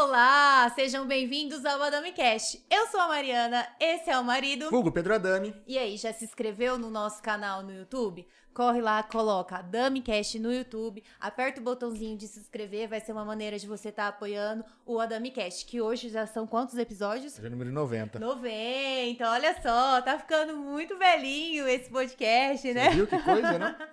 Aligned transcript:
Olá, 0.00 0.70
sejam 0.76 1.08
bem-vindos 1.08 1.64
ao 1.64 1.76
Madame 1.76 2.12
Cash. 2.12 2.64
Eu 2.70 2.86
sou 2.86 3.00
a 3.00 3.08
Mariana, 3.08 3.66
esse 3.80 4.08
é 4.08 4.16
o 4.16 4.22
marido. 4.22 4.68
Hugo 4.72 4.92
Pedro 4.92 5.12
Adami. 5.12 5.52
E 5.66 5.76
aí, 5.76 5.96
já 5.96 6.12
se 6.12 6.24
inscreveu 6.24 6.78
no 6.78 6.88
nosso 6.88 7.20
canal 7.20 7.64
no 7.64 7.72
YouTube? 7.72 8.24
Corre 8.54 8.80
lá, 8.80 9.02
coloca 9.04 9.56
Adami 9.56 10.00
Cash 10.00 10.34
no 10.34 10.52
YouTube, 10.52 11.02
aperta 11.20 11.60
o 11.60 11.64
botãozinho 11.64 12.16
de 12.16 12.26
se 12.26 12.40
inscrever, 12.40 12.88
vai 12.88 13.00
ser 13.00 13.12
uma 13.12 13.24
maneira 13.24 13.58
de 13.58 13.68
você 13.68 13.88
estar 13.88 14.08
apoiando 14.08 14.64
o 14.84 14.98
Adami 14.98 15.30
Cash, 15.30 15.62
que 15.62 15.80
hoje 15.80 16.08
já 16.08 16.26
são 16.26 16.46
quantos 16.46 16.76
episódios? 16.76 17.34
Hoje 17.34 17.44
é 17.44 17.48
o 17.48 17.50
número 17.50 17.70
90. 17.70 18.18
90, 18.18 19.30
olha 19.30 19.62
só, 19.62 20.02
tá 20.02 20.18
ficando 20.18 20.56
muito 20.56 20.96
velhinho 20.96 21.68
esse 21.68 21.88
podcast, 21.88 22.72
né? 22.72 22.90
Você 22.90 22.96
viu 22.96 23.06
que 23.06 23.22
coisa, 23.22 23.58
né? 23.58 23.76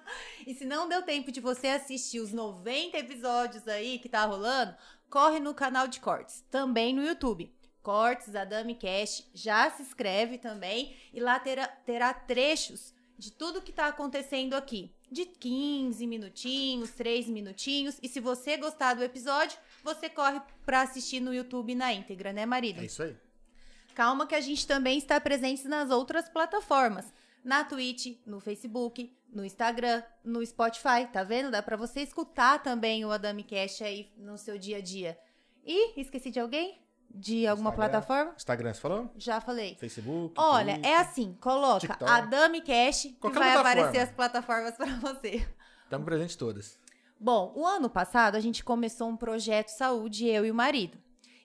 E 0.47 0.53
se 0.53 0.63
não 0.63 0.87
deu 0.87 1.01
tempo 1.01 1.31
de 1.31 1.41
você 1.41 1.67
assistir 1.67 2.19
os 2.19 2.31
90 2.31 2.95
episódios 2.99 3.67
aí 3.67 3.97
que 3.97 4.07
tá 4.07 4.25
rolando, 4.25 4.75
corre 5.15 5.39
no 5.39 5.53
canal 5.53 5.87
de 5.87 6.01
cortes, 6.01 6.43
também 6.51 6.93
no 6.93 7.01
YouTube. 7.01 7.49
Cortes, 7.81 8.35
Adami 8.35 8.75
Cash, 8.75 9.25
já 9.33 9.71
se 9.71 9.81
inscreve 9.81 10.37
também 10.37 10.93
e 11.13 11.21
lá 11.21 11.39
terá, 11.39 11.67
terá 11.67 12.13
trechos 12.13 12.93
de 13.17 13.31
tudo 13.31 13.61
que 13.61 13.71
tá 13.71 13.87
acontecendo 13.87 14.55
aqui. 14.55 14.91
De 15.09 15.25
15 15.25 16.05
minutinhos, 16.05 16.91
3 16.91 17.29
minutinhos. 17.29 17.97
E 18.03 18.09
se 18.09 18.19
você 18.19 18.57
gostar 18.57 18.93
do 18.95 19.05
episódio, 19.05 19.57
você 19.81 20.09
corre 20.09 20.41
pra 20.65 20.81
assistir 20.81 21.21
no 21.21 21.33
YouTube 21.33 21.75
na 21.75 21.93
íntegra, 21.93 22.33
né, 22.33 22.45
marido? 22.45 22.81
É 22.81 22.85
isso 22.85 23.01
aí. 23.01 23.15
Calma 23.93 24.27
que 24.27 24.35
a 24.35 24.41
gente 24.41 24.67
também 24.67 24.97
está 24.97 25.17
presente 25.21 25.65
nas 25.65 25.91
outras 25.91 26.27
plataformas. 26.27 27.05
Na 27.41 27.63
Twitch, 27.63 28.17
no 28.25 28.41
Facebook, 28.41 29.14
no 29.35 29.43
Instagram, 29.43 30.01
no 30.23 30.43
Spotify, 30.45 31.05
tá 31.11 31.21
vendo? 31.21 31.51
Dá 31.51 31.61
pra 31.61 31.75
você 31.75 31.99
escutar 31.99 32.63
também 32.63 33.03
o 33.03 33.11
Adami 33.11 33.43
Cash 33.43 33.81
aí 33.81 34.09
no 34.17 34.37
seu 34.37 34.57
dia 34.57 34.77
a 34.77 34.81
dia. 34.81 35.19
E 35.63 35.99
esqueci 35.99 36.31
de 36.31 36.39
alguém? 36.39 36.81
De 37.13 37.45
alguma 37.45 37.69
Instagram. 37.69 37.89
plataforma? 37.91 38.33
Instagram, 38.37 38.73
você 38.73 38.79
falou? 38.79 39.11
Já 39.17 39.41
falei. 39.41 39.75
Facebook. 39.75 40.33
Olha, 40.37 40.73
Twitter. 40.75 40.91
é 40.91 40.97
assim, 40.97 41.37
coloca 41.41 41.81
TikTok. 41.81 42.09
Adami 42.09 42.61
Cash 42.61 43.01
que 43.03 43.13
Qualquer 43.13 43.39
vai 43.39 43.55
aparecer 43.55 43.99
as 43.99 44.11
plataformas 44.11 44.75
pra 44.75 44.87
você. 45.01 45.45
Estamos 45.83 46.05
presentes 46.05 46.35
todas. 46.37 46.79
Bom, 47.19 47.51
o 47.55 47.65
ano 47.65 47.89
passado 47.89 48.35
a 48.35 48.39
gente 48.39 48.63
começou 48.63 49.09
um 49.09 49.17
projeto 49.17 49.69
saúde, 49.69 50.27
eu 50.27 50.45
e 50.45 50.51
o 50.51 50.55
marido. 50.55 50.97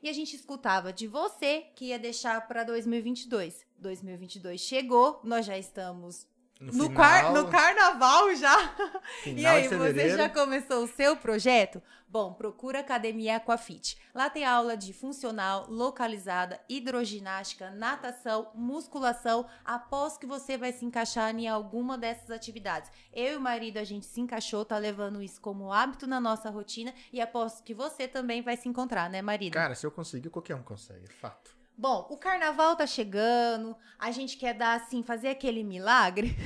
E 0.02 0.08
a 0.08 0.12
gente 0.12 0.34
escutava 0.34 0.92
de 0.92 1.06
você 1.06 1.66
que 1.74 1.86
ia 1.86 1.98
deixar 1.98 2.46
para 2.46 2.64
2022. 2.64 3.66
2022 3.78 4.60
chegou, 4.60 5.20
nós 5.24 5.44
já 5.44 5.58
estamos 5.58 6.26
No, 6.60 6.66
no, 6.72 6.84
final, 6.84 6.94
car- 6.94 7.32
no 7.32 7.48
carnaval 7.48 8.34
já. 8.34 8.74
e 9.24 9.46
aí, 9.46 9.66
você 9.66 10.10
já 10.16 10.28
começou 10.28 10.84
o 10.84 10.88
seu 10.88 11.16
projeto? 11.16 11.82
Bom, 12.06 12.34
procura 12.34 12.80
Academia 12.80 13.36
Aquafit. 13.36 13.96
Lá 14.12 14.28
tem 14.28 14.44
aula 14.44 14.76
de 14.76 14.92
funcional, 14.92 15.66
localizada, 15.70 16.60
hidroginástica, 16.68 17.70
natação, 17.70 18.50
musculação. 18.54 19.46
Após 19.64 20.18
que 20.18 20.26
você 20.26 20.58
vai 20.58 20.72
se 20.72 20.84
encaixar 20.84 21.34
em 21.34 21.48
alguma 21.48 21.96
dessas 21.96 22.30
atividades. 22.30 22.90
Eu 23.12 23.34
e 23.34 23.36
o 23.36 23.40
marido, 23.40 23.78
a 23.78 23.84
gente 23.84 24.06
se 24.06 24.20
encaixou, 24.20 24.64
tá 24.64 24.76
levando 24.76 25.22
isso 25.22 25.40
como 25.40 25.72
hábito 25.72 26.06
na 26.06 26.20
nossa 26.20 26.50
rotina. 26.50 26.92
E 27.12 27.20
aposto 27.20 27.62
que 27.62 27.72
você 27.72 28.08
também 28.08 28.42
vai 28.42 28.56
se 28.56 28.68
encontrar, 28.68 29.08
né, 29.08 29.22
marido? 29.22 29.54
Cara, 29.54 29.74
se 29.74 29.86
eu 29.86 29.90
conseguir, 29.92 30.30
qualquer 30.30 30.56
um 30.56 30.62
consegue. 30.62 31.04
é 31.04 31.12
Fato. 31.12 31.59
Bom, 31.80 32.06
o 32.10 32.16
carnaval 32.18 32.76
tá 32.76 32.86
chegando, 32.86 33.74
a 33.98 34.10
gente 34.10 34.36
quer 34.36 34.52
dar 34.52 34.74
assim, 34.74 35.02
fazer 35.02 35.28
aquele 35.28 35.64
milagre. 35.64 36.36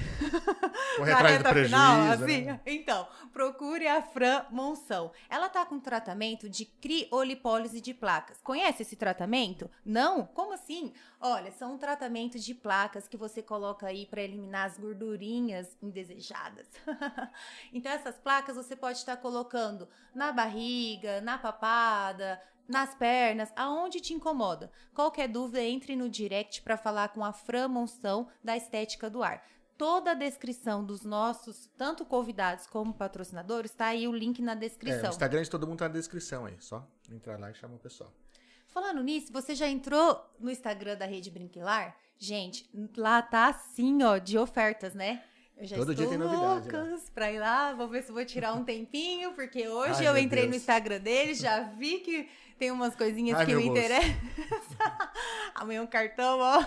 Correr 0.97 1.11
atrás 1.13 1.39
do 1.39 1.43
prejuízo. 1.43 1.75
final, 1.75 2.13
assim. 2.13 2.43
né? 2.43 2.61
Então, 2.65 3.09
procure 3.33 3.89
a 3.89 4.01
Fran 4.01 4.45
Monção. 4.53 5.11
Ela 5.29 5.49
tá 5.49 5.67
com 5.67 5.81
tratamento 5.81 6.49
de 6.49 6.65
criolipólise 6.65 7.81
de 7.81 7.93
placas. 7.93 8.41
Conhece 8.45 8.83
esse 8.83 8.95
tratamento? 8.95 9.69
Não? 9.85 10.25
Como 10.25 10.53
assim? 10.53 10.93
Olha, 11.21 11.51
são 11.51 11.75
um 11.75 11.79
tratamento 11.79 12.39
de 12.39 12.55
placas 12.55 13.09
que 13.09 13.17
você 13.17 13.43
coloca 13.43 13.89
aí 13.89 14.07
para 14.07 14.23
eliminar 14.23 14.67
as 14.67 14.79
gordurinhas 14.79 15.77
indesejadas. 15.83 16.69
então, 17.75 17.91
essas 17.91 18.17
placas 18.19 18.55
você 18.55 18.77
pode 18.77 18.99
estar 18.99 19.17
colocando 19.17 19.89
na 20.15 20.31
barriga, 20.31 21.21
na 21.23 21.37
papada, 21.39 22.41
nas 22.69 22.95
pernas, 22.95 23.53
aonde 23.57 24.01
te 24.01 24.13
incomoda. 24.15 24.71
Qualquer 24.95 25.29
dúvida, 25.29 25.63
entre 25.63 25.95
no 25.97 26.09
direct 26.09 26.63
para 26.63 26.77
falar 26.77 27.09
com 27.09 27.25
a 27.25 27.33
Fran 27.33 27.69
Monção 27.69 28.29
da 28.43 28.57
Estética 28.57 29.09
do 29.11 29.23
Ar. 29.23 29.43
Toda 29.77 30.13
a 30.13 30.15
descrição 30.15 30.85
dos 30.85 31.05
nossos, 31.05 31.69
tanto 31.77 32.05
convidados 32.05 32.67
como 32.67 32.95
patrocinadores, 32.95 33.73
tá 33.73 33.87
aí 33.87 34.07
o 34.07 34.13
link 34.13 34.41
na 34.41 34.53
É, 34.53 34.57
o 34.57 34.59
descrição. 34.61 35.11
Instagram 35.11 35.43
de 35.43 35.51
todo 35.51 35.67
mundo 35.67 35.79
tá 35.81 35.89
na 35.89 35.95
descrição 35.95 36.47
aí. 36.47 36.55
Só 36.61 36.87
entrar 37.11 37.39
lá 37.41 37.51
e 37.51 37.55
chamar 37.55 37.75
o 37.75 37.79
pessoal. 37.81 38.13
Falando 38.69 39.03
nisso, 39.03 39.33
você 39.33 39.55
já 39.55 39.69
entrou 39.69 40.21
no 40.39 40.51
Instagram 40.51 40.97
da 40.97 41.07
Rede 41.07 41.31
Brinquilar? 41.31 41.97
Gente, 42.17 42.69
lá 42.97 43.21
tá 43.21 43.49
assim, 43.49 44.03
ó, 44.03 44.19
de 44.19 44.39
ofertas, 44.39 44.95
né? 44.95 45.23
Eu 45.57 45.67
já 45.67 45.77
Todo 45.77 45.93
estou 45.93 46.07
dia 46.07 46.09
tem 46.09 46.19
novidade, 46.19 46.69
né? 46.69 46.83
loucas 46.83 47.11
pra 47.11 47.31
ir 47.31 47.39
lá, 47.39 47.73
vou 47.75 47.87
ver 47.89 48.03
se 48.03 48.11
vou 48.11 48.25
tirar 48.25 48.55
um 48.55 48.65
tempinho, 48.65 49.33
porque 49.35 49.67
hoje 49.69 50.01
Ai, 50.05 50.09
eu 50.09 50.19
entrei 50.19 50.45
no 50.45 50.51
Deus. 50.51 50.63
Instagram 50.63 50.99
dele, 51.01 51.35
já 51.35 51.61
vi 51.63 51.99
que 52.01 52.29
tem 52.59 52.71
umas 52.71 52.95
coisinhas 52.95 53.39
Ai, 53.39 53.47
que 53.47 53.55
me 53.55 53.67
interessam. 53.67 54.15
Amanhã 55.55 55.83
um 55.83 55.87
cartão, 55.87 56.41
ó. 56.41 56.63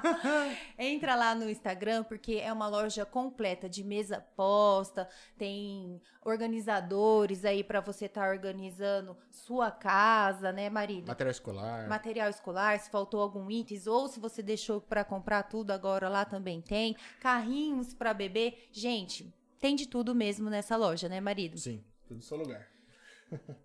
Entra 0.78 1.14
lá 1.14 1.34
no 1.34 1.48
Instagram 1.50 2.02
porque 2.04 2.34
é 2.34 2.52
uma 2.52 2.66
loja 2.66 3.04
completa 3.04 3.68
de 3.68 3.84
mesa 3.84 4.20
posta, 4.34 5.08
tem 5.36 6.00
organizadores 6.24 7.44
aí 7.44 7.62
pra 7.62 7.80
você 7.80 8.06
estar 8.06 8.30
organizando 8.30 9.16
sua 9.30 9.70
casa, 9.70 10.50
né, 10.52 10.70
marido? 10.70 11.06
material 11.08 11.30
escolar. 11.30 11.88
Material 11.88 12.30
escolar, 12.30 12.78
se 12.78 12.90
faltou 12.90 13.20
algum 13.20 13.50
itens 13.50 13.86
ou 13.86 14.08
se 14.08 14.18
você 14.18 14.42
deixou 14.42 14.80
pra 14.80 15.04
comprar 15.04 15.42
tudo 15.44 15.70
agora 15.70 16.08
lá 16.08 16.24
também 16.24 16.60
tem. 16.60 16.96
Carrinhos 17.20 17.92
pra 17.92 18.14
bebê, 18.14 18.56
gente, 18.72 19.32
tem 19.60 19.76
de 19.76 19.86
tudo 19.86 20.14
mesmo 20.14 20.48
nessa 20.48 20.76
loja, 20.76 21.08
né, 21.08 21.20
marido? 21.20 21.58
Sim, 21.58 21.84
tudo 22.06 22.16
no 22.16 22.22
seu 22.22 22.38
lugar. 22.38 22.66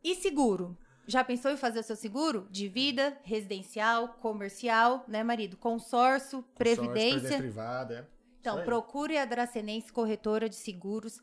E 0.04 0.16
seguro? 0.16 0.78
Já 1.10 1.24
pensou 1.24 1.50
em 1.50 1.58
fazer 1.58 1.80
o 1.80 1.84
seu 1.84 1.96
seguro? 1.96 2.48
De 2.52 2.68
vida, 2.68 3.18
residencial, 3.24 4.10
comercial, 4.22 5.04
né, 5.08 5.24
marido? 5.24 5.58
Consórcio, 5.58 6.44
Consórcio, 6.44 6.56
previdência. 6.56 7.36
privada, 7.40 8.08
é. 8.08 8.20
Então, 8.40 8.64
procure 8.64 9.18
a 9.18 9.26
Dracenense 9.26 9.92
Corretora 9.92 10.48
de 10.48 10.56
Seguros. 10.56 11.20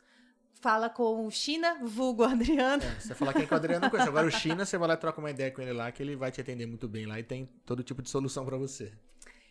Fala 0.59 0.89
com 0.89 1.25
o 1.25 1.31
China, 1.31 1.79
vulgo 1.81 2.23
Adriano. 2.27 2.83
É, 2.83 2.99
você 2.99 3.15
falar 3.15 3.31
quem 3.31 3.43
é 3.43 3.45
que 3.45 3.53
o 3.53 3.55
Adriano 3.55 3.83
não 3.83 3.89
conhece. 3.89 4.09
Agora 4.09 4.27
o 4.27 4.31
China, 4.31 4.65
você 4.65 4.77
vai 4.77 4.89
lá 4.89 4.97
trocar 4.97 5.19
uma 5.21 5.31
ideia 5.31 5.51
com 5.51 5.61
ele 5.61 5.71
lá, 5.71 5.89
que 5.89 6.03
ele 6.03 6.17
vai 6.17 6.31
te 6.33 6.41
atender 6.41 6.65
muito 6.65 6.89
bem 6.89 7.05
lá 7.05 7.17
e 7.17 7.23
tem 7.23 7.49
todo 7.65 7.81
tipo 7.81 8.01
de 8.01 8.09
solução 8.09 8.45
pra 8.45 8.57
você. 8.57 8.91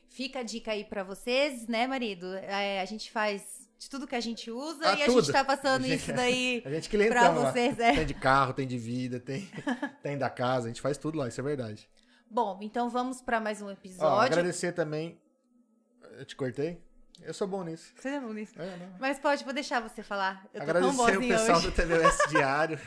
Fica 0.07 0.41
a 0.41 0.43
dica 0.43 0.73
aí 0.73 0.85
pra 0.85 1.03
vocês, 1.03 1.67
né, 1.67 1.87
marido? 1.87 2.35
É, 2.35 2.83
a 2.83 2.85
gente 2.85 3.11
faz 3.11 3.56
de 3.79 3.91
tudo 3.91 4.07
que 4.07 4.15
a 4.15 4.21
gente 4.21 4.51
usa 4.51 4.81
Ah, 4.91 4.95
e 4.95 5.03
a 5.03 5.07
tudo. 5.07 5.21
gente 5.23 5.33
tá 5.33 5.45
passando 5.45 5.85
A 5.85 5.89
gente- 5.89 6.01
isso 6.01 6.13
daí 6.13 6.63
A 6.67 6.71
gente 6.71 6.89
clientão 6.89 7.19
pra 7.19 7.29
lá. 7.31 7.53
vocês, 7.53 7.79
é. 7.79 7.93
Tem 7.95 8.07
de 8.07 8.15
carro, 8.15 8.53
tem 8.53 8.67
de 8.67 8.79
vida, 8.79 9.21
tem, 9.21 9.49
tem 10.03 10.17
da 10.19 10.31
casa, 10.31 10.67
a 10.67 10.69
gente 10.69 10.81
faz 10.81 10.97
tudo 10.97 11.19
lá, 11.19 11.29
isso 11.29 11.41
é 11.41 11.45
verdade. 11.45 11.89
Bom, 12.31 12.59
então 12.63 12.89
vamos 12.91 13.21
pra 13.21 13.39
mais 13.41 13.61
um 13.63 13.67
Ó, 13.67 13.71
episódio. 13.71 14.09
agradecer 14.33 14.73
também. 14.73 15.21
Eu 16.19 16.25
te 16.25 16.35
cortei? 16.35 16.81
Eu 17.23 17.33
sou 17.33 17.47
bom 17.47 17.63
nisso. 17.65 17.93
Você 17.97 18.09
é 18.09 18.21
bom 18.21 18.33
nisso. 18.33 18.55
É. 18.61 18.89
Mas 18.99 19.19
pode, 19.19 19.43
vou 19.45 19.53
deixar 19.55 19.81
você 19.81 20.03
falar. 20.03 20.45
Eu 20.53 20.61
tô 20.61 20.71
Agradecer 20.71 20.97
tão 20.97 21.07
o 21.17 21.29
pessoal 21.29 21.59
hoje. 21.59 21.67
do 21.71 21.73
TVS 21.75 22.19
Diário, 22.29 22.79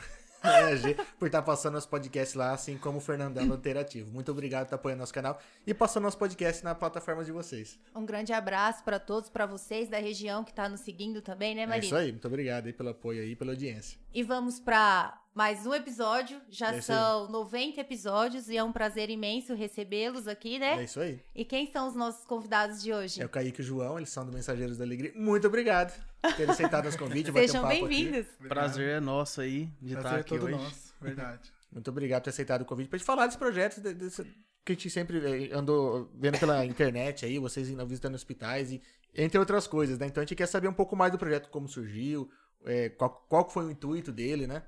EAG, 0.43 0.95
por 1.17 1.27
estar 1.27 1.41
passando 1.41 1.73
nosso 1.73 1.89
podcast 1.89 2.37
lá, 2.37 2.51
assim 2.51 2.77
como 2.77 2.97
o 2.97 3.01
Fernandão 3.01 3.47
do 3.47 3.55
Interativo. 3.55 4.11
Muito 4.11 4.31
obrigado 4.31 4.61
por 4.61 4.65
estar 4.67 4.75
apoiando 4.77 4.99
nosso 4.99 5.13
canal 5.13 5.39
e 5.65 5.73
passando 5.73 6.03
nosso 6.03 6.17
podcast 6.17 6.63
na 6.63 6.73
plataforma 6.75 7.23
de 7.23 7.31
vocês. 7.31 7.79
Um 7.95 8.05
grande 8.05 8.31
abraço 8.33 8.83
pra 8.83 8.99
todos, 8.99 9.29
pra 9.29 9.45
vocês 9.45 9.89
da 9.89 9.99
região 9.99 10.43
que 10.43 10.53
tá 10.53 10.67
nos 10.69 10.81
seguindo 10.81 11.21
também, 11.21 11.55
né, 11.55 11.63
É 11.63 11.67
marido? 11.67 11.85
isso 11.85 11.95
aí, 11.95 12.11
muito 12.11 12.27
obrigado 12.27 12.67
aí 12.67 12.73
pelo 12.73 12.89
apoio 12.89 13.21
aí 13.21 13.31
e 13.31 13.35
pela 13.35 13.51
audiência. 13.51 13.99
E 14.13 14.23
vamos 14.23 14.59
pra 14.59 15.19
mais 15.39 15.65
um 15.65 15.73
episódio. 15.73 16.41
Já 16.49 16.73
É 16.73 16.75
aí. 16.75 16.81
são 16.81 17.29
90 17.29 17.79
episódios 17.79 18.49
e 18.49 18.57
é 18.57 18.63
um 18.63 18.73
prazer 18.73 19.09
imenso 19.09 19.53
recebê-los 19.53 20.27
aqui, 20.27 20.57
É 20.57 20.59
né? 20.59 20.83
isso 20.83 20.99
aí. 20.99 21.17
E 21.33 21.45
quem 21.45 21.71
são 21.71 21.87
os 21.87 21.95
nossos 21.95 22.25
convidados 22.25 22.83
de 22.83 22.91
hoje? 22.91 23.21
É 23.21 23.25
o 23.25 23.29
Kaique 23.29 23.61
e 23.61 23.63
o 23.63 23.65
João, 23.65 23.97
eles 23.97 24.09
são 24.09 24.25
do 24.25 24.33
Mensageiros 24.33 24.77
da 24.77 24.83
Alegria. 24.83 25.13
Muito 25.15 25.47
obrigado 25.47 25.97
por 26.21 26.33
terem 26.33 26.51
aceitado 26.51 26.83
nosso 26.83 26.97
convite. 26.99 27.31
um 27.31 27.33
Sejam 27.33 27.65
aqui. 27.65 27.79
bem-vindos. 27.79 28.25
Prazer 28.49 28.89
é 28.97 28.99
nosso 28.99 29.39
aí 29.39 29.69
de 29.81 29.93
Prazer 29.93 29.97
estar 29.97 30.17
é 30.17 30.19
aqui 30.19 30.29
todo 30.29 30.43
hoje. 30.43 30.55
nosso, 30.55 30.93
verdade. 30.99 31.53
Muito 31.71 31.89
obrigado 31.89 32.19
por 32.19 32.23
ter 32.25 32.29
aceitado 32.31 32.61
o 32.63 32.65
convite 32.65 32.89
pra 32.89 32.97
gente 32.97 33.05
falar 33.05 33.25
desse 33.25 33.37
projeto 33.37 33.79
de- 33.79 33.93
desse- 33.93 34.23
que 34.65 34.73
a 34.73 34.75
gente 34.75 34.89
sempre 34.89 35.47
eh, 35.51 35.55
andou 35.55 36.11
vendo 36.15 36.37
pela 36.37 36.65
internet 36.67 37.25
aí, 37.25 37.39
vocês 37.39 37.69
indo 37.69 37.87
visitando 37.87 38.15
hospitais 38.15 38.73
e 38.73 38.81
entre 39.15 39.39
outras 39.39 39.67
coisas, 39.67 39.97
né? 39.97 40.05
Então 40.07 40.21
a 40.21 40.25
gente 40.25 40.35
quer 40.35 40.47
saber 40.47 40.67
um 40.67 40.73
pouco 40.73 40.97
mais 40.97 41.13
do 41.13 41.17
projeto, 41.17 41.49
como 41.49 41.65
surgiu, 41.69 42.29
eh, 42.65 42.89
qual, 42.89 43.25
qual 43.29 43.49
foi 43.49 43.63
o 43.67 43.71
intuito 43.71 44.11
dele, 44.11 44.45
né? 44.45 44.63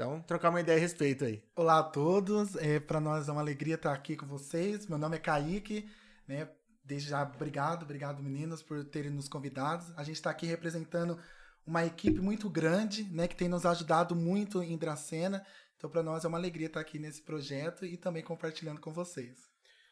Então, 0.00 0.22
trocar 0.22 0.48
uma 0.48 0.62
ideia 0.62 0.78
a 0.78 0.80
respeito 0.80 1.26
aí. 1.26 1.42
Olá 1.54 1.80
a 1.80 1.82
todos, 1.82 2.56
é, 2.56 2.80
para 2.80 2.98
nós 2.98 3.28
é 3.28 3.32
uma 3.32 3.42
alegria 3.42 3.74
estar 3.74 3.92
aqui 3.92 4.16
com 4.16 4.24
vocês. 4.24 4.86
Meu 4.86 4.96
nome 4.96 5.16
é 5.16 5.18
Kaique, 5.18 5.90
né? 6.26 6.48
desde 6.82 7.10
já, 7.10 7.22
obrigado, 7.22 7.82
obrigado 7.82 8.22
meninas 8.22 8.62
por 8.62 8.82
terem 8.82 9.10
nos 9.10 9.28
convidado. 9.28 9.84
A 9.98 10.02
gente 10.02 10.16
está 10.16 10.30
aqui 10.30 10.46
representando 10.46 11.18
uma 11.66 11.84
equipe 11.84 12.18
muito 12.18 12.48
grande, 12.48 13.04
né, 13.12 13.28
que 13.28 13.36
tem 13.36 13.46
nos 13.46 13.66
ajudado 13.66 14.16
muito 14.16 14.62
em 14.62 14.74
Dracena. 14.78 15.44
Então, 15.76 15.90
para 15.90 16.02
nós 16.02 16.24
é 16.24 16.28
uma 16.28 16.38
alegria 16.38 16.68
estar 16.68 16.80
aqui 16.80 16.98
nesse 16.98 17.20
projeto 17.20 17.84
e 17.84 17.98
também 17.98 18.22
compartilhando 18.22 18.80
com 18.80 18.94
vocês. 18.94 19.50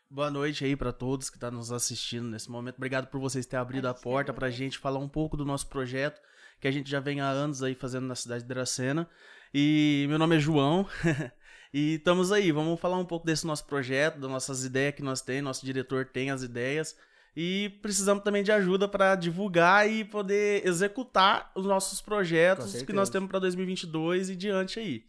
Boa 0.08 0.30
noite 0.30 0.64
aí 0.64 0.74
para 0.74 0.90
todos 0.90 1.28
que 1.28 1.36
estão 1.36 1.50
tá 1.50 1.54
nos 1.54 1.70
assistindo 1.70 2.28
nesse 2.28 2.50
momento. 2.50 2.76
Obrigado 2.76 3.08
por 3.08 3.20
vocês 3.20 3.44
terem 3.44 3.60
abrido 3.60 3.86
a, 3.86 3.90
a 3.90 3.94
porta 3.94 4.32
para 4.32 4.46
a 4.46 4.50
gente 4.50 4.78
falar 4.78 5.00
um 5.00 5.08
pouco 5.08 5.36
do 5.36 5.44
nosso 5.44 5.68
projeto, 5.68 6.18
que 6.58 6.66
a 6.66 6.70
gente 6.70 6.90
já 6.90 6.98
vem 6.98 7.20
há 7.20 7.28
anos 7.28 7.62
aí 7.62 7.74
fazendo 7.74 8.06
na 8.06 8.14
cidade 8.14 8.44
de 8.44 8.48
Dracena. 8.48 9.06
E 9.52 10.06
meu 10.08 10.18
nome 10.18 10.36
é 10.36 10.38
João. 10.38 10.86
e 11.72 11.94
estamos 11.94 12.32
aí, 12.32 12.52
vamos 12.52 12.78
falar 12.78 12.98
um 12.98 13.04
pouco 13.04 13.26
desse 13.26 13.46
nosso 13.46 13.64
projeto, 13.66 14.18
das 14.18 14.30
nossas 14.30 14.64
ideias 14.64 14.94
que 14.94 15.02
nós 15.02 15.20
temos, 15.20 15.44
nosso 15.44 15.64
diretor 15.64 16.06
tem 16.06 16.30
as 16.30 16.42
ideias. 16.42 16.96
E 17.36 17.78
precisamos 17.82 18.24
também 18.24 18.42
de 18.42 18.50
ajuda 18.50 18.88
para 18.88 19.14
divulgar 19.14 19.88
e 19.88 20.04
poder 20.04 20.66
executar 20.66 21.52
os 21.54 21.64
nossos 21.64 22.00
projetos 22.00 22.82
que 22.82 22.92
nós 22.92 23.08
temos 23.08 23.28
para 23.28 23.38
2022 23.38 24.30
e 24.30 24.36
diante 24.36 24.80
aí. 24.80 25.04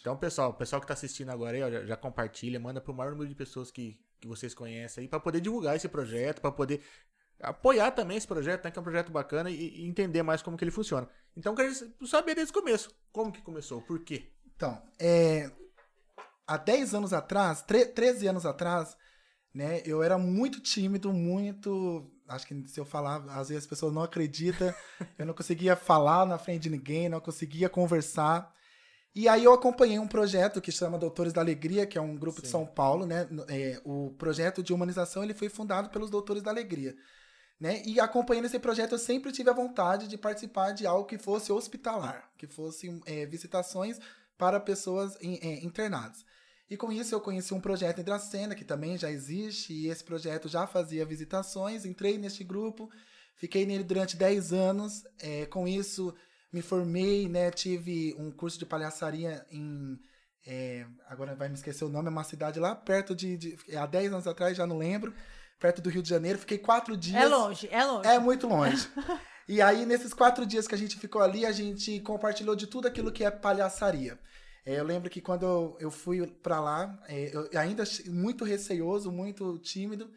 Então, 0.00 0.16
pessoal, 0.16 0.50
o 0.50 0.54
pessoal 0.54 0.80
que 0.80 0.84
está 0.84 0.94
assistindo 0.94 1.30
agora 1.30 1.56
aí, 1.56 1.62
ó, 1.62 1.70
já, 1.70 1.84
já, 1.84 1.96
compartilha, 1.96 2.60
manda 2.60 2.80
para 2.80 2.92
o 2.92 2.94
maior 2.94 3.10
número 3.10 3.28
de 3.28 3.34
pessoas 3.34 3.72
que, 3.72 3.98
que 4.20 4.28
vocês 4.28 4.54
conhecem 4.54 5.02
aí, 5.02 5.08
para 5.08 5.18
poder 5.18 5.40
divulgar 5.40 5.74
esse 5.74 5.88
projeto, 5.88 6.40
para 6.40 6.52
poder 6.52 6.80
apoiar 7.40 7.90
também 7.90 8.16
esse 8.16 8.26
projeto, 8.26 8.64
né, 8.64 8.70
que 8.70 8.78
é 8.78 8.80
um 8.80 8.84
projeto 8.84 9.10
bacana 9.10 9.50
e, 9.50 9.80
e, 9.80 9.86
entender 9.86 10.22
mais 10.22 10.42
como 10.42 10.56
que 10.56 10.64
ele 10.64 10.70
funciona. 10.70 11.08
Então, 11.36 11.52
eu 11.52 11.56
quero 11.56 12.06
saber 12.06 12.34
desde 12.34 12.50
o 12.50 12.54
começo, 12.54 12.94
como 13.12 13.32
que 13.32 13.42
começou, 13.42 13.82
por 13.82 14.00
quê? 14.00 14.32
Então, 14.54 14.80
é, 14.98 15.50
há 16.46 16.56
10 16.56 16.94
anos 16.94 17.12
atrás, 17.12 17.62
13 17.62 18.26
anos 18.26 18.46
atrás, 18.46 18.96
né, 19.54 19.82
eu 19.84 20.02
era 20.02 20.18
muito 20.18 20.60
tímido, 20.60 21.12
muito... 21.12 22.10
Acho 22.28 22.46
que 22.46 22.66
se 22.66 22.80
eu 22.80 22.84
falar, 22.84 23.24
às 23.30 23.48
vezes 23.48 23.64
as 23.64 23.68
pessoas 23.68 23.92
não 23.92 24.02
acreditam. 24.02 24.74
eu 25.16 25.24
não 25.24 25.32
conseguia 25.32 25.76
falar 25.76 26.26
na 26.26 26.38
frente 26.38 26.62
de 26.62 26.70
ninguém, 26.70 27.08
não 27.08 27.20
conseguia 27.20 27.68
conversar. 27.68 28.52
E 29.14 29.28
aí 29.28 29.44
eu 29.44 29.52
acompanhei 29.54 29.98
um 29.98 30.06
projeto 30.06 30.60
que 30.60 30.70
chama 30.70 30.98
Doutores 30.98 31.32
da 31.32 31.40
Alegria, 31.40 31.86
que 31.86 31.96
é 31.96 32.00
um 32.00 32.16
grupo 32.16 32.40
Sim. 32.40 32.42
de 32.42 32.48
São 32.48 32.66
Paulo, 32.66 33.06
né? 33.06 33.26
É, 33.48 33.80
o 33.82 34.10
projeto 34.18 34.62
de 34.62 34.74
humanização 34.74 35.24
ele 35.24 35.32
foi 35.32 35.48
fundado 35.48 35.88
pelos 35.88 36.10
Doutores 36.10 36.42
da 36.42 36.50
Alegria. 36.50 36.94
Né? 37.58 37.82
E 37.86 37.98
acompanhando 37.98 38.44
esse 38.44 38.58
projeto, 38.58 38.92
eu 38.92 38.98
sempre 38.98 39.32
tive 39.32 39.48
a 39.48 39.54
vontade 39.54 40.08
de 40.08 40.18
participar 40.18 40.72
de 40.72 40.86
algo 40.86 41.06
que 41.06 41.16
fosse 41.16 41.50
hospitalar, 41.50 42.30
que 42.36 42.46
fosse 42.46 43.00
é, 43.06 43.24
visitações 43.24 43.98
para 44.36 44.60
pessoas 44.60 45.16
in, 45.22 45.38
é, 45.40 45.64
internadas. 45.64 46.24
E 46.68 46.76
com 46.76 46.92
isso 46.92 47.14
eu 47.14 47.20
conheci 47.20 47.54
um 47.54 47.60
projeto 47.60 48.00
em 48.00 48.04
Dracena, 48.04 48.54
que 48.54 48.64
também 48.64 48.98
já 48.98 49.10
existe, 49.10 49.72
e 49.72 49.88
esse 49.88 50.04
projeto 50.04 50.48
já 50.48 50.66
fazia 50.66 51.06
visitações, 51.06 51.86
entrei 51.86 52.18
neste 52.18 52.42
grupo, 52.44 52.90
fiquei 53.36 53.64
nele 53.64 53.84
durante 53.84 54.16
10 54.16 54.52
anos, 54.52 55.04
é, 55.18 55.46
com 55.46 55.66
isso 55.66 56.14
me 56.52 56.60
formei, 56.60 57.28
né, 57.28 57.50
tive 57.50 58.14
um 58.18 58.30
curso 58.30 58.58
de 58.58 58.66
palhaçaria 58.66 59.46
em... 59.50 59.98
É, 60.48 60.86
agora 61.08 61.34
vai 61.34 61.48
me 61.48 61.54
esquecer 61.54 61.84
o 61.84 61.88
nome, 61.88 62.06
é 62.06 62.10
uma 62.10 62.22
cidade 62.22 62.60
lá 62.60 62.74
perto 62.74 63.16
de, 63.16 63.36
de 63.36 63.76
há 63.76 63.84
10 63.84 64.12
anos 64.12 64.26
atrás, 64.28 64.56
já 64.56 64.64
não 64.64 64.78
lembro, 64.78 65.12
perto 65.58 65.80
do 65.82 65.90
Rio 65.90 66.02
de 66.02 66.08
Janeiro. 66.08 66.38
Fiquei 66.38 66.58
quatro 66.58 66.96
dias. 66.96 67.22
É 67.22 67.26
longe, 67.26 67.68
é 67.70 67.84
longe. 67.84 68.08
É 68.08 68.18
muito 68.18 68.46
longe. 68.46 68.88
e 69.48 69.60
aí, 69.60 69.86
nesses 69.86 70.12
quatro 70.12 70.44
dias 70.46 70.66
que 70.66 70.74
a 70.74 70.78
gente 70.78 70.98
ficou 70.98 71.22
ali, 71.22 71.44
a 71.46 71.52
gente 71.52 72.00
compartilhou 72.00 72.54
de 72.56 72.66
tudo 72.66 72.86
aquilo 72.88 73.12
que 73.12 73.24
é 73.24 73.30
palhaçaria. 73.30 74.18
É, 74.64 74.80
eu 74.80 74.84
lembro 74.84 75.08
que 75.08 75.20
quando 75.20 75.76
eu 75.78 75.90
fui 75.90 76.26
para 76.26 76.60
lá, 76.60 76.98
é, 77.08 77.30
eu 77.32 77.48
ainda 77.58 77.84
muito 78.06 78.44
receoso, 78.44 79.12
muito 79.12 79.58
tímido, 79.58 80.10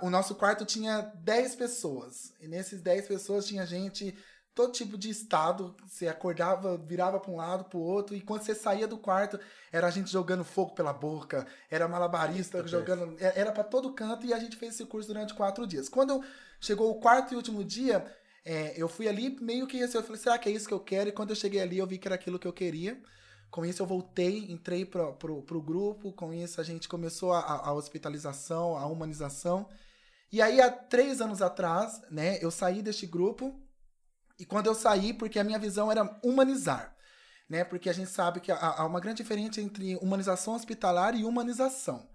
o 0.00 0.08
nosso 0.08 0.34
quarto 0.34 0.64
tinha 0.64 1.12
10 1.22 1.56
pessoas. 1.56 2.32
E 2.40 2.48
nesses 2.48 2.80
10 2.80 3.06
pessoas 3.06 3.46
tinha 3.46 3.66
gente 3.66 4.16
todo 4.54 4.72
tipo 4.72 4.96
de 4.96 5.10
estado. 5.10 5.74
Você 5.86 6.06
acordava, 6.06 6.76
virava 6.76 7.18
para 7.18 7.30
um 7.30 7.36
lado, 7.36 7.64
para 7.64 7.78
o 7.78 7.82
outro, 7.82 8.14
e 8.14 8.20
quando 8.20 8.42
você 8.42 8.54
saía 8.54 8.86
do 8.86 8.96
quarto, 8.96 9.38
era 9.72 9.86
a 9.86 9.90
gente 9.90 10.10
jogando 10.10 10.44
fogo 10.44 10.74
pela 10.74 10.92
boca, 10.92 11.46
era 11.70 11.88
malabarista 11.88 12.58
Eita 12.58 12.68
jogando. 12.68 13.16
É, 13.18 13.40
era 13.40 13.52
para 13.52 13.64
todo 13.64 13.92
canto, 13.92 14.26
e 14.26 14.32
a 14.32 14.38
gente 14.38 14.56
fez 14.56 14.74
esse 14.74 14.86
curso 14.86 15.08
durante 15.08 15.34
quatro 15.34 15.66
dias. 15.66 15.88
Quando 15.88 16.22
chegou 16.60 16.90
o 16.90 17.00
quarto 17.00 17.34
e 17.34 17.36
último 17.36 17.64
dia, 17.64 18.06
é, 18.44 18.74
eu 18.76 18.88
fui 18.88 19.08
ali 19.08 19.36
meio 19.40 19.66
que 19.66 19.78
eu 19.78 20.02
falei, 20.02 20.20
será 20.20 20.38
que 20.38 20.48
é 20.48 20.52
isso 20.52 20.68
que 20.68 20.74
eu 20.74 20.80
quero? 20.80 21.08
E 21.08 21.12
quando 21.12 21.30
eu 21.30 21.36
cheguei 21.36 21.60
ali, 21.60 21.78
eu 21.78 21.86
vi 21.86 21.98
que 21.98 22.06
era 22.06 22.14
aquilo 22.14 22.38
que 22.38 22.46
eu 22.46 22.52
queria. 22.52 23.00
Com 23.50 23.64
isso 23.64 23.82
eu 23.82 23.86
voltei, 23.86 24.50
entrei 24.50 24.84
pro, 24.84 25.14
pro 25.14 25.62
grupo, 25.62 26.12
com 26.12 26.34
isso 26.34 26.60
a 26.60 26.64
gente 26.64 26.88
começou 26.88 27.32
a, 27.32 27.40
a 27.40 27.72
hospitalização, 27.72 28.76
a 28.76 28.86
humanização. 28.86 29.68
E 30.32 30.42
aí, 30.42 30.60
há 30.60 30.68
três 30.68 31.20
anos 31.20 31.40
atrás, 31.40 32.02
né, 32.10 32.38
eu 32.42 32.50
saí 32.50 32.82
deste 32.82 33.06
grupo 33.06 33.54
e 34.38 34.44
quando 34.44 34.66
eu 34.66 34.74
saí, 34.74 35.12
porque 35.12 35.38
a 35.38 35.44
minha 35.44 35.58
visão 35.58 35.90
era 35.90 36.18
humanizar, 36.22 36.94
né? 37.48 37.64
Porque 37.64 37.88
a 37.88 37.92
gente 37.92 38.10
sabe 38.10 38.40
que 38.40 38.50
há 38.50 38.84
uma 38.84 39.00
grande 39.00 39.22
diferença 39.22 39.60
entre 39.60 39.96
humanização 39.96 40.54
hospitalar 40.54 41.14
e 41.14 41.24
humanização. 41.24 42.08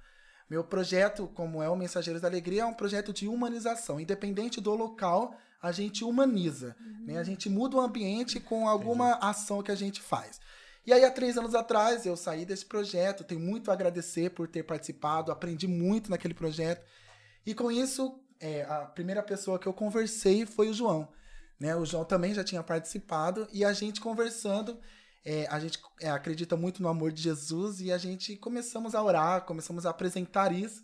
Meu 0.50 0.64
projeto, 0.64 1.28
como 1.36 1.62
é 1.62 1.70
o 1.70 1.76
Mensageiros 1.76 2.22
da 2.22 2.28
Alegria, 2.28 2.64
é 2.64 2.66
um 2.66 2.74
projeto 2.74 3.14
de 3.14 3.28
humanização. 3.28 4.00
Independente 4.00 4.60
do 4.60 4.74
local, 4.74 5.36
a 5.62 5.72
gente 5.72 6.04
humaniza. 6.04 6.76
Uhum. 6.80 7.06
Né? 7.06 7.20
A 7.20 7.24
gente 7.24 7.48
muda 7.48 7.78
o 7.78 7.80
ambiente 7.80 8.40
com 8.40 8.68
alguma 8.68 9.12
Entendi. 9.12 9.26
ação 9.26 9.62
que 9.62 9.72
a 9.72 9.76
gente 9.76 10.02
faz. 10.02 10.42
E 10.88 10.92
aí, 10.92 11.06
há 11.06 11.12
três 11.12 11.38
anos 11.38 11.54
atrás, 11.54 12.04
eu 12.06 12.18
saí 12.18 12.46
desse 12.46 12.66
projeto. 12.66 13.24
Tenho 13.24 13.40
muito 13.40 13.70
a 13.70 13.74
agradecer 13.76 14.32
por 14.32 14.48
ter 14.48 14.64
participado. 14.64 15.32
Aprendi 15.32 15.68
muito 15.68 16.10
naquele 16.10 16.34
projeto. 16.34 16.84
E 17.46 17.54
com 17.54 17.72
isso, 17.72 18.20
é, 18.40 18.64
a 18.64 18.86
primeira 18.86 19.22
pessoa 19.22 19.60
que 19.60 19.68
eu 19.68 19.74
conversei 19.74 20.48
foi 20.48 20.70
o 20.70 20.74
João. 20.74 21.08
Né? 21.60 21.76
O 21.76 21.86
João 21.86 22.06
também 22.06 22.34
já 22.34 22.44
tinha 22.44 22.64
participado 22.64 23.48
e 23.52 23.66
a 23.66 23.74
gente 23.74 24.00
conversando, 24.00 24.80
é, 25.26 25.46
a 25.48 25.60
gente 25.60 25.80
é, 26.00 26.10
acredita 26.10 26.56
muito 26.56 26.82
no 26.82 26.88
amor 26.88 27.12
de 27.12 27.22
Jesus 27.22 27.82
e 27.82 27.92
a 27.92 27.98
gente 27.98 28.38
começamos 28.38 28.96
a 28.96 29.04
orar, 29.04 29.46
começamos 29.46 29.86
a 29.86 29.90
apresentar 29.90 30.54
isso. 30.54 30.84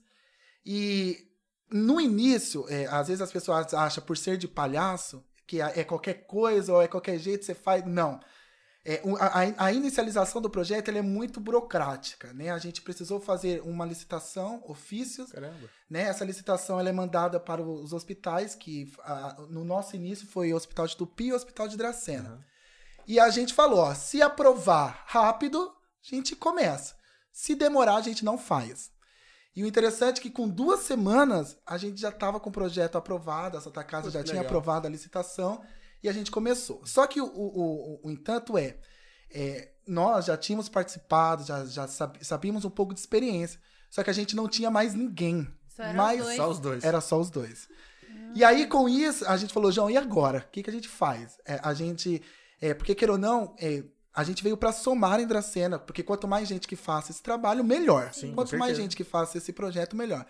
E 0.65 1.27
no 1.71 2.01
início, 2.01 2.65
é, 2.69 2.85
às 2.87 3.07
vezes 3.07 3.21
as 3.21 3.31
pessoas 3.31 3.73
acham 3.73 4.03
por 4.03 4.17
ser 4.17 4.37
de 4.37 4.47
palhaço 4.47 5.23
que 5.47 5.61
é 5.61 5.83
qualquer 5.83 6.25
coisa 6.25 6.73
ou 6.73 6.81
é 6.81 6.87
qualquer 6.87 7.19
jeito 7.19 7.45
você 7.45 7.53
faz. 7.53 7.85
Não. 7.85 8.19
É, 8.87 9.01
a, 9.19 9.65
a, 9.65 9.73
inicialização 9.73 10.39
do 10.39 10.47
projeto 10.47 10.89
é 10.89 11.01
muito 11.01 11.39
burocrática, 11.39 12.31
né? 12.33 12.51
A 12.51 12.59
gente 12.59 12.83
precisou 12.83 13.19
fazer 13.19 13.61
uma 13.63 13.83
licitação, 13.83 14.63
ofícios, 14.67 15.31
Caramba. 15.31 15.67
né? 15.89 16.03
Essa 16.03 16.23
licitação 16.23 16.79
ela 16.79 16.89
é 16.89 16.91
mandada 16.91 17.39
para 17.39 17.63
os 17.63 17.93
hospitais, 17.93 18.53
que 18.53 18.93
a, 18.99 19.37
no 19.49 19.65
nosso 19.65 19.95
início 19.95 20.27
foi 20.27 20.53
o 20.53 20.55
Hospital 20.55 20.85
de 20.85 20.95
Tupi 20.95 21.25
e 21.25 21.33
o 21.33 21.35
Hospital 21.35 21.67
de 21.67 21.77
Dracena. 21.77 22.29
Uhum. 22.29 22.43
E 23.07 23.19
a 23.19 23.27
gente 23.29 23.55
falou, 23.55 23.79
ó, 23.79 23.95
se 23.95 24.21
aprovar 24.21 25.03
rápido, 25.07 25.59
a 25.59 26.15
gente 26.15 26.35
começa. 26.35 26.93
Se 27.31 27.55
demorar, 27.55 27.95
a 27.95 28.01
gente 28.01 28.23
não 28.23 28.37
faz. 28.37 28.91
E 29.55 29.63
o 29.63 29.67
interessante 29.67 30.19
é 30.19 30.21
que 30.21 30.29
com 30.29 30.47
duas 30.47 30.81
semanas 30.81 31.57
a 31.65 31.77
gente 31.79 31.99
já 31.99 32.09
estava 32.09 32.39
com 32.39 32.49
o 32.49 32.53
projeto 32.53 32.97
aprovado, 32.99 33.57
a 33.57 33.61
Santa 33.61 33.83
Casa 33.83 34.05
Poxa, 34.05 34.19
já 34.19 34.23
tinha 34.23 34.41
legal. 34.41 34.45
aprovado 34.45 34.85
a 34.85 34.91
licitação 34.91 35.63
e 36.05 36.09
a 36.09 36.13
gente 36.13 36.29
começou. 36.29 36.81
Só 36.85 37.07
que 37.07 37.19
o, 37.19 37.25
o, 37.25 37.29
o, 37.29 37.99
o 38.03 38.11
entanto 38.11 38.57
é, 38.57 38.77
é, 39.33 39.71
nós 39.87 40.25
já 40.25 40.37
tínhamos 40.37 40.69
participado, 40.69 41.43
já, 41.43 41.65
já 41.65 41.87
sabíamos 42.21 42.63
um 42.63 42.69
pouco 42.69 42.93
de 42.93 42.99
experiência, 42.99 43.59
só 43.89 44.03
que 44.03 44.09
a 44.11 44.13
gente 44.13 44.35
não 44.35 44.47
tinha 44.47 44.69
mais 44.69 44.93
ninguém. 44.93 45.47
Só, 45.67 45.83
era 45.83 45.93
mais, 45.93 46.21
os 46.21 46.35
só 46.35 46.49
os 46.49 46.59
dois. 46.59 46.83
Era 46.83 47.01
só 47.01 47.19
os 47.19 47.29
dois. 47.31 47.67
E 48.35 48.43
aí, 48.43 48.67
com 48.67 48.87
isso, 48.87 49.27
a 49.27 49.35
gente 49.35 49.51
falou, 49.53 49.71
João, 49.71 49.89
e 49.89 49.97
agora? 49.97 50.45
O 50.47 50.51
que, 50.51 50.61
que 50.61 50.69
a 50.69 50.73
gente 50.73 50.87
faz? 50.87 51.39
É, 51.45 51.59
a 51.63 51.73
gente. 51.73 52.21
É, 52.61 52.73
porque, 52.73 52.93
queira 52.93 53.13
ou 53.13 53.17
não, 53.17 53.55
é, 53.59 53.83
a 54.13 54.23
gente 54.23 54.43
veio 54.43 54.55
para 54.55 54.71
somar 54.71 55.19
em 55.19 55.27
Dracena, 55.27 55.79
porque 55.79 56.03
quanto 56.03 56.27
mais 56.27 56.47
gente 56.47 56.67
que 56.67 56.75
faça 56.75 57.11
esse 57.11 57.21
trabalho, 57.21 57.63
melhor. 57.63 58.13
Sim, 58.13 58.33
quanto 58.33 58.55
mais 58.57 58.77
gente 58.77 58.95
que 58.95 59.03
faça 59.03 59.37
esse 59.37 59.51
projeto, 59.51 59.95
melhor. 59.95 60.25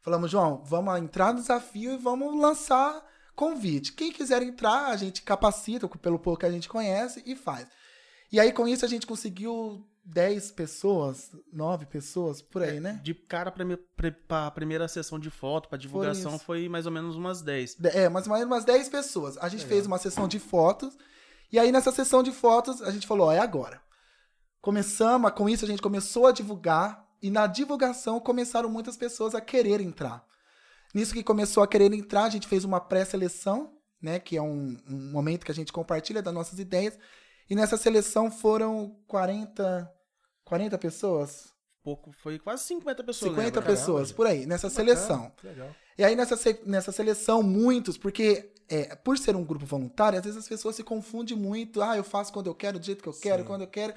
Falamos, 0.00 0.30
João, 0.30 0.62
vamos 0.64 0.96
entrar 0.98 1.34
no 1.34 1.40
desafio 1.40 1.92
e 1.92 1.98
vamos 1.98 2.34
lançar 2.40 3.04
convite. 3.38 3.92
Quem 3.92 4.10
quiser 4.10 4.42
entrar, 4.42 4.88
a 4.88 4.96
gente 4.96 5.22
capacita 5.22 5.88
pelo 5.88 6.18
pouco 6.18 6.40
que 6.40 6.46
a 6.46 6.50
gente 6.50 6.68
conhece 6.68 7.22
e 7.24 7.36
faz. 7.36 7.68
E 8.32 8.40
aí, 8.40 8.52
com 8.52 8.66
isso, 8.66 8.84
a 8.84 8.88
gente 8.88 9.06
conseguiu 9.06 9.86
10 10.04 10.50
pessoas, 10.50 11.30
9 11.52 11.86
pessoas, 11.86 12.42
por 12.42 12.62
aí, 12.62 12.78
é, 12.78 12.80
né? 12.80 13.00
De 13.00 13.14
cara 13.14 13.52
para 13.52 14.46
a 14.46 14.50
primeira 14.50 14.88
sessão 14.88 15.20
de 15.20 15.30
foto, 15.30 15.68
para 15.68 15.78
divulgação, 15.78 16.32
foi, 16.32 16.62
foi, 16.62 16.68
mais 16.68 16.84
ou 16.84 16.90
menos 16.90 17.14
umas 17.14 17.40
10. 17.40 17.76
É, 17.94 18.08
mais 18.08 18.26
ou 18.26 18.32
menos 18.32 18.48
umas 18.48 18.64
10 18.64 18.88
pessoas. 18.88 19.38
A 19.38 19.48
gente 19.48 19.60
Legal. 19.60 19.68
fez 19.68 19.86
uma 19.86 19.98
sessão 19.98 20.26
de 20.26 20.40
fotos, 20.40 20.98
e 21.52 21.60
aí 21.60 21.70
nessa 21.70 21.92
sessão 21.92 22.24
de 22.24 22.32
fotos, 22.32 22.82
a 22.82 22.90
gente 22.90 23.06
falou, 23.06 23.28
ó, 23.28 23.32
é 23.32 23.38
agora. 23.38 23.80
Começamos, 24.60 25.30
com 25.30 25.48
isso 25.48 25.64
a 25.64 25.68
gente 25.68 25.80
começou 25.80 26.26
a 26.26 26.32
divulgar, 26.32 27.06
e 27.22 27.30
na 27.30 27.46
divulgação 27.46 28.18
começaram 28.18 28.68
muitas 28.68 28.96
pessoas 28.96 29.32
a 29.34 29.40
querer 29.40 29.80
entrar. 29.80 30.26
Nisso 30.94 31.12
que 31.12 31.22
começou 31.22 31.62
a 31.62 31.68
querer 31.68 31.92
entrar, 31.92 32.24
a 32.24 32.30
gente 32.30 32.48
fez 32.48 32.64
uma 32.64 32.80
pré-seleção, 32.80 33.72
né? 34.00 34.18
Que 34.18 34.36
é 34.36 34.42
um, 34.42 34.76
um, 34.88 35.10
momento 35.10 35.44
que 35.44 35.52
a 35.52 35.54
gente 35.54 35.72
compartilha 35.72 36.22
das 36.22 36.32
nossas 36.32 36.58
ideias. 36.58 36.98
E 37.48 37.54
nessa 37.54 37.76
seleção 37.76 38.30
foram 38.30 38.96
40, 39.06 39.90
40 40.44 40.78
pessoas? 40.78 41.52
Pouco, 41.82 42.12
foi 42.12 42.38
quase 42.38 42.64
50 42.64 43.04
pessoas. 43.04 43.30
50 43.30 43.62
pessoas, 43.62 44.12
por 44.12 44.26
aí, 44.26 44.46
nessa 44.46 44.68
seleção. 44.68 45.32
Legal. 45.42 45.74
E 45.96 46.04
aí 46.04 46.14
nessa, 46.14 46.36
nessa 46.66 46.92
seleção, 46.92 47.42
muitos, 47.42 47.96
porque 47.96 48.52
é, 48.68 48.94
por 48.94 49.16
ser 49.16 49.34
um 49.34 49.44
grupo 49.44 49.64
voluntário, 49.64 50.18
às 50.18 50.24
vezes 50.24 50.38
as 50.38 50.48
pessoas 50.48 50.76
se 50.76 50.84
confundem 50.84 51.36
muito. 51.36 51.80
Ah, 51.82 51.96
eu 51.96 52.04
faço 52.04 52.32
quando 52.32 52.46
eu 52.46 52.54
quero, 52.54 52.78
do 52.78 52.84
jeito 52.84 53.02
que 53.02 53.08
eu 53.08 53.14
quero, 53.14 53.42
Sim. 53.42 53.46
quando 53.46 53.62
eu 53.62 53.68
quero. 53.68 53.94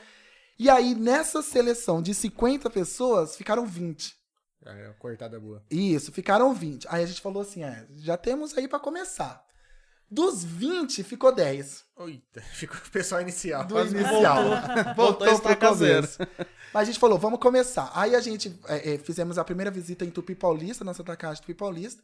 E 0.57 0.69
aí, 0.69 0.95
nessa 0.95 1.41
seleção 1.41 2.01
de 2.01 2.13
50 2.13 2.69
pessoas, 2.69 3.35
ficaram 3.35 3.65
20. 3.65 4.15
É, 4.65 4.93
cortada 4.99 5.39
boa. 5.39 5.63
Isso, 5.69 6.11
ficaram 6.11 6.53
20. 6.53 6.87
Aí 6.89 7.03
a 7.03 7.07
gente 7.07 7.21
falou 7.21 7.41
assim: 7.41 7.63
é, 7.63 7.87
já 7.95 8.17
temos 8.17 8.57
aí 8.57 8.67
para 8.67 8.79
começar. 8.79 9.45
Dos 10.09 10.43
20, 10.43 11.03
ficou 11.03 11.33
10. 11.33 11.85
Eita, 11.99 12.41
ficou 12.53 12.77
o 12.77 12.91
pessoal 12.91 13.21
inicial. 13.21 13.65
Do 13.65 13.79
inicial. 13.79 14.43
Voltou, 14.93 15.25
voltou 15.25 15.55
pro 15.55 15.69
começo. 15.69 16.19
Mas 16.73 16.81
a 16.83 16.85
gente 16.85 16.99
falou, 16.99 17.17
vamos 17.17 17.39
começar. 17.39 17.89
Aí 17.95 18.13
a 18.13 18.19
gente 18.19 18.59
é, 18.67 18.95
é, 18.95 18.97
fizemos 18.97 19.37
a 19.37 19.43
primeira 19.45 19.71
visita 19.71 20.03
em 20.03 20.09
Tupi 20.09 20.35
Paulista, 20.35 20.83
na 20.83 20.93
Santa 20.93 21.15
Casa 21.15 21.35
de 21.35 21.41
Tupi 21.41 21.53
Paulista. 21.53 22.03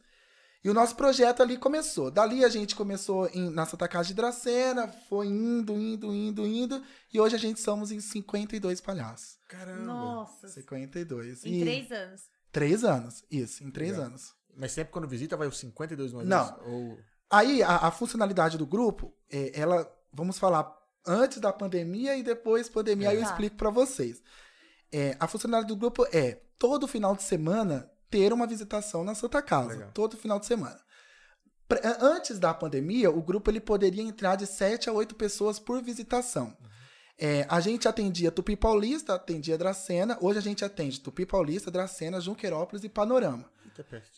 E 0.64 0.70
o 0.70 0.74
nosso 0.74 0.96
projeto 0.96 1.42
ali 1.42 1.56
começou. 1.58 2.10
Dali 2.10 2.44
a 2.44 2.48
gente 2.48 2.74
começou 2.74 3.28
em, 3.28 3.50
na 3.50 3.66
Santa 3.66 3.86
Casa 3.86 4.08
de 4.08 4.14
Dracena, 4.14 4.88
foi 4.88 5.26
indo, 5.26 5.74
indo, 5.74 6.12
indo, 6.12 6.46
indo. 6.46 6.82
E 7.12 7.20
hoje 7.20 7.36
a 7.36 7.38
gente 7.38 7.60
somos 7.60 7.92
em 7.92 8.00
52 8.00 8.80
palhaços. 8.80 9.38
Caramba! 9.48 9.84
Nossa! 9.84 10.48
52. 10.48 11.44
Em 11.44 11.60
e... 11.60 11.60
três 11.60 11.92
anos. 11.92 12.22
Três 12.50 12.84
anos, 12.84 13.24
isso, 13.30 13.62
em 13.62 13.70
três 13.70 13.92
Legal. 13.92 14.06
anos. 14.06 14.34
Mas 14.56 14.72
sempre 14.72 14.92
quando 14.92 15.06
visita 15.06 15.36
vai 15.36 15.46
os 15.46 15.58
52 15.58 16.12
no 16.12 16.24
Não. 16.24 16.60
Ou... 16.66 16.98
Aí 17.30 17.62
a, 17.62 17.76
a, 17.76 17.90
funcionalidade 17.90 18.56
do 18.56 18.66
grupo, 18.66 19.14
é, 19.30 19.52
ela, 19.58 19.90
vamos 20.12 20.38
falar 20.38 20.74
antes 21.06 21.38
da 21.38 21.52
pandemia 21.52 22.16
e 22.16 22.22
depois 22.22 22.68
pandemia, 22.68 23.08
é. 23.08 23.10
aí 23.10 23.16
eu 23.18 23.22
explico 23.22 23.56
para 23.56 23.70
vocês. 23.70 24.22
É, 24.90 25.16
a 25.20 25.28
funcionalidade 25.28 25.72
do 25.72 25.78
grupo 25.78 26.06
é 26.12 26.40
todo 26.58 26.88
final 26.88 27.14
de 27.14 27.22
semana 27.22 27.90
ter 28.10 28.32
uma 28.32 28.46
visitação 28.46 29.04
na 29.04 29.14
Santa 29.14 29.42
Casa, 29.42 29.68
Legal. 29.68 29.90
todo 29.92 30.16
final 30.16 30.40
de 30.40 30.46
semana. 30.46 30.80
Antes 32.00 32.38
da 32.38 32.54
pandemia, 32.54 33.10
o 33.10 33.22
grupo 33.22 33.50
ele 33.50 33.60
poderia 33.60 34.02
entrar 34.02 34.36
de 34.36 34.46
7 34.46 34.88
a 34.88 34.92
8 34.92 35.14
pessoas 35.14 35.58
por 35.58 35.82
visitação. 35.82 36.46
Uhum. 36.46 36.67
É, 37.20 37.44
a 37.48 37.58
gente 37.58 37.88
atendia 37.88 38.30
Tupi 38.30 38.54
Paulista, 38.54 39.14
atendia 39.14 39.58
Dracena. 39.58 40.16
Hoje 40.20 40.38
a 40.38 40.42
gente 40.42 40.64
atende 40.64 41.00
Tupi 41.00 41.26
Paulista, 41.26 41.70
Dracena, 41.70 42.20
Junquerópolis 42.20 42.84
e 42.84 42.88
Panorama. 42.88 43.44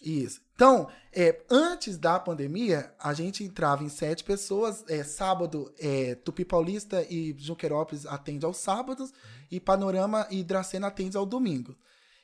Isso. 0.02 0.40
Então, 0.54 0.88
é, 1.12 1.40
antes 1.50 1.96
da 1.96 2.20
pandemia, 2.20 2.92
a 2.98 3.14
gente 3.14 3.42
entrava 3.42 3.82
em 3.82 3.88
sete 3.88 4.22
pessoas. 4.22 4.84
É, 4.86 5.02
sábado, 5.02 5.72
é, 5.78 6.14
Tupi 6.14 6.44
Paulista 6.44 7.02
e 7.08 7.34
Junquerópolis 7.38 8.04
atende 8.04 8.44
aos 8.44 8.58
sábados. 8.58 9.12
E 9.50 9.58
Panorama 9.58 10.26
e 10.30 10.44
Dracena 10.44 10.88
atende 10.88 11.16
ao 11.16 11.24
domingo. 11.24 11.74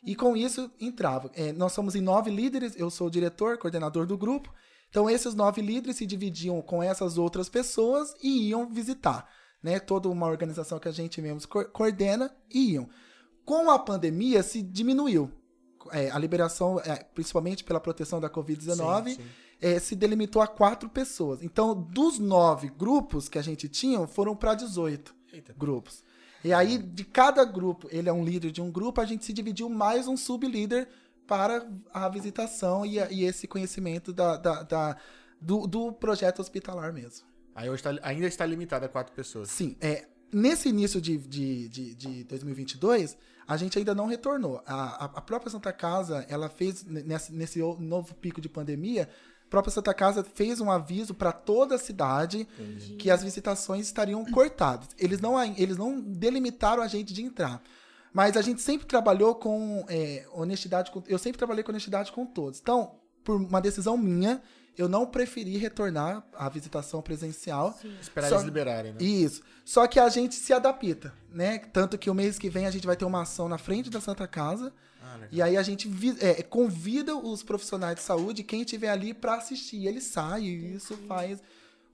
E 0.04 0.14
com 0.14 0.36
isso 0.36 0.70
entrava. 0.78 1.30
É, 1.34 1.52
nós 1.52 1.72
somos 1.72 1.94
em 1.94 2.00
nove 2.00 2.30
líderes, 2.30 2.74
eu 2.76 2.90
sou 2.90 3.08
o 3.08 3.10
diretor, 3.10 3.58
coordenador 3.58 4.06
do 4.06 4.16
grupo. 4.16 4.52
Então 4.88 5.10
esses 5.10 5.34
nove 5.34 5.60
líderes 5.60 5.96
se 5.96 6.06
dividiam 6.06 6.62
com 6.62 6.82
essas 6.82 7.18
outras 7.18 7.48
pessoas 7.48 8.14
e 8.22 8.48
iam 8.48 8.68
visitar. 8.68 9.28
Né? 9.66 9.80
Toda 9.80 10.08
uma 10.08 10.28
organização 10.28 10.78
que 10.78 10.86
a 10.86 10.92
gente 10.92 11.20
mesmo 11.20 11.40
coordena 11.72 12.32
e 12.48 12.74
iam. 12.74 12.88
Com 13.44 13.68
a 13.68 13.76
pandemia 13.76 14.40
se 14.44 14.62
diminuiu. 14.62 15.28
É, 15.90 16.08
a 16.08 16.18
liberação, 16.20 16.78
é, 16.80 17.02
principalmente 17.14 17.64
pela 17.64 17.80
proteção 17.80 18.20
da 18.20 18.30
Covid-19, 18.30 19.18
é, 19.60 19.80
se 19.80 19.96
delimitou 19.96 20.40
a 20.40 20.46
quatro 20.46 20.88
pessoas. 20.88 21.42
Então, 21.42 21.74
dos 21.74 22.20
nove 22.20 22.68
grupos 22.68 23.28
que 23.28 23.40
a 23.40 23.42
gente 23.42 23.68
tinha, 23.68 24.06
foram 24.06 24.36
para 24.36 24.54
18 24.54 25.12
Eita. 25.32 25.52
grupos. 25.58 26.04
E 26.44 26.52
aí, 26.52 26.78
de 26.78 27.04
cada 27.04 27.44
grupo, 27.44 27.88
ele 27.90 28.08
é 28.08 28.12
um 28.12 28.24
líder 28.24 28.52
de 28.52 28.62
um 28.62 28.70
grupo, 28.70 29.00
a 29.00 29.04
gente 29.04 29.24
se 29.24 29.32
dividiu 29.32 29.68
mais 29.68 30.06
um 30.06 30.16
sublíder 30.16 30.88
para 31.26 31.68
a 31.92 32.08
visitação 32.08 32.86
e, 32.86 32.98
e 33.10 33.24
esse 33.24 33.48
conhecimento 33.48 34.12
da, 34.12 34.36
da, 34.36 34.62
da 34.62 34.96
do, 35.40 35.66
do, 35.66 35.92
projeto 35.92 36.38
hospitalar 36.38 36.92
mesmo. 36.92 37.26
Aí 37.56 37.70
hoje 37.70 37.82
tá, 37.82 37.90
ainda 38.02 38.26
está 38.26 38.44
limitado 38.44 38.84
a 38.84 38.88
quatro 38.88 39.14
pessoas. 39.14 39.48
Sim. 39.48 39.76
É, 39.80 40.06
nesse 40.30 40.68
início 40.68 41.00
de, 41.00 41.16
de, 41.16 41.68
de, 41.70 41.94
de 41.94 42.24
2022, 42.24 43.16
a 43.48 43.56
gente 43.56 43.78
ainda 43.78 43.94
não 43.94 44.06
retornou. 44.06 44.62
A, 44.66 45.06
a, 45.06 45.20
própria 45.22 45.50
Santa 45.50 45.72
Casa, 45.72 46.26
ela 46.28 46.50
fez, 46.50 46.84
nesse, 46.84 47.32
nesse 47.32 47.58
novo 47.78 48.14
pico 48.14 48.42
de 48.42 48.48
pandemia, 48.48 49.08
a 49.46 49.48
própria 49.48 49.72
Santa 49.72 49.94
Casa 49.94 50.22
fez 50.22 50.60
um 50.60 50.70
aviso 50.70 51.14
para 51.14 51.32
toda 51.32 51.76
a 51.76 51.78
cidade 51.78 52.46
Entendi. 52.58 52.96
que 52.96 53.10
as 53.10 53.24
visitações 53.24 53.86
estariam 53.86 54.22
cortadas. 54.26 54.88
Eles 54.98 55.18
não, 55.18 55.42
eles 55.56 55.78
não 55.78 55.98
delimitaram 55.98 56.82
a 56.82 56.88
gente 56.88 57.14
de 57.14 57.22
entrar. 57.22 57.62
Mas 58.12 58.36
a 58.36 58.42
gente 58.42 58.60
sempre 58.60 58.86
trabalhou 58.86 59.34
com 59.34 59.86
é, 59.88 60.26
honestidade. 60.30 60.90
Com, 60.90 61.02
eu 61.06 61.18
sempre 61.18 61.38
trabalhei 61.38 61.64
com 61.64 61.70
honestidade 61.70 62.12
com 62.12 62.26
todos. 62.26 62.60
Então, 62.60 62.96
por 63.24 63.36
uma 63.36 63.60
decisão 63.60 63.96
minha, 63.96 64.42
eu 64.76 64.88
não 64.88 65.06
preferi 65.06 65.56
retornar 65.56 66.24
à 66.34 66.48
visitação 66.48 67.00
presencial. 67.02 67.76
Sim. 67.80 67.96
Esperar 68.00 68.28
Só, 68.28 68.34
eles 68.36 68.44
liberarem, 68.44 68.92
né? 68.92 68.98
Isso. 69.00 69.42
Só 69.64 69.86
que 69.86 69.98
a 69.98 70.08
gente 70.08 70.34
se 70.34 70.52
adapta, 70.52 71.12
né? 71.32 71.58
Tanto 71.58 71.96
que 71.96 72.10
o 72.10 72.14
mês 72.14 72.38
que 72.38 72.48
vem 72.48 72.66
a 72.66 72.70
gente 72.70 72.86
vai 72.86 72.96
ter 72.96 73.04
uma 73.04 73.22
ação 73.22 73.48
na 73.48 73.58
frente 73.58 73.90
da 73.90 74.00
Santa 74.00 74.26
Casa 74.26 74.72
e 75.30 75.42
aí 75.42 75.56
a 75.56 75.62
gente 75.62 75.90
é, 76.20 76.42
convida 76.42 77.16
os 77.16 77.42
profissionais 77.42 77.96
de 77.96 78.02
saúde, 78.02 78.42
quem 78.42 78.60
estiver 78.60 78.90
ali, 78.90 79.14
para 79.14 79.34
assistir. 79.34 79.86
Ele 79.86 80.00
sai 80.00 80.42
e 80.42 80.74
isso 80.74 80.96
faz. 81.08 81.42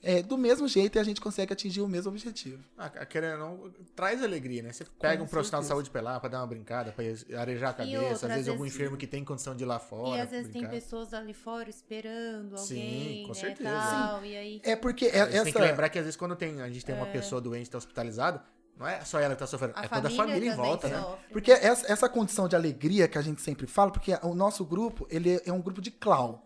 É, 0.04 0.20
do 0.20 0.36
mesmo 0.36 0.66
jeito 0.66 0.96
e 0.96 0.98
a 0.98 1.04
gente 1.04 1.20
consegue 1.20 1.52
atingir 1.52 1.80
o 1.80 1.86
mesmo 1.86 2.10
objetivo. 2.10 2.62
Ah, 2.76 2.90
querendo 3.06 3.38
não, 3.38 3.72
traz 3.94 4.20
alegria, 4.20 4.60
né? 4.60 4.72
Você 4.72 4.84
pega 4.98 5.18
Com 5.18 5.24
um 5.24 5.28
profissional 5.28 5.62
certeza. 5.62 5.62
de 5.62 5.68
saúde 5.68 5.90
pra 5.90 6.00
lá, 6.00 6.18
pra 6.18 6.28
dar 6.28 6.40
uma 6.40 6.46
brincada, 6.48 6.90
pra 6.90 7.04
arejar 7.40 7.70
a 7.70 7.74
cabeça, 7.74 8.02
outra, 8.02 8.28
às 8.28 8.34
vezes 8.34 8.48
algum 8.48 8.66
enfermo 8.66 8.96
que 8.96 9.06
tem 9.06 9.24
condição 9.24 9.54
de 9.54 9.62
ir 9.62 9.66
lá 9.66 9.78
fora. 9.78 10.18
E 10.18 10.20
às 10.20 10.30
vezes 10.30 10.50
brincar. 10.50 10.70
tem 10.70 10.80
pessoas 10.80 11.14
ali 11.14 11.32
fora 11.32 11.70
esperando 11.70 12.56
alguém, 12.56 13.18
Sim, 13.18 13.22
com 13.22 13.28
né, 13.28 13.34
certeza. 13.34 13.70
Tal, 13.70 14.20
Sim. 14.20 14.26
E 14.26 14.36
aí... 14.36 14.60
É 14.64 14.74
porque 14.74 15.04
é, 15.04 15.18
essa... 15.18 15.44
tem 15.44 15.52
que 15.52 15.58
lembrar 15.60 15.88
que 15.88 15.98
às 15.98 16.04
vezes 16.04 16.16
quando 16.16 16.34
tem, 16.34 16.60
a 16.60 16.68
gente 16.68 16.84
tem 16.84 16.96
é... 16.96 16.98
uma 16.98 17.06
pessoa 17.06 17.40
doente, 17.40 17.70
tá 17.70 17.78
hospitalizado, 17.78 18.40
não 18.76 18.88
é 18.88 19.04
só 19.04 19.20
ela 19.20 19.36
que 19.36 19.44
está 19.44 19.46
sofrendo, 19.46 19.74
a 19.76 19.84
é 19.84 19.88
toda 19.88 20.08
a 20.08 20.10
família 20.10 20.52
em 20.52 20.56
volta, 20.56 20.88
né? 20.88 21.00
Sofre. 21.00 21.32
Porque 21.32 21.52
essa, 21.52 21.92
essa 21.92 22.08
condição 22.08 22.48
de 22.48 22.56
alegria 22.56 23.06
que 23.06 23.18
a 23.18 23.22
gente 23.22 23.40
sempre 23.40 23.66
fala, 23.68 23.92
porque 23.92 24.18
o 24.22 24.34
nosso 24.34 24.64
grupo, 24.64 25.06
ele 25.08 25.40
é 25.44 25.52
um 25.52 25.60
grupo 25.60 25.80
de 25.80 25.92
clown. 25.92 26.40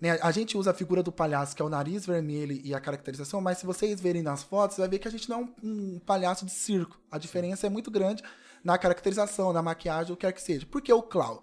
Né? 0.00 0.18
A 0.22 0.30
gente 0.30 0.56
usa 0.56 0.70
a 0.70 0.74
figura 0.74 1.02
do 1.02 1.12
palhaço, 1.12 1.54
que 1.54 1.60
é 1.60 1.64
o 1.64 1.68
nariz 1.68 2.06
vermelho 2.06 2.58
e 2.64 2.74
a 2.74 2.80
caracterização, 2.80 3.40
mas 3.40 3.58
se 3.58 3.66
vocês 3.66 4.00
verem 4.00 4.22
nas 4.22 4.42
fotos, 4.42 4.78
vai 4.78 4.88
ver 4.88 4.98
que 4.98 5.08
a 5.08 5.10
gente 5.10 5.28
não 5.28 5.40
é 5.40 5.44
um, 5.44 5.48
um 5.62 5.98
palhaço 5.98 6.46
de 6.46 6.52
circo. 6.52 6.98
A 7.10 7.18
diferença 7.18 7.66
é 7.66 7.70
muito 7.70 7.90
grande 7.90 8.22
na 8.64 8.78
caracterização, 8.78 9.52
na 9.52 9.62
maquiagem, 9.62 10.12
o 10.12 10.16
que 10.16 10.26
quer 10.26 10.32
que 10.32 10.42
seja. 10.42 10.66
Por 10.66 10.80
que 10.80 10.92
o 10.92 11.02
clown? 11.02 11.40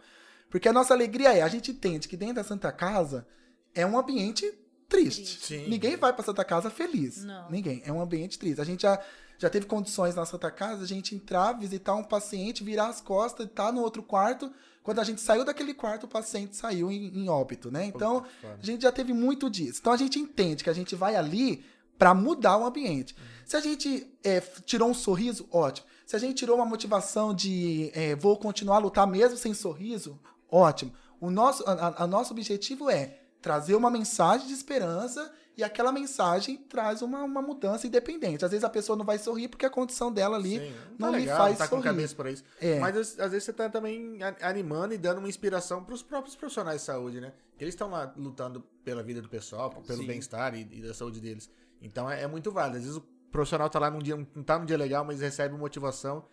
Porque 0.50 0.68
a 0.68 0.74
nossa 0.74 0.94
alegria 0.94 1.34
é, 1.34 1.42
a 1.42 1.48
gente 1.48 1.72
entende 1.72 2.08
que 2.08 2.18
dentro 2.18 2.36
da 2.36 2.44
Santa 2.44 2.72
Casa 2.72 3.28
é 3.76 3.86
um 3.86 3.98
ambiente 3.98 4.52
triste. 4.90 5.46
Sim. 5.46 5.68
Ninguém 5.68 5.98
vai 5.98 6.14
para 6.14 6.24
Santa 6.24 6.44
Casa 6.44 6.70
feliz. 6.70 7.24
Não. 7.24 7.52
Ninguém. 7.52 7.82
É 7.86 7.92
um 7.92 8.02
ambiente 8.02 8.40
triste. 8.40 8.62
A 8.62 8.64
gente 8.64 8.82
já 8.82 9.00
já 9.38 9.50
teve 9.50 9.68
condições 9.68 10.16
na 10.16 10.26
Santa 10.26 10.50
Casa 10.50 10.84
a 10.84 10.88
gente 10.88 11.14
entrar, 11.14 11.54
visitar 11.54 11.94
um 11.94 12.04
paciente, 12.04 12.64
virar 12.64 12.88
as 12.88 13.00
costas, 13.00 13.46
estar 13.46 13.68
tá 13.68 13.72
no 13.72 13.82
outro 13.82 14.02
quarto. 14.02 14.52
Quando 14.88 15.00
a 15.00 15.04
gente 15.04 15.20
saiu 15.20 15.44
daquele 15.44 15.74
quarto, 15.74 16.06
o 16.06 16.08
paciente 16.08 16.56
saiu 16.56 16.90
em, 16.90 17.08
em 17.14 17.28
óbito, 17.28 17.70
né? 17.70 17.84
Então, 17.84 18.24
a 18.42 18.66
gente 18.66 18.84
já 18.84 18.90
teve 18.90 19.12
muito 19.12 19.50
disso. 19.50 19.80
Então, 19.82 19.92
a 19.92 19.98
gente 19.98 20.18
entende 20.18 20.64
que 20.64 20.70
a 20.70 20.74
gente 20.74 20.96
vai 20.96 21.18
ali 21.18 21.62
para 21.98 22.14
mudar 22.14 22.56
o 22.56 22.66
ambiente. 22.66 23.14
Uhum. 23.14 23.26
Se 23.46 23.58
a 23.58 23.60
gente 23.60 24.10
é, 24.24 24.40
tirou 24.40 24.90
um 24.90 24.94
sorriso, 24.94 25.46
ótimo. 25.52 25.86
Se 26.06 26.16
a 26.16 26.20
gente 26.20 26.36
tirou 26.36 26.56
uma 26.56 26.66
motivação 26.66 27.34
de 27.34 27.92
é, 27.94 28.16
vou 28.16 28.38
continuar 28.38 28.78
a 28.78 28.80
lutar 28.80 29.06
mesmo 29.06 29.36
sem 29.36 29.54
sorriso, 29.54 30.18
ótimo. 30.50 30.94
O 31.20 31.30
nosso, 31.30 31.66
a, 31.68 32.04
a 32.04 32.08
nosso 32.08 32.32
objetivo 32.32 32.90
é 32.90 33.20
trazer 33.42 33.76
uma 33.76 33.90
mensagem 33.90 34.48
de 34.48 34.54
esperança 34.54 35.30
e 35.58 35.64
aquela 35.64 35.92
mensagem 35.92 36.56
traz 36.56 37.02
uma, 37.02 37.24
uma 37.24 37.42
mudança 37.42 37.88
independente. 37.88 38.46
Às 38.46 38.52
vezes 38.52 38.64
a 38.64 38.70
pessoa 38.70 38.96
não 38.96 39.04
vai 39.04 39.18
sorrir 39.18 39.48
porque 39.48 39.66
a 39.66 39.70
condição 39.72 40.14
dela 40.14 40.38
ali 40.38 40.60
Sim, 40.60 40.74
não, 41.00 41.12
tá 41.12 41.18
lhe 41.18 41.24
legal, 41.24 41.38
faz 41.38 41.58
tá 41.58 41.68
sorrir. 41.68 41.82
Com 41.82 41.90
cabeça 41.90 42.16
para 42.16 42.30
isso. 42.30 42.44
É. 42.62 42.80
Mas 42.80 42.96
às 43.20 43.32
vezes 43.32 43.44
você 43.44 43.52
está 43.52 43.68
também 43.68 44.20
animando 44.42 44.94
e 44.94 45.00
dando 45.00 45.18
uma 45.18 45.28
inspiração 45.28 45.84
para 45.84 45.96
os 45.96 46.04
próprios 46.04 46.36
profissionais 46.36 46.82
de 46.82 46.86
saúde, 46.86 47.20
né? 47.20 47.34
Eles 47.60 47.74
estão 47.74 47.90
lá 47.90 48.14
lutando 48.16 48.62
pela 48.84 49.02
vida 49.02 49.20
do 49.20 49.28
pessoal, 49.28 49.72
pelo 49.72 50.06
bem-estar 50.06 50.54
e, 50.54 50.62
e, 50.72 50.82
da 50.82 50.94
saúde 50.94 51.20
deles. 51.20 51.50
Então 51.82 52.08
é, 52.08 52.22
é, 52.22 52.28
muito 52.28 52.52
válido. 52.52 52.78
Às 52.78 52.84
vezes 52.84 52.98
o 52.98 53.02
profissional 53.32 53.66
está 53.66 53.80
lá 53.80 53.90
num 53.90 54.00
dia, 54.00 54.16
não 54.16 54.44
tá 54.44 54.60
num 54.60 54.66
dia 54.66 54.78
legal, 54.78 55.04
mas 55.04 55.22
recebe 55.22 55.56
motivação 55.58 56.24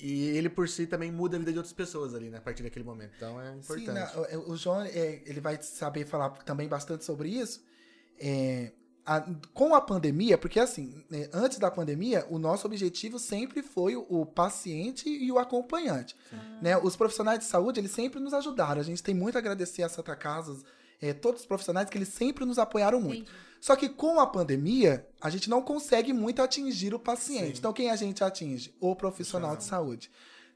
e 0.00 0.28
ele 0.28 0.50
por 0.50 0.68
si 0.68 0.86
também 0.86 1.10
muda 1.10 1.36
a 1.36 1.38
vida 1.38 1.52
de 1.52 1.58
outras 1.58 1.72
pessoas 1.72 2.14
ali, 2.14 2.28
né, 2.28 2.36
a 2.36 2.40
partir 2.42 2.62
daquele 2.62 2.84
momento. 2.84 3.12
Então 3.16 3.40
é 3.40 3.56
importante. 3.56 4.10
Sim, 4.12 4.36
não, 4.36 4.50
o 4.50 4.56
João, 4.56 4.82
é, 4.82 5.22
ele 5.24 5.40
vai 5.40 5.60
saber 5.62 6.04
falar 6.04 6.30
também 6.44 6.68
bastante 6.68 7.04
sobre 7.04 7.30
isso, 7.30 7.64
é, 8.20 8.72
a, 9.04 9.22
com 9.54 9.74
a 9.74 9.80
pandemia, 9.80 10.36
porque 10.36 10.60
assim, 10.60 11.02
né, 11.08 11.28
antes 11.32 11.58
da 11.58 11.70
pandemia, 11.70 12.26
o 12.28 12.38
nosso 12.38 12.66
objetivo 12.66 13.18
sempre 13.18 13.62
foi 13.62 13.96
o, 13.96 14.06
o 14.08 14.26
paciente 14.26 15.08
e 15.08 15.32
o 15.32 15.38
acompanhante. 15.38 16.14
Né? 16.60 16.76
Os 16.76 16.94
profissionais 16.94 17.38
de 17.38 17.46
saúde, 17.46 17.80
eles 17.80 17.90
sempre 17.90 18.20
nos 18.20 18.34
ajudaram. 18.34 18.80
A 18.80 18.84
gente 18.84 19.02
tem 19.02 19.14
muito 19.14 19.36
a 19.36 19.38
agradecer 19.38 19.82
a 19.82 19.88
Santa 19.88 20.14
Casa, 20.14 20.62
é, 21.00 21.14
todos 21.14 21.40
os 21.40 21.46
profissionais 21.46 21.88
que 21.88 21.96
eles 21.96 22.08
sempre 22.08 22.44
nos 22.44 22.58
apoiaram 22.58 23.00
muito. 23.00 23.22
Entendi. 23.22 23.48
Só 23.60 23.74
que 23.74 23.88
com 23.88 24.20
a 24.20 24.26
pandemia, 24.26 25.06
a 25.20 25.30
gente 25.30 25.48
não 25.50 25.62
consegue 25.62 26.12
muito 26.12 26.42
atingir 26.42 26.94
o 26.94 26.98
paciente. 26.98 27.54
Sim. 27.54 27.58
Então, 27.58 27.72
quem 27.72 27.90
a 27.90 27.96
gente 27.96 28.22
atinge? 28.22 28.74
O 28.80 28.94
profissional 28.94 29.56
de 29.56 29.64
saúde. 29.64 30.10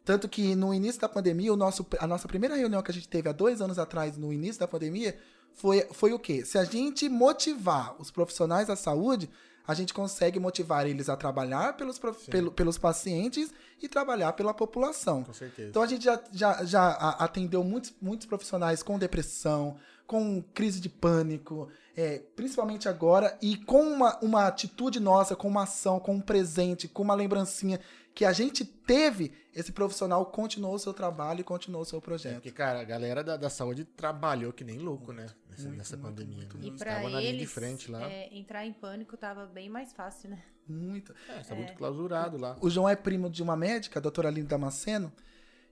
Tanto 0.04 0.28
que 0.28 0.54
no 0.54 0.74
início 0.74 1.00
da 1.00 1.08
pandemia, 1.08 1.52
o 1.52 1.56
nosso, 1.56 1.86
a 1.98 2.06
nossa 2.06 2.26
primeira 2.26 2.56
reunião 2.56 2.82
que 2.82 2.90
a 2.90 2.94
gente 2.94 3.08
teve 3.08 3.28
há 3.28 3.32
dois 3.32 3.60
anos 3.60 3.78
atrás, 3.78 4.16
no 4.16 4.32
início 4.32 4.60
da 4.60 4.68
pandemia, 4.68 5.16
foi, 5.54 5.86
foi 5.92 6.12
o 6.12 6.18
quê? 6.18 6.44
Se 6.44 6.58
a 6.58 6.64
gente 6.64 7.08
motivar 7.08 7.94
os 8.00 8.10
profissionais 8.10 8.68
da 8.68 8.76
saúde, 8.76 9.30
a 9.66 9.74
gente 9.74 9.94
consegue 9.94 10.40
motivar 10.40 10.86
eles 10.86 11.08
a 11.08 11.16
trabalhar 11.16 11.76
pelos, 11.76 12.00
pelo, 12.28 12.50
pelos 12.50 12.78
pacientes 12.78 13.52
e 13.80 13.88
trabalhar 13.88 14.32
pela 14.32 14.52
população. 14.52 15.22
Com 15.22 15.32
certeza. 15.32 15.68
Então 15.68 15.82
a 15.82 15.86
gente 15.86 16.04
já, 16.04 16.20
já, 16.32 16.64
já 16.64 16.90
atendeu 16.90 17.62
muitos, 17.62 17.94
muitos 18.00 18.26
profissionais 18.26 18.82
com 18.82 18.98
depressão, 18.98 19.76
com 20.06 20.42
crise 20.52 20.80
de 20.80 20.88
pânico, 20.88 21.68
é, 21.96 22.20
principalmente 22.34 22.88
agora, 22.88 23.38
e 23.40 23.56
com 23.56 23.82
uma, 23.82 24.18
uma 24.20 24.46
atitude 24.46 24.98
nossa, 24.98 25.36
com 25.36 25.48
uma 25.48 25.62
ação, 25.62 26.00
com 26.00 26.14
um 26.14 26.20
presente, 26.20 26.88
com 26.88 27.02
uma 27.02 27.14
lembrancinha 27.14 27.80
que 28.14 28.24
a 28.24 28.32
gente 28.32 28.64
teve, 28.64 29.32
esse 29.54 29.72
profissional 29.72 30.24
continuou 30.26 30.74
o 30.74 30.78
seu 30.78 30.92
trabalho 30.92 31.40
e 31.40 31.44
continuou 31.44 31.82
o 31.82 31.84
seu 31.84 32.00
projeto. 32.00 32.32
É 32.32 32.34
porque, 32.34 32.50
cara, 32.50 32.80
a 32.80 32.84
galera 32.84 33.24
da, 33.24 33.36
da 33.36 33.48
saúde 33.48 33.84
trabalhou 33.84 34.52
que 34.52 34.64
nem 34.64 34.78
louco, 34.78 35.12
né? 35.12 35.26
Nessa, 35.48 35.62
muito, 35.62 35.78
nessa 35.78 35.96
muito, 35.96 36.08
pandemia. 36.08 36.36
Muito, 36.38 36.58
muito. 36.58 36.74
E 36.74 36.78
pra 36.78 37.00
eles, 37.00 37.12
na 37.12 37.20
linha 37.20 37.38
de 37.38 37.46
frente 37.46 37.90
lá. 37.90 38.10
É, 38.10 38.28
entrar 38.36 38.66
em 38.66 38.72
pânico 38.72 39.16
tava 39.16 39.46
bem 39.46 39.68
mais 39.68 39.92
fácil, 39.92 40.30
né? 40.30 40.42
Muito. 40.68 41.14
É, 41.28 41.40
tá 41.40 41.54
é. 41.54 41.58
muito 41.58 41.74
clausurado 41.74 42.36
lá. 42.36 42.56
O 42.60 42.68
João 42.68 42.88
é 42.88 42.96
primo 42.96 43.30
de 43.30 43.42
uma 43.42 43.56
médica, 43.56 43.98
a 43.98 44.02
doutora 44.02 44.28
Aline 44.28 44.46
Damasceno, 44.46 45.12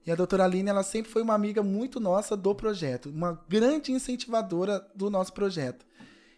e 0.07 0.11
a 0.11 0.15
doutora 0.15 0.45
Aline, 0.45 0.71
ela 0.71 0.83
sempre 0.83 1.13
foi 1.13 1.23
uma 1.23 1.35
amiga 1.35 1.63
muito 1.63 2.01
nossa 2.01 2.37
do 2.37 2.55
projeto, 2.55 3.11
uma 3.11 3.45
grande 3.49 3.93
incentivadora 3.93 4.81
do 4.95 5.11
nosso 5.11 5.33
projeto. 5.33 5.85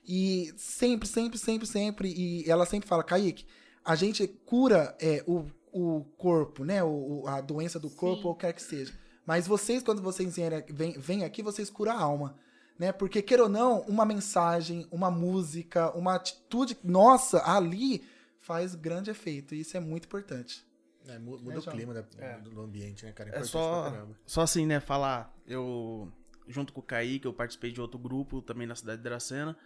E 0.05 0.53
sempre, 0.57 1.09
sempre, 1.09 1.39
sempre, 1.39 1.67
sempre, 1.67 2.13
e 2.13 2.51
ela 2.51 2.67
sempre 2.67 2.89
fala, 2.89 3.05
Kaique, 3.05 3.47
a 3.85 3.95
gente 3.95 4.27
cura 4.27 4.97
é, 5.01 5.23
o 5.27 5.47
o 5.73 6.05
corpo, 6.17 6.65
né? 6.65 6.85
O, 6.85 7.25
a 7.27 7.41
doença 7.41 7.81
do 7.81 7.91
corpo, 7.91 8.23
Sim. 8.23 8.29
ou 8.29 8.35
quer 8.35 8.53
que 8.53 8.63
seja. 8.63 8.93
Mas 9.27 9.47
vocês, 9.47 9.83
quando 9.83 10.03
vocês 10.03 10.37
vêm, 10.69 10.93
vêm 10.99 11.25
aqui, 11.25 11.43
vocês 11.43 11.71
curam 11.71 11.93
a 11.93 12.01
alma. 12.01 12.37
Né? 12.79 12.93
Porque, 12.93 13.23
queira 13.23 13.45
ou 13.45 13.49
não, 13.49 13.81
uma 13.83 14.05
mensagem, 14.05 14.87
uma 14.91 15.11
música, 15.11 15.91
uma 15.97 16.17
atitude 16.17 16.77
nossa 16.83 17.43
ali 17.45 18.05
faz 18.41 18.75
grande 18.75 19.11
efeito. 19.11 19.55
E 19.55 19.61
isso 19.61 19.77
é 19.77 19.81
muito 19.81 20.05
importante. 20.05 20.67
É, 21.07 21.19
muda 21.19 21.55
é, 21.55 21.59
o 21.59 21.63
clima 21.63 21.95
da, 21.95 22.05
é. 22.19 22.39
do 22.39 22.61
ambiente, 22.61 23.05
né, 23.05 23.13
cara? 23.13 23.31
É, 23.31 23.39
é 23.39 23.45
só, 23.45 24.07
só 24.27 24.43
assim, 24.43 24.67
né, 24.67 24.81
falar. 24.81 25.35
Eu, 25.47 26.13
junto 26.47 26.73
com 26.73 26.81
o 26.81 26.83
Kaique, 26.83 27.27
eu 27.27 27.33
participei 27.33 27.73
de 27.73 27.81
outro 27.81 27.99
grupo 27.99 28.41
também 28.43 28.67
na 28.67 28.75
cidade 28.75 28.99
de 28.99 29.05
Dracena. 29.05 29.57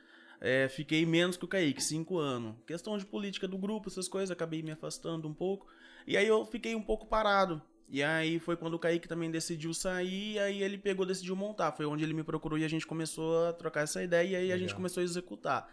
É, 0.41 0.69
fiquei 0.69 1.05
menos 1.07 1.37
que 1.37 1.45
o 1.45 1.49
Kaique, 1.49 1.83
cinco 1.83 2.19
anos. 2.19 2.55
Questão 2.67 2.97
de 2.97 3.05
política 3.07 3.49
do 3.49 3.57
grupo, 3.57 3.89
essas 3.89 4.09
coisas, 4.09 4.31
acabei 4.31 4.63
me 4.63 4.71
afastando 4.71 5.29
um 5.29 5.35
pouco. 5.35 5.67
E 6.07 6.17
aí 6.17 6.27
eu 6.27 6.45
fiquei 6.45 6.75
um 6.75 6.83
pouco 6.83 7.07
parado. 7.07 7.61
E 7.89 8.03
aí 8.03 8.39
foi 8.39 8.57
quando 8.57 8.75
o 8.75 8.79
Kaique 8.79 9.07
também 9.07 9.31
decidiu 9.31 9.73
sair, 9.73 10.35
e 10.35 10.39
aí 10.39 10.63
ele 10.63 10.77
pegou, 10.77 11.07
decidiu 11.07 11.37
montar. 11.37 11.73
Foi 11.73 11.87
onde 11.87 12.05
ele 12.05 12.15
me 12.15 12.25
procurou 12.25 12.59
e 12.59 12.65
a 12.65 12.69
gente 12.69 12.87
começou 12.87 13.47
a 13.47 13.53
trocar 13.53 13.83
essa 13.83 14.03
ideia, 14.03 14.29
e 14.29 14.37
aí 14.37 14.43
Legal. 14.43 14.57
a 14.57 14.59
gente 14.59 14.75
começou 14.75 15.01
a 15.01 15.05
executar. 15.05 15.69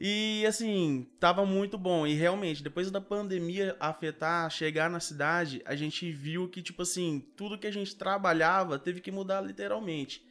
E 0.00 0.46
assim, 0.46 1.06
tava 1.18 1.44
muito 1.44 1.76
bom. 1.76 2.06
E 2.06 2.14
realmente, 2.14 2.62
depois 2.62 2.90
da 2.90 3.00
pandemia 3.02 3.76
afetar, 3.78 4.50
chegar 4.50 4.88
na 4.88 4.98
cidade, 4.98 5.60
a 5.66 5.76
gente 5.76 6.10
viu 6.10 6.48
que, 6.48 6.62
tipo 6.62 6.80
assim, 6.82 7.22
tudo 7.36 7.58
que 7.58 7.66
a 7.66 7.72
gente 7.72 7.94
trabalhava 7.94 8.78
teve 8.78 9.02
que 9.02 9.10
mudar 9.10 9.42
literalmente. 9.42 10.24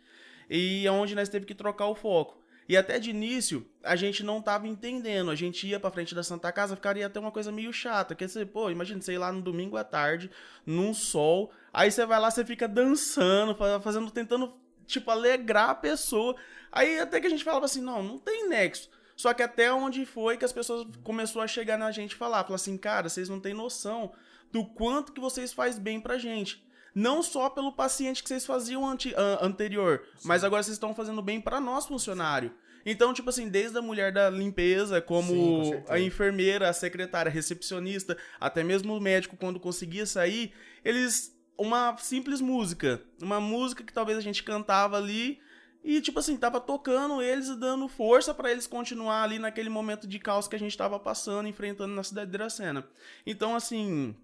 E 0.49 0.87
é 0.87 0.91
onde 0.91 1.13
nós 1.13 1.29
teve 1.29 1.45
que 1.45 1.53
trocar 1.53 1.85
o 1.85 1.93
foco. 1.93 2.38
E 2.69 2.77
até 2.77 2.99
de 2.99 3.09
início, 3.09 3.67
a 3.83 3.95
gente 3.95 4.23
não 4.23 4.43
tava 4.43 4.67
entendendo. 4.67 5.31
A 5.31 5.35
gente 5.35 5.65
ia 5.65 5.79
pra 5.79 5.89
frente 5.89 6.13
da 6.13 6.21
Santa 6.21 6.51
Casa, 6.51 6.75
ficaria 6.75 7.07
até 7.07 7.19
uma 7.19 7.31
coisa 7.31 7.51
meio 7.51 7.73
chata. 7.73 8.13
Que 8.13 8.27
você, 8.27 8.45
pô, 8.45 8.69
imagina 8.69 9.01
você 9.01 9.13
ir 9.13 9.17
lá 9.17 9.31
no 9.31 9.41
domingo 9.41 9.75
à 9.75 9.83
tarde, 9.83 10.29
num 10.63 10.93
sol, 10.93 11.51
aí 11.73 11.89
você 11.89 12.05
vai 12.05 12.19
lá, 12.19 12.29
você 12.29 12.45
fica 12.45 12.67
dançando, 12.67 13.57
fazendo, 13.81 14.11
tentando, 14.11 14.53
tipo, 14.85 15.09
alegrar 15.09 15.71
a 15.71 15.75
pessoa. 15.75 16.35
Aí 16.71 16.99
até 16.99 17.19
que 17.19 17.25
a 17.25 17.29
gente 17.31 17.43
falava 17.43 17.65
assim, 17.65 17.81
não, 17.81 18.03
não 18.03 18.19
tem 18.19 18.47
nexo. 18.47 18.87
Só 19.15 19.33
que 19.33 19.41
até 19.41 19.73
onde 19.73 20.05
foi 20.05 20.37
que 20.37 20.45
as 20.45 20.53
pessoas 20.53 20.87
começou 21.03 21.41
a 21.41 21.47
chegar 21.47 21.75
na 21.75 21.91
gente 21.91 22.11
e 22.11 22.17
falar, 22.17 22.43
falar 22.43 22.55
assim, 22.55 22.77
cara, 22.77 23.09
vocês 23.09 23.27
não 23.27 23.39
têm 23.39 23.55
noção 23.55 24.13
do 24.51 24.63
quanto 24.63 25.11
que 25.11 25.19
vocês 25.19 25.51
faz 25.51 25.79
bem 25.79 25.99
pra 25.99 26.19
gente. 26.19 26.63
Não 26.93 27.21
só 27.21 27.49
pelo 27.49 27.71
paciente 27.71 28.21
que 28.23 28.29
vocês 28.29 28.45
faziam 28.45 28.87
anti, 28.87 29.09
uh, 29.13 29.43
anterior, 29.43 30.03
Sim. 30.15 30.27
mas 30.27 30.43
agora 30.43 30.63
vocês 30.63 30.75
estão 30.75 30.93
fazendo 30.93 31.21
bem 31.21 31.39
para 31.39 31.59
nós, 31.59 31.85
funcionário. 31.85 32.53
Então, 32.85 33.13
tipo 33.13 33.29
assim, 33.29 33.49
desde 33.49 33.77
a 33.77 33.81
mulher 33.81 34.11
da 34.11 34.29
limpeza, 34.29 35.01
como 35.01 35.65
Sim, 35.65 35.83
a 35.87 35.99
enfermeira, 35.99 36.69
a 36.69 36.73
secretária, 36.73 37.29
a 37.29 37.33
recepcionista, 37.33 38.17
até 38.39 38.63
mesmo 38.63 38.95
o 38.95 39.01
médico, 39.01 39.37
quando 39.37 39.59
conseguia 39.59 40.05
sair, 40.05 40.53
eles. 40.83 41.37
Uma 41.57 41.97
simples 41.97 42.39
música. 42.39 43.01
Uma 43.21 43.41
música 43.41 43.83
que 43.83 43.91
talvez 43.91 44.17
a 44.17 44.21
gente 44.21 44.43
cantava 44.43 44.97
ali. 44.97 45.39
E, 45.83 45.99
tipo 46.01 46.19
assim, 46.19 46.37
tava 46.37 46.59
tocando 46.59 47.21
eles 47.21 47.47
e 47.47 47.55
dando 47.57 47.87
força 47.87 48.33
para 48.33 48.51
eles 48.51 48.65
continuar 48.65 49.23
ali 49.23 49.39
naquele 49.39 49.69
momento 49.69 50.07
de 50.07 50.19
caos 50.19 50.47
que 50.47 50.55
a 50.55 50.59
gente 50.59 50.77
tava 50.77 50.99
passando, 50.99 51.47
enfrentando 51.47 51.93
na 51.93 52.03
cidade 52.03 52.31
de 52.31 52.37
Dracena. 52.37 52.85
Então, 53.25 53.55
assim, 53.55 54.15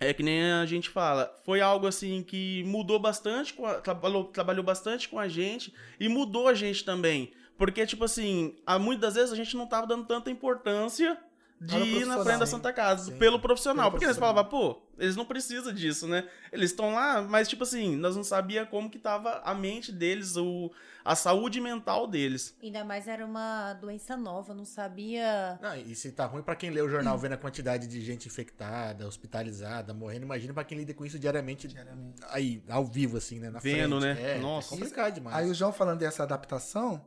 é 0.00 0.12
que 0.12 0.22
nem 0.22 0.50
a 0.52 0.66
gente 0.66 0.88
fala, 0.88 1.34
foi 1.44 1.60
algo 1.60 1.86
assim 1.86 2.22
que 2.22 2.64
mudou 2.64 2.98
bastante, 2.98 3.54
a, 3.64 3.74
trabalhou, 3.74 4.24
trabalhou 4.24 4.64
bastante 4.64 5.08
com 5.08 5.18
a 5.18 5.28
gente 5.28 5.72
e 6.00 6.08
mudou 6.08 6.48
a 6.48 6.54
gente 6.54 6.84
também. 6.84 7.32
Porque, 7.56 7.86
tipo 7.86 8.04
assim, 8.04 8.56
há 8.66 8.78
muitas 8.78 9.14
vezes 9.14 9.32
a 9.32 9.36
gente 9.36 9.56
não 9.56 9.66
tava 9.66 9.86
dando 9.86 10.04
tanta 10.06 10.30
importância 10.30 11.18
de 11.62 11.78
ir 11.78 12.06
na 12.06 12.22
frente 12.22 12.40
da 12.40 12.46
Santa 12.46 12.72
Casa, 12.72 13.12
sim. 13.12 13.18
pelo 13.18 13.38
profissional. 13.38 13.84
Pelo 13.84 13.92
porque 13.92 14.06
profissional. 14.06 14.36
eles 14.36 14.50
falavam, 14.50 14.74
pô, 14.74 14.82
eles 14.98 15.14
não 15.14 15.24
precisam 15.24 15.72
disso, 15.72 16.08
né? 16.08 16.26
Eles 16.50 16.70
estão 16.70 16.94
lá, 16.94 17.22
mas, 17.22 17.48
tipo 17.48 17.62
assim, 17.62 17.96
nós 17.96 18.16
não 18.16 18.24
sabia 18.24 18.66
como 18.66 18.90
que 18.90 18.98
tava 18.98 19.40
a 19.44 19.54
mente 19.54 19.92
deles, 19.92 20.36
o, 20.36 20.72
a 21.04 21.14
saúde 21.14 21.60
mental 21.60 22.08
deles. 22.08 22.56
Ainda 22.60 22.84
mais 22.84 23.06
era 23.06 23.24
uma 23.24 23.74
doença 23.74 24.16
nova, 24.16 24.52
não 24.52 24.64
sabia. 24.64 25.58
Não, 25.62 25.76
e 25.76 25.94
se 25.94 26.10
tá 26.10 26.26
ruim 26.26 26.42
para 26.42 26.56
quem 26.56 26.70
lê 26.70 26.82
o 26.82 26.88
jornal 26.88 27.16
vendo 27.16 27.34
a 27.34 27.38
quantidade 27.38 27.86
de 27.86 28.00
gente 28.00 28.26
infectada, 28.26 29.06
hospitalizada, 29.06 29.94
morrendo, 29.94 30.24
imagina 30.24 30.52
para 30.52 30.64
quem 30.64 30.78
lida 30.78 30.92
com 30.92 31.06
isso 31.06 31.18
diariamente, 31.18 31.68
diariamente, 31.68 32.22
aí, 32.30 32.60
ao 32.68 32.84
vivo, 32.84 33.18
assim, 33.18 33.38
né? 33.38 33.50
Na 33.50 33.60
Vendo, 33.60 34.00
frente. 34.00 34.20
né? 34.20 34.36
É, 34.36 34.38
Nossa, 34.40 34.74
é 34.74 34.78
complicado 34.78 35.14
demais. 35.14 35.36
Aí 35.36 35.48
o 35.48 35.54
João 35.54 35.72
falando 35.72 36.00
dessa 36.00 36.24
adaptação, 36.24 37.04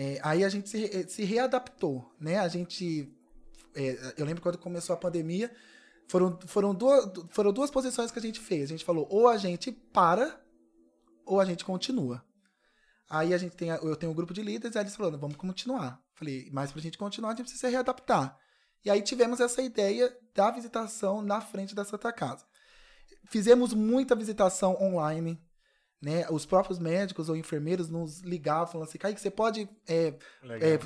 é, 0.00 0.20
aí 0.22 0.44
a 0.44 0.48
gente 0.48 0.68
se, 0.68 1.08
se 1.08 1.24
readaptou, 1.24 2.14
né? 2.20 2.38
A 2.38 2.46
gente. 2.46 3.12
É, 3.74 4.14
eu 4.16 4.24
lembro 4.24 4.40
quando 4.40 4.56
começou 4.56 4.94
a 4.94 4.96
pandemia, 4.96 5.52
foram, 6.06 6.38
foram, 6.46 6.72
duas, 6.72 7.10
foram 7.30 7.52
duas 7.52 7.68
posições 7.68 8.12
que 8.12 8.18
a 8.20 8.22
gente 8.22 8.38
fez. 8.38 8.62
A 8.62 8.66
gente 8.68 8.84
falou, 8.84 9.08
ou 9.10 9.26
a 9.26 9.36
gente 9.36 9.72
para, 9.72 10.40
ou 11.26 11.40
a 11.40 11.44
gente 11.44 11.64
continua. 11.64 12.24
Aí 13.10 13.34
a 13.34 13.38
gente 13.38 13.56
tem, 13.56 13.70
eu 13.70 13.96
tenho 13.96 14.12
um 14.12 14.14
grupo 14.14 14.32
de 14.32 14.40
líderes, 14.40 14.76
e 14.76 14.78
eles 14.78 14.94
falaram, 14.94 15.18
vamos 15.18 15.36
continuar. 15.36 16.00
Falei, 16.14 16.48
mas 16.52 16.70
pra 16.70 16.80
gente 16.80 16.96
continuar, 16.96 17.30
a 17.30 17.32
gente 17.32 17.42
precisa 17.42 17.66
se 17.66 17.72
readaptar. 17.72 18.38
E 18.84 18.90
aí 18.90 19.02
tivemos 19.02 19.40
essa 19.40 19.60
ideia 19.62 20.16
da 20.32 20.48
visitação 20.52 21.22
na 21.22 21.40
frente 21.40 21.74
da 21.74 21.84
Santa 21.84 22.12
Casa. 22.12 22.46
Fizemos 23.24 23.74
muita 23.74 24.14
visitação 24.14 24.80
online, 24.80 25.42
né? 26.00 26.26
Os 26.30 26.46
próprios 26.46 26.78
médicos 26.78 27.28
ou 27.28 27.36
enfermeiros 27.36 27.88
nos 27.88 28.20
ligavam, 28.20 28.66
falando 28.66 28.88
assim, 28.88 28.98
Kaique, 28.98 29.20
você 29.20 29.30
pode 29.30 29.68
é, 29.86 30.14
é, 30.60 30.78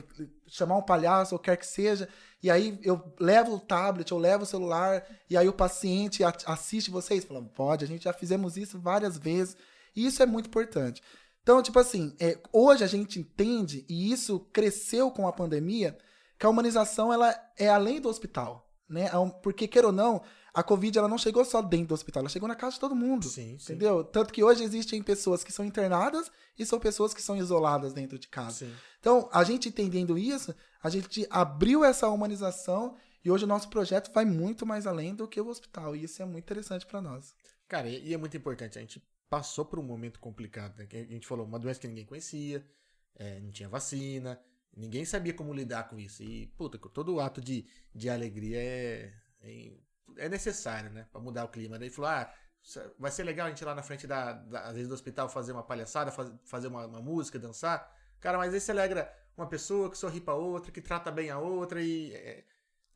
chamar 0.46 0.76
um 0.76 0.82
palhaço 0.82 1.34
ou 1.34 1.38
quer 1.38 1.56
que 1.56 1.66
seja, 1.66 2.08
e 2.42 2.50
aí 2.50 2.78
eu 2.82 3.14
levo 3.20 3.54
o 3.54 3.60
tablet, 3.60 4.10
eu 4.10 4.18
levo 4.18 4.44
o 4.44 4.46
celular, 4.46 5.06
e 5.28 5.36
aí 5.36 5.48
o 5.48 5.52
paciente 5.52 6.22
assiste 6.46 6.90
vocês? 6.90 7.24
Falando, 7.24 7.50
pode, 7.50 7.84
a 7.84 7.88
gente 7.88 8.04
já 8.04 8.12
fizemos 8.12 8.56
isso 8.56 8.78
várias 8.80 9.18
vezes, 9.18 9.56
e 9.94 10.06
isso 10.06 10.22
é 10.22 10.26
muito 10.26 10.46
importante. 10.46 11.02
Então, 11.42 11.62
tipo 11.62 11.78
assim, 11.78 12.14
é, 12.18 12.38
hoje 12.52 12.82
a 12.84 12.86
gente 12.86 13.18
entende, 13.18 13.84
e 13.88 14.10
isso 14.10 14.40
cresceu 14.52 15.10
com 15.10 15.26
a 15.26 15.32
pandemia, 15.32 15.98
que 16.38 16.46
a 16.46 16.48
humanização 16.48 17.12
ela 17.12 17.34
é 17.58 17.68
além 17.68 18.00
do 18.00 18.08
hospital. 18.08 18.68
Né? 18.88 19.06
É 19.06 19.40
porque, 19.42 19.68
queira 19.68 19.88
ou 19.88 19.92
não, 19.92 20.22
a 20.54 20.62
Covid 20.62 20.98
ela 20.98 21.08
não 21.08 21.16
chegou 21.16 21.44
só 21.44 21.62
dentro 21.62 21.88
do 21.88 21.94
hospital, 21.94 22.20
ela 22.20 22.28
chegou 22.28 22.48
na 22.48 22.54
casa 22.54 22.74
de 22.74 22.80
todo 22.80 22.94
mundo. 22.94 23.26
Sim, 23.26 23.54
entendeu? 23.54 24.02
Sim. 24.02 24.08
Tanto 24.12 24.32
que 24.32 24.44
hoje 24.44 24.62
existem 24.62 25.02
pessoas 25.02 25.42
que 25.42 25.52
são 25.52 25.64
internadas 25.64 26.30
e 26.58 26.66
são 26.66 26.78
pessoas 26.78 27.14
que 27.14 27.22
são 27.22 27.36
isoladas 27.36 27.92
dentro 27.92 28.18
de 28.18 28.28
casa. 28.28 28.66
Sim. 28.66 28.74
Então, 29.00 29.28
a 29.32 29.44
gente 29.44 29.68
entendendo 29.68 30.18
isso, 30.18 30.54
a 30.82 30.90
gente 30.90 31.26
abriu 31.30 31.82
essa 31.82 32.08
humanização 32.08 32.96
e 33.24 33.30
hoje 33.30 33.44
o 33.44 33.48
nosso 33.48 33.68
projeto 33.70 34.12
vai 34.12 34.24
muito 34.24 34.66
mais 34.66 34.86
além 34.86 35.14
do 35.14 35.26
que 35.26 35.40
o 35.40 35.48
hospital. 35.48 35.96
E 35.96 36.04
isso 36.04 36.20
é 36.20 36.26
muito 36.26 36.44
interessante 36.44 36.84
para 36.84 37.00
nós. 37.00 37.34
Cara, 37.66 37.88
e 37.88 38.12
é 38.12 38.18
muito 38.18 38.36
importante. 38.36 38.78
A 38.78 38.82
gente 38.82 39.02
passou 39.30 39.64
por 39.64 39.78
um 39.78 39.82
momento 39.82 40.20
complicado. 40.20 40.76
Né? 40.76 40.86
A 40.92 41.12
gente 41.12 41.26
falou, 41.26 41.46
uma 41.46 41.58
doença 41.58 41.80
que 41.80 41.88
ninguém 41.88 42.04
conhecia, 42.04 42.62
é, 43.14 43.40
não 43.40 43.50
tinha 43.50 43.68
vacina, 43.68 44.38
ninguém 44.76 45.06
sabia 45.06 45.32
como 45.32 45.54
lidar 45.54 45.88
com 45.88 45.98
isso. 45.98 46.22
E, 46.22 46.48
puta, 46.48 46.78
todo 46.78 47.18
ato 47.20 47.40
de, 47.40 47.64
de 47.94 48.10
alegria 48.10 48.58
é, 48.58 49.14
é, 49.40 49.72
é 50.16 50.28
necessário, 50.28 50.90
né? 50.90 51.06
Pra 51.10 51.20
mudar 51.20 51.44
o 51.44 51.48
clima. 51.48 51.78
Daí 51.78 51.90
falou, 51.90 52.10
ah, 52.10 52.32
vai 52.98 53.10
ser 53.10 53.24
legal 53.24 53.46
a 53.46 53.50
gente 53.50 53.60
ir 53.60 53.64
lá 53.64 53.74
na 53.74 53.82
frente 53.82 54.06
da, 54.06 54.32
da 54.32 54.60
às 54.66 54.74
vezes 54.74 54.88
do 54.88 54.94
hospital 54.94 55.28
fazer 55.28 55.52
uma 55.52 55.62
palhaçada, 55.62 56.10
faz, 56.10 56.32
fazer 56.44 56.68
uma, 56.68 56.86
uma, 56.86 57.00
música, 57.00 57.38
dançar. 57.38 57.90
Cara, 58.20 58.38
mas 58.38 58.54
aí 58.54 58.60
você 58.60 58.70
alegra 58.70 59.12
uma 59.36 59.46
pessoa 59.46 59.90
que 59.90 59.98
sorri 59.98 60.20
pra 60.20 60.34
outra, 60.34 60.70
que 60.70 60.80
trata 60.80 61.10
bem 61.10 61.30
a 61.30 61.38
outra 61.38 61.82
e. 61.82 62.12
É, 62.12 62.44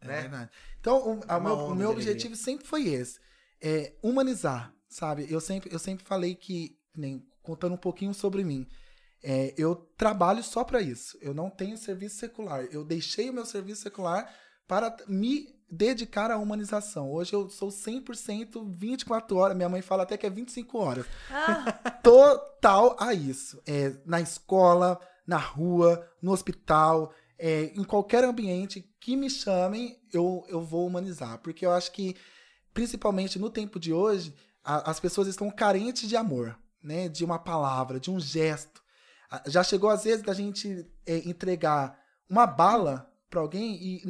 é 0.00 0.06
né? 0.06 0.20
verdade. 0.22 0.50
Então, 0.80 0.98
o, 0.98 1.20
o 1.20 1.40
meu, 1.40 1.54
o 1.54 1.74
meu 1.74 1.90
objetivo 1.90 2.36
sempre 2.36 2.66
foi 2.66 2.88
esse: 2.88 3.18
é 3.60 3.94
humanizar 4.02 4.76
sabe? 4.88 5.26
Eu 5.30 5.40
sempre, 5.40 5.72
eu 5.72 5.78
sempre 5.78 6.04
falei 6.04 6.34
que, 6.34 6.78
nem 6.94 7.26
contando 7.42 7.74
um 7.74 7.78
pouquinho 7.78 8.14
sobre 8.14 8.44
mim, 8.44 8.66
É, 9.22 9.54
eu 9.56 9.74
trabalho 9.96 10.42
só 10.42 10.62
para 10.62 10.80
isso. 10.80 11.18
Eu 11.20 11.34
não 11.34 11.50
tenho 11.50 11.76
serviço 11.76 12.16
secular. 12.16 12.64
Eu 12.70 12.84
deixei 12.84 13.28
o 13.28 13.32
meu 13.32 13.46
serviço 13.46 13.82
secular 13.82 14.32
para 14.68 14.94
me 15.08 15.55
dedicar 15.70 16.30
à 16.30 16.38
humanização. 16.38 17.10
Hoje 17.10 17.32
eu 17.32 17.50
sou 17.50 17.68
100% 17.68 18.64
24 18.70 19.36
horas. 19.36 19.56
Minha 19.56 19.68
mãe 19.68 19.82
fala 19.82 20.04
até 20.04 20.16
que 20.16 20.26
é 20.26 20.30
25 20.30 20.78
horas. 20.78 21.06
Ah. 21.30 21.72
Total 22.02 22.96
a 22.98 23.12
isso. 23.12 23.60
É, 23.66 23.94
na 24.04 24.20
escola, 24.20 25.00
na 25.26 25.38
rua, 25.38 26.08
no 26.22 26.32
hospital, 26.32 27.12
é, 27.38 27.72
em 27.74 27.84
qualquer 27.84 28.24
ambiente 28.24 28.88
que 29.00 29.16
me 29.16 29.28
chamem, 29.28 29.98
eu, 30.12 30.44
eu 30.48 30.60
vou 30.60 30.86
humanizar. 30.86 31.38
Porque 31.38 31.66
eu 31.66 31.72
acho 31.72 31.92
que, 31.92 32.16
principalmente 32.72 33.38
no 33.38 33.50
tempo 33.50 33.80
de 33.80 33.92
hoje, 33.92 34.34
a, 34.64 34.90
as 34.90 35.00
pessoas 35.00 35.28
estão 35.28 35.50
carentes 35.50 36.08
de 36.08 36.16
amor, 36.16 36.56
né? 36.82 37.08
De 37.08 37.24
uma 37.24 37.38
palavra, 37.38 37.98
de 37.98 38.10
um 38.10 38.20
gesto. 38.20 38.82
Já 39.46 39.64
chegou 39.64 39.90
às 39.90 40.04
vezes 40.04 40.22
da 40.22 40.32
gente 40.32 40.86
é, 41.04 41.28
entregar 41.28 41.98
uma 42.30 42.46
bala 42.46 43.12
para 43.28 43.40
alguém 43.40 43.74
e 43.74 44.02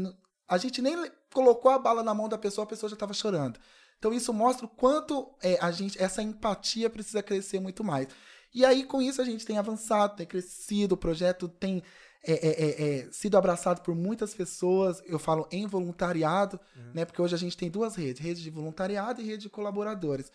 a 0.46 0.58
gente 0.58 0.80
nem 0.80 1.10
colocou 1.32 1.70
a 1.70 1.78
bala 1.78 2.02
na 2.02 2.14
mão 2.14 2.28
da 2.28 2.38
pessoa, 2.38 2.64
a 2.64 2.68
pessoa 2.68 2.88
já 2.88 2.94
estava 2.94 3.12
chorando. 3.12 3.58
Então 3.98 4.12
isso 4.12 4.32
mostra 4.32 4.66
o 4.66 4.68
quanto 4.68 5.28
é, 5.42 5.58
a 5.60 5.70
gente, 5.70 6.00
essa 6.00 6.22
empatia 6.22 6.90
precisa 6.90 7.22
crescer 7.22 7.60
muito 7.60 7.82
mais. 7.82 8.08
E 8.54 8.64
aí 8.64 8.84
com 8.84 9.00
isso 9.00 9.20
a 9.20 9.24
gente 9.24 9.44
tem 9.44 9.58
avançado, 9.58 10.16
tem 10.16 10.26
crescido, 10.26 10.94
o 10.94 10.98
projeto 10.98 11.48
tem 11.48 11.82
é, 12.22 12.32
é, 12.32 12.48
é, 12.48 12.98
é 12.98 13.08
sido 13.12 13.36
abraçado 13.36 13.82
por 13.82 13.94
muitas 13.94 14.34
pessoas. 14.34 15.02
Eu 15.06 15.18
falo 15.18 15.46
em 15.50 15.66
voluntariado, 15.66 16.58
uhum. 16.76 16.90
né? 16.94 17.04
Porque 17.04 17.22
hoje 17.22 17.34
a 17.34 17.38
gente 17.38 17.56
tem 17.56 17.70
duas 17.70 17.94
redes, 17.94 18.20
rede 18.20 18.42
de 18.42 18.50
voluntariado 18.50 19.20
e 19.20 19.24
rede 19.24 19.44
de 19.44 19.48
colaboradores. 19.48 20.30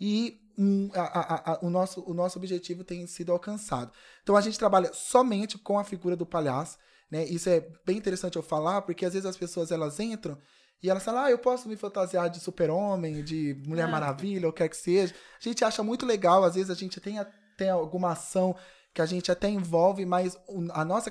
E 0.00 0.40
um, 0.56 0.90
a, 0.94 1.00
a, 1.00 1.52
a, 1.52 1.58
o, 1.62 1.70
nosso, 1.70 2.02
o 2.06 2.14
nosso 2.14 2.38
objetivo 2.38 2.82
tem 2.82 3.06
sido 3.06 3.32
alcançado. 3.32 3.92
Então 4.22 4.36
a 4.36 4.40
gente 4.40 4.58
trabalha 4.58 4.92
somente 4.92 5.58
com 5.58 5.78
a 5.78 5.84
figura 5.84 6.16
do 6.16 6.26
palhaço. 6.26 6.78
Né? 7.10 7.24
Isso 7.24 7.48
é 7.48 7.66
bem 7.84 7.96
interessante 7.96 8.36
eu 8.36 8.42
falar, 8.42 8.82
porque 8.82 9.04
às 9.04 9.12
vezes 9.12 9.26
as 9.26 9.36
pessoas 9.36 9.70
elas 9.70 10.00
entram 10.00 10.38
e 10.82 10.90
elas 10.90 11.02
falam, 11.02 11.24
ah, 11.24 11.30
eu 11.30 11.38
posso 11.38 11.68
me 11.68 11.76
fantasiar 11.76 12.28
de 12.28 12.40
super-homem, 12.40 13.22
de 13.24 13.54
Mulher 13.66 13.84
ah. 13.84 13.88
Maravilha, 13.88 14.46
ou 14.46 14.52
quer 14.52 14.68
que 14.68 14.76
seja. 14.76 15.14
A 15.40 15.42
gente 15.42 15.64
acha 15.64 15.82
muito 15.82 16.04
legal, 16.04 16.44
às 16.44 16.54
vezes 16.54 16.70
a 16.70 16.74
gente 16.74 17.00
tem, 17.00 17.16
tem 17.56 17.70
alguma 17.70 18.12
ação 18.12 18.54
que 18.92 19.02
a 19.02 19.06
gente 19.06 19.30
até 19.32 19.48
envolve, 19.48 20.04
mas 20.06 20.38
a 20.72 20.84
nossa 20.84 21.10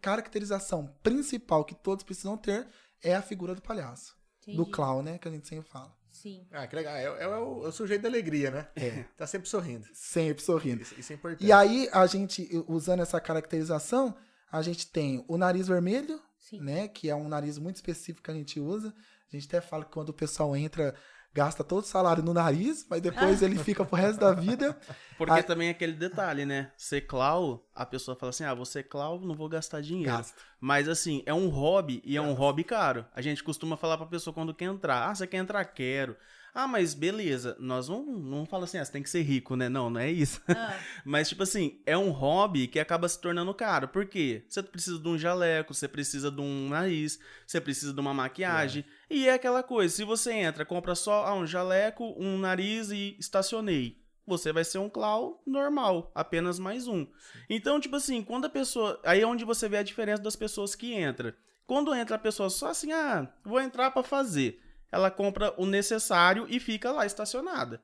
caracterização 0.00 0.94
principal 1.02 1.64
que 1.64 1.74
todos 1.74 2.04
precisam 2.04 2.36
ter 2.36 2.66
é 3.02 3.14
a 3.14 3.22
figura 3.22 3.54
do 3.54 3.62
palhaço. 3.62 4.14
Entendi. 4.42 4.56
Do 4.56 4.66
clown, 4.66 5.02
né? 5.02 5.18
Que 5.18 5.26
a 5.26 5.30
gente 5.30 5.48
sempre 5.48 5.68
fala. 5.68 5.92
Sim. 6.12 6.46
Ah, 6.52 6.66
que 6.66 6.76
legal. 6.76 6.94
É, 6.94 7.02
é, 7.02 7.22
é, 7.24 7.26
o, 7.26 7.64
é, 7.64 7.68
o, 7.68 7.72
sujeito 7.72 8.02
da 8.02 8.08
alegria, 8.08 8.50
né? 8.50 8.68
É. 8.76 9.04
tá 9.16 9.26
sempre 9.26 9.48
sorrindo. 9.48 9.86
Sempre 9.92 10.44
sorrindo. 10.44 10.82
Isso, 10.82 10.94
isso 11.00 11.12
é 11.12 11.16
importante. 11.16 11.44
E 11.44 11.50
aí, 11.50 11.88
a 11.92 12.06
gente, 12.06 12.48
usando 12.68 13.00
essa 13.00 13.20
caracterização, 13.20 14.14
a 14.54 14.62
gente 14.62 14.86
tem 14.86 15.24
o 15.26 15.36
nariz 15.36 15.66
vermelho, 15.66 16.20
Sim. 16.38 16.60
né? 16.60 16.86
Que 16.86 17.10
é 17.10 17.14
um 17.14 17.28
nariz 17.28 17.58
muito 17.58 17.74
específico 17.74 18.22
que 18.22 18.30
a 18.30 18.34
gente 18.34 18.60
usa. 18.60 18.94
A 19.32 19.36
gente 19.36 19.48
até 19.48 19.60
fala 19.60 19.84
que 19.84 19.90
quando 19.90 20.10
o 20.10 20.14
pessoal 20.14 20.54
entra, 20.54 20.94
gasta 21.32 21.64
todo 21.64 21.82
o 21.82 21.86
salário 21.86 22.22
no 22.22 22.32
nariz, 22.32 22.86
mas 22.88 23.02
depois 23.02 23.42
ele 23.42 23.58
fica 23.58 23.84
pro 23.84 23.96
resto 23.96 24.20
da 24.20 24.32
vida. 24.32 24.78
Porque 25.18 25.42
também 25.42 25.68
é 25.68 25.70
aquele 25.72 25.94
detalhe, 25.94 26.46
né? 26.46 26.70
Ser 26.76 27.00
clau, 27.00 27.68
a 27.74 27.84
pessoa 27.84 28.16
fala 28.16 28.30
assim: 28.30 28.44
ah, 28.44 28.54
você 28.54 28.78
é 28.78 28.82
clau, 28.84 29.20
não 29.20 29.34
vou 29.34 29.48
gastar 29.48 29.80
dinheiro. 29.80 30.16
Gasta. 30.16 30.40
Mas 30.60 30.88
assim, 30.88 31.24
é 31.26 31.34
um 31.34 31.48
hobby 31.48 32.00
e 32.04 32.16
é 32.16 32.22
um 32.22 32.32
hobby 32.32 32.62
caro. 32.62 33.04
A 33.12 33.20
gente 33.20 33.42
costuma 33.42 33.76
falar 33.76 33.96
pra 33.96 34.06
pessoa 34.06 34.32
quando 34.32 34.54
quer 34.54 34.66
entrar: 34.66 35.10
ah, 35.10 35.14
você 35.14 35.26
quer 35.26 35.38
entrar? 35.38 35.64
Quero. 35.64 36.16
Ah, 36.54 36.68
mas 36.68 36.94
beleza, 36.94 37.56
nós 37.58 37.88
não, 37.88 38.04
não 38.04 38.46
fala 38.46 38.62
assim, 38.62 38.78
ah, 38.78 38.84
você 38.84 38.92
tem 38.92 39.02
que 39.02 39.10
ser 39.10 39.22
rico, 39.22 39.56
né? 39.56 39.68
Não, 39.68 39.90
não 39.90 40.00
é 40.00 40.08
isso. 40.08 40.40
Ah. 40.48 40.78
mas, 41.04 41.28
tipo 41.28 41.42
assim, 41.42 41.80
é 41.84 41.98
um 41.98 42.10
hobby 42.10 42.68
que 42.68 42.78
acaba 42.78 43.08
se 43.08 43.20
tornando 43.20 43.52
caro. 43.52 43.88
Por 43.88 44.06
quê? 44.06 44.44
Você 44.48 44.62
precisa 44.62 45.00
de 45.00 45.08
um 45.08 45.18
jaleco, 45.18 45.74
você 45.74 45.88
precisa 45.88 46.30
de 46.30 46.40
um 46.40 46.68
nariz, 46.68 47.18
você 47.44 47.60
precisa 47.60 47.92
de 47.92 47.98
uma 47.98 48.14
maquiagem. 48.14 48.84
É. 49.10 49.14
E 49.14 49.28
é 49.28 49.32
aquela 49.32 49.64
coisa, 49.64 49.92
se 49.92 50.04
você 50.04 50.32
entra, 50.32 50.64
compra 50.64 50.94
só 50.94 51.26
ah, 51.26 51.34
um 51.34 51.44
jaleco, 51.44 52.14
um 52.16 52.38
nariz 52.38 52.90
e 52.92 53.16
estacionei 53.18 54.04
você 54.26 54.54
vai 54.54 54.64
ser 54.64 54.78
um 54.78 54.88
clown 54.88 55.38
normal, 55.46 56.10
apenas 56.14 56.58
mais 56.58 56.88
um. 56.88 57.06
Então, 57.46 57.78
tipo 57.78 57.96
assim, 57.96 58.22
quando 58.22 58.46
a 58.46 58.48
pessoa. 58.48 58.98
Aí 59.04 59.20
é 59.20 59.26
onde 59.26 59.44
você 59.44 59.68
vê 59.68 59.76
a 59.76 59.82
diferença 59.82 60.22
das 60.22 60.34
pessoas 60.34 60.74
que 60.74 60.94
entram. 60.94 61.34
Quando 61.66 61.94
entra 61.94 62.16
a 62.16 62.18
pessoa 62.18 62.48
só 62.48 62.68
assim, 62.68 62.90
ah, 62.90 63.28
vou 63.44 63.60
entrar 63.60 63.90
para 63.90 64.02
fazer 64.02 64.63
ela 64.94 65.10
compra 65.10 65.52
o 65.56 65.66
necessário 65.66 66.46
e 66.48 66.60
fica 66.60 66.92
lá 66.92 67.04
estacionada. 67.04 67.82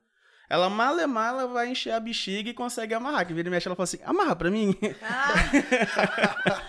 Ela 0.49 0.69
malemar, 0.69 1.29
ela 1.29 1.47
vai 1.47 1.67
encher 1.67 1.91
a 1.91 1.99
bexiga 1.99 2.49
e 2.49 2.53
consegue 2.53 2.93
amarrar. 2.93 3.27
Que 3.27 3.33
vira 3.33 3.49
e 3.49 3.51
mexe, 3.51 3.67
ela 3.67 3.75
fala 3.75 3.83
assim, 3.83 3.99
amarra 4.03 4.35
pra 4.35 4.49
mim. 4.49 4.77
Ah. 5.01 6.61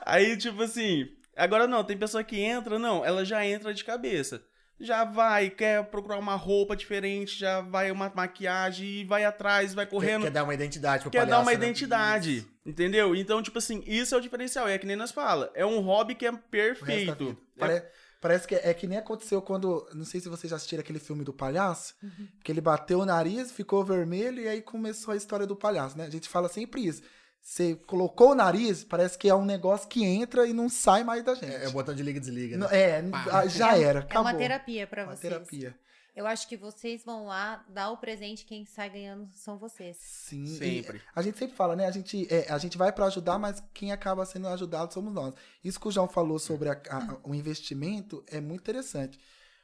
Aí, 0.04 0.34
tipo 0.36 0.62
assim, 0.62 1.08
agora 1.36 1.66
não, 1.66 1.84
tem 1.84 1.96
pessoa 1.96 2.24
que 2.24 2.40
entra, 2.40 2.78
não, 2.78 3.04
ela 3.04 3.22
já 3.24 3.44
entra 3.44 3.74
de 3.74 3.84
cabeça. 3.84 4.42
Já 4.80 5.04
vai, 5.04 5.50
quer 5.50 5.84
procurar 5.84 6.18
uma 6.18 6.36
roupa 6.36 6.74
diferente, 6.74 7.38
já 7.38 7.60
vai 7.60 7.90
uma 7.90 8.10
maquiagem 8.14 8.86
e 8.86 9.04
vai 9.04 9.24
atrás, 9.24 9.74
vai 9.74 9.86
correndo. 9.86 10.22
Quer, 10.22 10.28
quer 10.28 10.34
dar 10.34 10.44
uma 10.44 10.54
identidade 10.54 11.02
pro 11.02 11.10
Quer 11.10 11.18
palhaço, 11.18 11.36
dar 11.36 11.40
uma 11.40 11.50
né? 11.50 11.56
identidade, 11.56 12.38
isso. 12.38 12.48
entendeu? 12.64 13.14
Então, 13.14 13.42
tipo 13.42 13.58
assim, 13.58 13.82
isso 13.86 14.14
é 14.14 14.18
o 14.18 14.20
diferencial. 14.20 14.68
É 14.68 14.78
que 14.78 14.86
nem 14.86 14.96
nós 14.96 15.10
fala. 15.10 15.50
É 15.54 15.64
um 15.64 15.80
hobby 15.80 16.14
que 16.14 16.26
é 16.26 16.32
perfeito. 16.32 17.36
É... 17.58 18.05
Parece 18.20 18.46
que 18.48 18.54
é, 18.54 18.70
é, 18.70 18.74
que 18.74 18.86
nem 18.86 18.98
aconteceu 18.98 19.40
quando. 19.42 19.86
Não 19.94 20.04
sei 20.04 20.20
se 20.20 20.28
vocês 20.28 20.50
já 20.50 20.56
assistiram 20.56 20.80
aquele 20.80 20.98
filme 20.98 21.24
do 21.24 21.32
palhaço. 21.32 21.94
Uhum. 22.02 22.28
Que 22.42 22.50
ele 22.50 22.60
bateu 22.60 23.00
o 23.00 23.06
nariz, 23.06 23.52
ficou 23.52 23.84
vermelho 23.84 24.40
e 24.40 24.48
aí 24.48 24.62
começou 24.62 25.12
a 25.12 25.16
história 25.16 25.46
do 25.46 25.54
palhaço, 25.54 25.96
né? 25.96 26.04
A 26.06 26.10
gente 26.10 26.28
fala 26.28 26.48
sempre 26.48 26.86
isso. 26.86 27.02
Você 27.40 27.76
colocou 27.86 28.32
o 28.32 28.34
nariz, 28.34 28.82
parece 28.82 29.16
que 29.16 29.28
é 29.28 29.34
um 29.34 29.44
negócio 29.44 29.88
que 29.88 30.04
entra 30.04 30.46
e 30.48 30.52
não 30.52 30.68
sai 30.68 31.04
mais 31.04 31.22
da 31.22 31.32
gente. 31.34 31.46
É, 31.46 31.64
é 31.64 31.68
o 31.68 31.72
botão 31.72 31.94
de 31.94 32.02
liga 32.02 32.18
e 32.18 32.20
desliga. 32.20 32.56
Né? 32.56 32.66
É, 32.72 33.02
Pá. 33.02 33.46
já 33.46 33.78
era. 33.78 34.00
Acabou. 34.00 34.28
É 34.28 34.32
uma 34.32 34.38
terapia 34.38 34.86
para 34.86 35.04
vocês. 35.04 35.32
Uma 35.32 35.38
terapia. 35.38 35.78
Eu 36.16 36.26
acho 36.26 36.48
que 36.48 36.56
vocês 36.56 37.04
vão 37.04 37.26
lá 37.26 37.62
dar 37.68 37.90
o 37.90 37.98
presente, 37.98 38.46
quem 38.46 38.64
sai 38.64 38.88
ganhando 38.88 39.28
são 39.34 39.58
vocês. 39.58 39.98
Sim, 40.00 40.46
sempre. 40.46 41.02
A 41.14 41.20
gente 41.20 41.36
sempre 41.36 41.54
fala, 41.54 41.76
né? 41.76 41.84
A 41.84 41.90
gente, 41.90 42.26
é, 42.32 42.50
a 42.50 42.56
gente 42.56 42.78
vai 42.78 42.90
para 42.90 43.04
ajudar, 43.04 43.38
mas 43.38 43.62
quem 43.74 43.92
acaba 43.92 44.24
sendo 44.24 44.48
ajudado 44.48 44.94
somos 44.94 45.12
nós. 45.12 45.34
Isso 45.62 45.78
que 45.78 45.86
o 45.86 45.90
João 45.90 46.08
falou 46.08 46.38
sobre 46.38 46.70
a, 46.70 46.72
a, 46.72 47.18
o 47.22 47.34
investimento 47.34 48.24
é 48.28 48.40
muito 48.40 48.62
interessante. 48.62 49.20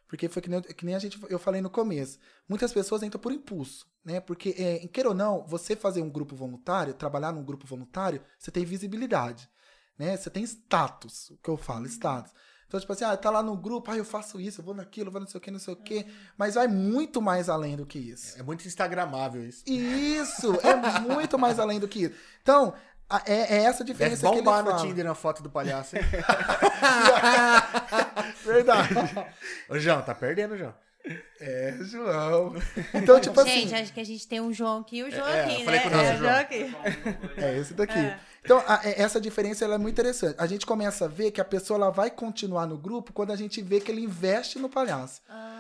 Porque 0.06 0.28
foi 0.28 0.42
que 0.42 0.50
nem, 0.50 0.60
que 0.60 0.84
nem, 0.84 0.94
a 0.94 0.98
gente, 0.98 1.18
eu 1.30 1.38
falei 1.38 1.62
no 1.62 1.70
começo. 1.70 2.18
Muitas 2.46 2.70
pessoas 2.70 3.02
entram 3.02 3.18
por 3.18 3.32
impulso, 3.32 3.86
né? 4.04 4.20
Porque, 4.20 4.54
é, 4.58 4.86
queira 4.88 5.08
ou 5.08 5.14
não, 5.14 5.46
você 5.46 5.74
fazer 5.74 6.02
um 6.02 6.10
grupo 6.10 6.36
voluntário, 6.36 6.92
trabalhar 6.92 7.32
num 7.32 7.42
grupo 7.42 7.66
voluntário, 7.66 8.22
você 8.38 8.50
tem 8.50 8.62
visibilidade, 8.62 9.48
né? 9.98 10.14
Você 10.18 10.28
tem 10.28 10.44
status, 10.44 11.30
o 11.30 11.38
que 11.38 11.48
eu 11.48 11.56
falo, 11.56 11.86
status. 11.86 12.30
Então, 12.72 12.80
tipo 12.80 12.92
assim, 12.94 13.04
ah, 13.04 13.14
tá 13.14 13.28
lá 13.28 13.42
no 13.42 13.54
grupo, 13.54 13.90
ah, 13.90 13.98
eu 13.98 14.04
faço 14.04 14.40
isso, 14.40 14.62
eu 14.62 14.64
vou 14.64 14.72
naquilo, 14.72 15.08
eu 15.08 15.12
vou 15.12 15.20
não 15.20 15.28
sei 15.28 15.36
o 15.36 15.40
que, 15.42 15.50
não 15.50 15.58
sei 15.58 15.74
o 15.74 15.76
que. 15.76 16.06
Mas 16.38 16.54
vai 16.54 16.66
muito 16.66 17.20
mais 17.20 17.50
além 17.50 17.76
do 17.76 17.84
que 17.84 17.98
isso. 17.98 18.40
É 18.40 18.42
muito 18.42 18.66
instagramável 18.66 19.46
isso. 19.46 19.62
Isso, 19.66 20.58
é 20.62 21.00
muito 21.00 21.38
mais 21.38 21.58
além 21.58 21.78
do 21.78 21.86
que 21.86 22.04
isso. 22.04 22.14
Então, 22.40 22.72
é, 23.26 23.56
é 23.56 23.64
essa 23.64 23.82
a 23.82 23.86
diferença 23.86 24.22
Deve 24.22 24.40
bombar 24.40 24.64
que 24.64 24.70
ele 24.70 24.74
no 24.74 24.82
Tinder 24.82 25.04
na 25.04 25.14
foto 25.14 25.42
do 25.42 25.50
palhaço, 25.50 25.96
hein? 25.96 26.02
Verdade. 28.42 28.94
Ô, 29.68 29.78
João, 29.78 30.00
tá 30.00 30.14
perdendo, 30.14 30.56
João. 30.56 30.72
É, 31.40 31.76
João. 31.82 32.54
Então, 32.94 33.20
tipo 33.20 33.38
gente, 33.44 33.50
assim. 33.50 33.68
Gente, 33.68 33.82
acho 33.82 33.92
que 33.92 34.00
a 34.00 34.04
gente 34.04 34.26
tem 34.26 34.40
um 34.40 34.50
João 34.50 34.80
aqui 34.80 34.96
e 34.96 35.02
o 35.02 35.10
João 35.10 35.28
é, 35.28 35.44
aqui, 35.44 35.62
né? 35.62 35.76
É, 35.76 36.14
o 36.14 36.16
João 36.16 36.36
aqui. 36.36 36.74
É 37.36 37.58
esse 37.58 37.74
daqui. 37.74 37.98
É. 37.98 38.18
Então, 38.44 38.62
a, 38.66 38.80
é, 38.86 39.00
essa 39.00 39.20
diferença 39.20 39.64
é 39.64 39.78
muito 39.78 39.94
interessante. 39.94 40.34
A 40.38 40.46
gente 40.46 40.66
começa 40.66 41.04
a 41.04 41.08
ver 41.08 41.30
que 41.30 41.40
a 41.40 41.44
pessoa 41.44 41.76
ela 41.78 41.90
vai 41.90 42.10
continuar 42.10 42.66
no 42.66 42.76
grupo 42.76 43.12
quando 43.12 43.30
a 43.30 43.36
gente 43.36 43.62
vê 43.62 43.80
que 43.80 43.90
ele 43.90 44.02
investe 44.02 44.58
no 44.58 44.68
palhaço. 44.68 45.20
Ah. 45.28 45.52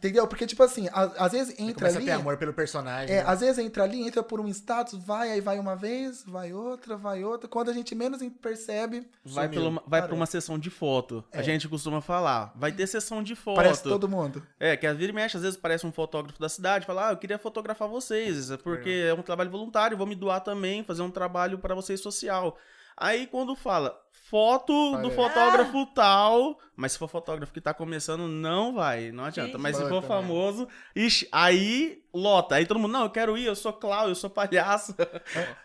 Entendeu? 0.00 0.26
Porque, 0.26 0.46
tipo 0.46 0.62
assim, 0.62 0.88
a, 0.92 1.02
às 1.26 1.32
vezes 1.32 1.54
entra 1.58 1.88
ali. 1.88 1.98
A 1.98 2.00
ter 2.00 2.10
amor 2.12 2.38
pelo 2.38 2.54
personagem. 2.54 3.14
É, 3.14 3.22
né? 3.22 3.28
às 3.28 3.40
vezes 3.40 3.58
entra 3.58 3.84
ali, 3.84 4.00
entra 4.00 4.22
por 4.22 4.40
um 4.40 4.48
status, 4.48 4.98
vai, 4.98 5.30
aí 5.30 5.42
vai 5.42 5.58
uma 5.58 5.76
vez, 5.76 6.24
vai 6.26 6.54
outra, 6.54 6.96
vai 6.96 7.22
outra. 7.22 7.46
Quando 7.46 7.68
a 7.68 7.72
gente 7.74 7.94
menos 7.94 8.22
percebe. 8.40 9.06
Vai, 9.22 9.46
pelo, 9.46 9.82
vai 9.86 10.00
pra 10.00 10.14
uma 10.14 10.24
sessão 10.24 10.58
de 10.58 10.70
foto. 10.70 11.22
É. 11.30 11.40
A 11.40 11.42
gente 11.42 11.68
costuma 11.68 12.00
falar. 12.00 12.50
Vai 12.56 12.72
ter 12.72 12.86
sessão 12.86 13.22
de 13.22 13.34
foto. 13.34 13.56
Parece 13.56 13.82
todo 13.82 14.08
mundo. 14.08 14.42
É, 14.58 14.74
que 14.74 14.86
às 14.86 14.96
vezes 14.96 15.12
mexe, 15.12 15.36
às 15.36 15.42
vezes 15.42 15.58
parece 15.58 15.86
um 15.86 15.92
fotógrafo 15.92 16.40
da 16.40 16.48
cidade, 16.48 16.86
fala, 16.86 17.08
ah, 17.08 17.12
eu 17.12 17.18
queria 17.18 17.38
fotografar 17.38 17.86
vocês, 17.86 18.50
porque 18.62 18.88
é, 18.88 19.08
é 19.08 19.14
um 19.14 19.22
trabalho 19.22 19.50
voluntário, 19.50 19.98
vou 19.98 20.06
me 20.06 20.14
doar 20.14 20.40
também, 20.40 20.82
fazer 20.82 21.02
um 21.02 21.10
trabalho 21.10 21.58
para 21.58 21.74
vocês 21.74 22.00
social. 22.20 22.56
Aí 22.96 23.26
quando 23.26 23.56
fala 23.56 23.98
foto 24.30 24.96
do 24.98 25.10
fotógrafo 25.10 25.80
ah. 25.80 25.92
tal, 25.92 26.58
mas 26.76 26.92
se 26.92 26.98
for 26.98 27.08
fotógrafo 27.08 27.52
que 27.52 27.60
tá 27.60 27.74
começando, 27.74 28.28
não 28.28 28.72
vai, 28.74 29.10
não 29.10 29.24
adianta. 29.24 29.58
Mas 29.58 29.76
se 29.76 29.88
for 29.88 30.02
famoso, 30.02 30.68
ixi, 30.94 31.26
aí 31.32 32.00
lota. 32.14 32.54
Aí 32.54 32.64
todo 32.64 32.78
mundo, 32.78 32.92
não, 32.92 33.02
eu 33.02 33.10
quero 33.10 33.36
ir, 33.36 33.46
eu 33.46 33.56
sou 33.56 33.72
Cláudio, 33.72 34.12
eu 34.12 34.14
sou 34.14 34.30
palhaço. 34.30 34.94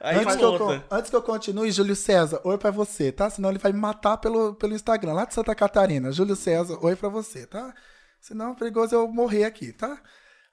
aí 0.02 0.18
antes, 0.18 0.36
que 0.36 0.44
eu, 0.44 0.84
antes 0.90 1.10
que 1.12 1.16
eu 1.16 1.22
continue, 1.22 1.72
Júlio 1.72 1.96
César, 1.96 2.42
oi 2.44 2.58
pra 2.58 2.72
você, 2.72 3.12
tá? 3.12 3.30
Senão 3.30 3.50
ele 3.50 3.60
vai 3.60 3.72
me 3.72 3.80
matar 3.80 4.18
pelo, 4.18 4.56
pelo 4.56 4.74
Instagram, 4.74 5.14
lá 5.14 5.26
de 5.26 5.36
Santa 5.36 5.54
Catarina. 5.54 6.12
Júlio 6.12 6.36
César, 6.36 6.80
oi 6.82 6.96
pra 6.96 7.10
você, 7.10 7.46
tá? 7.46 7.72
Senão 8.20 8.54
é 8.54 8.56
perigoso 8.56 8.96
eu 8.96 9.08
morrer 9.08 9.44
aqui, 9.44 9.72
tá? 9.72 10.02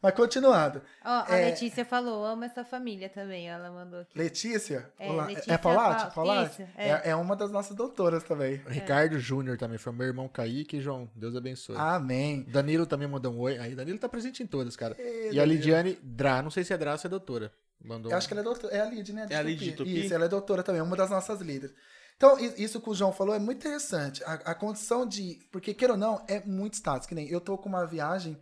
Mas 0.02 0.14
continuando. 0.14 0.82
Ó, 1.04 1.24
a 1.28 1.38
É. 1.38 1.44
Letícia 1.50 1.84
falou, 1.84 2.24
amo 2.24 2.42
essa 2.44 2.64
família 2.64 3.08
também, 3.08 3.48
ela 3.48 3.70
mandou 3.70 4.00
aqui. 4.00 4.18
Letícia? 4.18 4.90
É, 4.98 5.08
Olá. 5.08 5.26
Letícia 5.26 5.52
é 5.52 5.58
Paulate? 5.58 6.12
Paula- 6.14 6.34
Paulate? 6.34 6.62
Isso, 6.62 6.70
é. 6.76 6.88
é. 6.88 7.02
é 7.10 7.16
uma 7.16 7.36
das 7.36 7.52
nossas 7.52 7.76
doutoras 7.76 8.24
também. 8.24 8.60
O 8.66 8.68
Ricardo 8.70 9.18
Júnior 9.18 9.56
também 9.56 9.78
foi 9.78 9.92
meu 9.92 10.06
irmão 10.08 10.26
Kaique, 10.28 10.80
João. 10.80 11.08
Deus 11.14 11.36
abençoe. 11.36 11.76
Amém. 11.78 12.42
Danilo 12.48 12.84
também 12.84 13.06
mandou 13.06 13.32
um 13.32 13.38
oi. 13.38 13.58
Aí, 13.58 13.74
Danilo 13.76 13.98
tá 13.98 14.08
presente 14.08 14.42
em 14.42 14.46
todas, 14.46 14.74
cara. 14.74 14.96
E 15.00 15.38
a. 15.38 15.44
Lidiane 15.44 15.96
Dra, 16.02 16.42
não 16.42 16.50
sei 16.50 16.64
se 16.64 16.72
é 16.72 16.76
Dra 16.78 16.92
ou 16.92 16.98
se 16.98 17.06
é 17.06 17.10
doutora. 17.10 17.52
Mandou 17.84 18.10
Eu 18.12 18.16
acho 18.18 18.26
que 18.28 18.34
ela 18.34 18.40
é 18.40 18.44
doutora. 18.44 18.74
É 18.74 18.80
a 18.80 18.84
Lid, 18.84 19.12
né? 19.12 19.26
É 19.30 19.36
a 19.36 19.42
Lid 19.42 19.58
de 19.64 19.72
Tupi? 19.72 20.04
Isso, 20.04 20.14
ela 20.14 20.24
é 20.24 20.28
doutora 20.28 20.62
também, 20.62 20.80
uma 20.80 20.96
das 20.96 21.10
nossas 21.10 21.40
líderes. 21.40 21.74
Então, 22.16 22.38
isso 22.38 22.80
que 22.80 22.88
o 22.90 22.94
João 22.94 23.12
falou 23.12 23.34
é 23.34 23.38
muito 23.38 23.58
interessante. 23.58 24.22
A, 24.24 24.34
a 24.34 24.54
condição 24.54 25.06
de. 25.06 25.40
Porque, 25.50 25.74
queira 25.74 25.94
ou 25.94 25.98
não, 25.98 26.24
é 26.28 26.40
muito 26.46 26.74
status. 26.74 27.06
Que 27.06 27.14
nem 27.14 27.28
eu 27.28 27.40
tô 27.40 27.58
com 27.58 27.68
uma 27.68 27.84
viagem 27.84 28.36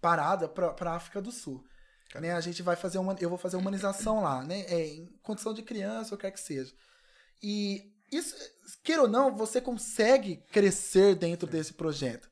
parada 0.00 0.48
pra, 0.48 0.72
pra 0.72 0.94
África 0.94 1.20
do 1.20 1.30
Sul. 1.30 1.64
Né? 2.14 2.32
A 2.32 2.40
gente 2.40 2.62
vai 2.62 2.74
fazer 2.74 2.98
uma. 2.98 3.14
Eu 3.20 3.28
vou 3.28 3.38
fazer 3.38 3.56
humanização 3.56 4.22
lá, 4.22 4.42
né? 4.42 4.64
É, 4.68 4.86
em 4.86 5.06
condição 5.22 5.54
de 5.54 5.62
criança, 5.62 6.14
ou 6.14 6.18
quer 6.18 6.30
que 6.30 6.40
seja. 6.40 6.72
E 7.42 7.92
isso, 8.10 8.34
queira 8.82 9.02
ou 9.02 9.08
não, 9.08 9.36
você 9.36 9.60
consegue 9.60 10.36
crescer 10.50 11.14
dentro 11.14 11.46
desse 11.46 11.74
projeto. 11.74 12.28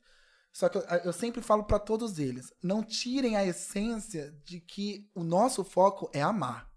Só 0.51 0.67
que 0.67 0.77
eu, 0.77 0.81
eu 1.05 1.13
sempre 1.13 1.41
falo 1.41 1.63
para 1.63 1.79
todos 1.79 2.19
eles: 2.19 2.51
não 2.61 2.83
tirem 2.83 3.37
a 3.37 3.45
essência 3.45 4.35
de 4.43 4.59
que 4.59 5.09
o 5.15 5.23
nosso 5.23 5.63
foco 5.63 6.09
é 6.13 6.21
amar. 6.21 6.67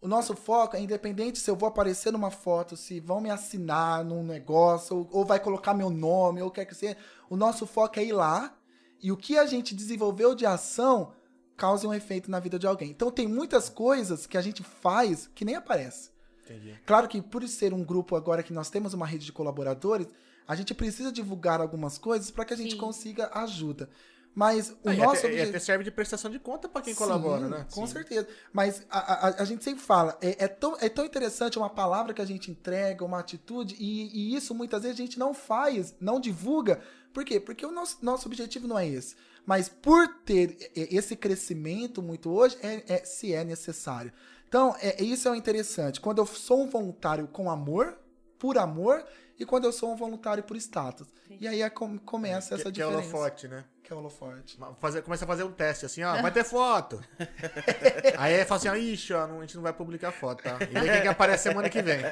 O 0.00 0.08
nosso 0.08 0.34
foco 0.34 0.76
é 0.76 0.80
independente 0.80 1.38
se 1.38 1.50
eu 1.50 1.56
vou 1.56 1.68
aparecer 1.68 2.10
numa 2.10 2.30
foto, 2.30 2.74
se 2.74 3.00
vão 3.00 3.20
me 3.20 3.28
assinar 3.28 4.02
num 4.02 4.24
negócio, 4.24 4.96
ou, 4.96 5.08
ou 5.12 5.24
vai 5.26 5.38
colocar 5.38 5.74
meu 5.74 5.90
nome, 5.90 6.40
ou 6.40 6.48
o 6.48 6.50
que 6.50 6.60
quer 6.60 6.64
que 6.64 6.74
seja. 6.74 6.96
O 7.28 7.36
nosso 7.36 7.66
foco 7.66 8.00
é 8.00 8.04
ir 8.04 8.12
lá 8.12 8.58
e 9.02 9.10
o 9.12 9.16
que 9.16 9.38
a 9.38 9.46
gente 9.46 9.74
desenvolveu 9.74 10.34
de 10.34 10.46
ação 10.46 11.12
cause 11.56 11.86
um 11.86 11.92
efeito 11.92 12.30
na 12.30 12.40
vida 12.40 12.58
de 12.58 12.66
alguém. 12.66 12.90
Então 12.90 13.10
tem 13.10 13.28
muitas 13.28 13.68
coisas 13.68 14.26
que 14.26 14.38
a 14.38 14.42
gente 14.42 14.62
faz 14.62 15.28
que 15.34 15.44
nem 15.44 15.56
aparece. 15.56 16.10
Entendi. 16.44 16.80
Claro 16.86 17.06
que 17.06 17.20
por 17.20 17.46
ser 17.46 17.72
um 17.74 17.84
grupo 17.84 18.16
agora 18.16 18.42
que 18.42 18.52
nós 18.52 18.70
temos 18.70 18.94
uma 18.94 19.06
rede 19.06 19.26
de 19.26 19.32
colaboradores, 19.32 20.08
a 20.48 20.54
gente 20.56 20.74
precisa 20.74 21.12
divulgar 21.12 21.60
algumas 21.60 21.98
coisas 21.98 22.30
para 22.30 22.44
que 22.44 22.54
a 22.54 22.56
gente 22.56 22.72
Sim. 22.72 22.78
consiga 22.78 23.30
ajuda. 23.34 23.88
Mas 24.34 24.70
o 24.70 24.88
Ah, 24.88 24.94
e 24.94 24.96
nosso 24.96 25.18
até, 25.18 25.26
e 25.26 25.30
objetivo... 25.30 25.50
até 25.50 25.58
serve 25.58 25.84
de 25.84 25.90
prestação 25.90 26.30
de 26.30 26.38
conta 26.38 26.68
pra 26.68 26.80
quem 26.80 26.92
Sim, 26.94 26.98
colabora, 26.98 27.48
né? 27.48 27.66
Com 27.72 27.86
Sim. 27.86 27.92
certeza. 27.92 28.28
Mas 28.52 28.86
a, 28.88 28.98
a, 29.28 29.42
a 29.42 29.44
gente 29.44 29.62
sempre 29.64 29.82
fala, 29.82 30.16
é, 30.20 30.44
é 30.44 30.48
tão, 30.48 30.76
é 30.80 30.88
tão 30.88 31.04
interessante 31.04 31.58
uma 31.58 31.68
palavra 31.68 32.14
que 32.14 32.22
a 32.22 32.24
gente 32.24 32.50
entrega, 32.50 33.04
uma 33.04 33.18
atitude, 33.18 33.74
e, 33.78 34.32
e 34.32 34.36
isso 34.36 34.54
muitas 34.54 34.82
vezes 34.82 34.98
a 34.98 35.02
gente 35.02 35.18
não 35.18 35.34
faz, 35.34 35.94
não 36.00 36.20
divulga. 36.20 36.80
Por 37.12 37.24
quê? 37.24 37.40
Porque 37.40 37.64
o 37.66 37.72
nosso, 37.72 37.98
nosso 38.02 38.26
objetivo 38.28 38.66
não 38.68 38.78
é 38.78 38.86
esse. 38.86 39.16
Mas 39.46 39.68
por 39.68 40.06
ter 40.24 40.56
é, 40.76 40.94
esse 40.94 41.16
crescimento 41.16 42.02
muito 42.02 42.30
hoje, 42.30 42.56
é, 42.62 42.84
é- 42.94 43.04
se 43.04 43.32
é 43.34 43.42
necessário. 43.44 44.12
Então, 44.48 44.74
é, 44.80 45.02
isso 45.02 45.28
é 45.28 45.30
o 45.30 45.34
interessante. 45.34 46.00
Quando 46.00 46.18
eu 46.18 46.26
sou 46.26 46.62
um 46.62 46.68
voluntário 46.68 47.26
com 47.28 47.50
amor, 47.50 47.98
por 48.38 48.58
amor, 48.58 49.04
e 49.38 49.44
quando 49.46 49.64
eu 49.64 49.72
sou 49.72 49.92
um 49.92 49.96
voluntário 49.96 50.42
por 50.42 50.56
status. 50.56 51.06
E 51.40 51.48
aí 51.48 51.62
é 51.62 51.70
com- 51.70 51.98
começa 51.98 52.54
Que, 52.56 52.60
essa 52.62 52.72
que 52.72 52.82
é 52.82 52.86
o 52.86 52.90
diferença. 52.90 53.16
holofote, 53.16 53.48
né? 53.48 53.64
Que 53.82 53.92
é 53.92 53.96
o 53.96 53.98
holofote. 53.98 54.58
Fazer, 54.80 55.02
começa 55.02 55.24
a 55.24 55.28
fazer 55.28 55.44
um 55.44 55.52
teste, 55.52 55.86
assim, 55.86 56.02
ó, 56.02 56.12
vai 56.20 56.30
ter 56.30 56.44
foto. 56.44 57.02
Aí 58.18 58.44
fala 58.44 58.58
assim, 58.58 58.68
ó, 58.68 58.74
ixi, 58.76 59.12
ó, 59.14 59.26
não- 59.26 59.38
a 59.38 59.40
gente 59.42 59.54
não 59.56 59.62
vai 59.62 59.72
publicar 59.72 60.12
foto, 60.12 60.42
tá? 60.42 60.58
E 60.70 60.76
aí 60.76 60.90
quem 60.90 61.02
que 61.02 61.08
aparece 61.08 61.44
semana 61.44 61.68
que 61.70 61.80
vem. 61.82 62.00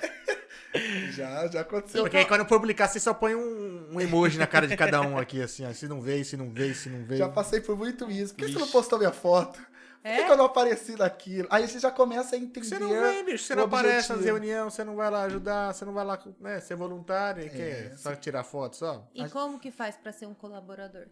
Já, 1.18 1.46
já 1.48 1.60
aconteceu. 1.60 2.02
Porque 2.02 2.16
aí 2.16 2.24
quando 2.26 2.44
publicar, 2.46 2.88
você 2.88 2.98
só 3.00 3.12
põe 3.12 3.34
um, 3.34 3.88
um 3.92 4.00
emoji 4.00 4.38
na 4.38 4.46
cara 4.46 4.66
de 4.66 4.76
cada 4.76 5.00
um 5.02 5.18
aqui, 5.18 5.42
assim, 5.42 5.64
ó. 5.66 5.72
Se 5.72 5.86
não 5.88 6.00
veio, 6.00 6.24
se 6.24 6.36
não 6.36 6.50
veio, 6.50 6.74
se 6.74 6.88
não 6.88 7.04
veio. 7.04 7.18
Já 7.18 7.28
passei 7.28 7.60
por 7.60 7.76
muito 7.76 8.10
isso. 8.10 8.34
Por 8.34 8.44
que 8.46 8.52
você 8.52 8.58
não 8.58 8.62
Ixi. 8.64 8.72
postou 8.72 8.98
minha 8.98 9.12
foto? 9.12 9.58
Por 9.58 10.02
que, 10.14 10.20
É? 10.20 10.24
que 10.24 10.30
eu 10.30 10.36
não 10.36 10.44
apareci 10.44 10.92
naquilo? 10.96 11.48
Aí 11.50 11.66
você 11.66 11.78
já 11.80 11.90
começa 11.90 12.36
a 12.36 12.38
entender. 12.38 12.64
Você 12.66 12.78
não 12.78 12.88
vem, 12.88 13.24
bicho, 13.24 13.44
você 13.44 13.54
não 13.56 13.64
aparece 13.64 14.12
nas 14.12 14.24
reuniões, 14.24 14.72
você 14.72 14.84
não 14.84 14.94
vai 14.94 15.10
lá 15.10 15.24
ajudar, 15.24 15.74
você 15.74 15.84
não 15.84 15.92
vai 15.92 16.04
lá 16.04 16.18
né, 16.40 16.60
ser 16.60 16.76
voluntário, 16.76 17.44
e 17.44 17.50
quer 17.50 17.96
só 17.98 18.14
tirar 18.14 18.44
foto 18.44 18.76
só. 18.76 19.06
E 19.12 19.28
como 19.28 19.58
que 19.58 19.70
faz 19.72 19.96
pra 19.96 20.12
ser 20.12 20.26
um 20.26 20.34
colaborador? 20.34 21.06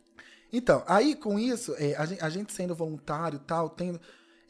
Então, 0.53 0.85
aí 0.87 1.17
com 1.17 1.37
isso, 1.39 1.75
é, 1.79 1.97
a, 1.97 2.07
gente, 2.07 2.25
a 2.25 2.29
gente 2.31 2.53
sendo 2.53 2.75
voluntário 2.77 3.37
e 3.37 3.41
tal, 3.41 3.69
tendo 3.69 4.01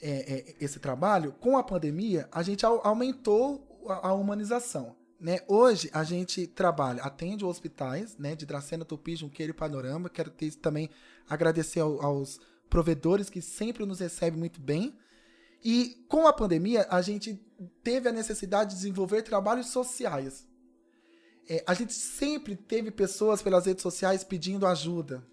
é, 0.02 0.10
é, 0.50 0.54
esse 0.60 0.78
trabalho, 0.78 1.32
com 1.40 1.56
a 1.56 1.62
pandemia, 1.64 2.28
a 2.30 2.42
gente 2.42 2.64
au- 2.66 2.82
aumentou 2.86 3.66
a, 3.88 4.08
a 4.08 4.12
humanização. 4.12 4.94
Né? 5.18 5.40
Hoje 5.48 5.88
a 5.92 6.04
gente 6.04 6.46
trabalha, 6.46 7.02
atende 7.02 7.44
hospitais 7.44 8.16
né, 8.18 8.34
de 8.34 8.44
Dracena, 8.44 8.84
Tupi, 8.84 9.16
Junqueiro 9.16 9.50
e 9.52 9.54
Panorama. 9.54 10.10
Quero 10.10 10.30
ter, 10.30 10.54
também 10.56 10.90
agradecer 11.28 11.80
ao- 11.80 12.02
aos 12.04 12.38
provedores 12.68 13.30
que 13.30 13.40
sempre 13.40 13.86
nos 13.86 14.00
recebem 14.00 14.38
muito 14.38 14.60
bem. 14.60 14.94
E 15.64 16.04
com 16.08 16.26
a 16.26 16.32
pandemia, 16.32 16.86
a 16.90 17.00
gente 17.00 17.40
teve 17.82 18.08
a 18.08 18.12
necessidade 18.12 18.70
de 18.70 18.76
desenvolver 18.76 19.22
trabalhos 19.22 19.68
sociais. 19.68 20.46
É, 21.48 21.64
a 21.66 21.74
gente 21.74 21.92
sempre 21.94 22.54
teve 22.54 22.90
pessoas 22.90 23.40
pelas 23.40 23.66
redes 23.66 23.82
sociais 23.82 24.22
pedindo 24.22 24.66
ajuda 24.66 25.26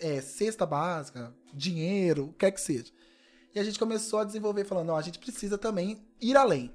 é, 0.00 0.20
cesta 0.20 0.66
básica, 0.66 1.34
dinheiro, 1.54 2.26
o 2.26 2.28
que 2.32 2.38
quer 2.40 2.50
que 2.50 2.60
seja. 2.60 2.92
E 3.54 3.58
a 3.58 3.64
gente 3.64 3.78
começou 3.78 4.18
a 4.18 4.24
desenvolver 4.24 4.64
falando, 4.64 4.88
não, 4.88 4.96
a 4.96 5.02
gente 5.02 5.18
precisa 5.18 5.56
também 5.56 6.06
ir 6.20 6.36
além. 6.36 6.72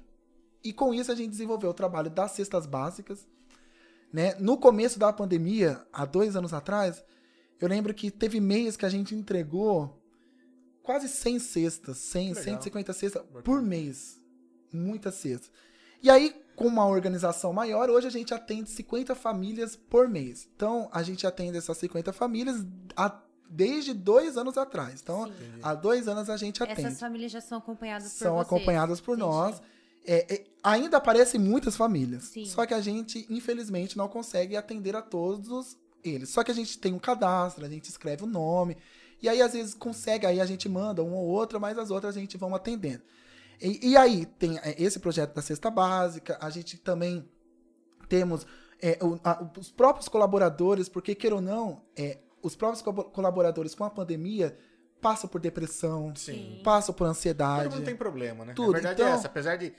E 0.64 0.72
com 0.72 0.94
isso 0.94 1.12
a 1.12 1.14
gente 1.14 1.30
desenvolveu 1.30 1.70
o 1.70 1.74
trabalho 1.74 2.08
das 2.10 2.32
cestas 2.32 2.64
básicas. 2.66 3.26
Né? 4.12 4.34
No 4.38 4.56
começo 4.56 4.98
da 4.98 5.12
pandemia, 5.12 5.84
há 5.92 6.04
dois 6.04 6.34
anos 6.36 6.54
atrás, 6.54 7.04
eu 7.60 7.68
lembro 7.68 7.92
que 7.92 8.10
teve 8.10 8.40
mês 8.40 8.76
que 8.76 8.86
a 8.86 8.88
gente 8.88 9.14
entregou 9.14 10.00
quase 10.82 11.08
100 11.08 11.38
cestas, 11.40 11.98
100, 11.98 12.28
Legal. 12.30 12.44
150 12.44 12.92
cestas 12.92 13.22
por 13.42 13.60
mês. 13.60 14.18
Muitas 14.72 15.14
cestas. 15.16 15.50
E 16.02 16.08
aí, 16.10 16.34
com 16.56 16.66
uma 16.66 16.86
organização 16.86 17.52
maior, 17.52 17.90
hoje 17.90 18.06
a 18.06 18.10
gente 18.10 18.32
atende 18.32 18.70
50 18.70 19.14
famílias 19.14 19.74
por 19.76 20.08
mês. 20.08 20.48
Então, 20.54 20.88
a 20.92 21.02
gente 21.02 21.26
atende 21.26 21.58
essas 21.58 21.76
50 21.78 22.12
famílias 22.12 22.64
há- 22.96 23.20
desde 23.50 23.92
dois 23.94 24.36
anos 24.36 24.56
atrás. 24.58 25.00
Então, 25.02 25.26
Sim. 25.26 25.32
há 25.62 25.74
dois 25.74 26.06
anos 26.08 26.28
a 26.30 26.36
gente 26.36 26.62
atende. 26.62 26.82
Essas 26.86 27.00
famílias 27.00 27.32
já 27.32 27.40
são 27.40 27.58
acompanhadas 27.58 28.12
por 28.12 28.18
São 28.18 28.38
acompanhadas 28.40 29.00
por 29.00 29.16
Entendi. 29.16 29.28
nós. 29.30 29.62
É, 30.06 30.34
é, 30.34 30.44
ainda 30.62 30.96
aparecem 30.98 31.40
muitas 31.40 31.76
famílias. 31.76 32.24
Sim. 32.24 32.44
Só 32.46 32.66
que 32.66 32.74
a 32.74 32.80
gente, 32.80 33.26
infelizmente, 33.30 33.96
não 33.96 34.06
consegue 34.08 34.56
atender 34.56 34.94
a 34.94 35.02
todos 35.02 35.78
eles. 36.02 36.28
Só 36.28 36.44
que 36.44 36.50
a 36.50 36.54
gente 36.54 36.78
tem 36.78 36.92
um 36.92 36.98
cadastro, 36.98 37.64
a 37.64 37.68
gente 37.68 37.88
escreve 37.88 38.24
o 38.24 38.26
nome. 38.26 38.76
E 39.22 39.28
aí, 39.28 39.40
às 39.40 39.52
vezes, 39.54 39.72
consegue, 39.72 40.26
aí 40.26 40.40
a 40.40 40.44
gente 40.46 40.68
manda 40.68 41.02
uma 41.02 41.16
ou 41.16 41.26
outra, 41.26 41.58
mas 41.58 41.78
as 41.78 41.90
outras 41.90 42.16
a 42.16 42.20
gente 42.20 42.36
vão 42.36 42.54
atendendo. 42.54 43.02
E, 43.62 43.90
e 43.92 43.96
aí, 43.96 44.26
tem 44.26 44.58
é, 44.58 44.74
esse 44.82 44.98
projeto 45.00 45.32
da 45.34 45.40
cesta 45.40 45.70
básica, 45.70 46.36
a 46.40 46.50
gente 46.50 46.76
também 46.76 47.26
temos 48.08 48.46
é, 48.82 48.98
o- 49.02 49.18
a- 49.24 49.50
os 49.58 49.70
próprios 49.70 50.08
colaboradores, 50.08 50.88
porque, 50.90 51.14
queira 51.14 51.36
ou 51.36 51.40
não, 51.40 51.80
é, 51.96 52.18
os 52.42 52.54
próprios 52.54 52.82
co- 52.82 53.04
colaboradores 53.04 53.74
com 53.74 53.84
a 53.84 53.88
pandemia 53.88 54.58
passam 55.00 55.30
por 55.30 55.40
depressão, 55.40 56.12
Sim. 56.14 56.60
passam 56.62 56.92
por 56.94 57.04
Todo 57.04 57.10
ansiedade. 57.10 57.74
mundo 57.74 57.84
tem 57.84 57.96
problema, 57.96 58.44
né? 58.44 58.52
Tudo, 58.54 58.70
A 58.70 58.72
verdade 58.74 59.00
é 59.00 59.04
então- 59.06 59.14
essa. 59.16 59.26
Apesar 59.28 59.56
de, 59.56 59.72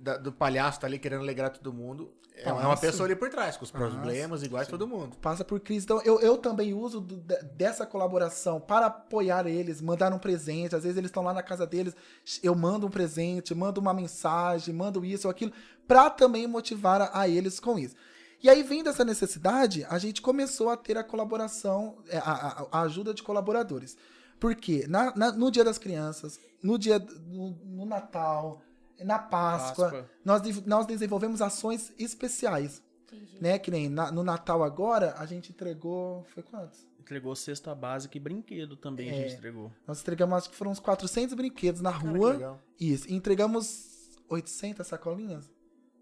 da- 0.00 0.16
do 0.16 0.32
palhaço 0.32 0.80
tá 0.80 0.86
ali 0.86 0.98
querendo 0.98 1.20
alegrar 1.22 1.50
todo 1.50 1.72
mundo, 1.72 2.12
é 2.34 2.44
Passa. 2.44 2.66
uma 2.66 2.76
pessoa 2.76 3.06
ali 3.06 3.14
por 3.14 3.28
trás, 3.28 3.56
com 3.56 3.64
os 3.64 3.70
Passa. 3.70 3.84
problemas 3.90 4.42
iguais 4.42 4.66
a 4.66 4.70
todo 4.70 4.86
mundo. 4.88 5.14
passa 5.20 5.44
por 5.44 5.60
crise. 5.60 5.84
Então, 5.84 6.00
eu, 6.02 6.18
eu 6.20 6.38
também 6.38 6.72
uso 6.72 7.00
do- 7.00 7.16
de- 7.16 7.42
dessa 7.54 7.84
colaboração 7.84 8.58
para 8.60 8.86
apoiar 8.86 9.46
eles, 9.46 9.80
mandar 9.82 10.12
um 10.12 10.18
presente. 10.18 10.74
Às 10.74 10.82
vezes 10.84 10.96
eles 10.96 11.08
estão 11.10 11.22
lá 11.22 11.34
na 11.34 11.42
casa 11.42 11.66
deles, 11.66 11.94
eu 12.42 12.54
mando 12.54 12.86
um 12.86 12.90
presente, 12.90 13.54
mando 13.54 13.80
uma 13.80 13.92
mensagem, 13.92 14.74
mando 14.74 15.04
isso 15.04 15.26
ou 15.28 15.30
aquilo, 15.30 15.52
para 15.86 16.08
também 16.08 16.46
motivar 16.46 17.02
a, 17.02 17.20
a 17.20 17.28
eles 17.28 17.60
com 17.60 17.78
isso. 17.78 17.94
E 18.42 18.48
aí, 18.48 18.62
vendo 18.62 18.88
essa 18.88 19.04
necessidade, 19.04 19.84
a 19.90 19.98
gente 19.98 20.22
começou 20.22 20.70
a 20.70 20.76
ter 20.78 20.96
a 20.96 21.04
colaboração, 21.04 21.98
é, 22.08 22.16
a, 22.16 22.22
a- 22.22 22.66
a 22.72 22.80
ajuda 22.82 23.12
de 23.12 23.22
colaboradores. 23.22 23.98
Porque 24.38 24.86
na, 24.88 25.14
na- 25.14 25.32
no 25.32 25.50
Dia 25.50 25.62
das 25.62 25.76
Crianças, 25.76 26.40
no 26.62 26.78
dia 26.78 26.98
no, 26.98 27.50
no 27.62 27.84
Natal, 27.84 28.62
na 29.04 29.18
Páscoa, 29.18 29.90
Páscoa. 29.90 30.10
Nós, 30.24 30.66
nós 30.66 30.86
desenvolvemos 30.86 31.40
ações 31.42 31.92
especiais 31.98 32.82
Entendi. 33.12 33.38
né? 33.40 33.58
Que 33.58 33.70
nem 33.70 33.88
na- 33.88 34.10
no 34.12 34.22
Natal 34.22 34.62
agora, 34.62 35.14
a 35.18 35.26
gente 35.26 35.50
entregou. 35.50 36.24
Foi 36.34 36.42
quantos? 36.42 36.86
Entregou 36.98 37.34
cesta 37.34 37.74
básica 37.74 38.16
e 38.16 38.20
brinquedo 38.20 38.76
também, 38.76 39.10
a 39.10 39.14
É. 39.14 39.22
gente 39.22 39.34
entregou. 39.38 39.72
Nós 39.86 40.00
entregamos, 40.00 40.36
acho 40.38 40.50
que 40.50 40.56
foram 40.56 40.70
uns 40.70 40.78
400 40.78 41.34
brinquedos 41.34 41.80
na 41.80 41.90
Cara, 41.92 42.02
que 42.04 42.08
rua. 42.18 42.32
legal. 42.32 42.60
Isso. 42.78 43.08
E 43.10 43.14
entregamos 43.14 44.10
800 44.28 44.86
sacolinhas? 44.86 45.50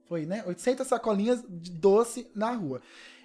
Foi, 0.06 0.24
né? 0.26 0.42
800 0.46 0.86
sacolinhas 0.86 1.42
de 1.48 1.70
doce 1.70 2.30
na 2.34 2.50
rua. 2.52 2.80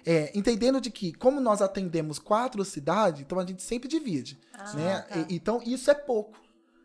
É, 0.06 0.30
entendendo 0.38 0.80
de 0.82 0.90
que, 0.90 1.12
como 1.14 1.40
nós 1.40 1.62
atendemos 1.62 2.18
quatro 2.18 2.62
cidades, 2.64 3.22
então 3.22 3.38
a 3.38 3.46
gente 3.46 3.62
sempre 3.62 3.88
divide. 3.88 4.38
Ah, 4.52 4.72
né? 4.74 5.00
tá. 5.00 5.18
E- 5.20 5.34
então, 5.34 5.62
isso 5.64 5.90
é 5.90 5.94
pouco. 5.94 6.38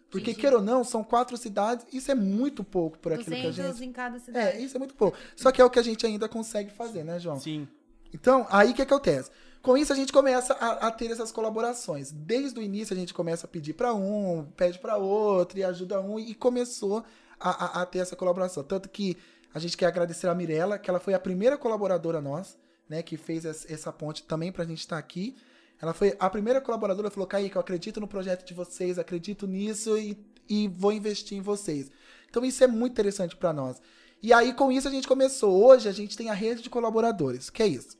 Porque, 0.10 0.32
Entendi. 0.32 0.41
queira 0.41 0.58
ou 0.58 0.63
não, 0.63 0.84
são 0.84 1.04
quatro 1.04 1.38
cidades, 1.38 1.86
isso 1.93 2.12
é 2.12 2.15
muito 2.15 2.63
pouco 2.63 2.98
por 2.98 3.13
aquilo 3.13 3.36
que 3.36 3.41
a 3.41 3.50
200 3.50 3.78
gente. 3.78 3.89
em 3.89 3.91
cada 3.91 4.19
cidade. 4.19 4.58
É, 4.58 4.60
isso 4.60 4.76
é 4.76 4.80
muito 4.80 4.95
pouco. 4.95 5.17
Só 5.36 5.52
que 5.52 5.62
é 5.62 5.65
o 5.65 5.69
que 5.69 5.78
a 5.78 5.84
gente 5.84 6.06
ainda 6.06 6.28
consegue 6.28 6.72
fazer, 6.72 7.04
né, 7.04 7.19
João? 7.19 7.39
Sim. 7.39 7.67
Então, 8.12 8.48
aí 8.50 8.72
o 8.72 8.74
que 8.74 8.82
acontece? 8.82 9.30
Com 9.62 9.78
isso, 9.78 9.91
a 9.91 9.95
gente 9.95 10.12
começa 10.12 10.54
a, 10.54 10.88
a, 10.88 10.91
ter 10.91 11.12
essas 11.12 11.32
colaborações. 11.32 12.12
Desde 12.12 12.60
o 12.60 12.63
início, 12.63 12.95
a 12.95 12.98
gente 12.98 13.13
começa 13.13 13.45
a 13.45 13.50
pedir 13.50 13.74
para 13.74 13.93
um, 13.93 14.45
pede 14.56 14.80
para 14.80 14.98
outro 14.98 15.60
e 15.60 15.63
ajuda 15.63 16.00
um, 16.02 16.19
e 16.19 16.34
começou 16.34 17.04
a, 17.39 17.50
a, 17.50 17.82
a, 17.82 17.86
ter 17.86 18.00
essa 18.00 18.15
colaboração. 18.15 18.63
Tanto 18.63 18.88
que 18.89 19.17
a 19.54 19.60
gente 19.60 19.76
quer 19.76 19.88
agradecer 19.88 20.28
a 20.28 20.34
Mirella, 20.34 20.80
que 20.80 20.89
ela 20.89 21.00
foi 21.00 21.13
a 21.13 21.19
primeira 21.19 21.58
colaboradora 21.58 22.22
nossa, 22.22 22.58
né, 22.88 23.04
que 23.04 23.17
fez 23.17 23.45
essa 23.45 23.91
ponte 23.91 24.24
também 24.24 24.52
para 24.52 24.63
a 24.63 24.67
gente 24.67 24.80
estar 24.80 24.95
tá 24.95 25.00
aqui. 25.00 25.36
Ela 25.82 25.94
foi 25.94 26.15
a 26.20 26.30
primeira 26.30 26.60
colaboradora, 26.60 27.10
falou, 27.10 27.28
Kaique, 27.28 27.56
eu 27.56 27.62
acredito 27.62 28.02
no 28.02 28.08
projeto 28.08 28.46
de 28.46 28.54
vocês, 28.54 29.00
acredito 29.00 29.48
nisso 29.48 29.98
e, 29.98 30.18
e 30.48 30.68
vou 30.68 30.92
investir 30.92 31.38
em 31.38 31.42
vocês. 31.42 31.89
Então 32.30 32.44
isso 32.44 32.63
é 32.63 32.68
muito 32.68 32.92
interessante 32.94 33.36
para 33.36 33.54
nós. 33.54 33.82
E 34.22 34.34
aí, 34.34 34.54
com 34.54 34.70
isso, 34.70 34.88
a 34.88 34.92
gente 34.92 35.08
começou. 35.08 35.65
Hoje, 35.65 35.88
a 35.88 35.94
gente 35.94 36.18
tem 36.18 36.30
a 36.30 36.34
rede 36.34 36.62
de 36.62 36.70
colaboradores. 36.70 37.50
que 37.50 37.63
é 37.63 37.68
isso? 37.68 37.98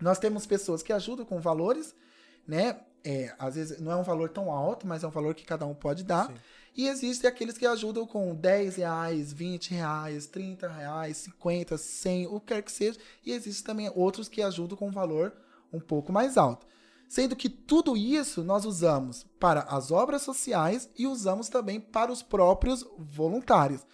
Nós 0.00 0.18
temos 0.18 0.44
pessoas 0.44 0.82
que 0.82 0.92
ajudam 0.92 1.24
com 1.24 1.40
valores, 1.40 1.94
né? 2.46 2.80
É, 3.04 3.32
às 3.38 3.54
vezes 3.54 3.78
não 3.78 3.92
é 3.92 3.96
um 3.96 4.02
valor 4.02 4.28
tão 4.30 4.50
alto, 4.50 4.84
mas 4.84 5.04
é 5.04 5.06
um 5.06 5.10
valor 5.10 5.32
que 5.32 5.44
cada 5.44 5.64
um 5.64 5.74
pode 5.74 6.02
dar. 6.02 6.26
Sim. 6.26 6.34
E 6.76 6.88
existem 6.88 7.30
aqueles 7.30 7.56
que 7.56 7.64
ajudam 7.64 8.04
com 8.04 8.34
10 8.34 8.76
reais, 8.76 9.32
20 9.32 9.70
reais, 9.70 10.26
30 10.26 10.68
reais, 10.68 11.16
50, 11.18 11.78
100, 11.78 12.26
o 12.26 12.40
que 12.40 12.46
quer 12.46 12.62
que 12.62 12.72
seja. 12.72 12.98
E 13.24 13.32
existem 13.32 13.64
também 13.64 13.90
outros 13.94 14.28
que 14.28 14.42
ajudam 14.42 14.76
com 14.76 14.88
um 14.88 14.92
valor 14.92 15.32
um 15.72 15.80
pouco 15.80 16.12
mais 16.12 16.36
alto. 16.36 16.66
Sendo 17.08 17.36
que 17.36 17.48
tudo 17.48 17.96
isso 17.96 18.42
nós 18.42 18.64
usamos 18.64 19.24
para 19.38 19.60
as 19.62 19.90
obras 19.90 20.22
sociais 20.22 20.88
e 20.96 21.06
usamos 21.06 21.48
também 21.48 21.80
para 21.80 22.10
os 22.10 22.22
próprios 22.22 22.84
voluntários. 22.98 23.86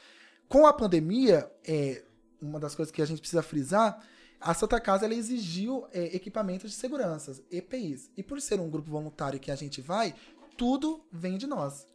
Com 0.48 0.66
a 0.66 0.72
pandemia, 0.72 1.51
é, 1.64 2.03
uma 2.40 2.59
das 2.59 2.75
coisas 2.75 2.92
que 2.92 3.03
a 3.03 3.07
gente 3.07 3.20
precisa 3.20 3.42
frisar 3.42 4.03
a 4.42 4.53
Santa 4.53 4.81
Casa 4.81 5.05
ela 5.05 5.14
exigiu 5.14 5.87
é, 5.92 6.16
equipamentos 6.16 6.70
de 6.70 6.77
segurança, 6.77 7.40
EPIs. 7.51 8.11
E 8.16 8.22
por 8.22 8.40
ser 8.40 8.59
um 8.59 8.68
grupo 8.68 8.90
voluntário 8.90 9.38
que 9.38 9.53
a 9.53 9.55
gente 9.55 9.81
vai, 9.81 10.14
tudo 10.57 11.05
vem 11.12 11.38
de 11.38 11.46
nós. 11.46 11.87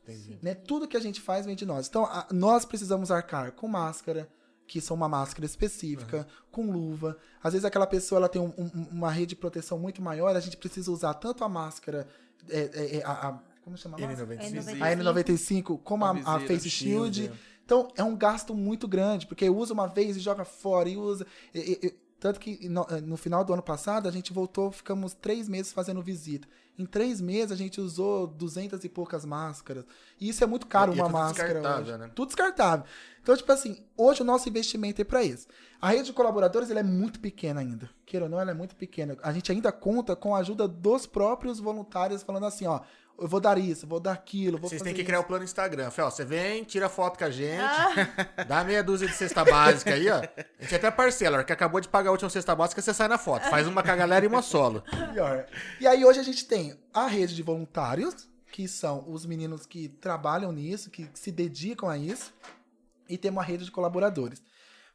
Né? 0.41 0.55
Tudo 0.55 0.87
que 0.87 0.95
a 0.95 0.99
gente 0.99 1.19
faz 1.19 1.45
vem 1.45 1.55
de 1.55 1.65
nós. 1.65 1.87
Então, 1.87 2.05
a, 2.05 2.25
nós 2.31 2.63
precisamos 2.63 3.11
arcar 3.11 3.51
com 3.51 3.67
máscara, 3.67 4.29
que 4.67 4.81
são 4.81 4.95
uma 4.95 5.07
máscara 5.07 5.45
específica, 5.45 6.17
uhum. 6.17 6.25
com 6.51 6.71
luva. 6.71 7.17
Às 7.41 7.53
vezes 7.53 7.65
aquela 7.65 7.87
pessoa 7.87 8.19
ela 8.19 8.29
tem 8.29 8.41
um, 8.41 8.53
um, 8.57 8.87
uma 8.91 9.09
rede 9.09 9.27
de 9.27 9.35
proteção 9.37 9.79
muito 9.79 10.01
maior, 10.01 10.35
a 10.35 10.39
gente 10.39 10.57
precisa 10.57 10.91
usar 10.91 11.13
tanto 11.13 11.43
a 11.43 11.49
máscara, 11.49 12.07
é, 12.49 12.69
é, 12.73 12.97
é 12.97 13.03
a, 13.03 13.29
a, 13.29 13.39
como 13.63 13.77
chama 13.77 13.97
a 13.97 14.01
N95. 14.01 14.81
A 14.81 14.95
N95, 14.95 15.79
como 15.83 16.05
a, 16.05 16.11
a 16.11 16.39
Face 16.41 16.69
Shield. 16.69 17.21
Shield. 17.21 17.39
Então, 17.65 17.87
é 17.97 18.03
um 18.03 18.15
gasto 18.15 18.53
muito 18.53 18.87
grande, 18.87 19.25
porque 19.25 19.49
usa 19.49 19.73
uma 19.73 19.87
vez 19.87 20.17
e 20.17 20.19
joga 20.19 20.45
fora, 20.45 20.87
e 20.87 20.97
usa... 20.97 21.25
E, 21.53 21.79
e, 21.83 22.07
tanto 22.19 22.39
que 22.39 22.67
no, 22.67 22.85
no, 23.03 23.15
final 23.15 23.43
do 23.43 23.53
ano 23.53 23.61
passado 23.61 24.07
a 24.07 24.11
gente 24.11 24.33
voltou, 24.33 24.71
ficamos 24.71 25.13
três 25.13 25.47
meses 25.47 25.71
fazendo 25.71 26.01
visita. 26.01 26.47
Em 26.77 26.85
três 26.85 27.19
meses 27.19 27.51
a 27.51 27.55
gente 27.55 27.81
usou 27.81 28.27
duzentas 28.27 28.83
e 28.83 28.89
poucas 28.89 29.25
máscaras. 29.25 29.83
E 30.19 30.29
isso 30.29 30.43
é 30.43 30.47
muito 30.47 30.67
caro, 30.67 30.91
e 30.91 30.95
uma 30.95 31.03
é 31.03 31.05
tudo 31.05 31.13
máscara. 31.13 31.53
Descartável, 31.53 31.93
hoje. 31.93 31.97
né? 31.97 32.11
Tudo 32.13 32.27
descartável. 32.27 32.85
Então, 33.21 33.35
tipo 33.35 33.51
assim, 33.51 33.83
hoje 33.97 34.21
o 34.21 34.25
nosso 34.25 34.47
investimento 34.47 35.01
é 35.01 35.03
para 35.03 35.23
isso. 35.23 35.47
A 35.81 35.89
rede 35.89 36.03
de 36.03 36.13
colaboradores 36.13 36.69
ela 36.69 36.79
é 36.79 36.83
muito 36.83 37.19
pequena 37.19 37.61
ainda. 37.61 37.89
Queira 38.05 38.25
ou 38.25 38.29
não, 38.29 38.39
ela 38.39 38.51
é 38.51 38.53
muito 38.53 38.75
pequena. 38.75 39.17
A 39.23 39.33
gente 39.33 39.51
ainda 39.51 39.71
conta 39.71 40.15
com 40.15 40.35
a 40.35 40.39
ajuda 40.39 40.67
dos 40.67 41.05
próprios 41.07 41.59
voluntários, 41.59 42.21
falando 42.23 42.45
assim, 42.45 42.67
ó, 42.67 42.81
eu 43.19 43.27
vou 43.27 43.39
dar 43.39 43.57
isso, 43.57 43.87
vou 43.87 43.99
dar 43.99 44.13
aquilo. 44.13 44.57
Vou 44.57 44.69
Vocês 44.69 44.81
têm 44.81 44.93
que 44.93 45.03
criar 45.03 45.19
o 45.19 45.23
plano 45.23 45.43
Instagram. 45.43 45.89
Fé, 45.89 46.03
ó, 46.03 46.09
você 46.09 46.23
vem, 46.23 46.63
tira 46.63 46.87
foto 46.87 47.17
com 47.17 47.25
a 47.25 47.29
gente, 47.31 47.61
ah. 47.61 48.43
dá 48.47 48.63
meia 48.63 48.83
dúzia 48.83 49.07
de 49.07 49.13
cesta 49.13 49.43
básica 49.43 49.93
aí, 49.93 50.09
ó. 50.09 50.17
A 50.17 50.61
gente 50.61 50.75
até 50.75 50.91
parcela, 50.91 51.43
que 51.43 51.51
acabou 51.51 51.81
de 51.81 51.87
pagar 51.87 52.09
a 52.09 52.11
última 52.11 52.29
cesta 52.29 52.55
básica, 52.55 52.81
você 52.81 52.93
sai 52.93 53.07
na 53.07 53.17
foto. 53.17 53.49
Faz 53.49 53.67
uma 53.67 53.81
com 53.81 53.91
a 53.91 53.95
galera 53.95 54.25
e 54.25 54.27
uma 54.27 54.41
solo. 54.41 54.83
E 55.79 55.87
aí 55.87 56.05
hoje 56.05 56.19
a 56.19 56.23
gente 56.23 56.45
tem 56.45 56.77
a 56.93 57.07
rede 57.07 57.35
de 57.35 57.41
voluntários, 57.41 58.29
que 58.51 58.67
são 58.67 59.03
os 59.07 59.25
meninos 59.25 59.65
que 59.65 59.87
trabalham 59.87 60.51
nisso, 60.51 60.89
que 60.89 61.09
se 61.13 61.31
dedicam 61.31 61.89
a 61.89 61.97
isso, 61.97 62.33
e 63.09 63.17
tem 63.17 63.31
uma 63.31 63.43
rede 63.43 63.65
de 63.65 63.71
colaboradores. 63.71 64.41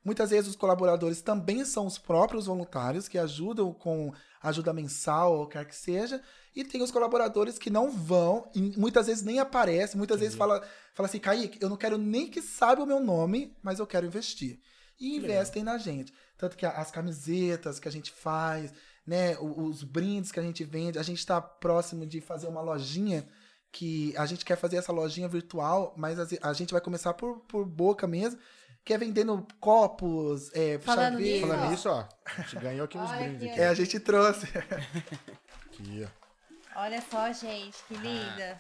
Muitas 0.05 0.31
vezes 0.31 0.51
os 0.51 0.57
colaboradores 0.57 1.23
também 1.23 1.65
são 1.65 1.87
os 1.87 1.97
próprios 1.97 2.47
voluntários 2.47 3.07
que 3.07 3.19
ajudam 3.19 3.73
com 3.73 4.13
ajuda 4.43 4.73
mensal 4.73 5.39
ou 5.39 5.47
quer 5.47 5.65
que 5.65 5.77
seja, 5.77 6.21
e 6.55 6.65
tem 6.65 6.83
os 6.83 6.91
colaboradores 6.91 7.59
que 7.59 7.71
não 7.71 7.91
vão, 7.91 8.49
e 8.55 8.61
muitas 8.79 9.07
vezes 9.07 9.23
nem 9.23 9.39
aparecem, 9.39 9.97
muitas 9.97 10.17
Entendi. 10.17 10.27
vezes 10.27 10.39
fala, 10.39 10.63
fala 10.95 11.09
assim, 11.09 11.19
Kaique, 11.19 11.59
eu 11.61 11.69
não 11.69 11.77
quero 11.77 11.97
nem 11.97 12.29
que 12.29 12.43
saiba 12.43 12.83
o 12.83 12.87
meu 12.87 13.01
nome, 13.01 13.57
mas 13.63 13.79
eu 13.79 13.87
quero 13.87 14.07
investir. 14.07 14.61
E 15.01 15.17
investem 15.17 15.65
na 15.65 15.79
gente. 15.79 16.13
Tanto 16.37 16.57
que 16.57 16.67
as 16.67 16.91
camisetas 16.91 17.81
que 17.81 17.89
a 17.89 17.91
gente 17.91 18.11
faz, 18.11 18.73
né, 19.07 19.37
os 19.39 19.83
brindes 19.83 20.31
que 20.31 20.39
a 20.39 20.43
gente 20.43 20.63
vende, 20.63 20.99
a 20.99 21.03
gente 21.03 21.19
está 21.19 21.41
próximo 21.41 22.07
de 22.07 22.21
fazer 22.21 22.47
uma 22.47 22.61
lojinha 22.61 23.27
que 23.73 24.15
a 24.17 24.27
gente 24.27 24.45
quer 24.45 24.57
fazer 24.57 24.77
essa 24.77 24.93
lojinha 24.93 25.27
virtual, 25.27 25.95
mas 25.97 26.19
a 26.43 26.53
gente 26.53 26.73
vai 26.73 26.81
começar 26.81 27.15
por, 27.15 27.41
por 27.49 27.65
boca 27.65 28.07
mesmo, 28.07 28.39
que 28.85 28.93
é 28.93 28.99
vendendo 28.99 29.47
copos, 29.59 30.51
é, 30.53 30.79
Falando 30.79 31.19
nisso, 31.19 31.47
Falando 31.47 31.71
nisso, 31.71 31.89
ó, 31.89 32.07
a 32.27 32.43
gente 32.43 32.57
ganhou 32.57 32.85
aqui 32.85 32.99
uns 32.99 33.11
brindes. 33.11 33.51
Aqui. 33.51 33.61
É, 33.61 33.69
a 33.69 33.75
gente 33.75 33.99
trouxe. 33.99 34.47
Aqui, 35.67 36.07
ó. 36.07 36.22
Olha 36.75 37.03
só, 37.03 37.33
gente, 37.33 37.77
que 37.89 37.95
linda. 37.95 38.59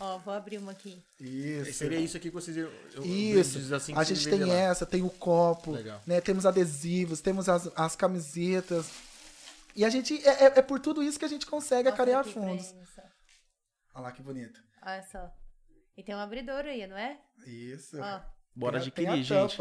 Ó, 0.00 0.18
vou 0.18 0.32
abrir 0.32 0.58
uma 0.58 0.72
aqui. 0.72 1.02
Isso. 1.18 1.72
Seria 1.72 1.98
isso 1.98 2.16
aqui 2.16 2.28
que 2.28 2.34
vocês 2.34 2.56
eu, 2.56 2.70
Isso. 3.04 3.74
Assim 3.74 3.92
a 3.96 4.04
gente 4.04 4.28
tem 4.28 4.50
essa, 4.50 4.86
tem 4.86 5.02
o 5.02 5.10
copo, 5.10 5.72
Legal. 5.72 6.00
né? 6.06 6.20
Temos 6.20 6.46
adesivos, 6.46 7.20
temos 7.20 7.48
as, 7.48 7.68
as 7.76 7.96
camisetas. 7.96 8.90
E 9.74 9.84
a 9.84 9.90
gente. 9.90 10.24
É, 10.26 10.44
é, 10.44 10.46
é 10.58 10.62
por 10.62 10.78
tudo 10.78 11.02
isso 11.02 11.18
que 11.18 11.24
a 11.24 11.28
gente 11.28 11.46
consegue 11.46 11.88
acarear 11.88 12.24
fundos. 12.24 12.72
Olha 13.92 14.04
lá 14.04 14.12
que 14.12 14.22
bonito. 14.22 14.62
Olha 14.82 15.02
só. 15.02 15.30
E 15.96 16.02
tem 16.04 16.14
um 16.14 16.20
abridor 16.20 16.64
aí, 16.64 16.86
não 16.86 16.96
é? 16.96 17.18
Isso. 17.44 18.00
Ó. 18.00 18.20
Bora 18.54 18.78
adquirir, 18.78 19.24
gente. 19.24 19.58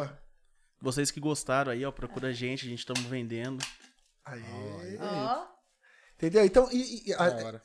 Vocês 0.79 1.09
que 1.09 1.19
gostaram 1.19 1.71
aí, 1.71 1.83
ó, 1.83 1.91
procura 1.91 2.27
a 2.27 2.33
gente, 2.33 2.67
a 2.67 2.69
gente 2.69 2.79
estamos 2.79 3.01
vendendo. 3.03 3.65
Aí. 4.23 4.43
Ó. 5.01 5.56
Entendeu? 6.17 6.43
Então, 6.43 6.67
e, 6.71 7.09
e 7.09 7.13
a, 7.13 7.61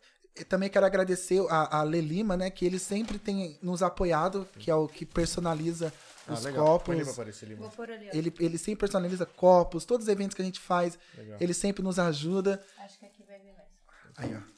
também 0.48 0.68
quero 0.68 0.86
agradecer 0.86 1.44
a, 1.48 1.78
a 1.78 1.82
Lê 1.82 2.00
Lima, 2.00 2.36
né? 2.36 2.50
Que 2.50 2.64
ele 2.64 2.78
sempre 2.78 3.18
tem 3.18 3.58
nos 3.62 3.82
apoiado, 3.82 4.46
que 4.58 4.70
é 4.70 4.74
o 4.74 4.86
que 4.86 5.04
personaliza 5.04 5.92
ah, 6.26 6.34
os 6.34 6.44
legal. 6.44 6.66
copos. 6.66 6.94
Ele, 6.94 8.08
ele, 8.12 8.34
ele 8.38 8.58
sempre 8.58 8.80
personaliza 8.80 9.26
copos, 9.26 9.84
todos 9.84 10.06
os 10.06 10.12
eventos 10.12 10.34
que 10.34 10.42
a 10.42 10.44
gente 10.44 10.60
faz, 10.60 10.98
legal. 11.16 11.38
ele 11.40 11.54
sempre 11.54 11.82
nos 11.82 11.98
ajuda. 11.98 12.62
Acho 12.78 12.98
que 12.98 13.06
aqui 13.06 13.22
vai 13.24 13.38
vir 13.38 13.54
mais. 13.54 13.68
Aí, 14.16 14.36
ó. 14.36 14.52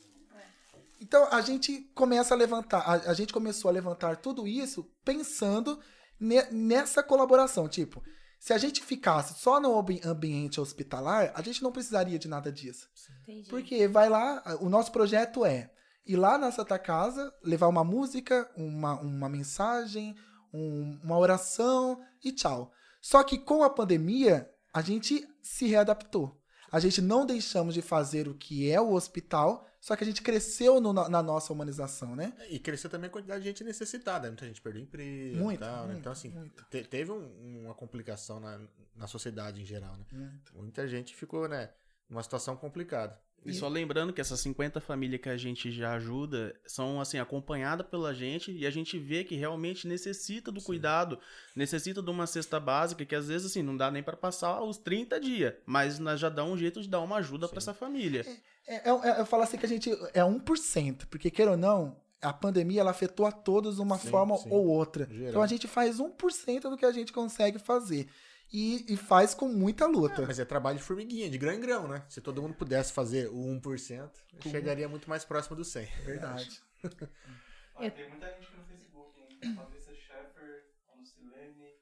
Então 1.01 1.29
a 1.31 1.41
gente 1.41 1.81
começa 1.95 2.35
a 2.35 2.37
levantar, 2.37 2.79
a, 2.79 3.11
a 3.11 3.15
gente 3.15 3.33
começou 3.33 3.69
a 3.69 3.73
levantar 3.73 4.17
tudo 4.17 4.49
isso 4.49 4.89
pensando 5.05 5.79
ne, 6.19 6.43
nessa 6.51 7.03
colaboração. 7.03 7.69
Tipo, 7.69 8.03
se 8.45 8.53
a 8.53 8.59
gente 8.59 8.83
ficasse 8.83 9.41
só 9.41 9.59
no 9.59 9.75
ambiente 10.05 10.61
hospitalar, 10.61 11.33
a 11.35 11.41
gente 11.41 11.63
não 11.63 11.73
precisaria 11.73 12.19
de 12.19 12.29
nada 12.29 12.53
disso. 12.53 12.87
Entendi. 13.23 13.49
Porque 13.49 13.89
vai 13.89 14.11
lá, 14.11 14.43
o 14.61 14.69
nosso 14.69 14.93
projeto 14.93 15.47
é 15.47 15.71
ir 16.05 16.17
lá 16.17 16.37
na 16.37 16.53
Santa 16.53 16.79
Casa, 16.79 17.33
levar 17.43 17.69
uma 17.69 17.83
música, 17.83 18.47
uma, 18.55 19.01
uma 19.01 19.31
mensagem, 19.31 20.15
um, 20.53 21.01
uma 21.03 21.17
oração 21.17 21.99
e 22.23 22.33
tchau. 22.33 22.71
Só 23.01 23.23
que 23.23 23.39
com 23.39 23.63
a 23.63 23.71
pandemia, 23.71 24.47
a 24.75 24.83
gente 24.83 25.27
se 25.43 25.67
readaptou. 25.67 26.39
A 26.71 26.79
gente 26.79 27.01
não 27.01 27.25
deixamos 27.25 27.73
de 27.73 27.81
fazer 27.81 28.29
o 28.29 28.35
que 28.35 28.71
é 28.71 28.79
o 28.79 28.93
hospital, 28.93 29.67
só 29.85 29.95
que 29.95 30.03
a 30.03 30.07
gente 30.07 30.23
cresceu 30.23 30.81
no, 30.81 30.95
na, 30.95 31.11
na, 31.11 31.23
nossa 31.23 31.53
humanização, 31.53 32.17
né? 32.17 32.33
E 32.49 32.59
cresceu 32.59 32.89
também 32.89 33.09
a 33.09 33.11
quantidade 33.11 33.43
de 33.43 33.51
gente 33.51 33.63
necessitada. 33.63 34.29
Muita 34.29 34.47
gente 34.47 34.59
perdeu 34.59 34.81
emprego 34.81 35.37
muito, 35.37 35.59
e 35.59 35.61
tal, 35.61 35.81
muito, 35.81 35.93
né? 35.93 35.99
Então, 35.99 36.11
assim, 36.11 36.33
te, 36.71 36.85
teve 36.85 37.13
um, 37.13 37.65
uma 37.65 37.75
complicação 37.75 38.41
na, 38.41 38.59
na 38.97 39.07
sociedade 39.07 39.61
em 39.61 39.65
geral, 39.67 39.95
né? 39.99 40.07
Muito. 40.11 40.57
Muita 40.57 40.89
gente 40.89 41.15
ficou, 41.15 41.47
né, 41.47 41.69
numa 42.09 42.23
situação 42.23 42.57
complicada. 42.57 43.21
E 43.45 43.53
só 43.53 43.69
lembrando 43.69 44.11
que 44.11 44.23
essas 44.23 44.41
50 44.41 44.81
famílias 44.81 45.21
que 45.21 45.29
a 45.29 45.37
gente 45.37 45.71
já 45.71 45.93
ajuda 45.93 46.59
são 46.67 46.99
assim 46.99 47.19
acompanhadas 47.19 47.87
pela 47.87 48.15
gente 48.15 48.51
e 48.51 48.67
a 48.67 48.71
gente 48.71 48.99
vê 48.99 49.23
que 49.23 49.35
realmente 49.35 49.87
necessita 49.87 50.51
do 50.51 50.61
Sim. 50.61 50.67
cuidado, 50.67 51.19
necessita 51.55 52.03
de 52.03 52.11
uma 52.11 52.27
cesta 52.27 52.59
básica 52.59 53.05
que 53.05 53.15
às 53.15 53.29
vezes 53.29 53.49
assim 53.49 53.63
não 53.63 53.77
dá 53.77 53.91
nem 53.91 54.03
para 54.03 54.17
passar 54.17 54.63
os 54.63 54.79
30 54.79 55.21
dias, 55.21 55.53
mas 55.67 55.99
nós 55.99 56.19
já 56.19 56.31
dá 56.31 56.43
um 56.43 56.57
jeito 56.57 56.81
de 56.81 56.89
dar 56.89 57.01
uma 57.01 57.17
ajuda 57.17 57.47
para 57.47 57.59
essa 57.59 57.75
família. 57.75 58.23
É, 58.23 58.37
é, 58.67 58.89
é, 58.89 59.21
eu 59.21 59.27
falo 59.27 59.43
assim 59.43 59.59
que 59.59 59.67
a 59.67 59.69
gente 59.69 59.91
é 60.13 60.21
1%, 60.21 61.07
porque 61.07 61.31
queira 61.31 61.53
ou 61.53 61.57
não, 61.57 61.97
a 62.21 62.33
pandemia 62.33 62.81
ela 62.81 62.91
afetou 62.91 63.27
a 63.27 63.33
todos 63.33 63.77
de 63.77 63.83
uma 63.83 63.99
sim, 63.99 64.09
forma 64.09 64.37
sim. 64.39 64.49
ou 64.51 64.67
outra. 64.67 65.07
Geral. 65.07 65.29
Então 65.29 65.43
a 65.43 65.47
gente 65.47 65.69
faz 65.69 65.99
1% 65.99 66.61
do 66.63 66.77
que 66.77 66.87
a 66.87 66.93
gente 66.93 67.13
consegue 67.13 67.59
fazer 67.59 68.09
e, 68.53 68.85
e 68.89 68.97
faz 68.97 69.35
com 69.35 69.49
muita 69.49 69.87
luta. 69.87 70.23
É, 70.23 70.27
mas 70.27 70.39
é 70.39 70.45
trabalho 70.45 70.79
de 70.79 70.85
formiguinha, 70.85 71.29
de 71.29 71.37
grão 71.37 71.53
em 71.53 71.61
grão, 71.61 71.89
né? 71.89 72.05
Se 72.09 72.21
todo 72.21 72.41
mundo 72.41 72.55
pudesse 72.55 72.93
fazer 72.93 73.29
o 73.29 73.61
1%, 73.61 74.11
com... 74.43 74.51
chegaria 74.51 74.89
muito 74.89 75.11
mais 75.11 75.25
próximo 75.25 75.57
do 75.57 75.65
100. 75.65 75.87
Verdade. 76.05 76.63
ah, 77.75 77.91
tem 77.91 78.09
muita 78.09 78.29
gente 78.29 78.57
no 78.57 78.65
Facebook, 78.65 79.21
hein? 79.21 79.55
Patrícia 79.57 79.95
Schaeffer, 79.95 80.67
a 80.89 80.97
Lucilene, 80.97 81.75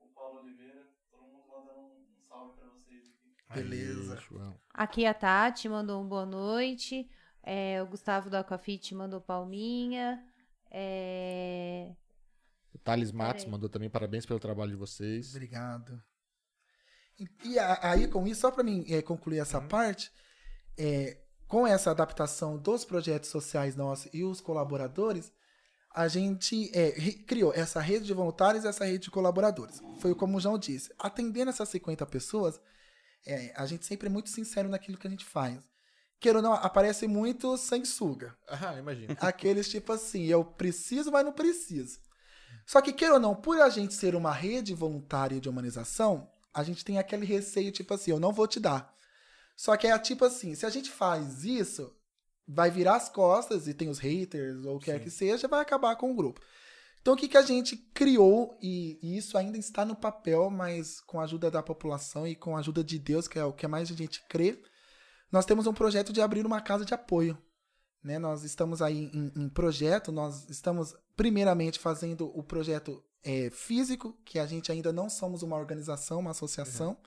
o 0.00 0.06
Paulo 0.14 0.40
Oliveira, 0.40 0.88
todo 1.10 1.22
mundo 1.22 1.44
mandando 1.48 1.80
um 1.80 2.18
salve 2.18 2.58
pra 2.58 2.68
vocês 2.70 3.04
aqui. 3.04 3.35
Beleza. 3.54 4.14
Aí, 4.14 4.20
João. 4.28 4.58
Aqui 4.74 5.06
a 5.06 5.14
Tati 5.14 5.68
mandou 5.68 6.02
um 6.02 6.08
boa 6.08 6.26
noite. 6.26 7.08
É, 7.42 7.80
o 7.82 7.86
Gustavo 7.86 8.28
do 8.28 8.36
Aquafit 8.36 8.94
mandou 8.94 9.20
palminha. 9.20 10.22
É, 10.70 11.94
O 12.74 12.78
Thales 12.78 13.12
Matos 13.12 13.44
Peraí. 13.44 13.52
mandou 13.52 13.68
também 13.68 13.88
parabéns 13.88 14.26
pelo 14.26 14.40
trabalho 14.40 14.72
de 14.72 14.76
vocês. 14.76 15.30
Obrigado. 15.30 16.02
E, 17.18 17.26
e 17.52 17.58
a- 17.58 17.78
aí, 17.90 18.08
com 18.08 18.26
isso, 18.26 18.42
só 18.42 18.50
para 18.50 18.62
mim 18.64 18.84
eh, 18.88 19.00
concluir 19.00 19.38
essa 19.38 19.60
parte, 19.60 20.10
eh, 20.76 21.18
com 21.48 21.66
essa 21.66 21.90
adaptação 21.92 22.58
dos 22.58 22.84
projetos 22.84 23.30
sociais 23.30 23.74
nossos 23.76 24.12
e 24.12 24.22
os 24.24 24.40
colaboradores, 24.40 25.32
a 25.94 26.08
gente 26.08 26.70
re- 26.72 27.14
criou 27.26 27.54
essa 27.54 27.80
rede 27.80 28.04
de 28.04 28.12
voluntários 28.12 28.64
e 28.64 28.68
essa 28.68 28.84
rede 28.84 29.04
de 29.04 29.10
colaboradores. 29.10 29.80
Foi 30.00 30.14
como 30.14 30.36
o 30.36 30.40
João 30.40 30.58
disse. 30.58 30.92
Atendendo 30.98 31.48
essas 31.48 31.68
50 31.70 32.04
pessoas, 32.04 32.60
eh, 33.24 33.52
a 33.56 33.66
gente 33.66 33.86
sempre 33.86 34.08
é 34.08 34.10
muito 34.10 34.30
sincero 34.30 34.68
naquilo 34.68 34.98
que 34.98 35.06
a 35.06 35.10
gente 35.10 35.24
faz. 35.24 35.58
Queira 36.18 36.38
ou 36.38 36.42
não, 36.42 36.54
aparece 36.54 37.06
muito 37.06 37.56
sanguessuga. 37.56 38.36
Ah, 38.48 38.78
imagina. 38.78 39.16
Aqueles 39.20 39.68
tipo 39.68 39.92
assim, 39.92 40.24
eu 40.24 40.44
preciso, 40.44 41.12
mas 41.12 41.24
não 41.24 41.32
preciso. 41.32 42.00
Só 42.66 42.80
que, 42.80 42.92
queira 42.92 43.14
ou 43.14 43.20
não, 43.20 43.34
por 43.34 43.60
a 43.60 43.68
gente 43.68 43.94
ser 43.94 44.14
uma 44.14 44.32
rede 44.32 44.74
voluntária 44.74 45.40
de 45.40 45.48
humanização, 45.48 46.28
a 46.52 46.64
gente 46.64 46.84
tem 46.84 46.98
aquele 46.98 47.24
receio, 47.24 47.70
tipo 47.70 47.94
assim, 47.94 48.10
eu 48.10 48.18
não 48.18 48.32
vou 48.32 48.46
te 48.46 48.58
dar. 48.58 48.92
Só 49.56 49.76
que 49.76 49.86
é 49.86 49.98
tipo 49.98 50.24
assim, 50.24 50.54
se 50.54 50.66
a 50.66 50.70
gente 50.70 50.90
faz 50.90 51.44
isso, 51.44 51.94
vai 52.46 52.70
virar 52.70 52.96
as 52.96 53.08
costas 53.08 53.68
e 53.68 53.74
tem 53.74 53.88
os 53.88 53.98
haters 53.98 54.64
ou 54.64 54.76
o 54.76 54.78
que 54.78 54.86
quer 54.86 55.00
que 55.00 55.10
seja, 55.10 55.48
vai 55.48 55.60
acabar 55.60 55.96
com 55.96 56.10
o 56.10 56.14
grupo. 56.14 56.40
Então 57.06 57.14
o 57.14 57.16
que, 57.16 57.28
que 57.28 57.36
a 57.36 57.42
gente 57.42 57.76
criou, 57.94 58.58
e, 58.60 58.98
e 59.00 59.16
isso 59.16 59.38
ainda 59.38 59.56
está 59.56 59.84
no 59.84 59.94
papel, 59.94 60.50
mas 60.50 60.98
com 61.02 61.20
a 61.20 61.22
ajuda 61.22 61.48
da 61.48 61.62
população 61.62 62.26
e 62.26 62.34
com 62.34 62.56
a 62.56 62.58
ajuda 62.58 62.82
de 62.82 62.98
Deus, 62.98 63.28
que 63.28 63.38
é 63.38 63.44
o 63.44 63.52
que 63.52 63.64
mais 63.68 63.92
a 63.92 63.94
gente 63.94 64.24
crê, 64.28 64.60
nós 65.30 65.46
temos 65.46 65.68
um 65.68 65.72
projeto 65.72 66.12
de 66.12 66.20
abrir 66.20 66.44
uma 66.44 66.60
casa 66.60 66.84
de 66.84 66.92
apoio. 66.92 67.38
Né? 68.02 68.18
Nós 68.18 68.42
estamos 68.42 68.82
aí 68.82 69.08
em, 69.14 69.32
em 69.36 69.48
projeto, 69.48 70.10
nós 70.10 70.50
estamos 70.50 70.96
primeiramente 71.14 71.78
fazendo 71.78 72.26
o 72.36 72.42
projeto 72.42 73.00
é, 73.22 73.50
físico, 73.50 74.20
que 74.24 74.40
a 74.40 74.46
gente 74.46 74.72
ainda 74.72 74.92
não 74.92 75.08
somos 75.08 75.44
uma 75.44 75.54
organização, 75.56 76.18
uma 76.18 76.32
associação. 76.32 76.98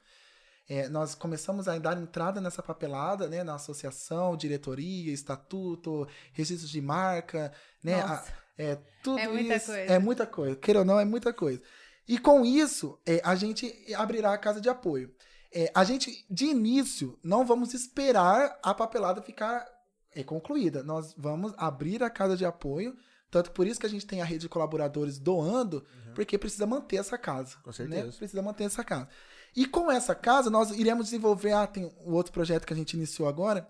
É, 0.69 0.87
nós 0.87 1.13
começamos 1.13 1.67
a 1.67 1.77
dar 1.77 2.01
entrada 2.01 2.39
nessa 2.39 2.63
papelada, 2.63 3.27
né, 3.27 3.43
na 3.43 3.55
associação, 3.55 4.37
diretoria, 4.37 5.11
estatuto, 5.11 6.07
registros 6.31 6.71
de 6.71 6.79
marca, 6.79 7.51
né, 7.83 7.99
a-. 7.99 8.23
é 8.59 8.77
tudo 9.01 9.17
É 9.17 9.27
muita 9.27 9.55
isso. 9.55 9.65
coisa. 9.67 9.93
É 9.93 9.99
muita 9.99 10.27
coisa. 10.27 10.55
Queira 10.57 10.79
ou 10.79 10.85
não, 10.85 10.99
é 10.99 11.05
muita 11.05 11.31
coisa. 11.31 11.61
E 12.07 12.17
com 12.17 12.45
isso, 12.45 12.99
é, 13.05 13.21
a 13.23 13.35
gente 13.35 13.73
abrirá 13.95 14.33
a 14.33 14.37
casa 14.37 14.59
de 14.59 14.67
apoio. 14.67 15.13
É, 15.51 15.71
a 15.73 15.83
gente, 15.83 16.25
de 16.29 16.45
início, 16.45 17.17
não 17.23 17.45
vamos 17.45 17.73
esperar 17.73 18.59
a 18.61 18.73
papelada 18.73 19.21
ficar 19.21 19.65
é, 20.13 20.23
concluída. 20.23 20.83
Nós 20.83 21.13
vamos 21.17 21.53
abrir 21.57 22.03
a 22.03 22.09
casa 22.09 22.35
de 22.35 22.45
apoio. 22.45 22.95
Tanto 23.31 23.51
por 23.51 23.65
isso 23.67 23.79
que 23.79 23.85
a 23.85 23.89
gente 23.89 24.07
tem 24.07 24.21
a 24.21 24.25
rede 24.25 24.41
de 24.41 24.49
colaboradores 24.49 25.19
doando, 25.19 25.85
porque 26.15 26.35
precisa 26.35 26.65
manter 26.65 26.97
essa 26.97 27.15
casa. 27.15 27.57
Com 27.63 27.71
certeza. 27.71 28.07
Né? 28.07 28.11
Precisa 28.11 28.41
manter 28.41 28.63
essa 28.63 28.83
casa. 28.83 29.07
E 29.55 29.67
com 29.67 29.91
essa 29.91 30.15
casa, 30.15 30.49
nós 30.49 30.71
iremos 30.71 31.05
desenvolver. 31.05 31.53
Ah, 31.53 31.67
tem 31.67 31.85
o 31.85 32.13
outro 32.13 32.33
projeto 32.33 32.65
que 32.65 32.73
a 32.73 32.75
gente 32.75 32.93
iniciou 32.93 33.29
agora. 33.29 33.69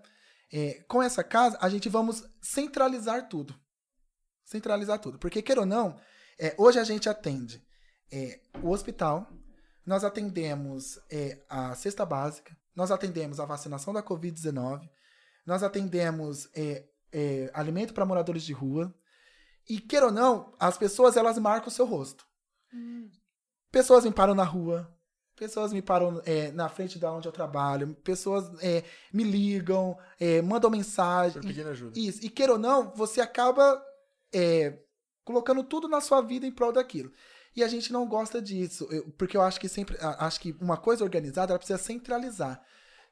É, 0.52 0.82
com 0.88 1.02
essa 1.02 1.22
casa, 1.22 1.58
a 1.60 1.68
gente 1.68 1.88
vamos 1.90 2.24
centralizar 2.40 3.28
tudo. 3.28 3.54
Centralizar 4.50 4.98
tudo. 4.98 5.16
Porque, 5.16 5.40
queira 5.40 5.60
ou 5.60 5.66
não, 5.66 5.96
é, 6.36 6.56
hoje 6.58 6.80
a 6.80 6.82
gente 6.82 7.08
atende 7.08 7.64
é, 8.10 8.40
o 8.60 8.70
hospital, 8.70 9.30
nós 9.86 10.02
atendemos 10.02 10.98
é, 11.08 11.40
a 11.48 11.72
cesta 11.76 12.04
básica, 12.04 12.56
nós 12.74 12.90
atendemos 12.90 13.38
a 13.38 13.44
vacinação 13.44 13.94
da 13.94 14.02
Covid-19, 14.02 14.90
nós 15.46 15.62
atendemos 15.62 16.48
é, 16.52 16.84
é, 17.12 17.48
alimento 17.54 17.94
para 17.94 18.04
moradores 18.04 18.42
de 18.42 18.52
rua. 18.52 18.92
E, 19.68 19.78
queira 19.78 20.06
ou 20.06 20.12
não, 20.12 20.52
as 20.58 20.76
pessoas 20.76 21.16
elas 21.16 21.38
marcam 21.38 21.68
o 21.68 21.70
seu 21.70 21.86
rosto. 21.86 22.26
Pessoas 23.70 24.04
me 24.04 24.10
param 24.10 24.34
na 24.34 24.42
rua, 24.42 24.92
pessoas 25.36 25.72
me 25.72 25.80
param 25.80 26.20
é, 26.24 26.50
na 26.50 26.68
frente 26.68 26.98
da 26.98 27.12
onde 27.12 27.28
eu 27.28 27.32
trabalho, 27.32 27.94
pessoas 28.02 28.50
é, 28.60 28.82
me 29.12 29.22
ligam, 29.22 29.96
é, 30.18 30.42
mandam 30.42 30.70
mensagem. 30.70 31.40
Foi 31.40 31.42
pedindo 31.42 31.68
ajuda. 31.68 31.96
Isso. 31.96 32.18
E 32.24 32.28
queira 32.28 32.54
ou 32.54 32.58
não, 32.58 32.90
você 32.96 33.20
acaba 33.20 33.80
é, 34.32 34.78
colocando 35.24 35.62
tudo 35.62 35.88
na 35.88 36.00
sua 36.00 36.20
vida 36.20 36.46
em 36.46 36.52
prol 36.52 36.72
daquilo. 36.72 37.10
E 37.54 37.64
a 37.64 37.68
gente 37.68 37.92
não 37.92 38.06
gosta 38.06 38.40
disso, 38.40 38.86
eu- 38.90 39.10
porque 39.18 39.36
eu 39.36 39.42
acho 39.42 39.58
que 39.60 39.68
sempre, 39.68 39.96
acho 40.00 40.40
que 40.40 40.56
uma 40.60 40.76
coisa 40.76 41.02
organizada 41.02 41.52
ela 41.52 41.58
precisa 41.58 41.78
centralizar. 41.78 42.60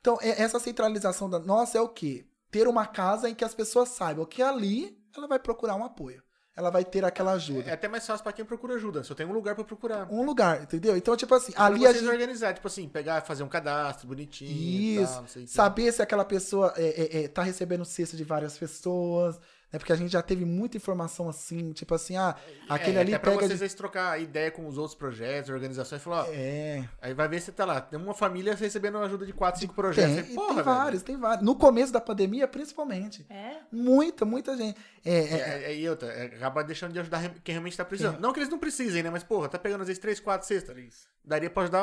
Então, 0.00 0.16
é- 0.20 0.40
essa 0.42 0.60
centralização 0.60 1.28
da 1.28 1.38
nossa 1.40 1.76
é 1.76 1.80
o 1.80 1.88
quê? 1.88 2.24
Ter 2.50 2.68
uma 2.68 2.86
casa 2.86 3.28
em 3.28 3.34
que 3.34 3.44
as 3.44 3.54
pessoas 3.54 3.88
saibam 3.90 4.24
que 4.24 4.40
ali 4.42 4.96
ela 5.16 5.26
vai 5.26 5.38
procurar 5.38 5.74
um 5.74 5.84
apoio. 5.84 6.22
Ela 6.56 6.70
vai 6.70 6.84
ter 6.84 7.04
aquela 7.04 7.32
ajuda. 7.32 7.70
É 7.70 7.72
até 7.72 7.86
mais 7.86 8.04
fácil 8.04 8.22
pra 8.24 8.32
quem 8.32 8.44
procura 8.44 8.74
ajuda. 8.74 9.04
Só 9.04 9.14
tem 9.14 9.24
um 9.26 9.32
lugar 9.32 9.54
pra 9.54 9.62
procurar. 9.62 10.08
Um 10.10 10.24
lugar, 10.24 10.60
entendeu? 10.62 10.96
Então, 10.96 11.16
tipo 11.16 11.32
assim, 11.32 11.52
Pra 11.52 11.66
ali 11.66 11.86
a 11.86 11.92
gente 11.92 12.08
organizar, 12.08 12.52
tipo 12.52 12.66
assim, 12.66 12.88
pegar, 12.88 13.20
fazer 13.22 13.44
um 13.44 13.48
cadastro 13.48 14.08
bonitinho 14.08 15.02
Isso. 15.02 15.14
tal, 15.14 15.46
saber 15.46 15.92
se 15.92 16.02
aquela 16.02 16.24
pessoa 16.24 16.72
é, 16.76 17.18
é, 17.20 17.24
é, 17.24 17.28
tá 17.28 17.42
recebendo 17.44 17.84
cesta 17.84 18.16
de 18.16 18.24
várias 18.24 18.58
pessoas, 18.58 19.38
né? 19.72 19.78
Porque 19.78 19.92
a 19.92 19.96
gente 19.96 20.10
já 20.12 20.22
teve 20.22 20.44
muita 20.44 20.76
informação 20.76 21.28
assim, 21.28 21.72
tipo 21.72 21.94
assim, 21.94 22.16
ah, 22.16 22.34
aquele 22.68 22.96
é, 22.96 23.00
ali 23.00 23.14
até 23.14 23.22
pra 23.22 23.32
pega 23.36 23.46
vocês 23.56 23.70
de... 23.70 23.76
trocar 23.76 24.20
ideia 24.20 24.50
com 24.50 24.66
os 24.66 24.78
outros 24.78 24.94
projetos, 24.96 25.50
organizações, 25.50 26.00
e 26.00 26.04
falar, 26.04 26.24
ó, 26.24 26.26
É, 26.32 26.88
aí 27.02 27.12
vai 27.14 27.28
ver 27.28 27.40
se 27.40 27.52
tá 27.52 27.64
lá. 27.64 27.80
Tem 27.80 27.98
uma 27.98 28.14
família 28.14 28.54
recebendo 28.54 28.98
ajuda 28.98 29.26
de 29.26 29.32
4, 29.32 29.60
5 29.60 29.74
projetos. 29.74 30.14
tem, 30.14 30.24
Aí, 30.24 30.34
porra, 30.34 30.46
tem 30.46 30.54
velho. 30.56 30.64
vários, 30.64 31.02
tem 31.02 31.16
vários. 31.16 31.44
No 31.44 31.54
começo 31.56 31.92
da 31.92 32.00
pandemia, 32.00 32.48
principalmente. 32.48 33.26
É? 33.28 33.58
Muita, 33.70 34.24
muita 34.24 34.56
gente. 34.56 34.78
É, 35.04 35.14
é, 35.14 35.38
É, 35.38 35.62
é, 35.72 35.76
e 35.76 35.88
outra, 35.88 36.08
é, 36.08 36.26
acaba 36.26 36.62
deixando 36.64 36.92
de 36.92 37.00
ajudar 37.00 37.28
quem 37.44 37.52
realmente 37.54 37.76
tá 37.76 37.84
precisando. 37.84 38.18
Não 38.20 38.32
que 38.32 38.38
eles 38.40 38.48
não 38.50 38.58
precisem, 38.58 39.02
né? 39.02 39.10
Mas, 39.10 39.22
porra, 39.22 39.48
tá 39.48 39.58
pegando 39.58 39.82
às 39.82 39.86
vezes 39.88 40.00
3, 40.00 40.18
4 40.20 40.46
cestas. 40.46 40.76
Daria 41.24 41.50
pra 41.50 41.62
ajudar. 41.64 41.82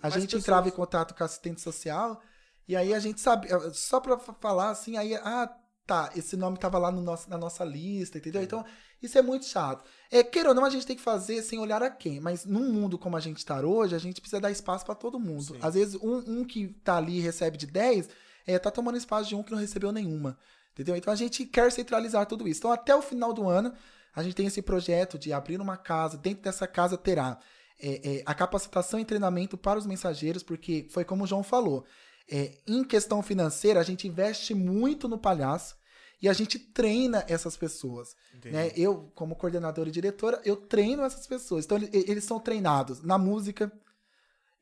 A 0.00 0.08
mais 0.08 0.14
gente 0.14 0.24
pessoas. 0.26 0.42
entrava 0.44 0.68
em 0.68 0.72
contato 0.72 1.14
com 1.14 1.22
a 1.22 1.26
assistente 1.26 1.60
social 1.62 2.20
e 2.68 2.76
aí 2.76 2.92
a 2.94 2.98
gente 2.98 3.20
sabe, 3.20 3.48
só 3.72 3.98
pra 4.00 4.18
fa- 4.18 4.34
falar 4.34 4.70
assim, 4.70 4.96
aí, 4.98 5.14
ah, 5.16 5.50
tá, 5.86 6.10
esse 6.16 6.36
nome 6.36 6.58
tava 6.58 6.78
lá 6.78 6.90
no 6.90 7.00
nosso, 7.00 7.28
na 7.28 7.36
nossa 7.36 7.64
lista, 7.64 8.18
entendeu? 8.18 8.42
Então, 8.42 8.64
isso 9.02 9.18
é 9.18 9.22
muito 9.22 9.44
chato. 9.44 9.84
É, 10.10 10.22
queira 10.22 10.50
ou 10.50 10.54
não, 10.54 10.64
a 10.64 10.70
gente 10.70 10.86
tem 10.86 10.96
que 10.96 11.02
fazer 11.02 11.42
sem 11.42 11.58
olhar 11.58 11.82
a 11.82 11.90
quem, 11.90 12.20
mas 12.20 12.44
num 12.44 12.72
mundo 12.72 12.98
como 12.98 13.16
a 13.16 13.20
gente 13.20 13.44
tá 13.44 13.60
hoje, 13.60 13.94
a 13.94 13.98
gente 13.98 14.20
precisa 14.20 14.40
dar 14.40 14.50
espaço 14.50 14.84
pra 14.84 14.94
todo 14.94 15.20
mundo. 15.20 15.54
Sim. 15.54 15.58
Às 15.60 15.74
vezes, 15.74 15.94
um, 15.96 16.40
um 16.40 16.44
que 16.44 16.68
tá 16.82 16.96
ali 16.96 17.18
e 17.18 17.20
recebe 17.20 17.56
de 17.56 17.66
10, 17.66 18.08
é, 18.46 18.58
tá 18.58 18.70
tomando 18.70 18.96
espaço 18.96 19.28
de 19.28 19.34
um 19.34 19.42
que 19.42 19.52
não 19.52 19.58
recebeu 19.58 19.92
nenhuma, 19.92 20.38
entendeu? 20.72 20.96
Então, 20.96 21.12
a 21.12 21.16
gente 21.16 21.44
quer 21.44 21.70
centralizar 21.70 22.26
tudo 22.26 22.48
isso. 22.48 22.60
Então, 22.60 22.72
até 22.72 22.94
o 22.94 23.02
final 23.02 23.32
do 23.32 23.48
ano, 23.48 23.72
a 24.14 24.22
gente 24.22 24.34
tem 24.34 24.46
esse 24.46 24.62
projeto 24.62 25.18
de 25.18 25.32
abrir 25.32 25.60
uma 25.60 25.76
casa, 25.76 26.16
dentro 26.16 26.42
dessa 26.42 26.66
casa 26.66 26.96
terá 26.96 27.38
é, 27.80 28.18
é, 28.18 28.22
a 28.24 28.34
capacitação 28.34 28.98
e 29.00 29.04
treinamento 29.04 29.56
para 29.58 29.78
os 29.78 29.86
mensageiros, 29.86 30.42
porque 30.42 30.86
foi 30.90 31.04
como 31.04 31.24
o 31.24 31.26
João 31.26 31.42
falou. 31.42 31.84
É, 32.30 32.52
em 32.66 32.82
questão 32.84 33.22
financeira, 33.22 33.80
a 33.80 33.84
gente 33.84 34.08
investe 34.08 34.54
muito 34.54 35.08
no 35.08 35.18
palhaço 35.18 35.76
e 36.22 36.28
a 36.28 36.32
gente 36.32 36.58
treina 36.58 37.24
essas 37.28 37.56
pessoas. 37.56 38.16
Entendi. 38.34 38.54
Né? 38.54 38.72
Eu, 38.76 39.10
como 39.14 39.36
coordenadora 39.36 39.88
e 39.88 39.92
diretora, 39.92 40.40
eu 40.44 40.56
treino 40.56 41.02
essas 41.04 41.26
pessoas. 41.26 41.64
Então, 41.64 41.76
ele- 41.76 41.90
eles 41.92 42.24
são 42.24 42.40
treinados 42.40 43.02
na 43.02 43.18
música, 43.18 43.70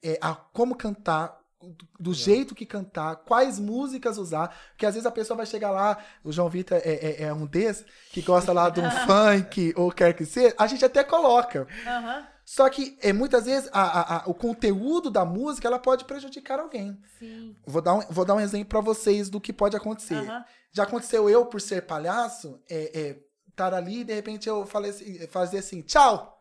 é, 0.03 0.19
a 0.21 0.35
como 0.35 0.75
cantar, 0.75 1.41
do, 1.61 1.87
do 2.01 2.13
jeito 2.15 2.57
que 2.57 2.67
cantar, 2.67 3.15
quais 3.17 3.61
músicas 3.61 4.19
usar. 4.19 4.49
Porque 4.71 4.85
às 4.85 4.95
vezes 4.95 5.07
a 5.07 5.13
pessoa 5.13 5.37
vai 5.37 5.47
chegar 5.47 5.71
lá, 5.71 5.97
o 6.25 6.33
João 6.33 6.49
Vitor 6.51 6.79
é, 6.79 6.81
é- 6.95 7.23
é 7.23 7.33
um 7.33 7.47
desses, 7.47 7.85
que 8.11 8.21
gosta 8.21 8.53
lá 8.53 8.69
de 8.69 8.81
um 8.81 8.91
funk 9.07 9.73
ou 9.77 9.93
quer 9.93 10.13
que 10.15 10.27
seja, 10.27 10.53
a 10.59 10.67
gente 10.67 10.85
até 10.85 11.05
coloca. 11.05 11.69
Aham. 11.87 12.27
Só 12.45 12.69
que 12.69 12.99
é, 13.01 13.13
muitas 13.13 13.45
vezes 13.47 13.69
a- 13.73 13.81
a- 13.83 14.17
a- 14.19 14.23
o 14.27 14.35
conteúdo 14.35 15.11
da 15.11 15.25
música 15.25 15.69
ela 15.69 15.79
pode 15.79 16.05
prejudicar 16.05 16.59
alguém. 16.61 17.01
Sim. 17.19 17.57
Vou 17.67 17.81
dar 17.81 17.95
um, 17.95 18.01
vou 18.11 18.25
dar 18.25 18.35
um 18.35 18.41
exemplo 18.41 18.69
pra 18.69 18.81
vocês 18.81 19.31
do 19.31 19.41
que 19.41 19.53
pode 19.53 19.77
acontecer. 19.77 20.17
Aham. 20.17 20.45
Já 20.73 20.83
aconteceu 20.85 21.29
eu, 21.31 21.47
por 21.47 21.61
ser 21.61 21.83
palhaço, 21.87 22.61
é, 22.69 23.01
é, 23.01 23.19
estar 23.49 23.73
ali 23.75 24.01
e 24.01 24.05
de 24.05 24.15
repente 24.15 24.49
eu 24.49 24.67
falei 24.67 24.91
assim, 24.91 25.27
fazer 25.29 25.59
assim, 25.59 25.83
tchau! 25.83 26.39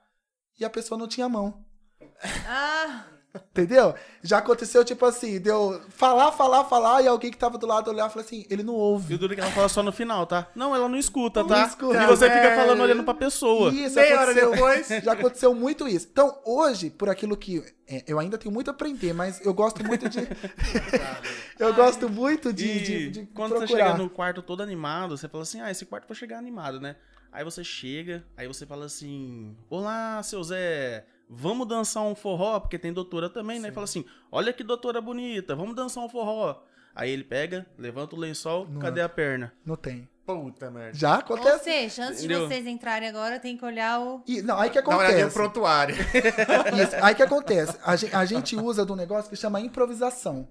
E 0.60 0.66
a 0.66 0.70
pessoa 0.70 0.98
não 0.98 1.08
tinha 1.08 1.28
mão. 1.30 1.64
Ah, 2.48 3.06
Entendeu? 3.34 3.96
Já 4.22 4.40
aconteceu, 4.40 4.84
tipo 4.84 5.06
assim, 5.06 5.40
deu 5.40 5.82
falar, 5.90 6.32
falar, 6.34 6.66
falar, 6.66 7.02
e 7.02 7.08
alguém 7.08 7.32
que 7.32 7.38
tava 7.38 7.58
do 7.58 7.66
lado 7.66 7.90
olhar 7.90 8.08
e 8.08 8.10
falou 8.10 8.26
assim, 8.26 8.46
ele 8.50 8.62
não 8.62 8.74
E 8.74 8.78
o 8.78 8.80
ouve. 8.80 9.18
duro 9.18 9.32
é 9.32 9.36
que 9.36 9.42
ela 9.42 9.52
fala 9.52 9.70
só 9.70 9.82
no 9.82 9.92
final, 9.92 10.26
tá? 10.26 10.48
Não, 10.54 10.76
ela 10.76 10.90
não 10.90 10.98
escuta, 10.98 11.42
Não 11.42 11.48
tá? 11.50 11.66
escuta. 11.66 12.04
E 12.04 12.08
você 12.08 12.26
É. 12.26 12.30
fica 12.42 12.56
falando 12.56 12.82
olhando 12.82 13.04
pra 13.04 13.14
pessoa. 13.14 13.72
Isso, 13.74 13.96
Meia 13.96 14.20
hora 14.20 14.34
depois. 14.34 14.88
já 15.04 15.14
aconteceu 15.14 15.54
muito 15.56 15.88
isso. 15.88 16.08
Então, 16.12 16.38
hoje, 16.46 16.90
por 16.90 17.10
aquilo 17.10 17.38
que. 17.38 17.64
é, 17.88 18.04
eu 18.06 18.20
ainda 18.20 18.38
tenho 18.38 18.54
muito 18.54 18.70
a 18.70 18.72
aprender, 18.74 19.14
mas 19.14 19.40
eu 19.46 19.54
gosto 19.54 19.82
muito 19.86 20.10
de. 20.10 20.20
eu 21.60 21.74
gosto 21.74 22.10
muito 22.10 22.52
de, 22.54 22.66
E 22.68 22.80
de, 22.82 23.10
de 23.12 23.26
quando 23.28 23.52
você 23.52 23.60
procurar. 23.66 23.86
chega 23.92 23.98
no 23.98 24.10
quarto 24.10 24.42
todo 24.42 24.62
animado, 24.62 25.18
você 25.18 25.28
fala 25.28 25.44
assim, 25.44 25.62
ah, 25.62 25.72
esse 25.72 25.86
quarto 25.86 26.08
vai 26.08 26.16
chegar 26.16 26.38
animado, 26.38 26.80
né? 26.80 26.96
Aí 27.32 27.44
você 27.46 27.64
chega, 27.64 28.26
aí 28.36 28.46
você 28.46 28.66
fala 28.66 28.86
assim, 28.86 29.56
olá, 29.70 30.22
seu 30.22 30.44
Zé, 30.44 31.06
vamos 31.34 31.66
dançar 31.68 32.04
um 32.04 32.14
forró, 32.14 32.60
porque 32.60 32.78
tem 32.78 32.92
doutora 32.92 33.30
também, 33.30 33.58
né? 33.60 33.70
E 33.70 33.72
fala 33.72 33.86
assim, 33.86 34.04
olha 34.30 34.52
que 34.52 34.64
doutora 34.64 35.00
bonita, 35.00 35.56
vamos 35.56 35.74
dançar 35.76 36.04
um 36.04 36.10
forró. 36.10 36.62
Aí 36.94 37.10
ele 37.10 37.24
pega, 37.24 37.66
levanta 37.78 38.18
o 38.18 38.20
lençol, 38.20 38.68
Não. 38.70 38.82
cadê 38.82 39.00
a 39.02 39.08
perna? 39.08 39.54
Não 39.66 39.78
tem. 39.78 40.10
Puta 40.26 40.70
merda. 40.70 40.94
Já 40.98 41.14
Ou 41.14 41.20
acontece. 41.20 41.64
seja, 41.64 42.04
antes 42.06 42.20
Entendeu? 42.20 42.42
de 42.42 42.48
vocês 42.48 42.68
entrarem 42.68 43.08
agora, 43.08 43.40
tem 43.40 43.58
que 43.58 43.64
olhar 43.66 44.00
o. 44.02 44.22
E, 44.28 44.42
não, 44.42 44.60
aí 44.60 44.70
que 44.70 44.82
Dá 44.82 44.88
uma 44.90 44.98
olhadinha 44.98 45.26
no 45.26 45.28
acontece. 45.30 45.34
prontuário. 45.34 45.96
Isso. 46.84 46.96
Aí 47.02 47.16
que 47.16 47.24
acontece? 47.24 47.78
A 47.84 47.96
gente, 47.96 48.16
a 48.16 48.26
gente 48.26 48.56
usa 48.58 48.86
de 48.86 48.92
um 48.92 48.96
negócio 48.96 49.30
que 49.30 49.36
chama 49.38 49.60
improvisação. 49.62 50.48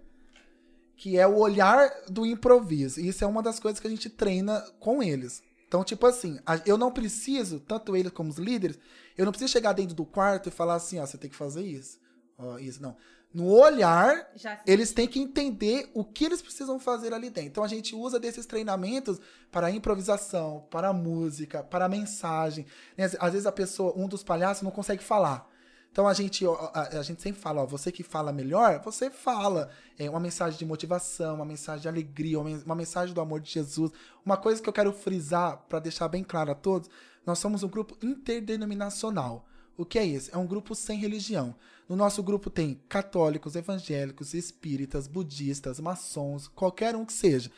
Que 0.96 1.18
é 1.18 1.26
o 1.26 1.36
olhar 1.38 1.88
do 2.08 2.26
improviso. 2.26 3.00
E 3.00 3.08
isso 3.08 3.24
é 3.24 3.26
uma 3.26 3.42
das 3.42 3.58
coisas 3.58 3.80
que 3.80 3.86
a 3.86 3.90
gente 3.90 4.10
treina 4.10 4.60
com 4.78 5.02
eles. 5.02 5.42
Então, 5.70 5.84
tipo 5.84 6.04
assim, 6.04 6.36
eu 6.66 6.76
não 6.76 6.90
preciso, 6.90 7.60
tanto 7.60 7.94
eles 7.94 8.10
como 8.10 8.28
os 8.28 8.38
líderes, 8.38 8.76
eu 9.16 9.24
não 9.24 9.30
preciso 9.30 9.52
chegar 9.52 9.72
dentro 9.72 9.94
do 9.94 10.04
quarto 10.04 10.48
e 10.48 10.50
falar 10.50 10.74
assim, 10.74 10.98
ó, 10.98 11.06
você 11.06 11.16
tem 11.16 11.30
que 11.30 11.36
fazer 11.36 11.62
isso. 11.62 12.00
Ó, 12.36 12.58
isso, 12.58 12.82
não. 12.82 12.96
No 13.32 13.46
olhar, 13.46 14.32
eles 14.66 14.92
têm 14.92 15.06
que 15.06 15.20
entender 15.20 15.88
o 15.94 16.04
que 16.04 16.24
eles 16.24 16.42
precisam 16.42 16.80
fazer 16.80 17.14
ali 17.14 17.30
dentro. 17.30 17.50
Então 17.50 17.62
a 17.62 17.68
gente 17.68 17.94
usa 17.94 18.18
desses 18.18 18.46
treinamentos 18.46 19.20
para 19.52 19.68
a 19.68 19.70
improvisação, 19.70 20.66
para 20.68 20.88
a 20.88 20.92
música, 20.92 21.62
para 21.62 21.84
a 21.84 21.88
mensagem. 21.88 22.66
né? 22.96 23.04
Às 23.20 23.32
vezes 23.32 23.46
a 23.46 23.52
pessoa, 23.52 23.94
um 23.96 24.08
dos 24.08 24.24
palhaços 24.24 24.64
não 24.64 24.72
consegue 24.72 25.04
falar. 25.04 25.48
Então 25.92 26.06
a 26.06 26.14
gente, 26.14 26.44
a, 26.46 26.98
a 26.98 27.02
gente 27.02 27.20
sempre 27.20 27.40
fala, 27.40 27.62
ó, 27.62 27.66
você 27.66 27.90
que 27.90 28.02
fala 28.02 28.32
melhor, 28.32 28.80
você 28.84 29.10
fala 29.10 29.70
é, 29.98 30.08
uma 30.08 30.20
mensagem 30.20 30.58
de 30.58 30.64
motivação, 30.64 31.34
uma 31.34 31.44
mensagem 31.44 31.82
de 31.82 31.88
alegria, 31.88 32.38
uma 32.38 32.74
mensagem 32.74 33.12
do 33.12 33.20
amor 33.20 33.40
de 33.40 33.50
Jesus. 33.50 33.90
Uma 34.24 34.36
coisa 34.36 34.62
que 34.62 34.68
eu 34.68 34.72
quero 34.72 34.92
frisar 34.92 35.58
para 35.68 35.80
deixar 35.80 36.08
bem 36.08 36.22
claro 36.22 36.52
a 36.52 36.54
todos, 36.54 36.88
nós 37.26 37.38
somos 37.38 37.62
um 37.62 37.68
grupo 37.68 37.96
interdenominacional. 38.04 39.46
O 39.76 39.84
que 39.84 39.98
é 39.98 40.04
isso? 40.04 40.30
É 40.32 40.36
um 40.36 40.46
grupo 40.46 40.74
sem 40.74 40.98
religião. 40.98 41.54
No 41.88 41.96
nosso 41.96 42.22
grupo 42.22 42.50
tem 42.50 42.80
católicos, 42.88 43.56
evangélicos, 43.56 44.32
espíritas, 44.32 45.08
budistas, 45.08 45.80
maçons, 45.80 46.46
qualquer 46.46 46.94
um 46.94 47.04
que 47.04 47.12
seja. 47.12 47.50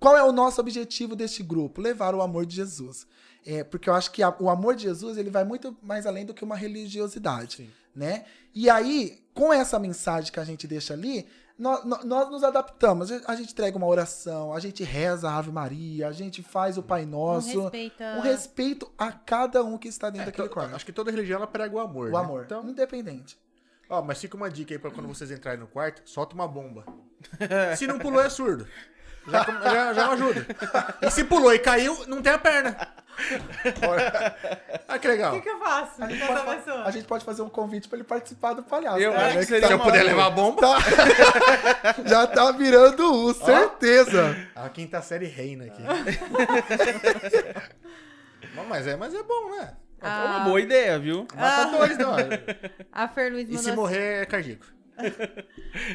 Qual 0.00 0.16
é 0.16 0.22
o 0.24 0.32
nosso 0.32 0.60
objetivo 0.60 1.14
deste 1.14 1.44
grupo? 1.44 1.80
Levar 1.80 2.12
o 2.12 2.22
amor 2.22 2.44
de 2.44 2.56
Jesus. 2.56 3.06
É, 3.44 3.64
porque 3.64 3.88
eu 3.90 3.94
acho 3.94 4.10
que 4.12 4.22
a- 4.22 4.34
o 4.38 4.48
amor 4.48 4.74
de 4.76 4.82
Jesus 4.84 5.16
ele 5.18 5.30
vai 5.30 5.44
muito 5.44 5.76
mais 5.82 6.06
além 6.06 6.24
do 6.24 6.32
que 6.34 6.44
uma 6.44 6.56
religiosidade, 6.56 7.56
Sim. 7.56 7.70
né? 7.94 8.24
E 8.54 8.68
aí, 8.70 9.22
com 9.34 9.52
essa 9.52 9.78
mensagem 9.78 10.30
que 10.32 10.38
a 10.38 10.44
gente 10.44 10.66
deixa 10.66 10.94
ali, 10.94 11.26
nós, 11.58 11.84
nós- 12.04 12.30
nos 12.30 12.42
adaptamos. 12.44 13.10
A 13.26 13.34
gente 13.34 13.52
entrega 13.52 13.76
uma 13.76 13.86
oração, 13.86 14.52
a 14.52 14.60
gente 14.60 14.82
reza 14.84 15.28
a 15.28 15.36
Ave 15.38 15.50
Maria, 15.52 16.08
a 16.08 16.12
gente 16.12 16.42
faz 16.42 16.76
o 16.78 16.82
Pai 16.82 17.04
Nosso. 17.04 17.62
respeita. 17.62 18.04
Um 18.16 18.20
respeito 18.20 18.90
a 18.96 19.12
cada 19.12 19.62
um 19.64 19.76
que 19.76 19.88
está 19.88 20.08
dentro 20.10 20.26
daquele 20.26 20.48
To- 20.48 20.54
quarto. 20.54 20.74
Acho 20.74 20.84
que 20.86 20.92
toda 20.92 21.10
religião 21.10 21.36
ela 21.38 21.46
prega 21.46 21.74
o 21.74 21.78
amor. 21.80 22.08
O 22.08 22.12
né? 22.12 22.18
amor. 22.18 22.42
Então, 22.46 22.68
Independente. 22.68 23.38
ó, 23.88 24.00
mas 24.02 24.18
fica 24.20 24.36
uma 24.36 24.50
dica 24.50 24.72
aí 24.74 24.78
pra 24.78 24.90
quando 24.90 25.06
vocês 25.08 25.30
entrarem 25.30 25.60
no 25.60 25.66
quarto, 25.66 26.02
solta 26.08 26.34
uma 26.34 26.48
bomba. 26.48 26.84
Se 27.76 27.86
não 27.86 27.98
pulou, 27.98 28.20
é 28.20 28.28
surdo. 28.30 28.66
Já, 29.24 29.44
já, 29.44 29.94
já 29.94 30.10
ajuda. 30.10 30.46
E 31.00 31.08
se 31.10 31.22
pulou 31.22 31.54
e 31.54 31.58
caiu, 31.60 32.06
não 32.08 32.20
tem 32.20 32.32
a 32.32 32.38
perna. 32.38 32.76
Ah, 34.88 34.98
que 34.98 35.06
O 35.06 35.10
legal. 35.10 35.32
que, 35.34 35.40
que 35.42 35.48
eu 35.48 35.58
faço? 35.58 36.02
A 36.02 36.08
gente, 36.08 36.26
pode, 36.26 36.56
pessoa? 36.56 36.84
a 36.84 36.90
gente 36.90 37.04
pode 37.06 37.24
fazer 37.24 37.42
um 37.42 37.48
convite 37.48 37.88
para 37.88 37.98
ele 37.98 38.06
participar 38.06 38.54
do 38.54 38.62
palhaço. 38.62 38.98
Eu 38.98 39.12
né? 39.12 39.16
acho 39.18 39.30
que 39.32 39.36
Né? 39.38 39.42
seria 39.44 39.66
Se 39.68 39.72
eu 39.72 39.78
puder 39.80 40.02
levar 40.02 40.26
a 40.26 40.30
bomba, 40.30 40.60
Tá. 40.60 40.78
Já 42.06 42.26
tá 42.26 42.50
virando 42.52 43.02
U, 43.26 43.34
certeza. 43.34 44.36
a 44.54 44.68
quinta 44.68 45.00
série 45.02 45.26
reina 45.26 45.64
aqui. 45.66 45.82
Bom, 48.54 48.64
mas, 48.68 48.86
é, 48.86 48.96
mas 48.96 49.14
é 49.14 49.22
bom, 49.22 49.50
né? 49.56 49.76
É 50.00 50.08
uma 50.08 50.40
boa 50.40 50.60
ideia, 50.60 50.98
viu? 50.98 51.26
Mata 51.34 51.70
dois, 51.76 51.96
não. 51.96 52.12
A 52.92 53.08
Fer 53.08 53.32
Luiz 53.32 53.44
E 53.44 53.52
mandou 53.52 53.62
se 53.62 53.68
assim- 53.70 53.76
morrer, 53.76 54.22
é 54.22 54.26
cardíaco. 54.26 54.66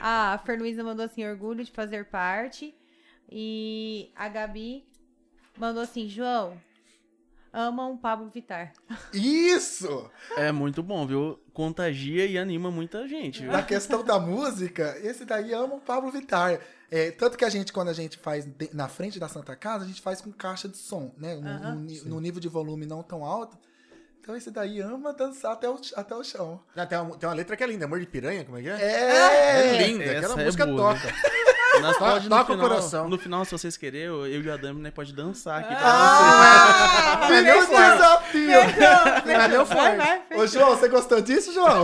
Ah, 0.01 0.33
a 0.33 0.37
Fer 0.39 0.57
mandou 0.83 1.05
assim, 1.05 1.27
orgulho 1.27 1.63
de 1.63 1.71
fazer 1.71 2.05
parte. 2.05 2.73
E 3.29 4.11
a 4.15 4.27
Gabi 4.29 4.85
mandou 5.57 5.83
assim, 5.83 6.07
João, 6.07 6.57
ama 7.53 7.85
um 7.87 7.97
Pablo 7.97 8.29
Vittar. 8.29 8.73
Isso! 9.13 10.09
É 10.35 10.51
muito 10.51 10.81
bom, 10.83 11.05
viu? 11.07 11.39
Contagia 11.53 12.25
e 12.25 12.37
anima 12.37 12.69
muita 12.71 13.07
gente, 13.07 13.41
viu? 13.41 13.51
Na 13.51 13.63
questão 13.63 14.03
da 14.03 14.19
música, 14.19 14.97
esse 15.01 15.25
daí 15.25 15.53
ama 15.53 15.75
o 15.75 15.79
Pablo 15.81 16.11
Vittar. 16.11 16.59
É, 16.89 17.11
tanto 17.11 17.37
que 17.37 17.43
a 17.43 17.49
gente, 17.49 17.73
quando 17.73 17.89
a 17.89 17.93
gente 17.93 18.17
faz 18.17 18.47
na 18.73 18.87
frente 18.87 19.19
da 19.19 19.27
Santa 19.27 19.55
Casa, 19.55 19.83
a 19.83 19.87
gente 19.87 20.01
faz 20.01 20.21
com 20.21 20.31
caixa 20.31 20.69
de 20.69 20.77
som, 20.77 21.13
né? 21.17 21.35
No, 21.35 21.47
Aham. 21.49 21.75
no 21.75 21.81
ni- 21.81 22.01
no 22.01 22.19
nível 22.21 22.39
de 22.39 22.47
volume 22.47 22.85
não 22.85 23.03
tão 23.03 23.25
alto. 23.25 23.57
Então 24.21 24.35
esse 24.35 24.51
daí 24.51 24.79
ama 24.81 25.13
dançar 25.13 25.53
até 25.53 25.69
o, 25.69 25.79
até 25.95 26.15
o 26.15 26.23
chão. 26.23 26.61
Ah, 26.75 26.85
tem, 26.85 26.97
uma, 26.97 27.17
tem 27.17 27.27
uma 27.29 27.35
letra 27.35 27.55
que 27.55 27.63
é 27.63 27.67
linda, 27.67 27.85
Amor 27.85 27.99
de 27.99 28.05
Piranha, 28.05 28.43
como 28.45 28.57
é 28.57 28.61
que 28.61 28.69
é? 28.69 28.81
É! 28.81 29.75
É 29.77 29.87
linda, 29.87 30.03
Essa 30.03 30.17
aquela 30.27 30.41
é 30.41 30.45
música 30.45 30.65
boa, 30.65 30.93
toca. 30.93 31.07
Nós 31.81 31.97
To- 31.97 31.99
pode, 32.03 32.23
no 32.25 32.29
toca 32.35 32.51
o 32.51 32.55
final, 32.55 32.69
coração. 32.69 33.09
No 33.09 33.17
final, 33.17 33.45
se 33.45 33.51
vocês 33.51 33.77
querem, 33.77 34.01
eu, 34.01 34.25
eu 34.27 34.41
e 34.41 34.49
a 34.51 34.57
Dami 34.57 34.81
né, 34.81 34.91
pode 34.91 35.13
dançar 35.13 35.59
aqui. 35.59 35.75
pra 35.75 35.83
Ah! 35.83 37.27
É 37.31 37.41
meu 37.41 37.59
o 37.59 37.63
forte. 37.63 37.91
desafio! 37.91 38.51
É 38.51 39.47
meu 39.47 39.65
Vai, 39.97 40.21
fechou. 40.27 40.43
Ô, 40.43 40.47
João, 40.47 40.69
você 40.77 40.87
gostou 40.87 41.21
disso, 41.21 41.53
João? 41.53 41.83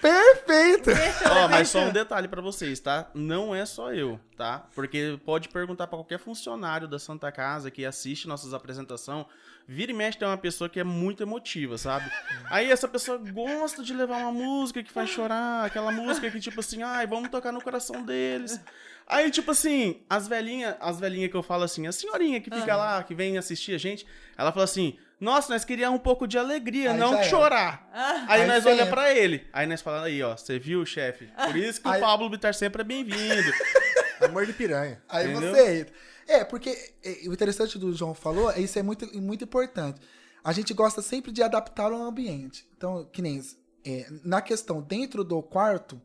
Perfeito! 0.00 0.90
vocês. 0.90 1.30
Ó, 1.30 1.48
mas 1.48 1.68
só 1.68 1.80
um 1.80 1.90
detalhe 1.90 2.28
pra 2.28 2.40
vocês, 2.42 2.78
tá? 2.80 3.06
Não 3.14 3.54
é 3.54 3.64
só 3.64 3.92
eu, 3.92 4.18
tá? 4.36 4.64
Porque 4.74 5.18
pode 5.24 5.48
perguntar 5.48 5.86
pra 5.86 5.96
qualquer 5.98 6.18
funcionário 6.18 6.88
da 6.88 6.98
Santa 6.98 7.30
Casa 7.32 7.70
que 7.70 7.84
assiste 7.84 8.26
nossas 8.28 8.52
apresentações. 8.54 9.26
Vira 9.66 9.90
e 9.92 9.94
mexe 9.94 10.18
tem 10.18 10.26
uma 10.26 10.36
pessoa 10.36 10.68
que 10.68 10.80
é 10.80 10.84
muito 10.84 11.22
emotiva, 11.22 11.78
sabe? 11.78 12.10
Aí 12.50 12.70
essa 12.70 12.88
pessoa 12.88 13.18
gosta 13.18 13.82
de 13.82 13.94
levar 13.94 14.18
uma 14.18 14.32
música 14.32 14.82
que 14.82 14.90
faz 14.92 15.08
chorar, 15.10 15.64
aquela 15.64 15.90
música 15.92 16.30
que 16.30 16.40
tipo 16.40 16.60
assim, 16.60 16.82
ai, 16.82 17.06
vamos 17.06 17.28
tocar 17.30 17.52
no 17.52 17.60
coração 17.62 18.02
deles. 18.02 18.60
Aí, 19.06 19.30
tipo 19.30 19.50
assim, 19.50 20.00
as 20.08 20.28
velhinhas, 20.28 20.76
as 20.80 20.98
velhinhas 21.00 21.30
que 21.30 21.36
eu 21.36 21.42
falo 21.42 21.64
assim, 21.64 21.86
a 21.86 21.92
senhorinha 21.92 22.40
que 22.40 22.50
fica 22.50 22.76
lá, 22.76 23.02
que 23.02 23.14
vem 23.14 23.36
assistir 23.36 23.74
a 23.74 23.78
gente, 23.78 24.06
ela 24.38 24.52
fala 24.52 24.64
assim: 24.64 24.96
Nossa, 25.20 25.52
nós 25.52 25.64
queríamos 25.64 25.98
um 25.98 26.02
pouco 26.02 26.26
de 26.26 26.38
alegria, 26.38 26.92
Aí 26.92 26.96
não 26.96 27.22
chorar. 27.24 27.88
Ah, 27.92 28.24
Aí, 28.28 28.40
Aí 28.42 28.46
nós 28.46 28.64
olha 28.64 28.74
entra. 28.82 28.86
pra 28.86 29.12
ele. 29.12 29.46
Aí 29.52 29.66
nós 29.66 29.82
falamos 29.82 30.06
aí, 30.06 30.22
ó, 30.22 30.36
você 30.36 30.58
viu, 30.58 30.86
chefe? 30.86 31.26
Por 31.46 31.56
isso 31.56 31.80
que 31.82 31.88
Aí- 31.88 31.98
o 31.98 32.00
Pablo 32.00 32.30
Vittar 32.30 32.54
sempre 32.54 32.82
é 32.82 32.84
bem-vindo. 32.84 33.52
Amor 34.24 34.46
de 34.46 34.52
piranha. 34.52 35.02
Aí 35.08 35.30
Entendeu? 35.30 35.52
você. 35.52 35.86
É, 36.32 36.44
porque 36.44 36.94
é, 37.04 37.28
o 37.28 37.32
interessante 37.32 37.78
do 37.78 37.92
João 37.92 38.14
falou, 38.14 38.50
é 38.50 38.60
isso 38.60 38.78
é 38.78 38.82
muito, 38.82 39.06
muito 39.20 39.44
importante. 39.44 40.00
A 40.42 40.52
gente 40.52 40.72
gosta 40.74 41.00
sempre 41.02 41.30
de 41.30 41.42
adaptar 41.42 41.92
ao 41.92 42.02
ambiente. 42.02 42.68
Então, 42.76 43.04
que 43.12 43.20
nem 43.22 43.40
é, 43.84 44.06
na 44.24 44.40
questão 44.40 44.80
dentro 44.80 45.22
do 45.22 45.42
quarto, 45.42 46.00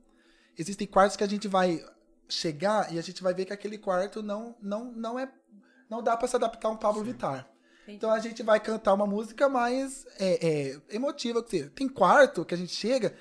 existem 0.58 0.86
quartos 0.86 1.16
que 1.16 1.24
a 1.24 1.28
gente 1.30 1.48
vai 1.48 1.84
chegar 2.30 2.94
e 2.94 3.00
a 3.00 3.02
gente 3.02 3.24
vai 3.24 3.34
ver 3.34 3.46
que 3.46 3.54
aquele 3.54 3.78
quarto 3.78 4.22
não, 4.22 4.56
não, 4.62 4.92
não 4.92 5.18
é. 5.18 5.32
Não 5.90 6.04
dá 6.04 6.18
pra 6.18 6.28
se 6.28 6.36
adaptar 6.36 6.68
a 6.68 6.72
um 6.72 6.78
Pablo 6.78 7.02
Vittar. 7.04 7.50
Entendi. 7.84 7.96
Então 7.98 8.12
a 8.12 8.20
gente 8.20 8.44
vai 8.44 8.60
cantar 8.60 8.94
uma 8.94 9.08
música 9.08 9.48
mais 9.48 10.06
é, 10.20 10.48
é, 10.48 10.80
emotiva. 10.96 11.42
quer 11.42 11.58
dizer, 11.58 11.70
Tem 11.72 11.88
quarto 11.88 12.44
que 12.44 12.54
a 12.54 12.58
gente 12.58 12.74
chega 12.76 13.16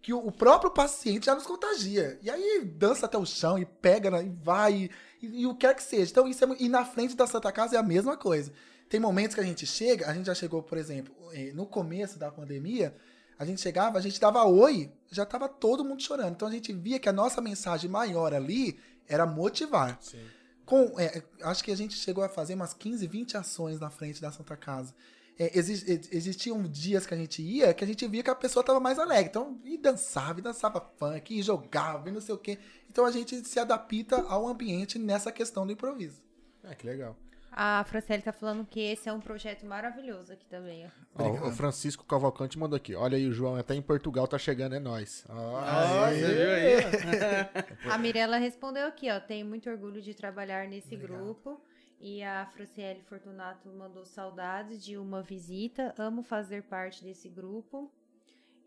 que 0.00 0.12
o 0.12 0.18
o 0.28 0.30
próprio 0.30 0.70
paciente 0.70 1.26
já 1.26 1.34
nos 1.34 1.44
contagia. 1.44 2.16
E 2.22 2.30
aí 2.30 2.64
dança 2.64 3.06
até 3.06 3.18
o 3.18 3.26
chão 3.26 3.58
e 3.58 3.66
pega 3.66 4.08
na- 4.08 4.22
e 4.22 4.28
vai, 4.28 4.88
e, 5.26 5.42
e 5.42 5.46
o 5.46 5.54
que 5.54 5.66
quer 5.66 5.74
que 5.74 5.82
seja. 5.82 6.10
Então, 6.10 6.28
isso 6.28 6.44
é, 6.44 6.56
e 6.60 6.68
na 6.68 6.84
frente 6.84 7.16
da 7.16 7.26
Santa 7.26 7.50
Casa 7.52 7.76
é 7.76 7.78
a 7.78 7.82
mesma 7.82 8.16
coisa. 8.16 8.52
Tem 8.88 9.00
momentos 9.00 9.34
que 9.34 9.40
a 9.40 9.44
gente 9.44 9.66
chega, 9.66 10.08
a 10.08 10.14
gente 10.14 10.26
já 10.26 10.34
chegou, 10.34 10.62
por 10.62 10.78
exemplo, 10.78 11.14
eh, 11.32 11.50
no 11.52 11.66
começo 11.66 12.18
da 12.18 12.30
pandemia, 12.30 12.94
a 13.38 13.44
gente 13.44 13.60
chegava, 13.60 13.98
a 13.98 14.00
gente 14.00 14.20
dava 14.20 14.44
oi, 14.44 14.90
já 15.10 15.26
tava 15.26 15.48
todo 15.48 15.84
mundo 15.84 16.02
chorando. 16.02 16.32
Então 16.32 16.48
a 16.48 16.50
gente 16.50 16.72
via 16.72 16.98
que 16.98 17.08
a 17.08 17.12
nossa 17.12 17.40
mensagem 17.40 17.90
maior 17.90 18.32
ali 18.32 18.78
era 19.08 19.26
motivar. 19.26 19.98
Sim. 20.00 20.24
Com, 20.64 20.98
é, 20.98 21.22
acho 21.42 21.62
que 21.62 21.70
a 21.70 21.76
gente 21.76 21.94
chegou 21.96 22.24
a 22.24 22.28
fazer 22.28 22.54
umas 22.54 22.74
15, 22.74 23.06
20 23.06 23.36
ações 23.36 23.80
na 23.80 23.90
frente 23.90 24.20
da 24.20 24.32
Santa 24.32 24.56
Casa. 24.56 24.94
É, 25.38 25.58
exi- 25.58 25.84
ex- 25.90 26.08
existiam 26.12 26.62
dias 26.62 27.04
que 27.06 27.12
a 27.12 27.16
gente 27.16 27.42
ia 27.42 27.74
que 27.74 27.84
a 27.84 27.86
gente 27.86 28.06
via 28.08 28.22
que 28.22 28.30
a 28.30 28.34
pessoa 28.34 28.62
estava 28.62 28.80
mais 28.80 28.98
alegre. 28.98 29.28
Então, 29.28 29.58
e 29.64 29.76
dançava, 29.76 30.38
e 30.40 30.42
dançava 30.42 30.80
funk, 30.98 31.38
e 31.38 31.42
jogava, 31.42 32.08
e 32.08 32.12
não 32.12 32.20
sei 32.22 32.34
o 32.34 32.38
quê. 32.38 32.58
Então 32.90 33.04
a 33.04 33.10
gente 33.10 33.46
se 33.46 33.58
adapta 33.60 34.16
ao 34.28 34.46
ambiente 34.48 34.98
nessa 34.98 35.30
questão 35.30 35.66
do 35.66 35.72
improviso. 35.72 36.22
Ah, 36.64 36.74
que 36.74 36.86
legal. 36.86 37.14
A 37.58 37.84
Franciele 37.84 38.22
tá 38.22 38.32
falando 38.34 38.66
que 38.66 38.78
esse 38.80 39.08
é 39.08 39.12
um 39.12 39.20
projeto 39.20 39.64
maravilhoso 39.64 40.30
aqui 40.32 40.44
também, 40.46 40.86
ó. 41.16 41.46
O 41.48 41.52
Francisco 41.52 42.04
Cavalcante 42.04 42.58
mandou 42.58 42.76
aqui. 42.76 42.94
Olha 42.94 43.16
aí, 43.16 43.26
o 43.26 43.32
João 43.32 43.56
até 43.56 43.74
em 43.74 43.80
Portugal 43.80 44.26
tá 44.28 44.36
chegando, 44.38 44.74
é 44.74 44.78
nóis. 44.78 45.24
Ó, 45.28 45.56
Ah, 45.58 46.06
aí. 46.06 46.20
você 46.20 46.34
viu 46.34 46.50
aí? 46.50 47.90
A 47.90 47.96
Mirella 47.96 48.36
respondeu 48.36 48.86
aqui, 48.86 49.10
ó. 49.10 49.18
Tenho 49.20 49.46
muito 49.46 49.70
orgulho 49.70 50.02
de 50.02 50.12
trabalhar 50.12 50.68
nesse 50.68 50.94
grupo. 50.96 51.58
E 52.00 52.22
a 52.22 52.46
Franciele 52.46 53.00
Fortunato 53.08 53.68
mandou 53.70 54.04
saudades 54.04 54.84
de 54.84 54.96
uma 54.98 55.22
visita. 55.22 55.94
Amo 55.98 56.22
fazer 56.22 56.62
parte 56.64 57.02
desse 57.02 57.28
grupo. 57.28 57.90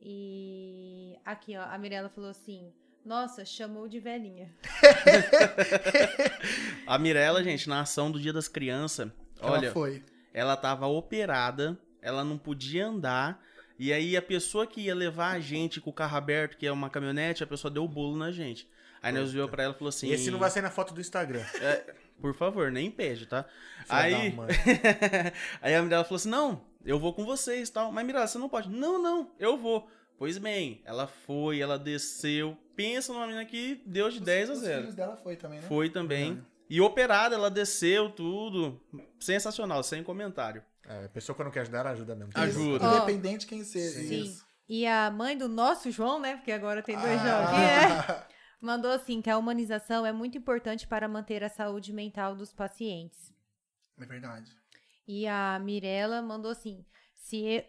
E 0.02 1.16
aqui, 1.26 1.56
ó, 1.58 1.64
a 1.64 1.78
Mirella 1.78 2.10
falou 2.10 2.30
assim: 2.30 2.72
Nossa, 3.06 3.46
chamou 3.46 3.88
de 3.88 4.00
velhinha. 4.00 4.52
A 6.88 6.98
Mirella, 6.98 7.44
gente, 7.44 7.70
na 7.70 7.82
ação 7.82 8.12
do 8.12 8.20
Dia 8.20 8.34
das 8.34 8.48
Crianças, 8.48 9.12
Ela 9.40 9.52
olha, 9.52 9.72
foi. 9.72 10.04
ela 10.34 10.58
tava 10.58 10.88
operada, 10.88 11.78
ela 12.02 12.24
não 12.24 12.38
podia 12.38 12.88
andar. 12.88 13.42
E 13.78 13.94
aí 13.94 14.18
a 14.18 14.22
pessoa 14.22 14.68
que 14.68 14.82
ia 14.82 14.96
levar 14.96 15.32
a 15.36 15.40
gente 15.40 15.80
com 15.80 15.90
o 15.90 15.94
carro 15.94 16.18
aberto, 16.18 16.58
que 16.58 16.68
é 16.68 16.72
uma 16.72 16.90
caminhonete, 16.90 17.44
a 17.44 17.48
pessoa 17.48 17.72
deu 17.72 17.84
o 17.84 17.88
bolo 17.88 18.18
na 18.18 18.32
gente. 18.32 18.68
Aí 19.02 19.14
nós 19.14 19.32
viu 19.32 19.48
pra 19.48 19.64
ela 19.64 19.74
e 19.74 19.78
falou 19.78 19.90
assim. 19.90 20.12
Esse 20.12 20.30
não 20.32 20.40
vai 20.40 20.50
sair 20.50 20.64
na 20.64 20.70
foto 20.70 20.94
do 20.94 21.00
Instagram. 21.00 21.40
É, 21.62 21.96
por 22.22 22.34
favor, 22.36 22.72
nem 22.72 22.88
impede, 22.88 23.26
tá? 23.26 23.46
Aí, 23.88 24.34
aí 25.62 25.76
a 25.76 25.82
Mirella 25.82 26.04
falou 26.04 26.18
assim: 26.18 26.30
não, 26.30 26.62
eu 26.86 27.00
vou 27.00 27.14
com 27.14 27.26
vocês 27.26 27.70
e 27.70 27.72
tal. 27.72 27.92
Mas 27.92 28.06
Mirella, 28.06 28.28
você 28.28 28.38
não 28.38 28.50
pode. 28.50 28.70
Não, 28.70 29.02
não, 29.02 29.32
eu 29.40 29.58
vou. 29.58 29.90
Pois 30.18 30.38
bem, 30.38 30.82
ela 30.86 31.08
foi, 31.08 31.60
ela 31.62 31.80
desceu. 31.80 32.58
Pensa 32.76 33.14
numa 33.14 33.26
menina 33.26 33.46
que 33.46 33.82
deu 33.86 34.10
de 34.10 34.20
10 34.20 34.50
a 34.50 34.54
Os 34.54 34.60
0. 34.60 34.80
filhos 34.82 34.96
dela 34.96 35.16
foi 35.18 35.36
também, 35.36 35.60
né? 35.60 35.68
Foi 35.68 35.90
também. 35.90 36.26
Verdade. 36.34 36.48
E 36.70 36.82
operada, 36.82 37.36
ela 37.36 37.50
desceu, 37.50 38.10
tudo. 38.12 38.80
Sensacional, 39.20 39.82
sem 39.82 40.04
comentário. 40.04 40.62
É, 40.88 41.06
a 41.06 41.10
pessoa 41.10 41.36
quando 41.36 41.52
quer 41.52 41.62
ajudar, 41.62 41.80
ela 41.80 41.92
ajuda 41.92 42.16
mesmo. 42.16 42.32
Ajuda. 42.36 42.86
Ó, 42.88 42.98
Independente 42.98 43.46
quem 43.48 43.64
seja. 43.64 44.00
Sim. 44.00 44.24
Isso. 44.24 44.46
E 44.68 44.86
a 44.86 45.10
mãe 45.10 45.38
do 45.38 45.48
nosso 45.48 45.90
João, 45.90 46.20
né? 46.20 46.36
Porque 46.36 46.52
agora 46.52 46.84
tem 46.84 46.96
dois 46.96 47.20
Ah. 47.22 47.24
João 47.24 47.44
aqui, 47.44 47.58
né? 47.58 48.24
Mandou 48.62 48.92
assim 48.92 49.22
que 49.22 49.30
a 49.30 49.38
humanização 49.38 50.06
é 50.06 50.12
muito 50.12 50.38
importante 50.38 50.88
para 50.88 51.08
manter 51.08 51.44
a 51.44 51.50
saúde 51.50 51.94
mental 51.94 52.36
dos 52.36 52.52
pacientes. 52.54 53.34
É 54.00 54.06
verdade. 54.06 54.52
E 55.08 55.26
a 55.28 55.58
Mirella 55.60 56.22
mandou 56.22 56.52
assim: 56.52 56.86
se 57.16 57.42
eu, 57.46 57.64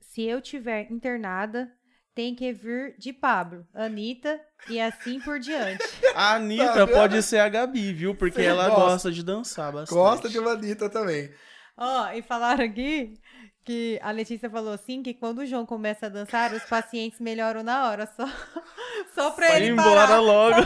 se 0.00 0.22
eu 0.22 0.40
tiver 0.40 0.90
internada, 0.92 1.72
tem 2.14 2.34
que 2.34 2.52
vir 2.52 2.94
de 2.98 3.12
Pablo, 3.12 3.66
Anitta 3.74 4.40
e 4.68 4.80
assim 4.80 5.18
por 5.20 5.40
diante. 5.40 5.82
A 6.14 6.34
Anitta 6.34 6.86
Tá 6.86 6.86
pode 6.86 7.20
ser 7.22 7.38
a 7.38 7.48
Gabi, 7.48 7.92
viu? 7.92 8.14
Porque 8.14 8.40
Você 8.40 8.46
ela 8.46 8.68
gosta. 8.68 8.80
gosta 8.82 9.12
de 9.12 9.22
dançar 9.24 9.72
bastante. 9.72 9.98
Gosta 9.98 10.28
de 10.28 10.38
Vanita 10.38 10.88
também. 10.88 11.32
Ó, 11.76 12.08
e 12.12 12.22
falaram 12.22 12.64
aqui 12.64 13.18
que 13.64 13.98
a 14.02 14.10
Letícia 14.10 14.50
falou 14.50 14.72
assim 14.72 15.02
que 15.02 15.14
quando 15.14 15.38
o 15.38 15.46
João 15.46 15.64
começa 15.64 16.06
a 16.06 16.08
dançar, 16.08 16.52
os 16.52 16.62
pacientes 16.64 17.18
melhoram 17.20 17.62
na 17.62 17.88
hora, 17.88 18.06
só, 18.16 18.26
só 19.14 19.30
pra 19.30 19.48
Vai 19.48 19.56
ele 19.62 19.70
embora 19.72 20.06
parar. 20.06 20.20
logo. 20.20 20.56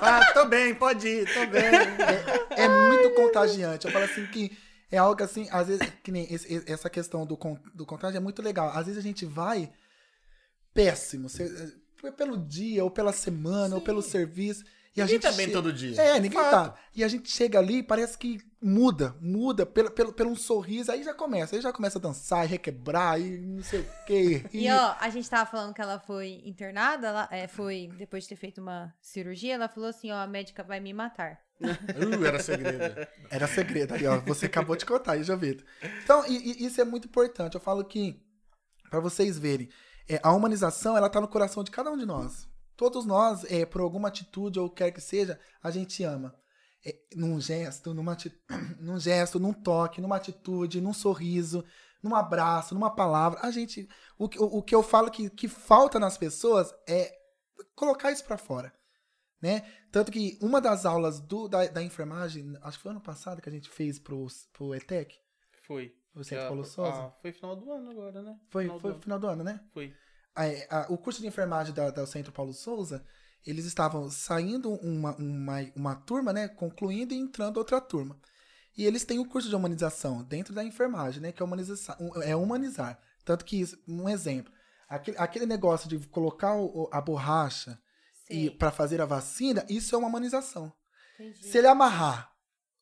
Ah, 0.00 0.32
tô 0.32 0.44
bem, 0.46 0.74
pode 0.74 1.06
ir, 1.06 1.32
tô 1.32 1.46
bem. 1.46 1.62
É, 2.56 2.64
é 2.64 2.68
muito 2.68 3.10
contagiante. 3.14 3.86
Eu 3.86 3.92
falo 3.92 4.04
assim 4.04 4.26
que 4.26 4.56
é 4.90 4.98
algo 4.98 5.22
assim, 5.22 5.48
às 5.50 5.66
vezes, 5.68 5.86
que 6.02 6.10
nem 6.12 6.32
esse- 6.32 6.62
essa 6.70 6.88
questão 6.88 7.26
do, 7.26 7.38
do 7.74 7.84
contágio 7.86 8.16
é 8.16 8.20
muito 8.20 8.40
legal. 8.42 8.70
Às 8.70 8.86
vezes 8.86 8.98
a 8.98 9.02
gente 9.02 9.24
vai 9.26 9.70
péssimo, 10.72 11.28
é, 12.04 12.10
pelo 12.10 12.36
dia, 12.36 12.84
ou 12.84 12.90
pela 12.90 13.12
semana, 13.12 13.74
ou 13.74 13.80
pelo 13.80 14.02
serviço. 14.02 14.64
E 14.96 15.02
a 15.02 15.04
Ninguém 15.04 15.20
gente 15.20 15.30
tá 15.30 15.32
bem 15.36 15.46
che- 15.46 15.52
todo 15.52 15.72
dia. 15.72 16.00
É, 16.00 16.14
ninguém 16.18 16.40
Fato. 16.40 16.50
tá. 16.50 16.74
E 16.94 17.04
a 17.04 17.08
gente 17.08 17.30
chega 17.30 17.58
ali, 17.58 17.82
parece 17.82 18.16
que 18.16 18.38
muda, 18.62 19.14
muda 19.20 19.66
pelo, 19.66 19.90
pelo, 19.90 20.12
pelo 20.12 20.30
um 20.30 20.36
sorriso, 20.36 20.90
aí 20.90 21.02
já 21.04 21.12
começa, 21.12 21.54
aí 21.54 21.60
já 21.60 21.70
começa 21.72 21.98
a 21.98 22.00
dançar, 22.00 22.44
e 22.46 22.48
requebrar, 22.48 23.20
e 23.20 23.38
não 23.38 23.62
sei 23.62 23.80
o 23.80 23.86
quê. 24.06 24.44
E 24.54 24.70
ó, 24.70 24.94
a 24.98 25.10
gente 25.10 25.28
tava 25.28 25.44
falando 25.50 25.74
que 25.74 25.82
ela 25.82 26.00
foi 26.00 26.40
internada, 26.46 27.08
ela 27.08 27.28
é, 27.30 27.46
foi 27.46 27.90
depois 27.98 28.22
de 28.22 28.30
ter 28.30 28.36
feito 28.36 28.60
uma 28.62 28.92
cirurgia, 29.02 29.54
ela 29.54 29.68
falou 29.68 29.90
assim, 29.90 30.10
ó, 30.10 30.16
a 30.16 30.26
médica 30.26 30.62
vai 30.64 30.80
me 30.80 30.92
matar. 30.94 31.38
Uh, 31.60 32.24
era 32.24 32.38
segredo. 32.42 33.06
Era 33.30 33.46
segredo 33.46 33.94
aí, 33.94 34.06
ó. 34.06 34.18
Você 34.20 34.44
acabou 34.46 34.76
de 34.76 34.84
contar 34.84 35.12
aí, 35.12 35.22
Jovito. 35.22 35.64
Então, 36.04 36.24
e- 36.26 36.62
e 36.62 36.66
isso 36.66 36.80
é 36.80 36.84
muito 36.84 37.06
importante. 37.08 37.54
Eu 37.54 37.60
falo 37.60 37.82
que, 37.84 38.20
pra 38.90 39.00
vocês 39.00 39.38
verem, 39.38 39.68
é, 40.08 40.20
a 40.22 40.32
humanização, 40.34 40.96
ela 40.98 41.08
tá 41.08 41.18
no 41.20 41.28
coração 41.28 41.64
de 41.64 41.70
cada 41.70 41.90
um 41.90 41.96
de 41.96 42.04
nós. 42.04 42.46
Todos 42.76 43.04
nós, 43.06 43.44
é, 43.44 43.64
por 43.64 43.80
alguma 43.80 44.08
atitude 44.08 44.58
ou 44.60 44.68
quer 44.70 44.90
que 44.90 45.00
seja, 45.00 45.38
a 45.62 45.70
gente 45.70 46.02
ama. 46.04 46.34
É, 46.84 46.94
num 47.16 47.40
gesto, 47.40 47.92
numa 47.94 48.12
ati- 48.12 48.32
num 48.78 48.98
gesto, 48.98 49.40
num 49.40 49.52
toque, 49.52 50.00
numa 50.00 50.16
atitude, 50.16 50.80
num 50.80 50.92
sorriso, 50.92 51.64
num 52.02 52.14
abraço, 52.14 52.74
numa 52.74 52.94
palavra. 52.94 53.40
A 53.42 53.50
gente. 53.50 53.88
O, 54.18 54.28
que- 54.28 54.38
o, 54.38 54.44
o 54.44 54.62
que 54.62 54.74
eu 54.74 54.82
falo 54.82 55.10
que, 55.10 55.28
que 55.30 55.48
falta 55.48 55.98
nas 55.98 56.16
pessoas 56.18 56.72
é 56.86 57.12
colocar 57.74 58.12
isso 58.12 58.24
pra 58.24 58.36
fora. 58.38 58.72
Né? 59.40 59.70
Tanto 59.92 60.10
que 60.10 60.38
uma 60.40 60.60
das 60.60 60.86
aulas 60.86 61.20
do, 61.20 61.46
da, 61.46 61.66
da 61.66 61.82
enfermagem, 61.82 62.56
acho 62.62 62.78
que 62.78 62.82
foi 62.82 62.90
ano 62.92 63.00
passado 63.02 63.40
que 63.42 63.48
a 63.48 63.52
gente 63.52 63.68
fez 63.68 63.98
pro, 63.98 64.26
pro 64.52 64.74
ETEC, 64.74 65.14
Foi. 65.66 65.94
o 66.14 66.24
Centro 66.24 66.44
Ah, 66.44 66.48
Paulo 66.48 66.64
Souza. 66.64 66.90
ah, 66.90 67.10
foi 67.20 67.32
final 67.32 67.54
do 67.54 67.70
ano 67.70 67.90
agora, 67.90 68.22
né? 68.22 68.38
foi 68.48 68.64
final 68.64 68.80
foi 68.80 68.92
do 68.94 69.00
final 69.02 69.18
do 69.18 69.26
ano, 69.26 69.44
né? 69.44 69.60
Foi. 69.74 69.94
A- 70.36 70.80
a- 70.82 70.86
o 70.92 70.98
curso 70.98 71.20
de 71.20 71.26
enfermagem 71.26 71.72
da, 71.74 71.90
da 71.90 72.06
Centro 72.06 72.32
Paulo 72.32 72.52
Souza, 72.52 73.04
eles 73.46 73.64
estavam 73.64 74.10
saindo 74.10 74.70
uma, 74.74 75.14
uma, 75.16 75.56
uma 75.74 75.94
turma, 75.96 76.32
né? 76.32 76.48
Concluindo 76.48 77.14
e 77.14 77.16
entrando 77.18 77.56
outra 77.58 77.80
turma. 77.80 78.18
E 78.76 78.84
eles 78.84 79.04
têm 79.04 79.18
o 79.18 79.24
curso 79.28 79.48
de 79.48 79.54
humanização 79.56 80.22
dentro 80.22 80.52
da 80.54 80.62
enfermagem, 80.62 81.20
né? 81.22 81.32
Que 81.32 81.42
é, 81.42 81.44
humaniza, 81.44 81.74
é 82.24 82.36
humanizar. 82.36 82.98
Tanto 83.24 83.44
que, 83.44 83.60
isso- 83.60 83.78
um 83.88 84.08
exemplo, 84.08 84.52
aquele, 84.88 85.16
aquele 85.18 85.46
negócio 85.46 85.88
de 85.88 85.98
colocar 86.08 86.54
o- 86.56 86.88
a 86.92 87.00
borracha 87.00 87.78
e 88.28 88.50
para 88.50 88.70
fazer 88.70 89.00
a 89.00 89.06
vacina, 89.06 89.64
isso 89.68 89.94
é 89.94 89.98
uma 89.98 90.08
humanização. 90.08 90.72
Se 91.42 91.58
ele 91.58 91.66
amarrar 91.68 92.30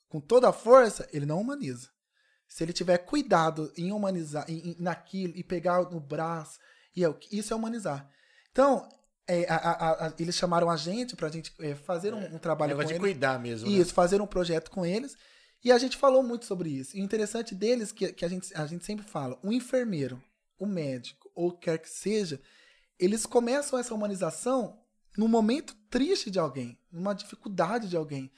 com 0.08 0.20
toda 0.20 0.48
a 0.48 0.52
força, 0.52 1.08
ele 1.12 1.26
não 1.26 1.40
humaniza. 1.40 1.88
Se 2.48 2.62
ele 2.64 2.72
tiver 2.72 2.98
cuidado 2.98 3.72
em 3.76 3.92
humanizar 3.92 4.44
em, 4.48 4.70
em- 4.70 4.76
naquilo 4.80 5.32
e 5.36 5.44
pegar 5.44 5.82
no 5.90 6.00
braço, 6.00 6.58
e 6.94 7.04
é 7.04 7.14
isso 7.32 7.52
é 7.52 7.56
humanizar. 7.56 8.08
Então, 8.52 8.88
é, 9.26 9.46
a- 9.48 9.56
a- 9.56 10.06
a- 10.06 10.12
eles 10.18 10.34
chamaram 10.34 10.70
a 10.70 10.76
gente 10.76 11.16
pra 11.16 11.28
gente 11.28 11.52
é, 11.60 11.74
fazer 11.74 12.12
um, 12.14 12.34
um 12.34 12.38
trabalho 12.38 12.76
com 12.76 12.84
de 12.84 12.92
eles. 12.92 13.00
cuidar 13.00 13.38
mesmo. 13.40 13.68
né? 13.70 13.76
Isso, 13.76 13.92
fazer 13.94 14.20
um 14.20 14.26
projeto 14.26 14.70
com 14.70 14.84
eles. 14.84 15.16
E 15.64 15.72
a 15.72 15.78
gente 15.78 15.96
falou 15.96 16.22
muito 16.22 16.44
sobre 16.44 16.68
isso. 16.68 16.96
E 16.96 17.00
o 17.00 17.04
interessante 17.04 17.54
deles 17.54 17.90
que, 17.90 18.12
que 18.12 18.24
a, 18.24 18.28
gente, 18.28 18.54
a 18.54 18.66
gente 18.66 18.84
sempre 18.84 19.04
fala, 19.06 19.38
o 19.42 19.50
enfermeiro, 19.52 20.22
o 20.58 20.66
médico, 20.66 21.30
ou 21.34 21.50
quer 21.52 21.78
que 21.78 21.88
seja, 21.88 22.38
eles 22.98 23.24
começam 23.26 23.78
essa 23.78 23.94
humanização 23.94 24.78
num 25.16 25.26
momento 25.28 25.74
triste 25.88 26.30
de 26.30 26.38
alguém, 26.38 26.78
numa 26.92 27.14
dificuldade 27.14 27.88
de 27.88 27.96
alguém. 27.96 28.30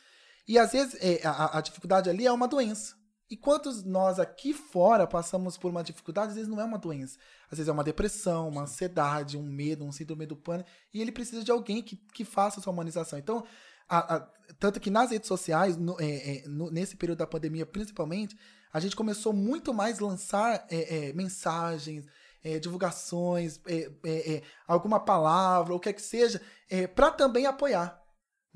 E 0.47 0.57
às 0.59 0.71
vezes 0.73 0.95
é, 1.01 1.21
a, 1.27 1.59
a 1.59 1.61
dificuldade 1.61 2.09
ali 2.09 2.27
é 2.27 2.33
uma 2.33 2.47
doença. 2.47 2.95
E 3.29 3.37
quantos 3.37 3.83
nós 3.83 4.20
aqui 4.20 4.53
fora 4.53 5.05
passamos 5.07 5.57
por 5.59 5.70
uma 5.70 5.83
dificuldade, 5.83 6.29
às 6.29 6.35
vezes 6.37 6.49
não 6.49 6.61
é 6.61 6.64
uma 6.64 6.79
doença. 6.79 7.18
Às 7.51 7.59
vezes 7.59 7.68
é 7.68 7.72
uma 7.72 7.83
depressão, 7.83 8.49
uma 8.49 8.62
ansiedade, 8.62 9.37
um 9.37 9.43
medo, 9.43 9.85
um 9.85 9.91
síndrome 9.91 10.27
do 10.27 10.37
pânico. 10.37 10.68
E 10.95 11.01
ele 11.03 11.11
precisa 11.11 11.43
de 11.43 11.51
alguém 11.51 11.83
que, 11.83 11.97
que 11.97 12.24
faça 12.24 12.61
essa 12.61 12.70
humanização. 12.70 13.18
Então, 13.18 13.45
a- 13.89 14.16
a- 14.16 14.29
tanto 14.61 14.79
que 14.79 14.91
nas 14.91 15.11
redes 15.11 15.27
sociais, 15.27 15.77
no- 15.77 16.01
é, 16.01 16.39
é, 16.45 16.49
no- 16.49 16.70
nesse 16.70 16.97
período 16.97 17.18
da 17.18 17.27
pandemia 17.27 17.66
principalmente, 17.66 18.37
a 18.72 18.79
gente 18.79 18.95
começou 18.95 19.33
muito 19.33 19.74
mais 19.74 19.99
lançar 19.99 20.64
é, 20.70 21.09
é, 21.09 21.12
mensagens, 21.12 22.07
é, 22.45 22.61
divulgações, 22.61 23.59
é, 23.66 24.43
alguma 24.68 25.01
palavra, 25.01 25.74
o 25.74 25.81
que 25.81 25.89
é 25.89 25.93
que 25.93 26.03
seja, 26.03 26.41
para 26.95 27.11
também 27.11 27.45
apoiar. 27.47 28.01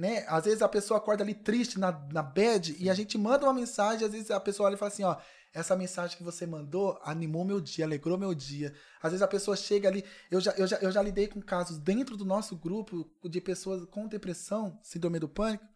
Né? 0.01 0.25
Às 0.29 0.47
vezes 0.47 0.63
a 0.63 0.69
pessoa 0.69 0.97
acorda 0.97 1.23
ali 1.23 1.35
triste 1.35 1.79
na, 1.79 1.93
na 2.11 2.23
bed 2.23 2.75
e 2.79 2.89
a 2.89 2.95
gente 2.95 3.19
manda 3.19 3.45
uma 3.45 3.53
mensagem, 3.53 4.07
às 4.07 4.13
vezes 4.13 4.31
a 4.31 4.41
pessoa 4.41 4.67
olha 4.67 4.75
e 4.75 4.79
fala 4.79 4.91
assim, 4.91 5.05
ó, 5.05 5.15
essa 5.53 5.77
mensagem 5.77 6.17
que 6.17 6.25
você 6.25 6.47
mandou 6.47 6.99
animou 7.05 7.45
meu 7.45 7.61
dia, 7.61 7.85
alegrou 7.85 8.17
meu 8.17 8.35
dia. 8.35 8.73
Às 9.03 9.11
vezes 9.11 9.21
a 9.21 9.29
pessoa 9.29 9.55
chega 9.59 9.91
ali, 9.91 10.03
eu 10.31 10.41
já, 10.41 10.53
eu 10.53 10.67
já, 10.67 10.79
eu 10.79 10.91
já 10.91 11.03
lidei 11.03 11.29
com 11.29 11.43
casos 11.43 11.77
dentro 11.77 12.17
do 12.17 12.25
nosso 12.25 12.57
grupo 12.57 13.07
de 13.29 13.43
pessoas 13.43 13.85
com 13.91 14.09
depressão, 14.09 14.81
síndrome 14.83 15.19
do 15.19 15.29
pânico, 15.29 15.69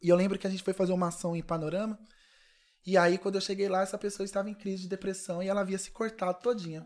e 0.00 0.10
eu 0.10 0.14
lembro 0.14 0.38
que 0.38 0.46
a 0.46 0.50
gente 0.50 0.62
foi 0.62 0.72
fazer 0.72 0.92
uma 0.92 1.08
ação 1.08 1.34
em 1.34 1.42
Panorama, 1.42 1.98
e 2.86 2.96
aí 2.96 3.18
quando 3.18 3.34
eu 3.34 3.40
cheguei 3.40 3.68
lá, 3.68 3.82
essa 3.82 3.98
pessoa 3.98 4.24
estava 4.24 4.48
em 4.48 4.54
crise 4.54 4.84
de 4.84 4.88
depressão 4.88 5.42
e 5.42 5.48
ela 5.48 5.62
havia 5.62 5.78
se 5.78 5.90
cortado 5.90 6.38
todinha. 6.40 6.84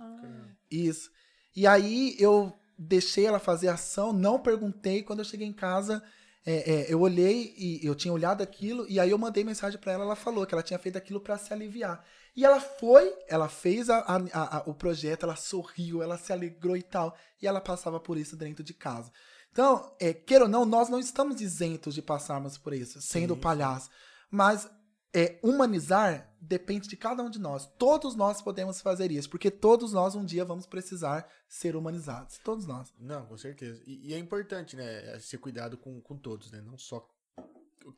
Isso. 0.70 1.10
E 1.54 1.66
aí 1.66 2.16
eu 2.18 2.58
deixei 2.78 3.26
ela 3.26 3.38
fazer 3.38 3.68
a 3.68 3.74
ação, 3.74 4.14
não 4.14 4.40
perguntei. 4.40 5.02
Quando 5.02 5.18
eu 5.18 5.26
cheguei 5.26 5.46
em 5.46 5.52
casa, 5.52 6.02
é, 6.50 6.70
é, 6.70 6.86
eu 6.92 7.00
olhei 7.00 7.54
e 7.58 7.80
eu 7.84 7.94
tinha 7.94 8.12
olhado 8.12 8.42
aquilo, 8.42 8.86
e 8.88 8.98
aí 8.98 9.10
eu 9.10 9.18
mandei 9.18 9.44
mensagem 9.44 9.78
pra 9.78 9.92
ela, 9.92 10.04
ela 10.04 10.16
falou 10.16 10.46
que 10.46 10.54
ela 10.54 10.62
tinha 10.62 10.78
feito 10.78 10.96
aquilo 10.96 11.20
pra 11.20 11.36
se 11.36 11.52
aliviar. 11.52 12.02
E 12.34 12.44
ela 12.44 12.60
foi, 12.60 13.12
ela 13.28 13.48
fez 13.48 13.90
a- 13.90 13.98
a- 13.98 14.58
a- 14.58 14.62
o 14.66 14.72
projeto, 14.72 15.24
ela 15.24 15.36
sorriu, 15.36 16.02
ela 16.02 16.16
se 16.16 16.32
alegrou 16.32 16.76
e 16.76 16.82
tal, 16.82 17.14
e 17.42 17.46
ela 17.46 17.60
passava 17.60 17.98
por 18.00 18.16
isso 18.16 18.36
dentro 18.36 18.62
de 18.64 18.72
casa. 18.72 19.10
Então, 19.52 19.92
é, 20.00 20.12
queira 20.14 20.44
ou 20.44 20.50
não, 20.50 20.64
nós 20.64 20.88
não 20.88 21.00
estamos 21.00 21.40
isentos 21.40 21.94
de 21.94 22.00
passarmos 22.02 22.56
por 22.56 22.72
isso, 22.72 23.00
sendo 23.02 23.34
sim. 23.34 23.40
palhaço. 23.40 23.90
Mas 24.30 24.68
é, 25.14 25.38
humanizar 25.42 26.32
depende 26.40 26.88
de 26.88 26.96
cada 26.96 27.22
um 27.22 27.30
de 27.30 27.38
nós. 27.38 27.66
Todos 27.78 28.14
nós 28.14 28.40
podemos 28.40 28.80
fazer 28.80 29.10
isso, 29.10 29.28
porque 29.28 29.50
todos 29.50 29.92
nós 29.92 30.14
um 30.14 30.24
dia 30.24 30.44
vamos 30.44 30.66
precisar 30.66 31.28
ser 31.48 31.74
humanizados. 31.76 32.38
Todos 32.38 32.66
nós. 32.66 32.92
Não, 32.98 33.26
com 33.26 33.36
certeza. 33.36 33.82
E, 33.86 34.08
e 34.08 34.14
é 34.14 34.18
importante, 34.18 34.76
né? 34.76 35.18
Ser 35.18 35.38
cuidado 35.38 35.76
com, 35.76 36.00
com 36.00 36.16
todos, 36.16 36.50
né? 36.50 36.60
Não 36.60 36.78
só 36.78 37.06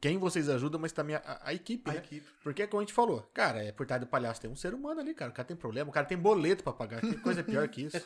quem 0.01 0.19
vocês 0.19 0.49
ajudam, 0.49 0.81
mas 0.81 0.93
também 0.93 1.17
a, 1.17 1.41
a 1.43 1.55
equipe, 1.55 1.89
A 1.91 1.95
né? 1.95 1.99
equipe. 2.01 2.27
Porque, 2.43 2.67
como 2.67 2.81
a 2.81 2.85
gente 2.85 2.93
falou, 2.95 3.23
cara, 3.35 3.63
é 3.65 3.73
por 3.73 3.87
trás 3.87 4.01
do 4.01 4.07
palhaço 4.07 4.41
tem 4.41 4.51
um 4.51 4.57
ser 4.57 4.75
humano 4.75 5.01
ali, 5.01 5.15
cara. 5.15 5.31
O 5.31 5.35
cara 5.35 5.47
tem 5.47 5.57
problema, 5.57 5.91
o 5.91 5.93
cara 5.93 6.07
tem 6.07 6.17
boleto 6.19 6.63
pra 6.63 6.73
pagar. 6.73 7.01
Que 7.01 7.17
coisa 7.19 7.43
pior 7.43 7.67
que 7.69 7.83
isso. 7.83 7.97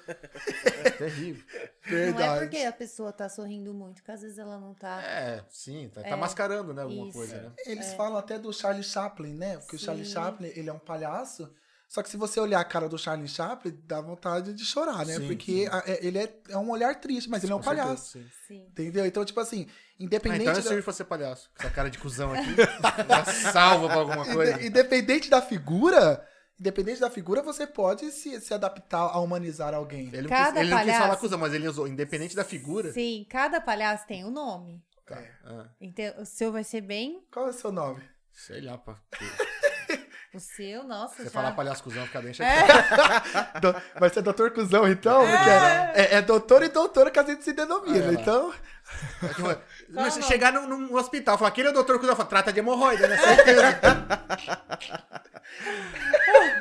É 0.85 0.91
terrível. 0.91 1.45
Não 2.15 2.21
é 2.21 2.41
porque 2.41 2.59
a 2.59 2.73
pessoa 2.73 3.13
tá 3.13 3.29
sorrindo 3.29 3.73
muito, 3.75 4.03
que 4.03 4.11
às 4.11 4.23
vezes 4.23 4.39
ela 4.39 4.59
não 4.59 4.73
tá. 4.75 5.03
É, 5.03 5.45
sim, 5.51 5.91
tá, 5.93 6.03
tá 6.03 6.09
É, 6.09 6.17
mascarando, 6.17 6.73
né? 6.73 6.83
Alguma 6.83 7.09
isso. 7.09 7.19
coisa, 7.19 7.37
né? 7.43 7.53
Eles 7.67 7.93
falam 7.95 8.17
até 8.17 8.39
do 8.39 8.53
Charlie 8.53 8.83
Chaplin, 8.83 9.35
né? 9.35 9.59
Porque 9.59 9.77
o 9.77 9.79
Charlie 9.79 10.07
Sim. 10.07 10.13
Chaplin, 10.13 10.49
ele 10.55 10.71
é 10.71 10.73
um 10.73 10.79
palhaço, 10.79 11.53
Só 11.95 12.03
que 12.03 12.09
se 12.11 12.17
você 12.17 12.41
olhar 12.41 12.59
a 12.59 12.65
cara 12.65 12.89
do 12.89 12.99
Charlie 12.99 13.29
Chaplin, 13.29 13.79
dá 13.85 14.01
vontade 14.01 14.53
de 14.53 14.65
chorar, 14.65 15.07
né? 15.07 15.15
Sim, 15.15 15.29
Porque 15.29 15.53
sim. 15.65 15.69
a- 15.71 15.85
é- 15.87 16.05
ele 16.05 16.19
é, 16.19 16.41
é 16.49 16.59
um 16.59 16.69
olhar 16.71 16.93
triste, 17.01 17.31
mas 17.31 17.45
ele 17.45 17.53
é 17.53 17.55
um 17.55 17.59
Com 17.59 17.65
certeza, 17.67 17.85
palhaço. 17.87 18.11
sim. 18.19 18.27
Sim. 18.49 18.67
Entendeu? 18.69 19.07
Então, 19.07 19.25
tipo 19.25 19.39
assim, 19.39 19.67
Ah, 19.69 19.73
independente. 20.01 20.41
então 20.43 20.55
eu 20.55 20.61
da- 20.63 20.69
servi 20.69 20.83
pra 20.83 20.93
ser 20.93 21.05
palhaço. 21.05 21.49
Essa 21.57 21.71
cara 21.71 21.89
de 21.89 21.99
cuzão 21.99 22.33
aqui. 22.35 22.43
Salva 23.53 23.87
pra 23.87 23.97
alguma 23.99 24.25
coisa. 24.25 24.55
Inde- 24.55 24.67
Independente 24.67 25.31
da 25.31 25.41
figura, 25.41 26.27
independente 26.59 26.99
da 26.99 27.09
figura, 27.11 27.43
você 27.43 27.65
pode 27.65 28.11
se, 28.11 28.41
se 28.41 28.53
adaptar 28.53 28.99
a 29.13 29.21
humanizar 29.21 29.73
alguém. 29.73 30.09
Ele, 30.09 30.23
não 30.23 30.29
Cada 30.31 30.51
quis, 30.53 30.61
ele 30.63 30.71
não 30.71 30.77
quis 30.79 30.87
palhaço- 30.87 31.03
falar 31.05 31.17
cuzão, 31.17 31.39
mas 31.39 31.55
ele 31.55 31.69
usou, 31.69 31.87
independente 31.87 32.35
da 32.35 32.43
figura. 32.43 32.93
Sim, 32.93 33.25
cada 33.31 33.61
palhaço 33.61 34.05
tem 34.09 34.25
um 34.25 34.33
nome. 34.33 34.83
É. 35.11 35.31
Ah, 35.45 35.67
Então, 35.81 36.13
o 36.21 36.27
seu 36.27 36.51
vai 36.51 36.65
ser 36.65 36.81
bem. 36.81 37.25
Qual 37.33 37.47
é 37.47 37.51
o 37.51 37.53
seu 37.53 37.71
nome? 37.71 38.03
sei 38.33 38.61
lá, 38.63 38.77
pá. 38.77 39.01
O 40.35 40.41
seu, 40.41 40.83
nossa, 40.83 41.15
Você 41.17 41.25
já. 41.25 41.31
falar 41.31 41.53
palhaço 41.53 41.83
cuzão, 41.83 42.05
fica 42.07 42.21
bem 42.21 42.31
É. 42.31 42.35
chateado. 42.35 43.51
Do- 43.61 43.83
Vai 44.01 44.11
ser 44.11 44.21
doutor 44.23 44.51
cuzão, 44.51 44.89
então? 44.89 45.21
Porque 45.21 45.51
É, 46.01 46.17
é 46.17 46.23
doutor 46.23 46.63
e 46.65 46.69
doutora 46.69 47.09
que 47.11 47.19
a 47.21 47.23
gente 47.23 47.45
se 47.45 47.53
denomina. 47.53 48.11
É, 48.11 48.15
então, 48.15 48.53
Mas 49.91 50.15
se 50.15 50.23
chegar 50.25 50.53
num, 50.53 50.67
num 50.67 50.95
hospital, 50.97 51.39
falar, 51.39 51.49
aquele 51.51 51.69
é 51.69 51.71
o 51.71 51.75
doutor 51.75 52.01
cuzão, 52.01 52.17
fala, 52.17 52.29
trata 52.29 52.53
de 52.53 52.59
hemorroida, 52.59 53.07
né? 53.07 53.17
Certeza. 53.17 53.79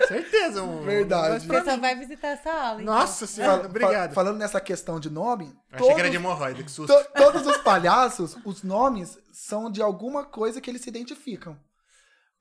Certeza. 0.08 0.64
Um, 0.64 0.84
Verdade. 0.84 1.48
Você 1.48 1.64
só 1.64 1.78
vai 1.78 1.96
visitar 1.96 2.28
essa 2.30 2.52
aula. 2.52 2.82
então. 2.82 2.94
Nossa 2.94 3.26
senhora, 3.26 3.66
obrigado. 3.66 4.10
fa- 4.10 4.16
falando 4.16 4.38
nessa 4.38 4.60
questão 4.62 5.00
de 5.00 5.10
nome, 5.10 5.54
Achei 5.72 5.88
que 5.88 5.94
era 6.00 6.10
de 6.10 6.18
todos, 6.18 6.26
hemorroida, 6.32 6.64
que 6.64 6.72
susto. 6.72 6.94
to- 6.94 7.10
todos 7.16 7.48
os 7.48 7.58
palhaços, 7.58 8.38
os 8.46 8.64
nomes 8.64 9.18
são 9.32 9.72
de 9.72 9.82
alguma 9.82 10.24
coisa 10.26 10.62
que 10.62 10.70
eles 10.70 10.82
se 10.82 10.90
identificam. 10.90 11.58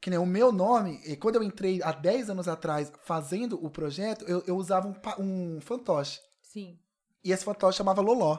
Que 0.02 0.10
nem 0.10 0.18
o 0.18 0.26
meu 0.26 0.50
nome, 0.50 1.00
e 1.06 1.16
quando 1.16 1.36
eu 1.36 1.44
entrei 1.44 1.80
há 1.80 1.92
10 1.92 2.28
anos 2.28 2.48
atrás 2.48 2.92
fazendo 3.04 3.64
o 3.64 3.70
projeto, 3.70 4.24
eu, 4.26 4.42
eu 4.48 4.56
usava 4.56 4.88
um, 4.88 5.22
um 5.56 5.60
fantoche. 5.60 6.20
Sim. 6.42 6.76
E 7.24 7.30
esse 7.30 7.44
fantoche 7.44 7.78
chamava 7.78 8.00
Loló. 8.02 8.36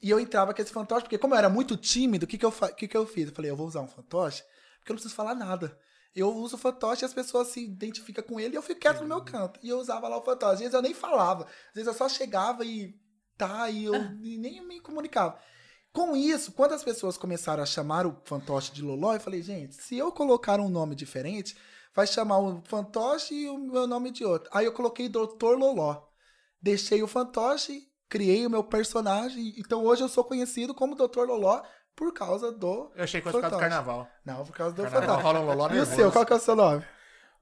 E 0.00 0.08
eu 0.08 0.20
entrava 0.20 0.54
com 0.54 0.62
esse 0.62 0.72
fantoche, 0.72 1.02
porque 1.02 1.18
como 1.18 1.34
eu 1.34 1.38
era 1.38 1.48
muito 1.48 1.76
tímido, 1.76 2.24
o 2.26 2.28
que, 2.28 2.38
que, 2.38 2.46
eu, 2.46 2.52
fa- 2.52 2.70
que, 2.70 2.86
que 2.86 2.96
eu 2.96 3.04
fiz? 3.04 3.28
Eu 3.28 3.34
falei, 3.34 3.50
eu 3.50 3.56
vou 3.56 3.66
usar 3.66 3.80
um 3.80 3.88
fantoche, 3.88 4.44
porque 4.78 4.92
eu 4.92 4.94
não 4.94 4.98
preciso 5.00 5.14
falar 5.16 5.34
nada. 5.34 5.76
Eu 6.14 6.32
uso 6.32 6.54
o 6.54 6.58
fantoche 6.58 7.04
e 7.04 7.06
as 7.06 7.12
pessoas 7.14 7.48
se 7.48 7.64
identificam 7.64 8.22
com 8.22 8.38
ele 8.38 8.54
e 8.54 8.56
eu 8.56 8.62
fico 8.62 8.80
quieto 8.80 9.00
no 9.00 9.08
meu 9.08 9.24
canto. 9.24 9.58
E 9.64 9.68
eu 9.68 9.78
usava 9.80 10.06
lá 10.06 10.16
o 10.16 10.22
fantoche. 10.22 10.52
Às 10.54 10.58
vezes 10.60 10.74
eu 10.74 10.82
nem 10.82 10.94
falava. 10.94 11.44
Às 11.44 11.74
vezes 11.74 11.88
eu 11.88 11.94
só 11.94 12.08
chegava 12.08 12.64
e 12.64 12.94
tá, 13.36 13.68
e 13.68 13.84
eu 13.84 13.94
e 14.22 14.38
nem 14.38 14.64
me 14.64 14.78
comunicava. 14.80 15.38
Com 15.92 16.16
isso, 16.16 16.52
quando 16.52 16.72
as 16.72 16.82
pessoas 16.82 17.18
começaram 17.18 17.62
a 17.62 17.66
chamar 17.66 18.06
o 18.06 18.16
fantoche 18.24 18.72
de 18.72 18.80
Loló, 18.80 19.12
eu 19.12 19.20
falei, 19.20 19.42
gente, 19.42 19.74
se 19.74 19.96
eu 19.96 20.10
colocar 20.10 20.58
um 20.58 20.68
nome 20.68 20.94
diferente, 20.94 21.54
vai 21.94 22.06
chamar 22.06 22.38
o 22.38 22.62
fantoche 22.64 23.34
e 23.34 23.48
o 23.48 23.58
meu 23.58 23.86
nome 23.86 24.10
de 24.10 24.24
outro. 24.24 24.48
Aí 24.54 24.64
eu 24.64 24.72
coloquei 24.72 25.08
Doutor 25.08 25.58
Loló. 25.58 26.02
Deixei 26.60 27.02
o 27.02 27.06
fantoche, 27.06 27.88
criei 28.08 28.46
o 28.46 28.50
meu 28.50 28.64
personagem. 28.64 29.52
Então 29.58 29.84
hoje 29.84 30.02
eu 30.02 30.08
sou 30.08 30.24
conhecido 30.24 30.74
como 30.74 30.94
Doutor 30.94 31.28
Loló 31.28 31.62
por 31.94 32.12
causa 32.14 32.50
do. 32.50 32.90
Eu 32.94 33.04
achei 33.04 33.20
que 33.20 33.24
fosse 33.24 33.36
por 33.36 33.42
causa 33.42 33.56
do 33.56 33.60
carnaval. 33.60 34.08
Não, 34.24 34.44
por 34.44 34.56
causa 34.56 34.74
do 34.74 34.82
Carnaval 34.82 35.08
fantoche. 35.08 35.22
rola 35.22 35.40
um 35.40 35.46
loló 35.46 35.70
E 35.74 35.78
o 35.78 35.86
seu, 35.86 36.10
qual 36.10 36.24
que 36.24 36.32
é 36.32 36.36
o 36.36 36.40
seu 36.40 36.56
nome? 36.56 36.84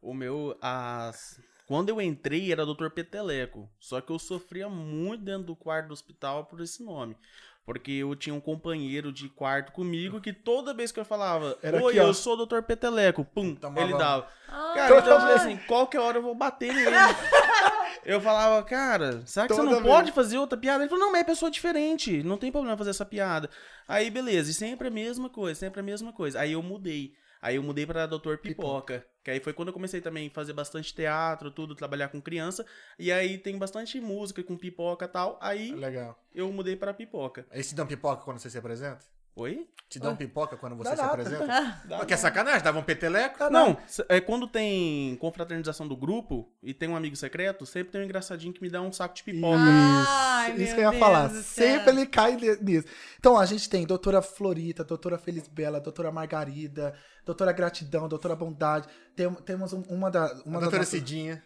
O 0.02 0.12
meu, 0.14 0.56
as... 0.60 1.40
quando 1.66 1.90
eu 1.90 2.00
entrei 2.00 2.50
era 2.50 2.66
Dr. 2.66 2.88
Peteleco. 2.88 3.70
Só 3.78 4.00
que 4.00 4.10
eu 4.10 4.18
sofria 4.18 4.68
muito 4.68 5.24
dentro 5.24 5.44
do 5.44 5.56
quarto 5.56 5.88
do 5.88 5.92
hospital 5.92 6.46
por 6.46 6.60
esse 6.60 6.82
nome. 6.82 7.16
Porque 7.64 7.92
eu 7.92 8.16
tinha 8.16 8.34
um 8.34 8.40
companheiro 8.40 9.12
de 9.12 9.28
quarto 9.28 9.70
comigo 9.72 10.20
que 10.20 10.32
toda 10.32 10.74
vez 10.74 10.90
que 10.90 10.98
eu 10.98 11.04
falava, 11.04 11.56
Era 11.62 11.80
oi, 11.82 11.90
aqui, 11.92 11.98
eu 11.98 12.12
sou 12.12 12.34
o 12.36 12.46
Dr. 12.46 12.62
Peteleco, 12.62 13.24
pum, 13.24 13.54
Tomava 13.54 13.82
ele 13.82 13.96
dava. 13.96 14.26
Ah, 14.48 14.72
Cara, 14.74 14.98
então 14.98 15.12
eu 15.12 15.20
falei 15.20 15.36
assim, 15.36 15.56
qualquer 15.68 16.00
hora 16.00 16.18
eu 16.18 16.22
vou 16.22 16.34
bater 16.34 16.74
nele. 16.74 16.90
eu 18.04 18.20
falava, 18.20 18.62
cara, 18.64 19.22
será 19.24 19.46
que 19.46 19.54
Toda 19.54 19.68
você 19.68 19.74
não 19.74 19.82
vez. 19.82 19.94
pode 19.94 20.12
fazer 20.12 20.38
outra 20.38 20.58
piada? 20.58 20.82
Ele 20.82 20.90
falou, 20.90 21.04
não, 21.04 21.12
mas 21.12 21.20
é 21.20 21.24
pessoa 21.24 21.50
diferente, 21.50 22.22
não 22.22 22.36
tem 22.36 22.50
problema 22.50 22.76
fazer 22.76 22.90
essa 22.90 23.04
piada. 23.06 23.48
Aí, 23.86 24.10
beleza, 24.10 24.50
e 24.50 24.54
sempre 24.54 24.88
a 24.88 24.90
mesma 24.90 25.28
coisa, 25.28 25.60
sempre 25.60 25.80
a 25.80 25.84
mesma 25.84 26.12
coisa. 26.12 26.40
Aí 26.40 26.52
eu 26.52 26.62
mudei. 26.62 27.12
Aí 27.40 27.56
eu 27.56 27.62
mudei 27.62 27.86
pra 27.86 28.06
Doutor 28.06 28.38
Pipoca. 28.38 29.04
Que 29.22 29.30
aí 29.30 29.40
foi 29.40 29.52
quando 29.52 29.68
eu 29.68 29.74
comecei 29.74 30.00
também 30.00 30.28
a 30.28 30.30
fazer 30.30 30.52
bastante 30.52 30.94
teatro, 30.94 31.50
tudo, 31.50 31.74
trabalhar 31.74 32.08
com 32.08 32.20
criança. 32.20 32.64
E 32.98 33.12
aí 33.12 33.36
tem 33.36 33.58
bastante 33.58 34.00
música 34.00 34.42
com 34.42 34.56
pipoca 34.56 35.04
e 35.04 35.08
tal. 35.08 35.38
Aí 35.40 35.72
Legal. 35.72 36.18
eu 36.34 36.50
mudei 36.50 36.74
pra 36.74 36.94
pipoca. 36.94 37.46
Aí 37.50 37.62
te 37.62 37.74
dão 37.74 37.86
pipoca 37.86 38.24
quando 38.24 38.38
você 38.38 38.48
se 38.48 38.58
apresenta? 38.58 39.04
Oi? 39.40 39.66
Te 39.88 39.98
dão 39.98 40.14
pipoca 40.14 40.56
quando 40.56 40.76
você 40.76 40.90
Dá 40.90 40.96
se 40.96 41.02
nada. 41.02 41.12
apresenta? 41.14 41.80
Dá 41.84 41.98
Porque 41.98 42.14
é 42.14 42.16
sacanagem, 42.16 42.62
dava 42.62 42.78
um 42.78 42.82
peteleco. 42.82 43.38
Tá, 43.38 43.50
Não, 43.50 43.76
é 44.08 44.20
quando 44.20 44.46
tem 44.46 45.16
confraternização 45.16 45.88
do 45.88 45.96
grupo 45.96 46.48
e 46.62 46.72
tem 46.72 46.88
um 46.88 46.94
amigo 46.94 47.16
secreto, 47.16 47.66
sempre 47.66 47.90
tem 47.90 48.00
um 48.00 48.04
engraçadinho 48.04 48.52
que 48.52 48.62
me 48.62 48.70
dá 48.70 48.80
um 48.80 48.92
saco 48.92 49.14
de 49.16 49.24
pipoca. 49.24 49.56
Ai, 49.58 50.52
Isso, 50.52 50.62
isso 50.62 50.66
meu 50.66 50.74
que 50.76 50.80
eu 50.80 50.84
ia 50.84 50.90
Deus 50.90 51.00
falar. 51.00 51.28
Sempre 51.30 51.90
ele 51.90 52.06
cai 52.06 52.36
ni- 52.36 52.56
nisso. 52.60 52.86
Então, 53.18 53.36
a 53.36 53.44
gente 53.44 53.68
tem 53.68 53.84
doutora 53.84 54.22
Florita, 54.22 54.84
doutora 54.84 55.18
Feliz 55.18 55.48
Bela, 55.48 55.80
doutora 55.80 56.12
Margarida, 56.12 56.94
doutora 57.26 57.50
Gratidão, 57.50 58.08
doutora 58.08 58.36
Bondade. 58.36 58.86
Tem- 59.16 59.32
temos 59.34 59.72
um- 59.72 59.82
uma 59.88 60.08
da. 60.08 60.26
Uma 60.26 60.28
A 60.28 60.34
das 60.34 60.42
doutora 60.60 60.76
nossas- 60.78 60.88
Cidinha. 60.88 61.42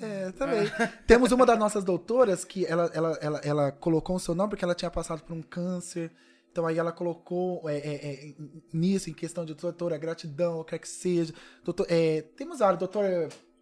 É, 0.00 0.32
também. 0.32 0.66
Temos 1.06 1.30
uma 1.30 1.44
das 1.46 1.58
nossas 1.58 1.84
doutoras 1.84 2.44
que 2.44 2.66
ela, 2.66 2.90
ela, 2.94 3.18
ela, 3.20 3.40
ela 3.44 3.70
colocou 3.72 4.16
o 4.16 4.20
seu 4.20 4.34
nome 4.34 4.50
porque 4.50 4.64
ela 4.64 4.74
tinha 4.74 4.90
passado 4.90 5.22
por 5.22 5.34
um 5.34 5.42
câncer. 5.42 6.10
Então 6.56 6.66
aí 6.66 6.78
ela 6.78 6.90
colocou 6.90 7.68
é, 7.68 7.76
é, 7.76 8.30
é, 8.30 8.34
nisso, 8.72 9.10
em 9.10 9.12
questão 9.12 9.44
de 9.44 9.52
doutora 9.52 9.98
gratidão, 9.98 10.58
o 10.58 10.64
que 10.64 10.70
quer 10.70 10.78
que 10.78 10.88
seja. 10.88 11.34
Doutor, 11.62 11.86
é, 11.90 12.22
temos 12.34 12.60
vários, 12.60 12.78
doutor 12.78 13.04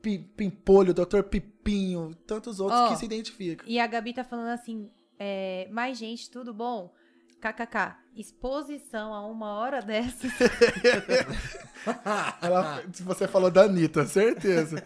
Pi- 0.01 0.21
Pimpolho, 0.37 0.95
doutor 0.95 1.25
Pipinho, 1.25 2.15
tantos 2.25 2.61
outros 2.61 2.81
Ó. 2.83 2.89
que 2.91 2.97
se 2.97 3.05
identificam. 3.05 3.67
E 3.69 3.81
a 3.81 3.87
Gabi 3.89 4.15
tá 4.15 4.23
falando 4.23 4.51
assim: 4.51 4.89
é, 5.19 5.67
mais 5.73 5.99
gente, 5.99 6.31
tudo 6.31 6.55
bom? 6.55 6.95
KKK, 7.41 7.97
exposição 8.15 9.13
a 9.13 9.27
uma 9.27 9.55
hora 9.55 9.83
dessas. 9.83 10.31
Ela, 12.41 12.85
se 12.93 13.03
você 13.03 13.27
falou 13.27 13.51
da 13.51 13.63
Anitta, 13.63 14.07
certeza. 14.07 14.81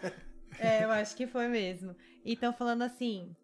é, 0.59 0.83
eu 0.83 0.91
acho 0.93 1.15
que 1.15 1.27
foi 1.27 1.47
mesmo. 1.47 1.95
E 2.25 2.33
estão 2.33 2.55
falando 2.55 2.81
assim: 2.81 3.37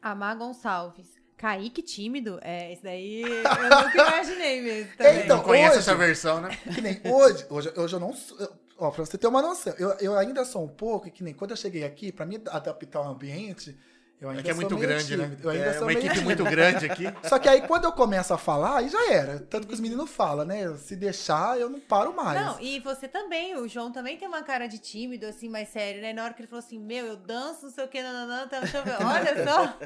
Amar 0.00 0.38
Gonçalves. 0.38 1.23
Kaique 1.36 1.82
tímido? 1.82 2.38
É, 2.42 2.72
isso 2.72 2.82
daí 2.82 3.22
eu 3.22 3.42
nunca 3.42 3.92
imaginei 4.08 4.62
mesmo 4.62 4.92
também. 4.96 5.24
Então, 5.24 5.36
Não 5.38 5.44
conhece 5.44 5.70
hoje- 5.70 5.78
essa 5.80 5.94
versão, 5.94 6.40
né? 6.40 6.56
Que 6.74 6.80
nem 6.80 7.00
hoje, 7.04 7.46
hoje, 7.50 7.72
hoje 7.76 7.94
eu 7.96 8.00
não 8.00 8.12
sou. 8.14 8.38
eu- 8.38 8.52
Ó, 8.76 8.90
pra 8.90 9.04
você 9.06 9.16
ter 9.16 9.28
uma 9.28 9.40
noção, 9.40 9.72
eu, 9.78 9.90
eu 10.00 10.18
ainda 10.18 10.44
sou 10.44 10.64
um 10.64 10.68
pouco, 10.68 11.08
que 11.08 11.22
nem 11.22 11.32
quando 11.32 11.52
eu 11.52 11.56
cheguei 11.56 11.84
aqui, 11.84 12.10
pra 12.10 12.26
mim 12.26 12.40
adaptar 12.50 12.98
ao 12.98 13.06
ambiente, 13.12 13.76
eu 14.20 14.28
ainda 14.30 14.40
É 14.40 14.44
que 14.44 14.50
é 14.50 14.54
muito 14.54 14.76
grande, 14.76 15.16
né? 15.16 15.24
tímido. 15.26 15.42
Eu 15.48 15.50
ainda 15.50 15.64
É 15.66 15.72
sou 15.74 15.82
uma 15.82 15.92
equipe 15.92 16.08
tímido. 16.14 16.24
muito 16.24 16.44
grande 16.44 16.86
aqui. 16.86 17.04
Só 17.28 17.38
que 17.38 17.48
aí 17.48 17.62
quando 17.62 17.84
eu 17.84 17.92
começo 17.92 18.32
a 18.32 18.38
falar, 18.38 18.78
aí 18.78 18.88
já 18.88 19.12
era. 19.12 19.40
Tanto 19.40 19.66
que 19.66 19.74
os 19.74 19.80
meninos 19.80 20.10
falam, 20.10 20.44
né? 20.44 20.74
Se 20.76 20.96
deixar, 20.96 21.58
eu 21.60 21.68
não 21.68 21.80
paro 21.80 22.14
mais. 22.14 22.40
Não, 22.40 22.60
e 22.60 22.80
você 22.80 23.06
também, 23.08 23.56
o 23.56 23.68
João 23.68 23.92
também 23.92 24.16
tem 24.16 24.26
uma 24.26 24.42
cara 24.42 24.66
de 24.66 24.78
tímido, 24.78 25.26
assim, 25.26 25.48
mais 25.48 25.68
sério, 25.68 26.00
né? 26.00 26.12
Na 26.12 26.24
hora 26.24 26.32
que 26.34 26.40
ele 26.40 26.48
falou 26.48 26.64
assim, 26.64 26.78
meu, 26.78 27.04
eu 27.06 27.16
danço, 27.16 27.64
não 27.64 27.70
sei 27.70 27.84
o 27.84 27.88
que, 27.88 28.02
nananã, 28.02 28.46
tá, 28.48 28.60
deixa 28.60 28.78
eu 28.78 28.84
ver. 28.84 28.96
Olha 29.04 29.44
só. 29.44 29.78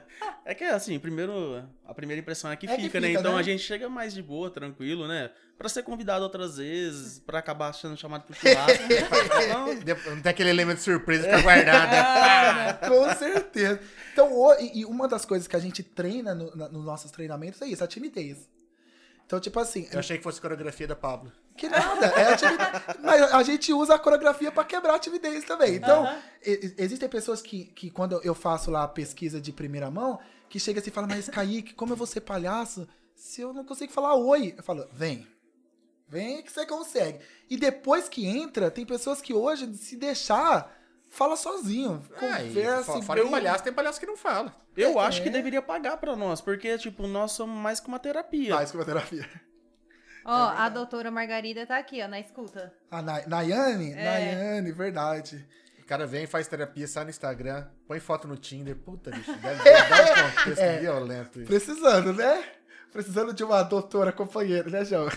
É 0.44 0.54
que 0.54 0.64
assim, 0.64 0.98
primeiro, 0.98 1.64
a 1.86 1.94
primeira 1.94 2.20
impressão 2.20 2.50
é 2.50 2.56
que 2.56 2.66
É 2.68 2.76
que 2.76 2.82
fica, 2.82 3.00
né? 3.00 3.08
fica, 3.08 3.20
Então 3.20 3.32
né? 3.34 3.40
a 3.40 3.42
gente 3.42 3.62
chega 3.62 3.88
mais 3.88 4.14
de 4.14 4.22
boa, 4.22 4.50
tranquilo, 4.50 5.08
né? 5.08 5.30
Pra 5.59 5.68
ser 5.68 5.82
convidado 5.82 6.22
outras 6.22 6.56
vezes, 6.56 7.18
pra 7.18 7.40
acabar 7.40 7.72
sendo 7.74 7.96
chamado 7.96 8.22
pro 8.22 8.32
churrasco. 8.34 8.84
Não, 9.52 9.74
Depois- 9.74 10.14
Não 10.14 10.22
tem 10.22 10.30
aquele 10.30 10.50
elemento 10.50 10.78
de 10.78 10.84
surpresa 10.84 11.26
pra 11.28 11.42
guardar, 11.42 11.90
né? 11.90 12.72
Com 12.88 13.12
certeza. 13.16 13.80
Então, 14.12 14.30
e, 14.61 14.84
uma 14.84 15.09
das 15.09 15.24
coisas 15.24 15.48
que 15.48 15.56
a 15.56 15.59
gente 15.59 15.82
treina 15.82 16.32
no- 16.32 16.54
na- 16.54 16.68
nos 16.68 16.84
nossos 16.84 17.11
treinamentos 17.11 17.61
é 17.61 17.66
isso, 17.66 17.82
a 17.82 17.88
timidez. 17.88 18.48
Então, 19.26 19.40
tipo 19.40 19.59
assim, 19.59 19.88
Eu 19.92 19.98
achei 19.98 20.16
que 20.16 20.22
fosse 20.22 20.40
coreografia 20.40 20.86
da 20.86 20.94
Pablo. 20.96 21.32
Que 21.56 21.68
nada, 21.68 22.06
é 22.06 22.32
a 22.32 22.36
timidez. 22.36 22.70
Mas 23.02 23.22
a 23.34 23.42
gente 23.42 23.72
usa 23.72 23.96
a 23.96 23.98
coreografia 23.98 24.52
pra 24.52 24.62
quebrar 24.64 24.94
a 24.94 24.98
timidez 25.00 25.44
também. 25.44 25.74
Então, 25.74 26.09
existem 26.40 27.09
pessoas 27.09 27.42
que, 27.42 27.64
que, 27.66 27.90
quando 27.90 28.20
eu 28.22 28.34
faço 28.34 28.70
lá 28.70 28.84
a 28.84 28.88
pesquisa 28.88 29.40
de 29.40 29.52
primeira 29.52 29.90
mão, 29.90 30.20
que 30.48 30.61
chega 30.61 30.78
assim 30.80 30.88
e 30.90 30.92
fala, 30.92 31.09
mas 31.09 31.28
Kaique, 31.28 31.74
como 31.74 31.92
eu 31.92 31.96
vou 31.96 32.06
ser 32.06 32.20
palhaço 32.20 32.88
se 33.14 33.40
eu 33.40 33.52
não 33.52 33.64
consigo 33.64 33.92
falar 33.92 34.14
oi? 34.14 34.54
Eu 34.56 34.62
falo, 34.62 34.88
vem. 34.92 35.26
Vem 36.09 36.42
que 36.42 36.50
você 36.50 36.64
consegue. 36.66 37.18
E 37.50 37.56
depois 37.56 38.09
que 38.09 38.26
entra, 38.26 38.70
tem 38.70 38.86
pessoas 38.86 39.20
que 39.20 39.34
hoje, 39.34 39.72
se 39.74 39.96
deixar, 39.96 40.74
fala 41.11 41.36
sozinho. 41.36 42.02
E 42.11 42.14
Conversa. 42.20 42.98
e 42.98 43.02
Fora 43.02 43.22
bem- 43.22 43.30
palhaço, 43.30 43.64
tem 43.64 43.72
palhaço 43.72 44.00
que 44.00 44.06
não 44.06 44.16
fala. 44.16 44.54
eu 44.76 44.98
acho 44.98 45.22
que 45.22 45.28
É. 45.28 45.32
deveria 45.32 45.61
pagar 45.62 45.96
pra 45.98 46.16
nós, 46.16 46.40
porque, 46.40 46.78
tipo, 46.78 47.06
nós 47.06 47.32
somos 47.32 47.59
mais 47.61 47.78
que 47.80 47.88
uma 47.88 47.98
terapia. 47.98 48.54
Mais 48.54 48.70
que 48.70 48.76
uma 48.76 48.84
terapia. 48.86 49.28
Ó, 50.24 50.48
a 50.48 50.68
doutora 50.68 51.11
Margarida 51.11 51.66
tá 51.66 51.78
aqui, 51.78 52.02
ó, 52.02 52.09
na 52.09 52.20
escuta. 52.20 52.72
A 52.90 53.00
Nay- 53.00 53.24
Nayane? 53.26 53.92
É. 53.92 54.04
Nayane, 54.04 54.72
verdade. 54.72 55.46
O 55.80 55.86
cara 55.86 56.06
vem, 56.06 56.26
faz 56.26 56.46
terapia, 56.46 56.86
sai 56.86 57.04
no 57.04 57.11
Instagram, 57.11 57.66
põe 57.86 57.98
foto 57.98 58.28
no 58.28 58.36
Tinder. 58.36 58.76
Puta, 58.76 59.11
bicho, 59.11 59.32
deve, 59.40 59.62
deve 59.64 59.88
dar 59.88 60.26
um 60.26 60.30
contexto 60.32 60.61
É. 60.61 60.78
violento 60.80 61.38
isso. 61.38 61.46
Precisando, 61.48 62.12
né? 62.12 62.44
Precisando 62.93 63.34
de 63.34 63.45
uma 63.45 63.62
doutora 63.62 64.11
companheira, 64.12 64.68
né, 64.70 64.84
João? 64.84 65.09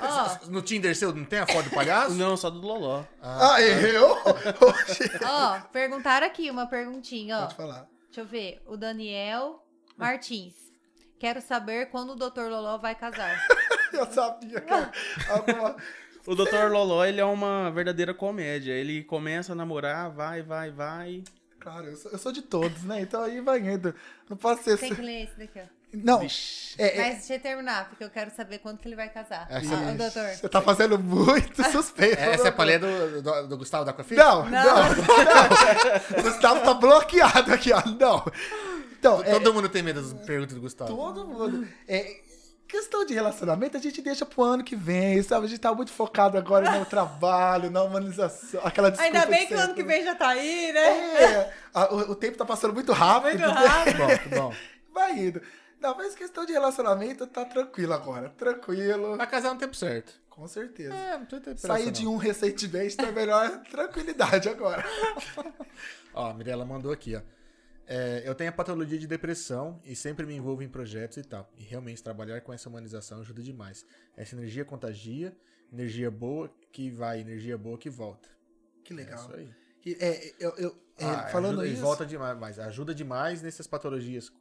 Ó, 0.00 0.48
No 0.48 0.60
Tinder 0.60 0.94
seu 0.96 1.14
não 1.14 1.24
tem 1.24 1.38
a 1.38 1.46
foto 1.46 1.68
do 1.68 1.70
palhaço? 1.70 2.14
Não, 2.14 2.36
só 2.36 2.50
do 2.50 2.60
Loló. 2.60 3.04
Ah, 3.22 3.60
eu? 3.60 4.12
Oxe. 4.12 5.10
ó, 5.24 5.60
perguntaram 5.72 6.26
aqui 6.26 6.50
uma 6.50 6.66
perguntinha, 6.66 7.38
ó. 7.38 7.40
Pode 7.42 7.54
falar. 7.54 7.86
Deixa 8.06 8.20
eu 8.20 8.26
ver. 8.26 8.60
O 8.66 8.76
Daniel 8.76 9.64
Martins. 9.96 10.54
Quero 11.18 11.40
saber 11.40 11.86
quando 11.90 12.10
o 12.10 12.16
Dr. 12.16 12.48
Loló 12.48 12.76
vai 12.76 12.94
casar. 12.94 13.38
Eu 13.92 14.06
sabia 14.12 14.60
que 14.60 14.72
alguma... 15.30 15.76
O 16.26 16.34
Dr. 16.34 16.70
Loló, 16.70 17.04
ele 17.04 17.20
é 17.20 17.24
uma 17.24 17.70
verdadeira 17.70 18.12
comédia. 18.12 18.72
Ele 18.72 19.04
começa 19.04 19.52
a 19.52 19.54
namorar, 19.54 20.10
vai, 20.10 20.42
vai, 20.42 20.72
vai. 20.72 21.22
Claro, 21.60 21.86
eu 21.86 21.96
sou, 21.96 22.10
eu 22.10 22.18
sou 22.18 22.32
de 22.32 22.42
todos, 22.42 22.82
né? 22.82 23.00
Então 23.00 23.22
aí 23.22 23.40
vai 23.40 23.60
indo. 23.60 23.94
Não 24.28 24.36
posso 24.36 24.64
ser... 24.64 24.76
Tem 24.76 24.94
que 24.94 25.00
ler 25.00 25.22
esse 25.24 25.38
daqui, 25.38 25.60
ó. 25.60 25.75
Não, 25.94 26.20
é, 26.20 26.26
é, 26.78 26.96
Mas 26.98 27.18
deixa 27.20 27.34
eu 27.34 27.40
terminar, 27.40 27.88
porque 27.88 28.04
eu 28.04 28.10
quero 28.10 28.30
saber 28.34 28.58
quando 28.58 28.78
que 28.78 28.86
ele 28.88 28.96
vai 28.96 29.08
casar. 29.08 29.46
Essa- 29.48 29.74
Ah, 29.74 29.92
o 29.92 29.96
doutor. 29.96 30.28
você 30.34 30.48
tá 30.48 30.60
fazendo 30.60 30.98
muito 30.98 31.62
suspeito. 31.70 32.20
É, 32.20 32.34
Essa 32.34 32.46
é 32.46 32.48
a 32.48 32.52
palha 32.52 32.78
do, 32.78 33.22
do, 33.22 33.46
do 33.48 33.56
Gustavo 33.58 33.84
da 33.84 33.92
Aquafit? 33.92 34.16
Não, 34.18 34.44
não, 34.44 34.50
não. 34.50 36.18
O 36.18 36.22
Gustavo 36.22 36.60
tá 36.60 36.74
bloqueado 36.74 37.52
aqui, 37.52 37.72
ó. 37.72 37.82
Não. 37.98 38.24
Então, 38.98 39.22
é, 39.22 39.32
Todo 39.32 39.54
mundo 39.54 39.68
tem 39.68 39.82
medo 39.82 40.02
das 40.02 40.12
perguntas 40.26 40.54
do 40.54 40.60
Gustavo. 40.60 40.94
todo 40.94 41.26
mundo. 41.26 41.66
É, 41.88 42.16
questão 42.68 43.04
de 43.06 43.14
relacionamento 43.14 43.76
a 43.76 43.80
gente 43.80 44.02
deixa 44.02 44.26
pro 44.26 44.42
ano 44.42 44.64
que 44.64 44.74
vem, 44.76 45.22
sabe? 45.22 45.46
A 45.46 45.48
gente 45.48 45.60
tá 45.60 45.72
muito 45.72 45.92
focado 45.92 46.36
agora 46.36 46.78
no 46.78 46.84
trabalho, 46.84 47.70
na 47.70 47.82
humanização, 47.82 48.60
aquela 48.64 48.90
desculpa 48.90 49.16
Ainda 49.18 49.30
bem 49.30 49.46
que 49.46 49.54
o 49.54 49.58
ano 49.58 49.72
que 49.72 49.82
né? 49.82 49.94
vem 49.94 50.04
já 50.04 50.14
tá 50.14 50.28
aí, 50.28 50.72
né? 50.72 50.88
É, 51.22 51.52
a- 51.72 51.94
o, 51.94 51.98
o 52.10 52.14
tempo 52.16 52.36
tá 52.36 52.44
passando 52.44 52.74
muito 52.74 52.92
rápido. 52.92 53.38
Muito 53.38 53.54
né? 53.60 53.66
rápido. 53.66 53.96
Bom, 53.98 54.18
que 54.18 54.28
bom. 54.28 54.54
Vai 54.92 55.12
indo. 55.18 55.40
Não, 55.80 55.96
mas 55.96 56.14
questão 56.14 56.44
de 56.46 56.52
relacionamento 56.52 57.26
tá 57.26 57.44
tranquilo 57.44 57.92
agora. 57.92 58.30
Tranquilo. 58.30 59.16
Vai 59.16 59.26
casar 59.28 59.52
no 59.54 59.60
tempo 59.60 59.74
certo. 59.76 60.20
Com 60.30 60.46
certeza. 60.48 60.94
É, 60.94 61.16
não 61.18 61.24
precisa 61.26 61.54
ter 61.54 61.58
Sair 61.58 61.90
de 61.90 62.06
um 62.06 62.16
recentemente 62.16 62.96
tá 62.96 63.10
melhor 63.12 63.62
tranquilidade 63.70 64.48
agora. 64.48 64.84
Ó, 66.14 66.30
a 66.30 66.34
Mirella 66.34 66.64
mandou 66.64 66.92
aqui, 66.92 67.14
ó. 67.16 67.22
É, 67.88 68.22
eu 68.26 68.34
tenho 68.34 68.50
a 68.50 68.52
patologia 68.52 68.98
de 68.98 69.06
depressão 69.06 69.80
e 69.84 69.94
sempre 69.94 70.26
me 70.26 70.34
envolvo 70.34 70.62
em 70.62 70.68
projetos 70.68 71.18
e 71.18 71.22
tal. 71.22 71.48
E 71.56 71.62
realmente 71.62 72.02
trabalhar 72.02 72.40
com 72.40 72.52
essa 72.52 72.68
humanização 72.68 73.20
ajuda 73.20 73.40
demais. 73.42 73.86
Essa 74.16 74.34
energia 74.34 74.64
contagia, 74.64 75.36
energia 75.72 76.10
boa 76.10 76.52
que 76.72 76.90
vai, 76.90 77.20
energia 77.20 77.56
boa 77.56 77.78
que 77.78 77.88
volta. 77.88 78.28
Que 78.82 78.92
É 78.92 78.96
legal. 78.96 79.18
isso 79.20 79.34
aí. 79.36 79.48
E, 79.84 79.96
é, 80.00 80.34
eu, 80.40 80.50
eu- 80.56 80.76
é, 80.98 81.04
Ah, 81.04 81.28
falando 81.28 81.60
ajuda, 81.60 81.68
isso. 81.68 81.82
volta 81.82 82.04
demais, 82.04 82.36
mas 82.38 82.58
ajuda 82.58 82.92
demais 82.94 83.40
nessas 83.40 83.66
patologias 83.68 84.32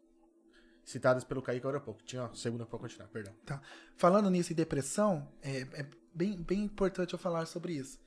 citadas 0.86 1.24
pelo 1.24 1.42
Kaique 1.42 1.62
agora 1.62 1.78
há 1.78 1.82
pouco. 1.82 2.02
Tinha 2.04 2.24
uma 2.24 2.36
segunda 2.36 2.66
pra 2.66 2.78
continuar, 2.78 3.08
perdão. 3.10 3.34
Tá. 3.46 3.60
Falando 3.98 4.30
nisso 4.30 4.54
em 4.54 4.56
depressão, 4.56 5.28
é, 5.42 5.62
é 5.74 5.86
bem, 6.14 6.42
bem 6.42 6.64
importante 6.64 7.14
eu 7.14 7.20
falar 7.20 7.48
sobre 7.48 7.74
isso. 7.74 8.00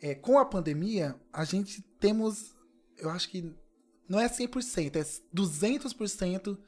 É, 0.00 0.14
com 0.14 0.38
a 0.38 0.44
pandemia, 0.44 1.14
a 1.32 1.44
gente 1.44 1.82
temos, 1.98 2.54
eu 2.96 3.10
acho 3.10 3.28
que 3.28 3.54
não 4.08 4.18
é 4.18 4.28
100%, 4.28 4.96
é 4.96 5.02
200% 5.34 6.58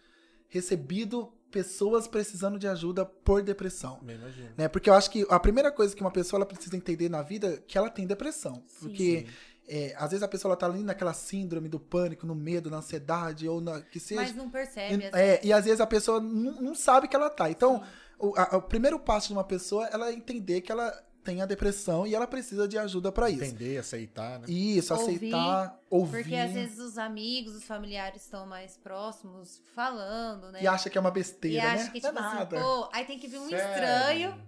recebido 0.48 1.32
pessoas 1.50 2.08
precisando 2.08 2.58
de 2.58 2.66
ajuda 2.66 3.04
por 3.04 3.42
depressão. 3.42 4.00
Me 4.02 4.14
imagino. 4.14 4.50
Né? 4.56 4.68
Porque 4.68 4.90
eu 4.90 4.94
acho 4.94 5.10
que 5.10 5.24
a 5.28 5.38
primeira 5.38 5.70
coisa 5.70 5.94
que 5.94 6.00
uma 6.00 6.10
pessoa 6.10 6.38
ela 6.38 6.46
precisa 6.46 6.76
entender 6.76 7.08
na 7.08 7.22
vida 7.22 7.46
é 7.48 7.56
que 7.58 7.78
ela 7.78 7.90
tem 7.90 8.06
depressão. 8.06 8.64
Porque 8.80 9.26
é, 9.68 9.94
às 9.96 10.10
vezes 10.10 10.22
a 10.22 10.28
pessoa 10.28 10.50
ela 10.52 10.56
tá 10.56 10.66
ali 10.66 10.82
naquela 10.82 11.12
síndrome 11.14 11.68
do 11.68 11.78
pânico, 11.80 12.26
no 12.26 12.34
medo, 12.34 12.70
na 12.70 12.78
ansiedade, 12.78 13.48
ou 13.48 13.60
na, 13.60 13.80
que 13.80 13.98
seja. 14.00 14.20
Mas 14.20 14.34
não 14.34 14.50
percebe. 14.50 15.02
E, 15.04 15.06
assim. 15.06 15.16
é, 15.16 15.40
e 15.42 15.52
às 15.52 15.64
vezes 15.64 15.80
a 15.80 15.86
pessoa 15.86 16.20
não, 16.20 16.60
não 16.60 16.74
sabe 16.74 17.08
que 17.08 17.16
ela 17.16 17.30
tá. 17.30 17.50
Então, 17.50 17.82
o, 18.18 18.34
a- 18.36 18.56
o 18.56 18.62
primeiro 18.62 18.98
passo 18.98 19.28
de 19.28 19.32
uma 19.34 19.44
pessoa 19.44 19.86
é 19.86 19.94
ela 19.94 20.12
entender 20.12 20.60
que 20.60 20.70
ela 20.72 20.90
tem 21.24 21.40
a 21.40 21.46
depressão 21.46 22.04
e 22.04 22.16
ela 22.16 22.26
precisa 22.26 22.66
de 22.66 22.76
ajuda 22.76 23.12
pra 23.12 23.30
isso. 23.30 23.44
Entender, 23.44 23.78
aceitar, 23.78 24.40
né? 24.40 24.46
Isso, 24.48 24.92
Ouvir, 24.92 25.14
aceitar, 25.16 25.78
ouvir. 25.88 26.22
Porque 26.24 26.34
às 26.34 26.50
vezes 26.52 26.78
os 26.80 26.98
amigos, 26.98 27.54
os 27.54 27.62
familiares 27.62 28.22
estão 28.24 28.44
mais 28.44 28.76
próximos, 28.76 29.62
falando, 29.72 30.50
né? 30.50 30.60
E 30.60 30.66
acha 30.66 30.90
que 30.90 30.98
é 30.98 31.00
uma 31.00 31.10
E 31.10 31.12
besteira, 31.12 31.64
acha 31.74 31.84
né? 31.84 31.90
que, 31.92 32.00
Não 32.02 32.08
é 32.08 32.12
tipo 32.12 32.24
assim, 32.24 32.36
nada. 32.38 32.60
pô, 32.60 32.88
aí 32.92 33.04
tem 33.04 33.20
que 33.20 33.28
vir 33.28 33.38
um 33.38 33.48
Sério? 33.48 33.70
estranho. 33.72 34.46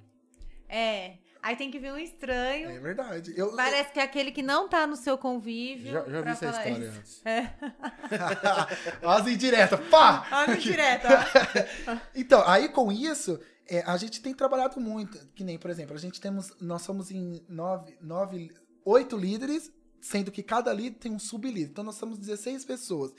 É. 0.69 1.19
Aí 1.45 1.57
tem 1.57 1.71
que 1.71 1.79
vir 1.79 1.93
um 1.93 1.99
estranho. 1.99 2.71
É 2.71 2.81
verdade. 2.81 3.35
Eu, 3.37 3.55
Parece 3.55 3.93
que 3.93 4.01
é 4.01 4.03
aquele 4.03 4.33
que 4.33 4.43
não 4.43 4.67
tá 4.67 4.87
no 4.87 4.97
seu 4.97 5.19
convívio. 5.19 5.93
Já, 5.93 6.03
já 6.09 6.21
vi 6.23 6.29
essa 6.31 6.47
história 6.47 6.79
isso. 6.79 6.99
antes. 6.99 7.23
As 9.05 9.29
indiretas, 9.29 9.79
pá! 9.91 10.27
Olha 10.33 10.57
direto, 10.57 11.07
ó. 11.07 11.97
Então, 12.17 12.43
aí 12.49 12.71
com 12.71 12.91
isso, 12.91 13.39
é, 13.69 13.83
a 13.83 13.95
gente 13.99 14.23
tem 14.23 14.33
trabalhado 14.33 14.81
muito. 14.81 15.19
Que 15.35 15.45
nem, 15.45 15.59
por 15.59 15.71
exemplo, 15.71 15.95
a 15.95 15.99
gente 15.99 16.19
temos. 16.19 16.51
Nós 16.63 16.81
somos 16.81 17.11
em 17.11 17.45
nove, 17.47 17.95
nove, 18.01 18.51
oito 18.83 19.15
líderes, 19.15 19.71
sendo 20.01 20.33
que 20.33 20.43
cada 20.43 20.73
líder 20.73 20.97
tem 20.97 21.13
um 21.13 21.19
sublíder. 21.19 21.69
Então 21.69 21.85
nós 21.85 21.97
somos 21.97 22.17
16 22.17 22.65
pessoas. 22.65 23.13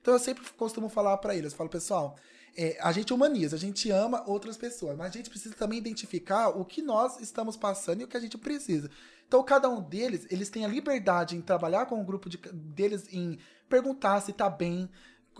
Então 0.00 0.14
eu 0.14 0.18
sempre 0.18 0.42
costumo 0.56 0.88
falar 0.88 1.16
pra 1.18 1.36
eles, 1.36 1.52
eu 1.52 1.56
falo, 1.56 1.70
pessoal, 1.70 2.16
é, 2.56 2.78
a 2.80 2.92
gente 2.92 3.12
humaniza, 3.12 3.56
a 3.56 3.58
gente 3.58 3.90
ama 3.90 4.22
outras 4.26 4.56
pessoas, 4.56 4.96
mas 4.96 5.08
a 5.08 5.16
gente 5.16 5.30
precisa 5.30 5.54
também 5.54 5.78
identificar 5.78 6.48
o 6.48 6.64
que 6.64 6.82
nós 6.82 7.20
estamos 7.20 7.56
passando 7.56 8.00
e 8.00 8.04
o 8.04 8.08
que 8.08 8.16
a 8.16 8.20
gente 8.20 8.36
precisa. 8.36 8.90
Então 9.26 9.42
cada 9.42 9.68
um 9.68 9.82
deles, 9.82 10.26
eles 10.30 10.48
têm 10.48 10.64
a 10.64 10.68
liberdade 10.68 11.36
em 11.36 11.40
trabalhar 11.40 11.86
com 11.86 12.00
o 12.00 12.04
grupo 12.04 12.28
de, 12.28 12.38
deles 12.52 13.06
em 13.12 13.38
perguntar 13.68 14.20
se 14.20 14.32
tá 14.32 14.48
bem, 14.48 14.88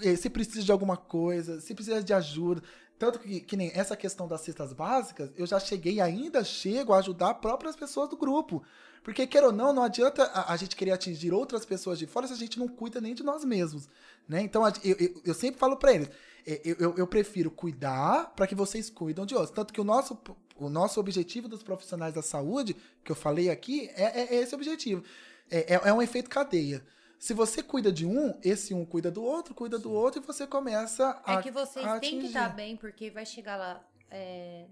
eh, 0.03 0.17
se 0.17 0.29
precisa 0.29 0.63
de 0.63 0.73
alguma 0.73 0.97
coisa, 0.97 1.61
se 1.61 1.75
precisa 1.75 2.03
de 2.03 2.13
ajuda. 2.13 2.63
Tanto 2.99 3.19
que, 3.21 3.41
que 3.41 3.57
nem 3.57 3.71
essa 3.75 3.97
questão 3.97 4.27
das 4.27 4.41
cestas 4.41 4.73
básicas, 4.73 5.31
eu 5.37 5.47
já 5.47 5.61
cheguei 5.61 6.01
ainda 6.01 6.43
chego 6.43 6.93
a 6.93 6.99
ajudar 6.99 7.35
próprias 7.35 7.77
pessoas 7.77 8.09
do 8.09 8.17
grupo. 8.17 8.63
Porque, 9.05 9.27
quer 9.27 9.45
ou 9.45 9.53
não, 9.53 9.73
não 9.73 9.85
adianta 9.85 10.25
a, 10.25 10.53
a 10.53 10.57
gente 10.57 10.75
querer 10.75 10.91
atingir 10.91 11.33
outras 11.33 11.65
pessoas 11.65 11.99
de 11.99 12.07
fora 12.07 12.27
se 12.27 12.33
a 12.33 12.37
gente 12.37 12.59
não 12.59 12.67
cuida 12.67 13.01
nem 13.01 13.15
de 13.15 13.23
nós 13.23 13.45
mesmos. 13.45 13.89
Né? 14.29 14.43
Então, 14.43 14.65
a- 14.65 14.73
eu, 14.85 14.97
eu, 14.99 15.23
eu 15.27 15.35
sempre 15.35 15.59
falo 15.61 15.77
pra 15.77 15.93
eles, 15.95 16.11
eh, 16.47 16.61
eu, 16.65 16.77
eu, 16.81 16.95
eu 16.99 17.07
prefiro 17.07 17.51
cuidar 17.51 18.33
para 18.35 18.47
que 18.47 18.55
vocês 18.55 18.91
cuidam 18.91 19.25
de 19.25 19.35
outros. 19.35 19.53
Tanto 19.55 19.73
que 19.73 19.81
o 19.81 19.85
nosso, 19.85 20.19
o 20.57 20.69
nosso 20.69 20.99
objetivo 20.99 21.47
dos 21.49 21.63
profissionais 21.63 22.13
da 22.13 22.21
saúde, 22.23 22.77
que 23.05 23.13
eu 23.13 23.17
falei 23.17 23.49
aqui, 23.49 23.89
é, 23.95 24.21
é- 24.23 24.35
é 24.35 24.41
esse 24.43 24.55
objetivo. 24.55 25.03
É, 25.51 25.75
é- 25.75 25.81
é 25.85 25.93
um 25.93 26.03
efeito 26.03 26.29
cadeia. 26.29 26.85
Se 27.19 27.35
você 27.35 27.63
cuida 27.63 27.91
de 27.91 28.07
um, 28.07 28.39
esse 28.43 28.73
um 28.73 28.85
cuida 28.85 29.11
do 29.11 29.23
outro, 29.23 29.55
cuida 29.55 29.79
do 29.79 29.93
outro, 29.93 30.23
e 30.23 30.27
você 30.27 30.47
começa 30.47 31.21
a. 31.25 31.35
É 31.35 31.43
que 31.43 31.51
vocês 31.51 31.85
a 31.85 31.99
têm 31.99 32.21
que 32.21 32.27
estar 32.27 32.49
bem, 32.51 32.77
porque 32.77 33.11
vai 33.11 33.27
chegar 33.27 33.57
lá. 33.57 33.85
é, 34.11 34.67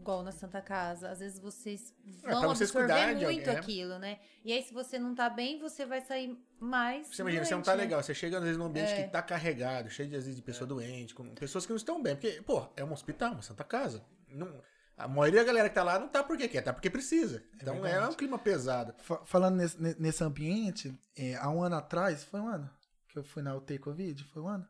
Igual 0.00 0.22
na 0.22 0.32
Santa 0.32 0.60
Casa, 0.60 1.10
às 1.10 1.18
vezes 1.20 1.38
vocês 1.38 1.92
É, 2.24 2.30
vão 2.30 2.40
pra 2.40 2.48
vocês 2.48 2.70
absorver 2.70 3.14
muito 3.14 3.24
alguém, 3.24 3.40
é. 3.48 3.50
aquilo, 3.56 3.98
né? 3.98 4.18
E 4.44 4.52
aí, 4.52 4.62
se 4.62 4.72
você 4.72 4.98
não 4.98 5.14
tá 5.14 5.28
bem, 5.28 5.58
você 5.60 5.84
vai 5.86 6.00
sair 6.00 6.36
mais. 6.60 7.08
Você 7.08 7.22
imagina, 7.22 7.44
você 7.44 7.54
não 7.54 7.58
doente, 7.58 7.66
tá 7.66 7.76
né? 7.76 7.82
legal. 7.84 8.02
Você 8.02 8.14
chega, 8.14 8.36
às 8.38 8.42
vezes, 8.42 8.58
num 8.58 8.66
ambiente 8.66 8.92
É. 8.92 9.02
que 9.04 9.10
tá 9.10 9.22
carregado, 9.22 9.88
cheio 9.90 10.08
de, 10.08 10.16
às 10.16 10.24
vezes, 10.24 10.36
de 10.36 10.42
pessoa 10.42 10.66
doente, 10.66 11.14
com 11.14 11.28
pessoas 11.34 11.64
que 11.66 11.70
não 11.72 11.76
estão 11.76 12.00
bem. 12.02 12.14
Porque, 12.16 12.40
pô, 12.42 12.66
é 12.76 12.84
um 12.84 12.92
hospital, 12.92 13.32
uma 13.32 13.42
santa 13.42 13.64
casa. 13.64 14.04
Não, 14.28 14.60
a 14.96 15.06
maioria 15.06 15.40
da 15.40 15.46
galera 15.46 15.68
que 15.68 15.74
tá 15.74 15.82
lá 15.82 15.98
não 15.98 16.08
tá 16.08 16.22
porque 16.24 16.48
quer, 16.48 16.62
tá 16.62 16.72
porque 16.72 16.88
precisa. 16.90 17.42
Então 17.54 17.76
é, 17.86 17.90
verdade. 17.92 18.12
um 18.14 18.16
clima 18.16 18.38
pesado. 18.38 18.94
Fa- 18.98 19.24
Falando 19.24 19.56
nesse, 19.56 19.80
ne- 19.80 19.96
nesse 19.98 20.24
ambiente, 20.24 20.98
é, 21.16 21.34
há 21.36 21.50
um 21.50 21.62
ano 21.62 21.76
atrás, 21.76 22.24
foi 22.24 22.40
um 22.40 22.48
ano 22.48 22.70
que 23.08 23.18
eu 23.18 23.24
fui 23.24 23.42
na 23.42 23.54
UTI 23.54 23.78
Covid? 23.78 24.24
Foi 24.32 24.42
um 24.42 24.48
ano? 24.48 24.66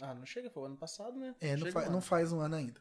Ah, 0.00 0.14
não 0.14 0.24
chega, 0.26 0.50
foi 0.50 0.62
o 0.62 0.66
ano 0.66 0.76
passado, 0.76 1.16
né? 1.18 1.34
É, 1.40 1.52
não, 1.56 1.66
Chega 1.66 1.72
fa- 1.82 1.88
um 1.88 1.92
não 1.92 2.00
faz 2.00 2.32
um 2.32 2.40
ano 2.40 2.56
ainda. 2.56 2.80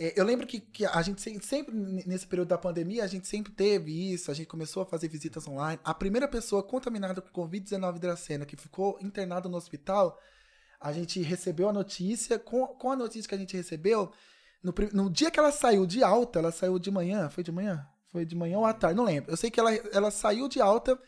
É, 0.00 0.18
eu 0.18 0.24
lembro 0.24 0.46
que, 0.46 0.60
que 0.60 0.86
a 0.86 1.02
gente 1.02 1.20
se- 1.20 1.40
sempre, 1.42 1.74
nesse 1.74 2.26
período 2.26 2.48
da 2.48 2.58
pandemia, 2.58 3.04
a 3.04 3.06
gente 3.08 3.26
sempre 3.28 3.52
teve 3.52 4.12
isso, 4.12 4.30
a 4.30 4.34
gente 4.34 4.46
começou 4.46 4.82
a 4.82 4.86
fazer 4.86 5.08
visitas 5.08 5.46
online. 5.46 5.80
A 5.84 5.92
primeira 5.92 6.26
pessoa 6.28 6.62
contaminada 6.62 7.20
com 7.20 7.42
Covid-19 7.42 7.98
Dracena, 7.98 8.46
que 8.46 8.56
ficou 8.56 8.96
internada 9.00 9.48
no 9.48 9.56
hospital, 9.56 10.18
a 10.80 10.92
gente 10.92 11.20
recebeu 11.20 11.68
a 11.68 11.72
notícia, 11.72 12.38
com, 12.38 12.66
com 12.68 12.92
a 12.92 12.96
notícia 12.96 13.28
que 13.28 13.34
a 13.34 13.38
gente 13.38 13.56
recebeu, 13.56 14.12
no, 14.62 14.74
no 14.92 15.10
dia 15.10 15.30
que 15.30 15.38
ela 15.38 15.52
saiu 15.52 15.86
de 15.86 16.02
alta, 16.02 16.38
ela 16.38 16.50
saiu 16.52 16.78
de 16.78 16.90
manhã, 16.90 17.28
foi 17.30 17.42
de 17.44 17.52
manhã? 17.52 17.86
Foi 18.10 18.24
de 18.24 18.34
manhã 18.34 18.58
ou 18.58 18.64
à 18.64 18.72
tarde, 18.72 18.96
não 18.96 19.04
lembro. 19.04 19.30
Eu 19.30 19.36
sei 19.36 19.50
que 19.50 19.60
ela, 19.60 19.72
ela 19.72 20.10
saiu 20.10 20.48
de 20.48 20.60
alta, 20.60 20.98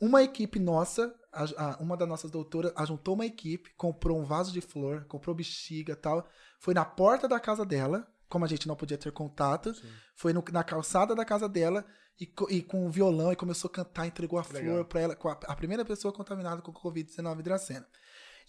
uma 0.00 0.22
equipe 0.22 0.58
nossa, 0.58 1.14
a- 1.32 1.44
a- 1.56 1.76
uma 1.80 1.96
das 1.96 2.08
nossas 2.08 2.30
doutoras, 2.30 2.72
ajuntou 2.76 3.14
uma 3.14 3.26
equipe, 3.26 3.70
comprou 3.76 4.18
um 4.18 4.24
vaso 4.24 4.52
de 4.52 4.60
flor, 4.60 5.04
comprou 5.04 5.34
bexiga 5.34 5.92
e 5.92 5.96
tal, 5.96 6.26
foi 6.58 6.72
na 6.74 6.84
porta 6.84 7.28
da 7.28 7.38
casa 7.38 7.64
dela, 7.64 8.06
como 8.28 8.44
a 8.44 8.48
gente 8.48 8.66
não 8.66 8.74
podia 8.74 8.98
ter 8.98 9.12
contato, 9.12 9.74
foi 10.14 10.32
no- 10.32 10.44
na 10.50 10.64
calçada 10.64 11.14
da 11.14 11.24
casa 11.24 11.48
dela 11.48 11.84
e, 12.20 12.24
e 12.50 12.62
com 12.62 12.86
um 12.86 12.90
violão 12.90 13.30
e 13.32 13.36
começou 13.36 13.68
a 13.68 13.72
cantar, 13.72 14.06
entregou 14.06 14.38
a 14.38 14.42
Legal. 14.50 14.62
flor 14.76 14.84
pra 14.86 15.00
ela, 15.00 15.14
a, 15.22 15.52
a 15.52 15.56
primeira 15.56 15.84
pessoa 15.84 16.12
contaminada 16.12 16.60
com 16.62 16.72
Covid-19 16.72 17.42
Dracena. 17.42 17.86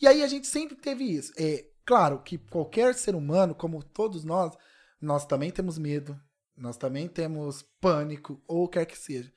E 0.02 0.08
aí 0.08 0.24
a 0.24 0.28
gente 0.28 0.48
sempre 0.48 0.76
teve 0.78 1.04
isso. 1.04 1.34
É 1.38 1.66
claro 1.88 2.22
que 2.22 2.38
qualquer 2.38 2.94
ser 2.94 3.16
humano, 3.16 3.56
como 3.56 3.82
todos 3.82 4.24
nós, 4.24 4.54
nós 5.02 5.26
também 5.26 5.50
temos 5.50 5.78
medo, 5.80 6.20
nós 6.56 6.78
também 6.78 7.08
temos 7.08 7.64
pânico, 7.82 8.40
ou 8.48 8.68
quer 8.68 8.86
que 8.86 8.98
seja. 8.98 9.32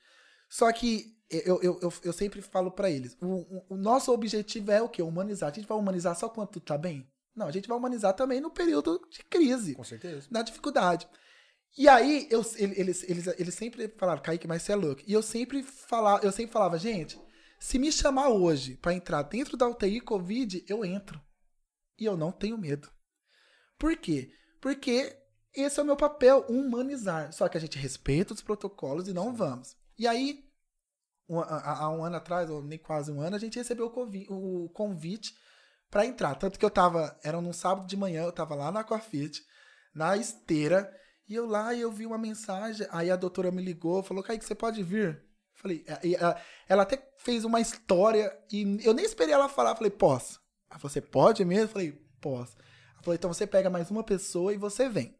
Só 0.49 0.71
que 0.71 1.15
eu, 1.29 1.61
eu, 1.63 1.79
eu, 1.81 1.93
eu 2.03 2.11
sempre 2.13 2.41
falo 2.41 2.69
pra 2.71 2.89
eles, 2.91 3.15
o, 3.21 3.63
o- 3.73 3.77
nosso 3.77 4.11
objetivo 4.11 4.69
é 4.71 4.81
o 4.81 4.89
quê? 4.89 5.01
Humanizar. 5.01 5.49
A 5.49 5.53
gente 5.53 5.67
vai 5.67 5.77
humanizar 5.77 6.13
só 6.15 6.27
quando 6.27 6.49
tu 6.49 6.59
tá 6.59 6.77
bem? 6.77 7.09
Não, 7.33 7.47
a 7.47 7.51
gente 7.51 7.69
vai 7.69 7.77
humanizar 7.77 8.13
também 8.13 8.41
no 8.41 8.51
período 8.51 8.99
de 9.09 9.23
crise, 9.23 9.73
Com 9.73 9.83
certeza. 9.85 10.27
na 10.29 10.41
dificuldade. 10.41 11.07
E 11.77 11.87
aí, 11.87 12.27
eu, 12.29 12.43
ele- 12.57 12.77
eles, 12.77 13.03
eles, 13.09 13.27
eles 13.27 13.53
sempre 13.55 13.87
falaram, 13.97 14.21
Kaique, 14.21 14.45
mas 14.47 14.61
você 14.63 14.73
é 14.73 14.75
louco. 14.75 15.01
E 15.07 15.13
eu 15.13 15.23
sempre, 15.23 15.63
falava, 15.63 16.25
eu 16.25 16.31
sempre 16.33 16.51
falava, 16.51 16.77
gente, 16.77 17.17
se 17.59 17.79
me 17.79 17.89
chamar 17.93 18.27
hoje 18.27 18.75
pra 18.75 18.93
entrar 18.93 19.21
dentro 19.23 19.55
da 19.55 19.69
UTI 19.69 20.01
Covid, 20.01 20.65
eu 20.67 20.83
entro. 20.83 21.21
E 22.01 22.05
eu 22.05 22.17
não 22.17 22.31
tenho 22.31 22.57
medo. 22.57 22.89
Por 23.77 23.95
quê? 23.95 24.33
Porque 24.59 25.15
esse 25.53 25.79
é 25.79 25.83
o 25.83 25.85
meu 25.85 25.95
papel, 25.95 26.43
humanizar. 26.49 27.31
Só 27.31 27.47
que 27.47 27.55
a 27.55 27.61
gente 27.61 27.77
respeita 27.77 28.33
os 28.33 28.41
protocolos 28.41 29.07
e 29.07 29.13
não 29.13 29.35
vamos. 29.35 29.75
E 29.99 30.07
aí, 30.07 30.43
há 31.29 31.87
um 31.91 32.03
ano 32.03 32.15
atrás, 32.15 32.49
ou 32.49 32.63
nem 32.63 32.79
quase 32.79 33.11
um 33.11 33.21
ano, 33.21 33.35
a 33.35 33.39
gente 33.39 33.59
recebeu 33.59 33.85
o 33.85 33.91
convi- 33.91 34.25
o 34.31 34.67
convite 34.69 35.31
pra 35.91 36.03
entrar. 36.03 36.33
Tanto 36.33 36.57
que 36.57 36.65
eu 36.65 36.71
tava, 36.71 37.15
era 37.23 37.39
num 37.39 37.53
sábado 37.53 37.85
de 37.85 37.95
manhã, 37.95 38.23
eu 38.23 38.31
tava 38.31 38.55
lá 38.55 38.71
na 38.71 38.79
Aquafit, 38.79 39.39
na 39.93 40.17
esteira, 40.17 40.91
e 41.29 41.35
eu 41.35 41.45
lá 41.45 41.71
e 41.71 41.81
eu 41.81 41.91
vi 41.91 42.07
uma 42.07 42.17
mensagem, 42.17 42.87
aí 42.89 43.11
a 43.11 43.15
doutora 43.15 43.51
me 43.51 43.61
ligou, 43.61 44.01
falou, 44.01 44.23
Kaique, 44.23 44.43
você 44.43 44.55
pode 44.55 44.81
vir? 44.81 45.23
Falei, 45.53 45.85
e 46.03 46.15
a- 46.15 46.41
ela 46.67 46.81
até 46.81 46.97
fez 47.19 47.45
uma 47.45 47.61
história, 47.61 48.35
e 48.51 48.79
eu 48.83 48.91
nem 48.91 49.05
esperei 49.05 49.35
ela 49.35 49.47
falar, 49.47 49.75
falei, 49.75 49.91
posso? 49.91 50.40
Você 50.79 51.01
pode 51.01 51.43
mesmo? 51.45 51.69
Falei, 51.69 51.91
posso. 52.19 52.55
Ela 52.93 53.03
falou, 53.03 53.15
então 53.15 53.33
você 53.33 53.45
pega 53.47 53.69
mais 53.69 53.89
uma 53.91 54.03
pessoa 54.03 54.53
e 54.53 54.57
você 54.57 54.89
vem. 54.89 55.15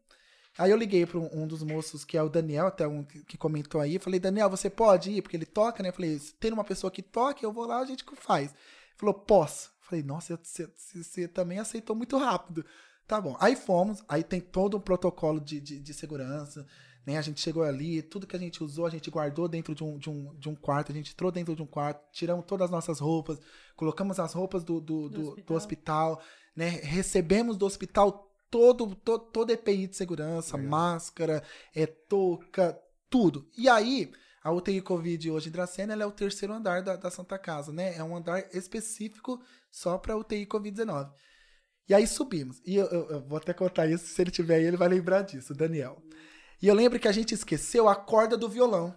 Aí 0.58 0.70
eu 0.70 0.76
liguei 0.76 1.06
para 1.06 1.18
um, 1.18 1.46
dos 1.46 1.62
moços, 1.62 2.04
que 2.04 2.16
é 2.16 2.22
o 2.22 2.28
Daniel, 2.28 2.66
até 2.66 2.86
um 2.86 3.02
que, 3.04 3.38
comentou 3.38 3.80
aí. 3.80 3.98
Falei, 3.98 4.20
Daniel, 4.20 4.50
você 4.50 4.68
pode 4.68 5.10
ir? 5.10 5.22
Porque 5.22 5.36
ele 5.36 5.46
toca, 5.46 5.82
né? 5.82 5.88
Eu 5.88 5.92
falei, 5.94 6.18
se 6.18 6.34
tem 6.34 6.52
uma 6.52 6.64
pessoa 6.64 6.90
que 6.90 7.00
toca, 7.02 7.44
eu 7.44 7.52
vou 7.52 7.66
lá, 7.66 7.78
a 7.80 7.86
gente 7.86 8.04
faz. 8.16 8.50
Ele 8.50 8.98
falou, 8.98 9.14
posso. 9.14 9.68
Eu 9.80 9.86
Falei, 9.86 10.02
nossa, 10.04 10.38
você, 10.42 10.66
você- 10.76 11.02
você 11.02 11.28
também 11.28 11.58
aceitou 11.58 11.96
muito 11.96 12.16
rápido. 12.18 12.64
Tá 13.06 13.20
bom. 13.20 13.36
Aí 13.40 13.56
fomos, 13.56 14.02
aí 14.08 14.22
tem 14.22 14.40
todo 14.40 14.76
um 14.76 14.80
protocolo 14.80 15.40
de, 15.40 15.60
de, 15.60 15.78
de 15.78 15.94
segurança, 15.94 16.66
né? 17.06 17.18
A 17.18 17.22
gente 17.22 17.40
chegou 17.40 17.62
ali, 17.62 18.02
tudo 18.02 18.26
que 18.26 18.36
a 18.36 18.38
gente 18.38 18.62
usou, 18.62 18.86
a 18.86 18.90
gente 18.90 19.10
guardou 19.10 19.48
dentro 19.48 19.74
de 19.74 19.82
um, 19.84 19.98
de 19.98 20.08
um, 20.10 20.34
de 20.36 20.48
um 20.48 20.54
quarto, 20.54 20.92
a 20.92 20.94
gente 20.94 21.12
entrou 21.12 21.30
dentro 21.32 21.54
de 21.56 21.62
um 21.62 21.66
quarto, 21.66 22.00
tiramos 22.12 22.44
todas 22.46 22.66
as 22.66 22.70
nossas 22.70 22.98
roupas, 23.00 23.38
colocamos 23.76 24.18
as 24.20 24.32
roupas 24.32 24.62
do, 24.64 24.80
do, 24.80 25.08
do, 25.08 25.36
do 25.36 25.54
hospital. 25.54 26.22
né? 26.56 26.68
Recebemos 26.82 27.56
do 27.56 27.66
hospital 27.66 28.30
todo, 28.50 28.94
todo, 28.94 29.24
todo 29.30 29.50
EPI 29.50 29.86
de 29.86 29.96
segurança, 29.96 30.56
Legal. 30.56 30.70
máscara, 30.70 31.42
é, 31.74 31.86
touca, 31.86 32.78
tudo. 33.08 33.48
E 33.56 33.68
aí, 33.68 34.10
a 34.44 34.50
UTI 34.52 34.80
Covid 34.82 35.30
hoje 35.30 35.48
em 35.48 35.52
Dracena 35.52 35.92
ela 35.92 36.02
é 36.02 36.06
o 36.06 36.10
terceiro 36.12 36.52
andar 36.52 36.82
da, 36.82 36.96
da 36.96 37.10
Santa 37.10 37.38
Casa, 37.38 37.72
né? 37.72 37.94
É 37.96 38.02
um 38.04 38.16
andar 38.16 38.44
específico 38.54 39.40
só 39.70 39.96
para 39.98 40.16
UTI 40.16 40.46
Covid-19. 40.46 41.10
E 41.88 41.94
aí 41.94 42.06
subimos. 42.06 42.60
E 42.64 42.76
eu, 42.76 42.86
eu- 42.86 43.10
eu 43.10 43.20
vou 43.26 43.38
até 43.38 43.52
contar 43.52 43.86
isso, 43.86 44.06
se 44.06 44.20
ele 44.22 44.30
tiver 44.30 44.56
aí, 44.56 44.64
ele 44.64 44.76
vai 44.76 44.88
lembrar 44.88 45.22
disso, 45.22 45.52
o 45.52 45.56
Daniel. 45.56 46.02
E 46.62 46.68
eu 46.68 46.74
lembro 46.74 47.00
que 47.00 47.08
a 47.08 47.12
gente 47.12 47.34
esqueceu 47.34 47.88
a 47.88 47.96
corda 47.96 48.36
do 48.36 48.48
violão. 48.48 48.96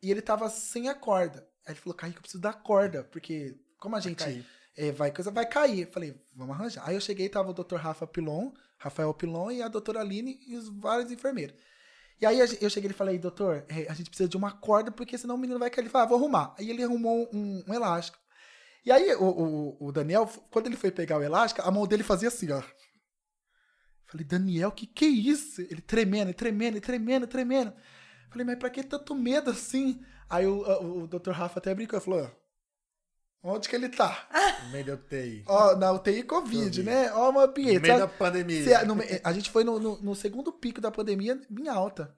E 0.00 0.10
ele 0.10 0.22
tava 0.22 0.48
sem 0.48 0.88
a 0.88 0.94
corda. 0.94 1.46
Aí 1.66 1.74
ele 1.74 1.80
falou, 1.80 1.96
Kaique, 1.96 2.16
eu 2.16 2.22
preciso 2.22 2.40
da 2.40 2.52
corda, 2.52 3.04
porque 3.04 3.58
como 3.76 3.96
a 3.96 4.00
gente 4.00 4.24
cair. 4.24 4.46
é, 4.76 4.92
vai 4.92 5.10
coisa 5.10 5.30
vai 5.30 5.46
cair. 5.46 5.90
Falei, 5.90 6.14
vamos 6.34 6.54
arranjar. 6.54 6.88
Aí 6.88 6.94
eu 6.94 7.00
cheguei, 7.00 7.28
tava 7.28 7.50
o 7.50 7.52
Dr. 7.52 7.74
Rafa 7.74 8.06
Pilon, 8.06 8.52
Rafael 8.78 9.12
Pilon 9.12 9.50
e 9.50 9.62
a 9.62 9.68
doutora 9.68 10.00
Aline 10.00 10.38
e 10.46 10.56
os 10.56 10.68
vários 10.68 11.10
enfermeiros. 11.10 11.56
E 12.20 12.26
aí 12.26 12.38
eu 12.38 12.70
cheguei 12.70 12.90
e 12.90 12.94
falei, 12.94 13.18
doutor, 13.18 13.64
é, 13.68 13.90
a 13.90 13.94
gente 13.94 14.08
precisa 14.08 14.28
de 14.28 14.36
uma 14.36 14.52
corda, 14.52 14.92
porque 14.92 15.18
senão 15.18 15.34
o 15.34 15.38
menino 15.38 15.58
vai 15.58 15.70
cair. 15.70 15.82
Ele 15.82 15.90
falou, 15.90 16.06
ah, 16.06 16.08
vou 16.08 16.18
arrumar. 16.18 16.54
Aí 16.58 16.70
ele 16.70 16.84
arrumou 16.84 17.28
um, 17.32 17.64
um 17.66 17.74
elástico. 17.74 18.18
E 18.84 18.92
aí 18.92 19.12
o, 19.14 19.24
o, 19.24 19.88
o 19.88 19.92
Daniel, 19.92 20.30
quando 20.50 20.66
ele 20.66 20.76
foi 20.76 20.90
pegar 20.90 21.18
o 21.18 21.22
elástico, 21.22 21.66
a 21.66 21.70
mão 21.70 21.86
dele 21.86 22.02
fazia 22.02 22.28
assim, 22.28 22.50
ó. 22.52 22.62
Falei, 24.10 24.26
Daniel, 24.26 24.72
que 24.72 24.86
que 24.86 25.04
é 25.04 25.08
isso? 25.08 25.60
Ele 25.62 25.80
tremendo, 25.80 26.34
tremendo, 26.34 26.80
tremendo, 26.80 27.26
tremendo. 27.26 27.72
Falei, 28.30 28.44
mas 28.44 28.58
pra 28.58 28.70
que 28.70 28.82
tanto 28.82 29.14
medo 29.14 29.50
assim? 29.50 30.02
Aí 30.28 30.46
o, 30.46 30.62
o, 30.62 31.02
o 31.04 31.06
Dr. 31.06 31.30
Rafa 31.30 31.58
até 31.58 31.74
brincou 31.74 31.98
e 31.98 32.02
falou, 32.02 32.30
onde 33.42 33.68
que 33.68 33.76
ele 33.76 33.88
tá? 33.88 34.28
No 34.64 34.70
meio 34.72 34.84
da 34.84 34.94
UTI. 34.94 35.44
Ó, 35.46 35.76
na 35.76 35.92
UTI 35.92 36.22
Covid, 36.24 36.56
Covid. 36.64 36.82
né? 36.82 37.12
Ó, 37.12 37.30
uma 37.30 37.46
No 37.46 37.52
pinheta. 37.52 37.80
meio 37.80 37.98
sabe? 37.98 38.12
da 38.12 38.18
pandemia. 38.18 38.64
Cê- 38.64 38.84
no 38.84 38.94
me- 38.96 39.04
a 39.24 39.32
gente 39.32 39.50
foi 39.50 39.64
no, 39.64 39.78
no- 39.80 40.00
no 40.02 40.14
segundo 40.14 40.52
pico 40.52 40.80
da 40.80 40.90
pandemia 40.90 41.40
em 41.50 41.68
alta. 41.68 42.14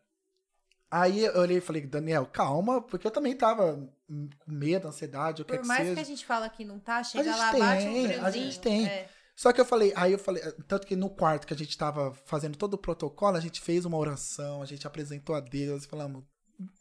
Aí 0.90 1.24
eu 1.24 1.38
olhei 1.40 1.56
e 1.56 1.60
falei, 1.60 1.82
Daniel, 1.86 2.26
calma, 2.26 2.82
porque 2.82 3.06
eu 3.06 3.10
também 3.10 3.34
tava 3.34 3.76
com 4.06 4.28
medo, 4.46 4.88
ansiedade, 4.88 5.40
o 5.40 5.44
que 5.44 5.52
é 5.52 5.56
Por 5.56 5.62
que 5.62 5.68
mais 5.68 5.82
seja. 5.82 5.94
que 5.94 6.00
a 6.00 6.04
gente 6.04 6.26
fala 6.26 6.48
que 6.50 6.64
não 6.66 6.78
tá, 6.78 7.02
chega 7.02 7.34
lá, 7.34 7.52
bate 7.52 7.86
um 7.86 7.92
tem, 7.92 8.06
a 8.06 8.08
friozinho. 8.18 8.44
gente 8.44 8.60
tem. 8.60 8.86
é. 8.86 9.08
Só 9.34 9.52
que 9.52 9.60
eu 9.60 9.64
falei, 9.64 9.92
aí 9.96 10.12
eu 10.12 10.18
falei, 10.18 10.42
tanto 10.68 10.86
que 10.86 10.94
no 10.94 11.08
quarto 11.08 11.46
que 11.46 11.54
a 11.54 11.56
gente 11.56 11.76
tava 11.76 12.12
fazendo 12.26 12.56
todo 12.56 12.74
o 12.74 12.78
protocolo, 12.78 13.36
a 13.36 13.40
gente 13.40 13.60
fez 13.60 13.84
uma 13.84 13.96
oração, 13.96 14.62
a 14.62 14.66
gente 14.66 14.86
apresentou 14.86 15.34
a 15.34 15.40
Deus, 15.40 15.86
falamos, 15.86 16.22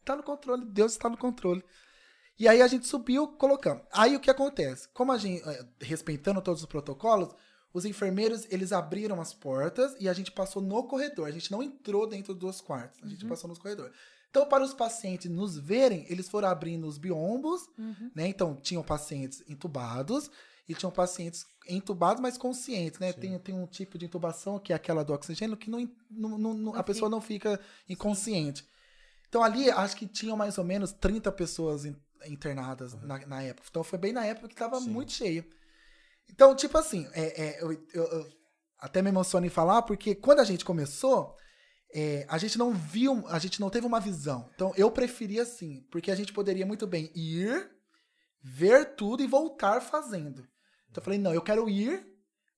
tá 0.03 0.15
no 0.15 0.23
controle, 0.23 0.65
Deus 0.65 0.91
está 0.91 1.09
no 1.09 1.17
controle. 1.17 1.63
E 2.37 2.47
aí 2.47 2.61
a 2.61 2.67
gente 2.67 2.87
subiu, 2.87 3.27
colocamos. 3.27 3.83
Aí 3.91 4.15
o 4.15 4.19
que 4.19 4.29
acontece? 4.29 4.87
Como 4.93 5.11
a 5.11 5.17
gente, 5.17 5.47
eh, 5.47 5.65
respeitando 5.81 6.41
todos 6.41 6.61
os 6.61 6.67
protocolos, 6.67 7.33
os 7.73 7.85
enfermeiros, 7.85 8.45
eles 8.49 8.71
abriram 8.73 9.21
as 9.21 9.33
portas 9.33 9.95
e 9.99 10.09
a 10.09 10.13
gente 10.13 10.31
passou 10.31 10.61
no 10.61 10.83
corredor. 10.87 11.27
A 11.27 11.31
gente 11.31 11.51
não 11.51 11.63
entrou 11.63 12.05
dentro 12.07 12.33
dos 12.33 12.59
quartos, 12.59 12.99
a 13.01 13.07
gente 13.07 13.25
passou 13.25 13.47
nos 13.47 13.59
corredores. 13.59 13.93
Então, 14.29 14.45
para 14.47 14.63
os 14.63 14.73
pacientes 14.73 15.29
nos 15.31 15.57
verem, 15.57 16.05
eles 16.09 16.27
foram 16.29 16.49
abrindo 16.49 16.85
os 16.87 16.97
biombos, 16.97 17.69
Uhum. 17.77 18.11
né? 18.15 18.27
Então, 18.27 18.55
tinham 18.55 18.83
pacientes 18.83 19.43
entubados 19.47 20.29
e 20.67 20.73
tinham 20.75 20.91
pacientes 20.91 21.45
entubados, 21.67 22.21
mas 22.21 22.37
conscientes, 22.37 22.99
né? 22.99 23.13
Tem, 23.13 23.37
tem 23.39 23.53
um 23.55 23.67
tipo 23.67 23.97
de 23.97 24.05
intubação, 24.05 24.59
que 24.59 24.73
é 24.73 24.75
aquela 24.75 25.03
do 25.03 25.13
oxigênio, 25.13 25.57
que 25.57 25.69
não, 25.69 25.79
não- 26.09 26.37
não- 26.37 26.53
não- 26.53 26.73
a 26.73 26.77
Não 26.77 26.83
pessoa 26.83 27.09
não 27.09 27.21
fica 27.21 27.59
inconsciente. 27.87 28.65
Então, 29.27 29.43
ali, 29.43 29.69
acho 29.69 29.95
que 29.95 30.07
tinham 30.07 30.35
mais 30.35 30.57
ou 30.57 30.63
menos 30.63 30.91
30 30.91 31.31
pessoas 31.31 31.85
in- 31.85 31.95
internadas 32.25 32.93
na, 33.01 33.25
na 33.25 33.41
época. 33.43 33.67
Então, 33.69 33.83
foi 33.83 33.97
bem 33.99 34.11
na 34.13 34.25
época 34.25 34.47
que 34.47 34.53
estava 34.53 34.79
Sim. 34.79 34.89
muito 34.89 35.11
cheio. 35.11 35.45
Então, 36.29 36.55
tipo 36.55 36.77
assim, 36.77 37.07
é, 37.13 37.43
é, 37.43 37.63
eu, 37.63 37.71
eu- 37.93 38.03
eu 38.07 38.29
até 38.79 39.01
me 39.01 39.09
emociono 39.09 39.45
em 39.45 39.49
falar, 39.49 39.81
porque 39.83 40.15
quando 40.15 40.39
a 40.39 40.43
gente 40.43 40.65
começou, 40.65 41.35
é, 41.93 42.25
a 42.29 42.37
gente 42.37 42.57
não 42.57 42.73
viu, 42.73 43.25
a 43.27 43.37
gente 43.39 43.59
não 43.59 43.69
teve 43.69 43.85
uma 43.85 43.99
visão. 43.99 44.49
Então, 44.55 44.73
eu 44.75 44.89
preferia 44.91 45.43
assim, 45.43 45.85
porque 45.91 46.09
a 46.11 46.15
gente 46.15 46.33
poderia 46.33 46.65
muito 46.65 46.87
bem 46.87 47.11
ir, 47.15 47.69
ver 48.41 48.95
tudo 48.95 49.21
e 49.23 49.27
voltar 49.27 49.81
fazendo. 49.81 50.41
Então, 50.89 51.01
eu 51.01 51.03
falei, 51.03 51.19
não, 51.19 51.33
eu 51.33 51.41
quero 51.41 51.69
ir 51.69 52.05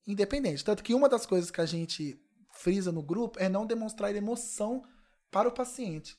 independente. 0.06 0.64
Tanto 0.64 0.82
que 0.82 0.94
uma 0.94 1.08
das 1.08 1.24
coisas 1.26 1.50
que 1.50 1.60
a 1.60 1.66
gente 1.66 2.20
frisa 2.52 2.92
no 2.92 3.02
grupo 3.02 3.38
é 3.38 3.48
não 3.48 3.66
demonstrar 3.66 4.14
emoção 4.14 4.82
para 5.30 5.48
o 5.48 5.52
paciente. 5.52 6.16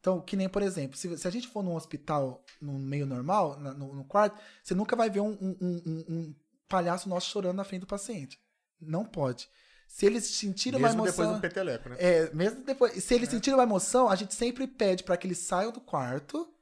Então, 0.00 0.20
que 0.20 0.36
nem, 0.36 0.48
por 0.48 0.62
exemplo, 0.62 0.96
se, 0.98 1.16
se 1.16 1.26
a 1.26 1.30
gente 1.30 1.48
for 1.48 1.62
num 1.62 1.74
hospital, 1.74 2.44
num 2.60 2.78
meio 2.78 3.06
normal, 3.06 3.58
na- 3.58 3.72
no, 3.72 3.94
no 3.94 4.04
quarto, 4.04 4.38
você 4.62 4.74
nunca 4.74 4.94
vai 4.94 5.08
ver 5.08 5.20
um, 5.20 5.32
um- 5.40 5.56
um- 5.60 6.04
um- 6.08 6.34
palhaço 6.68 7.08
nosso 7.08 7.30
chorando 7.30 7.56
na 7.56 7.64
frente 7.64 7.80
do 7.82 7.86
paciente. 7.86 8.38
Não 8.80 9.04
pode. 9.04 9.48
Se 9.88 10.04
eles 10.06 10.24
sentirem 10.24 10.78
uma 10.78 10.88
Mesmo 10.88 11.02
emoção... 11.06 11.24
depois 11.24 11.38
do 11.38 11.40
peteleco, 11.40 11.88
né? 11.88 11.96
É, 11.98 12.34
mesmo 12.34 12.64
depois. 12.64 13.02
Se 13.02 13.14
eles 13.14 13.28
sentirem 13.28 13.56
uma 13.56 13.62
emoção, 13.64 14.08
a 14.08 14.16
gente 14.16 14.34
sempre 14.34 14.66
pede 14.66 15.04
para 15.04 15.16
que 15.16 15.26
eles 15.26 15.38
saiam 15.38 15.72
do 15.72 15.80
quarto, 15.80 16.52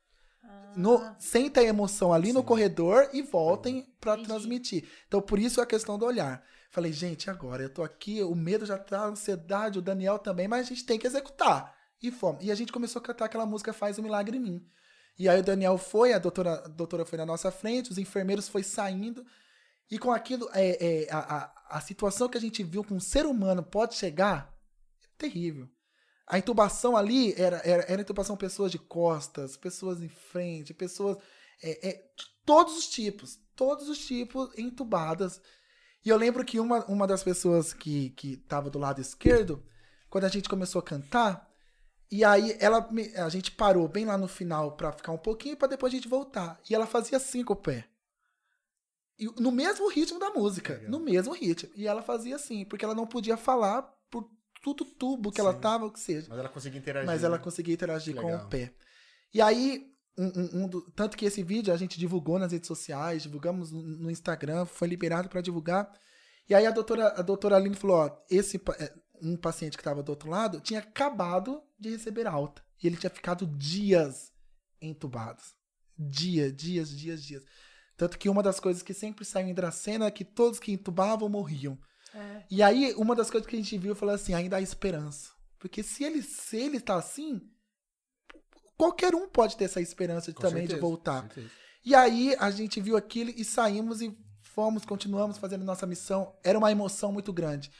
no, 0.76 1.00
sem 1.18 1.50
ter 1.50 1.64
emoção 1.64 2.12
ali 2.12 2.32
no 2.32 2.40
Sim. 2.40 2.46
corredor 2.46 3.08
e 3.12 3.22
voltem 3.22 3.86
para 4.00 4.14
Entendi. 4.14 4.28
transmitir. 4.28 4.88
Então, 5.06 5.20
por 5.20 5.38
isso 5.38 5.60
a 5.60 5.66
questão 5.66 5.98
do 5.98 6.04
olhar. 6.04 6.44
Falei, 6.70 6.92
gente, 6.92 7.28
agora 7.28 7.62
eu 7.62 7.68
tô 7.68 7.82
aqui, 7.82 8.22
o 8.22 8.34
medo 8.34 8.64
já 8.64 8.78
tá, 8.78 9.00
a 9.00 9.06
ansiedade, 9.06 9.78
o 9.78 9.82
Daniel 9.82 10.18
também, 10.18 10.48
mas 10.48 10.66
a 10.66 10.68
gente 10.68 10.86
tem 10.86 10.98
que 10.98 11.06
executar. 11.06 11.76
E 12.02 12.10
fomos. 12.10 12.44
E 12.44 12.50
a 12.50 12.54
gente 12.54 12.72
começou 12.72 13.00
a 13.00 13.04
cantar 13.04 13.26
aquela 13.26 13.46
música 13.46 13.72
Faz 13.72 13.98
um 13.98 14.02
Milagre 14.02 14.36
em 14.36 14.40
Mim. 14.40 14.66
E 15.18 15.28
aí 15.28 15.40
o 15.40 15.42
Daniel 15.42 15.76
foi, 15.78 16.12
a 16.12 16.18
doutora, 16.18 16.54
a 16.64 16.68
doutora 16.68 17.04
foi 17.04 17.18
na 17.18 17.26
nossa 17.26 17.50
frente, 17.50 17.90
os 17.90 17.98
enfermeiros 17.98 18.48
foi 18.48 18.62
saindo. 18.62 19.24
E 19.90 19.98
com 19.98 20.10
aquilo, 20.10 20.48
é, 20.54 21.04
é, 21.04 21.12
a, 21.12 21.18
a, 21.18 21.76
a 21.76 21.80
situação 21.80 22.28
que 22.28 22.38
a 22.38 22.40
gente 22.40 22.62
viu 22.62 22.82
que 22.82 22.94
um 22.94 23.00
ser 23.00 23.26
humano 23.26 23.62
pode 23.62 23.94
chegar 23.94 24.52
é 25.04 25.06
terrível. 25.18 25.68
A 26.26 26.38
intubação 26.38 26.96
ali 26.96 27.34
era, 27.40 27.60
era, 27.64 27.82
era 27.84 28.02
intubação 28.02 28.36
pessoas 28.36 28.70
de 28.70 28.78
costas, 28.78 29.56
pessoas 29.56 30.00
em 30.02 30.08
frente, 30.08 30.72
pessoas. 30.72 31.16
É, 31.62 31.88
é, 31.88 31.92
de 32.16 32.24
todos 32.44 32.76
os 32.76 32.88
tipos. 32.88 33.38
Todos 33.54 33.88
os 33.88 33.98
tipos 33.98 34.50
entubadas. 34.58 35.40
E 36.04 36.08
eu 36.08 36.16
lembro 36.16 36.44
que 36.44 36.58
uma, 36.58 36.84
uma 36.86 37.06
das 37.06 37.22
pessoas 37.22 37.72
que, 37.72 38.10
que 38.10 38.36
tava 38.36 38.70
do 38.70 38.78
lado 38.78 39.00
esquerdo, 39.00 39.62
quando 40.08 40.24
a 40.24 40.28
gente 40.28 40.48
começou 40.48 40.78
a 40.80 40.82
cantar, 40.82 41.48
e 42.10 42.24
aí 42.24 42.56
ela 42.60 42.86
me- 42.90 43.14
a 43.16 43.28
gente 43.28 43.50
parou 43.52 43.86
bem 43.88 44.04
lá 44.04 44.18
no 44.18 44.26
final 44.28 44.72
pra 44.76 44.92
ficar 44.92 45.12
um 45.12 45.18
pouquinho 45.18 45.56
pra 45.56 45.68
depois 45.68 45.92
a 45.92 45.96
gente 45.96 46.08
voltar. 46.08 46.60
E 46.68 46.74
ela 46.74 46.86
fazia 46.86 47.18
assim 47.18 47.44
com 47.44 47.52
o 47.52 47.56
pé. 47.56 47.88
E 49.18 49.26
no 49.40 49.52
mesmo 49.52 49.88
ritmo 49.88 50.18
da 50.18 50.30
música, 50.30 50.74
Legal. 50.74 50.90
no 50.90 51.00
mesmo 51.00 51.32
ritmo. 51.32 51.70
E 51.76 51.86
ela 51.86 52.02
fazia 52.02 52.36
assim, 52.36 52.64
porque 52.64 52.84
ela 52.84 52.94
não 52.94 53.06
podia 53.06 53.36
falar 53.36 53.92
tudo 54.62 54.84
tubo 54.84 55.30
que 55.32 55.40
ela 55.40 55.52
Sim. 55.54 55.60
tava, 55.60 55.86
o 55.86 55.92
que 55.92 56.00
seja. 56.00 56.26
Mas 56.30 56.38
ela 56.38 56.48
conseguia 56.48 56.78
interagir. 56.78 57.06
Mas 57.06 57.24
ela 57.24 57.36
né? 57.36 57.42
conseguia 57.44 57.74
interagir 57.74 58.14
com 58.14 58.34
o 58.34 58.48
pé. 58.48 58.72
E 59.34 59.40
aí, 59.42 59.86
um, 60.16 60.24
um- 60.26 60.62
um 60.64 60.68
do- 60.68 60.90
tanto 60.92 61.16
que 61.16 61.24
esse 61.24 61.42
vídeo 61.42 61.72
a 61.72 61.76
gente 61.76 61.98
divulgou 61.98 62.38
nas 62.38 62.52
redes 62.52 62.68
sociais, 62.68 63.22
divulgamos 63.22 63.70
no, 63.72 63.82
no 63.82 64.10
Instagram, 64.10 64.64
foi 64.64 64.86
liberado 64.88 65.28
pra 65.28 65.40
divulgar. 65.40 65.90
E 66.48 66.54
aí 66.54 66.66
a 66.66 66.70
doutora, 66.70 67.08
a 67.18 67.22
doutora 67.22 67.56
Aline 67.56 67.74
falou, 67.76 67.96
ó, 67.96 68.10
esse 68.30 68.60
é, 68.78 68.94
um 69.20 69.36
paciente 69.36 69.76
que 69.76 69.80
estava 69.80 70.02
do 70.02 70.10
outro 70.10 70.28
lado 70.30 70.60
tinha 70.60 70.80
acabado 70.80 71.62
de 71.78 71.90
receber 71.90 72.26
alta. 72.26 72.62
E 72.82 72.86
ele 72.86 72.96
tinha 72.96 73.10
ficado 73.10 73.46
dias 73.46 74.32
entubados. 74.80 75.54
Dia, 75.98 76.50
dias, 76.52 76.90
dias, 76.90 77.22
dias. 77.22 77.42
Tanto 77.96 78.18
que 78.18 78.28
uma 78.28 78.42
das 78.42 78.58
coisas 78.58 78.82
que 78.82 78.92
sempre 78.94 79.24
saiu 79.24 79.48
em 79.48 79.54
Dracena 79.54 80.06
é 80.06 80.10
que 80.10 80.24
todos 80.24 80.58
que 80.58 80.72
entubavam 80.72 81.28
morriam. 81.28 81.78
É. 82.14 82.44
E 82.50 82.62
aí, 82.62 82.94
uma 82.96 83.14
das 83.14 83.30
coisas 83.30 83.48
que 83.48 83.56
a 83.56 83.58
gente 83.58 83.76
viu 83.78 83.94
foi 83.94 84.10
assim, 84.12 84.34
ainda 84.34 84.56
há 84.56 84.60
esperança. 84.60 85.30
Porque 85.58 85.82
se 85.82 86.04
ele, 86.04 86.22
se 86.22 86.56
ele 86.56 86.80
tá 86.80 86.96
assim, 86.96 87.40
qualquer 88.76 89.14
um 89.14 89.28
pode 89.28 89.56
ter 89.56 89.64
essa 89.64 89.80
esperança 89.80 90.32
de, 90.32 90.38
também 90.38 90.62
de 90.64 90.70
certeza, 90.70 90.80
voltar. 90.80 91.22
com 91.22 91.34
certeza. 91.34 91.54
E 91.84 91.94
aí 91.94 92.34
a 92.38 92.50
gente 92.50 92.80
viu 92.80 92.96
aquilo 92.96 93.30
e 93.30 93.44
saímos 93.44 94.00
e 94.00 94.16
fomos, 94.42 94.84
continuamos 94.84 95.38
fazendo 95.38 95.64
nossa 95.64 95.86
missão. 95.86 96.36
Era 96.44 96.58
uma 96.58 96.70
emoção 96.70 97.12
muito 97.12 97.32
grande. 97.32 97.70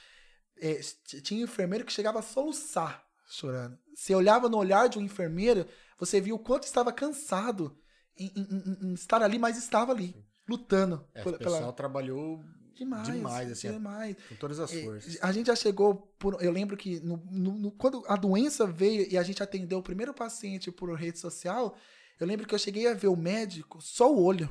É, 0.61 0.81
tinha 1.23 1.41
um 1.41 1.45
enfermeiro 1.45 1.85
que 1.85 1.93
chegava 1.93 2.19
a 2.19 2.23
soluçar 2.23 3.05
chorando. 3.29 3.79
Você 3.95 4.15
olhava 4.15 4.49
no 4.49 4.59
olhar 4.59 4.89
de 4.89 4.99
um 4.99 5.03
enfermeiro, 5.03 5.67
você 5.99 6.21
viu 6.21 6.37
o 6.37 6.39
quanto 6.39 6.65
estava 6.65 6.93
cansado 6.93 7.77
em, 8.17 8.27
em- 8.37 8.43
em- 8.43 8.91
em 8.91 8.95
estar 8.95 9.23
ali, 9.23 9.39
mas 9.39 9.57
estava 9.57 9.93
ali, 9.93 10.15
lutando. 10.49 11.07
É, 11.15 11.23
o 11.23 11.39
pessoal 11.39 11.73
trabalhou 11.73 12.41
Demais, 12.85 13.07
demais, 13.07 13.53
assim, 13.53 13.71
demais. 13.71 14.17
com 14.29 14.35
todas 14.37 14.59
as 14.61 14.73
É, 14.73 14.83
forças. 14.85 15.19
A 15.23 15.33
gente 15.33 15.47
já 15.47 15.57
chegou 15.57 15.95
por. 16.19 16.43
Eu 16.43 16.51
lembro 16.53 16.77
que 16.77 17.01
no, 17.01 17.17
no- 17.31 17.59
no- 17.59 17.73
quando 17.73 18.03
a 18.09 18.17
doença 18.17 18.67
veio 18.67 19.07
e 19.11 19.17
a 19.19 19.23
gente 19.23 19.43
atendeu 19.43 19.79
o 19.79 19.83
primeiro 19.83 20.13
paciente 20.15 20.71
por 20.71 20.93
rede 20.95 21.19
social, 21.19 21.77
eu 22.21 22.27
lembro 22.27 22.47
que 22.47 22.55
eu 22.55 22.59
cheguei 22.59 22.87
a 22.89 22.95
ver 22.95 23.09
o 23.09 23.17
médico 23.17 23.81
só 23.81 24.13
o 24.13 24.23
olho. 24.23 24.49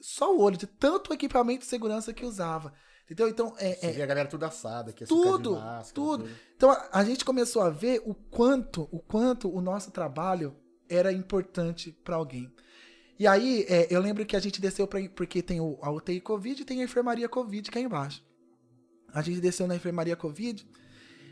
Só 0.00 0.34
o 0.34 0.40
olho, 0.40 0.56
de 0.56 0.66
tanto 0.66 1.12
equipamento 1.12 1.60
de 1.60 1.66
segurança 1.66 2.12
que 2.12 2.24
usava. 2.24 2.72
Entendeu? 3.04 3.28
Então, 3.28 3.54
é, 3.58 3.74
Você 3.74 3.86
é, 3.86 3.92
via 3.92 4.04
a 4.04 4.06
galera 4.06 4.28
tudo 4.28 4.44
assada, 4.44 4.92
que 4.92 5.02
ia 5.02 5.08
Tudo, 5.08 5.52
máscara, 5.54 5.92
tudo. 5.94 6.28
então 6.54 6.70
a, 6.70 6.88
a 6.92 7.04
gente 7.04 7.24
começou 7.24 7.62
a 7.62 7.70
ver 7.70 8.02
o 8.04 8.14
quanto, 8.14 8.82
o 8.92 9.00
quanto 9.00 9.50
o 9.50 9.60
nosso 9.62 9.90
trabalho 9.90 10.54
era 10.88 11.10
importante 11.10 11.90
para 11.90 12.16
alguém. 12.16 12.52
E 13.18 13.26
aí, 13.26 13.64
é, 13.68 13.88
eu 13.90 14.00
lembro 14.00 14.24
que 14.24 14.36
a 14.36 14.40
gente 14.40 14.60
desceu 14.60 14.86
pra, 14.86 15.00
porque 15.08 15.42
tem 15.42 15.60
o, 15.60 15.78
a 15.82 15.90
UTI 15.90 16.20
Covid 16.20 16.62
e 16.62 16.64
tem 16.64 16.80
a 16.80 16.84
enfermaria 16.84 17.28
Covid 17.28 17.70
que 17.70 17.78
é 17.78 17.82
embaixo. 17.82 18.24
A 19.12 19.22
gente 19.22 19.40
desceu 19.40 19.66
na 19.66 19.74
enfermaria 19.74 20.14
Covid 20.14 20.66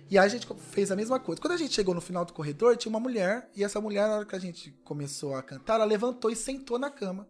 e 0.08 0.16
aí 0.16 0.24
a 0.24 0.28
gente 0.28 0.46
fez 0.70 0.92
a 0.92 0.96
mesma 0.96 1.18
coisa. 1.18 1.40
Quando 1.40 1.54
a 1.54 1.56
gente 1.56 1.74
chegou 1.74 1.94
no 1.94 2.00
final 2.00 2.24
do 2.24 2.32
corredor, 2.32 2.76
tinha 2.76 2.90
uma 2.90 3.00
mulher, 3.00 3.50
e 3.56 3.64
essa 3.64 3.80
mulher, 3.80 4.06
na 4.06 4.16
hora 4.16 4.26
que 4.26 4.36
a 4.36 4.38
gente 4.38 4.70
começou 4.84 5.34
a 5.34 5.42
cantar, 5.42 5.74
ela 5.74 5.84
levantou 5.84 6.30
e 6.30 6.36
sentou 6.36 6.78
na 6.78 6.90
cama. 6.90 7.28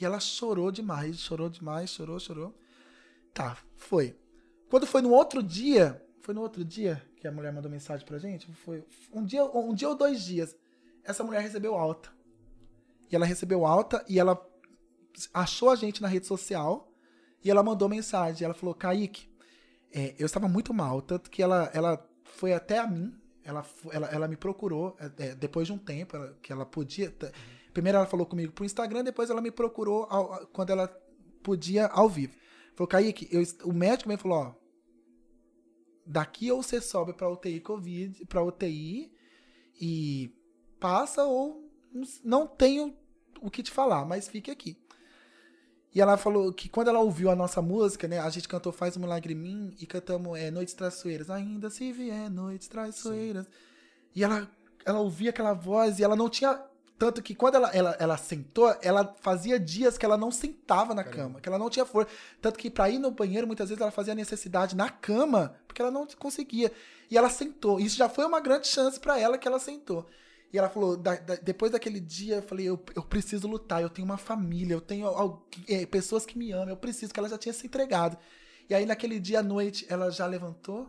E 0.00 0.04
ela 0.04 0.18
chorou 0.18 0.72
demais, 0.72 1.18
chorou 1.18 1.48
demais, 1.48 1.90
chorou, 1.90 2.18
chorou. 2.18 2.58
Tá, 3.32 3.56
foi. 3.76 4.16
Quando 4.68 4.86
foi 4.86 5.00
no 5.00 5.10
outro 5.10 5.42
dia, 5.42 6.04
foi 6.20 6.34
no 6.34 6.40
outro 6.40 6.64
dia 6.64 7.00
que 7.16 7.28
a 7.28 7.32
mulher 7.32 7.52
mandou 7.52 7.70
mensagem 7.70 8.04
pra 8.04 8.18
gente? 8.18 8.52
Foi 8.52 8.84
um 9.12 9.24
dia, 9.24 9.44
um 9.44 9.72
dia 9.72 9.88
ou 9.88 9.94
dois 9.94 10.22
dias. 10.22 10.56
Essa 11.04 11.22
mulher 11.22 11.40
recebeu 11.40 11.76
alta. 11.76 12.10
E 13.12 13.16
ela 13.16 13.26
recebeu 13.26 13.66
alta 13.66 14.02
e 14.08 14.18
ela 14.18 14.42
achou 15.34 15.68
a 15.68 15.76
gente 15.76 16.00
na 16.00 16.08
rede 16.08 16.26
social 16.26 16.90
e 17.44 17.50
ela 17.50 17.62
mandou 17.62 17.88
mensagem. 17.88 18.44
Ela 18.44 18.54
falou: 18.54 18.74
Kaique, 18.74 19.28
é, 19.92 20.14
eu 20.18 20.24
estava 20.24 20.48
muito 20.48 20.72
mal, 20.72 21.02
tanto 21.02 21.30
que 21.30 21.42
ela, 21.42 21.70
ela 21.74 22.08
foi 22.24 22.54
até 22.54 22.78
a 22.78 22.86
mim, 22.86 23.14
ela, 23.44 23.64
ela, 23.90 24.06
ela 24.08 24.28
me 24.28 24.36
procurou 24.36 24.96
é, 24.98 25.26
é, 25.26 25.34
depois 25.34 25.66
de 25.66 25.72
um 25.74 25.78
tempo, 25.78 26.16
ela- 26.16 26.34
que 26.42 26.50
ela 26.50 26.64
podia. 26.64 27.14
Primeiro 27.74 27.98
ela 27.98 28.06
falou 28.06 28.24
comigo 28.24 28.52
pro 28.52 28.64
Instagram, 28.64 29.04
depois 29.04 29.28
ela 29.28 29.42
me 29.42 29.50
procurou 29.50 30.04
ao- 30.08 30.46
quando 30.46 30.70
ela 30.70 30.88
podia 31.42 31.86
ao 31.88 32.08
vivo. 32.08 32.34
Falou, 32.74 32.88
Kaique, 32.88 33.28
eu, 33.30 33.42
o 33.68 33.72
médico 33.74 34.08
me 34.08 34.16
falou, 34.16 34.38
ó, 34.38 34.54
daqui 36.06 36.50
ou 36.50 36.62
você 36.62 36.80
sobe 36.80 37.12
pra 37.12 37.28
UTI 37.28 37.60
Covid, 37.60 38.24
pra 38.26 38.42
UTI 38.42 39.12
e 39.80 40.34
passa 40.80 41.24
ou 41.24 41.70
não 42.24 42.46
tenho 42.46 42.96
o 43.42 43.50
que 43.50 43.62
te 43.62 43.70
falar, 43.70 44.06
mas 44.06 44.28
fique 44.28 44.50
aqui. 44.50 44.76
E 45.94 46.00
ela 46.00 46.16
falou 46.16 46.50
que 46.52 46.68
quando 46.68 46.88
ela 46.88 47.00
ouviu 47.00 47.30
a 47.30 47.36
nossa 47.36 47.60
música, 47.60 48.08
né? 48.08 48.18
A 48.18 48.30
gente 48.30 48.48
cantou 48.48 48.72
Faz 48.72 48.96
um 48.96 49.00
Milagre 49.00 49.34
em 49.34 49.36
Mim 49.36 49.76
e 49.78 49.84
cantamos 49.84 50.38
é, 50.38 50.50
Noites 50.50 50.72
Traiçoeiras. 50.72 51.28
Ainda 51.28 51.68
se 51.68 51.92
vier 51.92 52.30
Noites 52.30 52.66
Traiçoeiras. 52.66 53.46
E 54.14 54.24
ela, 54.24 54.48
ela 54.86 55.00
ouvia 55.00 55.30
aquela 55.30 55.52
voz 55.52 55.98
e 55.98 56.04
ela 56.04 56.16
não 56.16 56.30
tinha. 56.30 56.58
Tanto 56.98 57.20
que 57.20 57.34
quando 57.34 57.56
ela, 57.56 57.68
ela, 57.70 57.96
ela 57.98 58.16
sentou, 58.16 58.74
ela 58.80 59.14
fazia 59.20 59.58
dias 59.58 59.98
que 59.98 60.06
ela 60.06 60.16
não 60.16 60.30
sentava 60.30 60.94
na 60.94 61.02
cama, 61.02 61.40
que 61.40 61.48
ela 61.48 61.58
não 61.58 61.68
tinha 61.68 61.84
força. 61.84 62.08
Tanto 62.40 62.58
que 62.58 62.70
pra 62.70 62.88
ir 62.88 62.98
no 62.98 63.10
banheiro, 63.10 63.46
muitas 63.46 63.68
vezes 63.68 63.82
ela 63.82 63.90
fazia 63.90 64.14
necessidade 64.14 64.76
na 64.76 64.88
cama, 64.88 65.56
porque 65.66 65.82
ela 65.82 65.90
não 65.90 66.06
conseguia. 66.18 66.72
E 67.10 67.18
ela 67.18 67.28
sentou. 67.28 67.80
Isso 67.80 67.96
já 67.96 68.08
foi 68.08 68.24
uma 68.24 68.40
grande 68.40 68.68
chance 68.68 68.98
pra 68.98 69.18
ela 69.18 69.36
que 69.36 69.48
ela 69.48 69.58
sentou. 69.58 70.08
E 70.52 70.58
ela 70.58 70.68
falou, 70.68 70.96
da- 70.96 71.16
da- 71.16 71.36
depois 71.36 71.72
daquele 71.72 71.98
dia, 71.98 72.36
eu 72.36 72.42
falei, 72.42 72.66
eu, 72.68 72.78
eu 72.94 73.02
preciso 73.02 73.48
lutar, 73.48 73.80
eu 73.80 73.88
tenho 73.88 74.04
uma 74.04 74.18
família, 74.18 74.74
eu 74.74 74.80
tenho 74.82 75.06
al- 75.06 75.46
é, 75.66 75.86
pessoas 75.86 76.26
que 76.26 76.36
me 76.36 76.52
amam, 76.52 76.68
eu 76.68 76.76
preciso, 76.76 77.12
que 77.12 77.18
ela 77.18 77.28
já 77.28 77.38
tinha 77.38 77.52
se 77.54 77.66
entregado. 77.66 78.18
E 78.68 78.74
aí 78.74 78.84
naquele 78.84 79.18
dia 79.18 79.40
à 79.40 79.42
noite, 79.42 79.86
ela 79.88 80.10
já 80.10 80.26
levantou, 80.26 80.88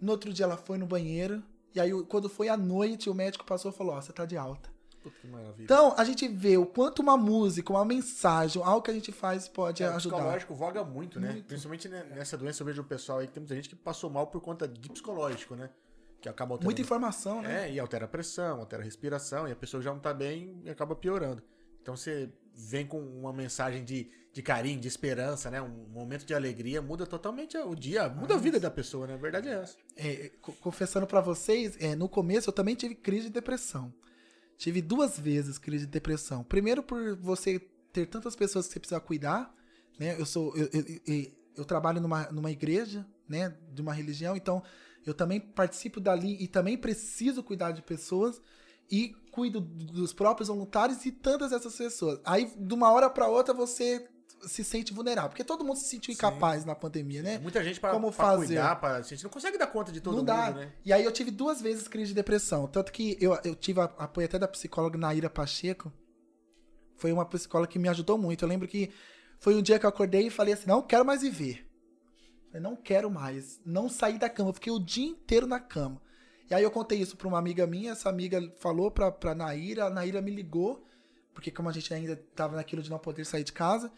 no 0.00 0.12
outro 0.12 0.32
dia 0.32 0.44
ela 0.44 0.56
foi 0.56 0.78
no 0.78 0.86
banheiro, 0.86 1.42
e 1.74 1.80
aí 1.80 1.92
o- 1.92 2.06
quando 2.06 2.28
foi 2.28 2.48
à 2.48 2.56
noite, 2.56 3.10
o 3.10 3.14
médico 3.14 3.44
passou 3.44 3.72
e 3.72 3.74
falou, 3.74 3.94
ó, 3.94 4.00
você 4.00 4.12
tá 4.12 4.24
de 4.24 4.36
alta. 4.36 4.72
Puta, 5.02 5.16
que 5.20 5.26
maravilha. 5.26 5.64
Então, 5.64 5.92
a 5.98 6.04
gente 6.04 6.26
vê 6.28 6.56
o 6.56 6.64
quanto 6.64 7.02
uma 7.02 7.16
música, 7.16 7.72
uma 7.72 7.84
mensagem, 7.84 8.62
algo 8.62 8.80
que 8.80 8.90
a 8.90 8.94
gente 8.94 9.10
faz 9.12 9.48
pode 9.48 9.82
É, 9.82 9.86
o 9.88 9.96
ajudar. 9.96 10.16
psicológico 10.16 10.54
voga 10.54 10.82
muito, 10.84 11.18
né? 11.20 11.32
Muito. 11.32 11.46
Principalmente 11.46 11.88
ne- 11.88 12.04
nessa 12.04 12.38
doença, 12.38 12.62
eu 12.62 12.66
vejo 12.66 12.80
o 12.80 12.84
pessoal 12.84 13.18
aí 13.18 13.26
que 13.26 13.32
tem 13.34 13.40
muita 13.42 13.54
gente 13.56 13.68
que 13.68 13.76
passou 13.76 14.08
mal 14.08 14.28
por 14.28 14.40
conta 14.40 14.66
de 14.68 14.88
psicológico, 14.88 15.54
né? 15.56 15.68
Que 16.24 16.28
acaba 16.30 16.54
alterando. 16.54 16.64
Muita 16.64 16.80
informação, 16.80 17.42
né? 17.42 17.68
É, 17.68 17.72
e 17.74 17.78
altera 17.78 18.06
a 18.06 18.08
pressão, 18.08 18.60
altera 18.60 18.80
a 18.80 18.84
respiração, 18.84 19.46
e 19.46 19.52
a 19.52 19.56
pessoa 19.56 19.82
já 19.82 19.92
não 19.92 20.00
tá 20.00 20.14
bem 20.14 20.58
e 20.64 20.70
acaba 20.70 20.96
piorando. 20.96 21.42
Então 21.82 21.94
você 21.94 22.30
vem 22.54 22.86
com 22.86 22.98
uma 22.98 23.30
mensagem 23.30 23.84
de, 23.84 24.10
de 24.32 24.40
carinho, 24.42 24.80
de 24.80 24.88
esperança, 24.88 25.50
né? 25.50 25.60
Um 25.60 25.86
momento 25.90 26.24
de 26.24 26.32
alegria, 26.32 26.80
muda 26.80 27.06
totalmente 27.06 27.58
o 27.58 27.74
dia, 27.74 28.08
muda 28.08 28.36
a 28.36 28.38
vida 28.38 28.58
da 28.58 28.70
pessoa, 28.70 29.06
né? 29.06 29.12
A 29.12 29.16
verdade 29.18 29.48
é 29.50 29.52
essa. 29.52 29.76
É, 29.96 30.30
co- 30.40 30.52
confessando 30.62 31.06
pra 31.06 31.20
vocês, 31.20 31.76
é, 31.78 31.94
no 31.94 32.08
começo 32.08 32.48
eu 32.48 32.54
também 32.54 32.74
tive 32.74 32.94
crise 32.94 33.26
de 33.26 33.32
depressão. 33.34 33.92
Tive 34.56 34.80
duas 34.80 35.18
vezes 35.18 35.58
crise 35.58 35.84
de 35.84 35.92
depressão. 35.92 36.42
Primeiro 36.42 36.82
por 36.82 37.16
você 37.16 37.60
ter 37.92 38.06
tantas 38.06 38.34
pessoas 38.34 38.66
que 38.66 38.72
você 38.72 38.80
precisa 38.80 38.98
cuidar, 39.00 39.54
né? 39.98 40.16
Eu 40.18 40.24
sou 40.24 40.56
eu, 40.56 40.70
eu, 40.72 41.00
eu- 41.06 41.32
eu 41.56 41.64
trabalho 41.66 42.00
numa, 42.00 42.24
numa 42.32 42.50
igreja, 42.50 43.06
né, 43.28 43.54
de 43.72 43.80
uma 43.82 43.92
religião, 43.92 44.34
então 44.36 44.62
eu 45.06 45.14
também 45.14 45.40
participo 45.40 46.00
dali 46.00 46.36
e 46.42 46.48
também 46.48 46.76
preciso 46.76 47.42
cuidar 47.42 47.72
de 47.72 47.82
pessoas 47.82 48.40
e 48.90 49.14
cuido 49.30 49.60
dos 49.60 50.12
próprios 50.12 50.48
voluntários 50.48 51.04
e 51.06 51.12
tantas 51.12 51.52
essas 51.52 51.74
pessoas. 51.76 52.20
Aí 52.24 52.52
de 52.58 52.74
uma 52.74 52.90
hora 52.92 53.08
pra 53.10 53.26
outra 53.28 53.52
você 53.54 54.08
se 54.46 54.62
sente 54.62 54.92
vulnerável, 54.92 55.30
porque 55.30 55.42
todo 55.44 55.64
mundo 55.64 55.76
se 55.78 55.86
sentiu 55.88 56.12
incapaz 56.12 56.64
na 56.66 56.74
pandemia, 56.74 57.22
né? 57.22 57.38
Muita 57.38 57.64
gente 57.64 57.80
pra, 57.80 57.90
Como 57.92 58.12
pra 58.12 58.24
fazer? 58.26 58.46
cuidar, 58.46 58.76
pra, 58.78 58.96
a 58.96 59.02
gente 59.02 59.24
não 59.24 59.30
consegue 59.30 59.56
dar 59.56 59.68
conta 59.68 59.90
de 59.90 60.00
todo 60.02 60.12
não 60.12 60.18
mundo, 60.20 60.26
dá. 60.26 60.50
né? 60.50 60.72
E 60.84 60.92
aí 60.92 61.02
eu 61.02 61.10
tive 61.12 61.30
duas 61.30 61.62
vezes 61.62 61.88
crise 61.88 62.08
de 62.08 62.14
depressão. 62.14 62.66
Tanto 62.66 62.92
que 62.92 63.16
eu, 63.20 63.38
eu 63.42 63.54
tive 63.54 63.80
a- 63.80 63.84
apoio 63.98 64.26
até 64.26 64.38
da 64.38 64.46
psicóloga 64.46 64.98
Naira 64.98 65.30
Pacheco. 65.30 65.90
Foi 66.96 67.10
uma 67.12 67.24
psicóloga 67.24 67.70
que 67.72 67.78
me 67.78 67.88
ajudou 67.88 68.18
muito. 68.18 68.44
Eu 68.44 68.48
lembro 68.48 68.68
que 68.68 68.90
foi 69.38 69.54
um 69.54 69.62
dia 69.62 69.78
que 69.78 69.86
eu 69.86 69.88
acordei 69.90 70.26
e 70.26 70.30
falei 70.30 70.52
assim: 70.54 70.66
não 70.68 70.82
quero 70.82 71.04
mais 71.06 71.22
viver. 71.22 71.66
Eu 72.54 72.60
não 72.60 72.76
quero 72.76 73.10
mais. 73.10 73.60
Não 73.66 73.88
saí 73.88 74.18
da 74.18 74.28
cama. 74.30 74.50
Eu 74.50 74.54
fiquei 74.54 74.72
o 74.72 74.78
dia 74.78 75.06
inteiro 75.06 75.46
na 75.46 75.58
cama. 75.60 76.00
E 76.48 76.54
aí 76.54 76.62
eu 76.62 76.70
contei 76.70 76.98
isso 77.00 77.16
pra 77.16 77.26
uma 77.28 77.38
amiga 77.38 77.66
minha. 77.66 77.92
Essa 77.92 78.08
amiga 78.08 78.40
falou 78.58 78.90
pra, 78.90 79.10
pra 79.10 79.34
Naira. 79.34 79.86
A 79.86 79.90
Naira 79.90 80.22
me 80.22 80.30
ligou. 80.30 80.86
Porque 81.34 81.50
como 81.50 81.68
a 81.68 81.72
gente 81.72 81.92
ainda 81.92 82.16
tava 82.34 82.54
naquilo 82.56 82.80
de 82.82 82.88
não 82.90 82.98
poder 82.98 83.26
sair 83.26 83.42
de 83.44 83.52
casa. 83.52 83.90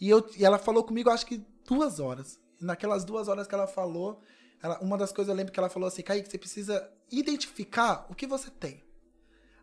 E, 0.00 0.08
eu, 0.10 0.28
e 0.36 0.44
ela 0.44 0.58
falou 0.58 0.82
comigo, 0.82 1.08
acho 1.08 1.24
que 1.26 1.44
duas 1.66 2.00
horas. 2.00 2.40
E 2.60 2.64
naquelas 2.64 3.04
duas 3.04 3.28
horas 3.28 3.46
que 3.46 3.54
ela 3.54 3.66
falou, 3.66 4.20
ela- 4.62 4.80
uma 4.80 4.98
das 4.98 5.12
coisas 5.12 5.30
eu 5.30 5.36
lembro 5.36 5.52
que 5.52 5.60
ela 5.60 5.70
falou 5.70 5.86
assim, 5.86 6.02
Kaique, 6.02 6.28
você 6.28 6.36
precisa 6.38 6.90
identificar 7.12 8.06
o 8.10 8.14
que 8.14 8.26
você 8.26 8.50
tem. 8.50 8.82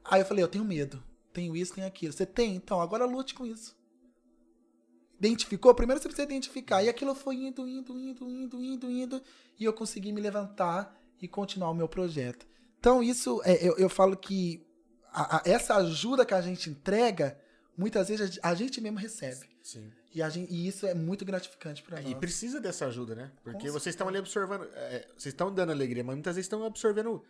Aí 0.06 0.22
eu 0.22 0.26
falei, 0.26 0.44
eu 0.44 0.48
tenho 0.48 0.64
medo. 0.64 1.04
Tenho 1.34 1.56
isso, 1.56 1.74
tenho 1.76 1.86
aquilo. 1.86 2.14
Você 2.14 2.26
tem? 2.26 2.56
Então, 2.56 2.80
agora 2.80 3.06
lute 3.06 3.36
com 3.36 3.46
isso. 3.46 3.77
Identificou? 5.20 5.74
Primeiro 5.74 6.02
você 6.02 6.08
precisa 6.08 6.28
identificar. 6.28 6.84
E 6.84 6.90
aquilo 6.90 7.16
foi 7.16 7.36
indo, 7.36 7.68
indo, 7.68 8.00
indo, 8.00 8.30
indo, 8.30 8.64
indo, 8.64 8.92
indo. 8.92 9.22
E 9.60 9.64
eu 9.66 9.74
consegui 9.74 10.12
me 10.12 10.22
levantar 10.22 10.96
e 11.22 11.28
continuar 11.28 11.72
o 11.72 11.74
meu 11.74 11.88
projeto. 11.88 12.46
Então, 12.80 13.02
isso, 13.02 13.42
é, 13.44 13.68
eu, 13.68 13.76
eu 13.78 13.90
falo 13.90 14.16
que 14.16 14.64
a- 15.12 15.38
a- 15.38 15.42
essa 15.46 15.76
ajuda 15.78 16.24
que 16.26 16.34
a 16.34 16.42
gente 16.42 16.70
entrega, 16.70 17.40
muitas 17.76 18.08
vezes 18.10 18.40
a 18.44 18.54
gente 18.54 18.80
mesmo 18.80 19.00
recebe. 19.00 19.48
Sim. 19.64 19.92
E, 20.14 20.22
a 20.22 20.30
gente, 20.30 20.52
e 20.54 20.68
isso 20.68 20.86
é 20.86 20.94
muito 20.94 21.26
gratificante 21.26 21.84
para 21.84 22.00
E 22.02 22.06
nós. 22.12 22.14
precisa 22.20 22.60
dessa 22.62 22.86
ajuda, 22.86 23.14
né? 23.16 23.32
Porque 23.44 23.70
vocês 23.70 23.94
estão 23.94 24.08
ali 24.08 24.18
absorvendo. 24.20 24.64
é, 24.74 25.08
vocês 25.18 25.34
estão 25.34 25.54
dando 25.54 25.72
alegria, 25.72 26.04
mas 26.04 26.16
muitas 26.16 26.36
vezes 26.36 26.46
estão 26.46 26.64
absorvendo 26.64 27.24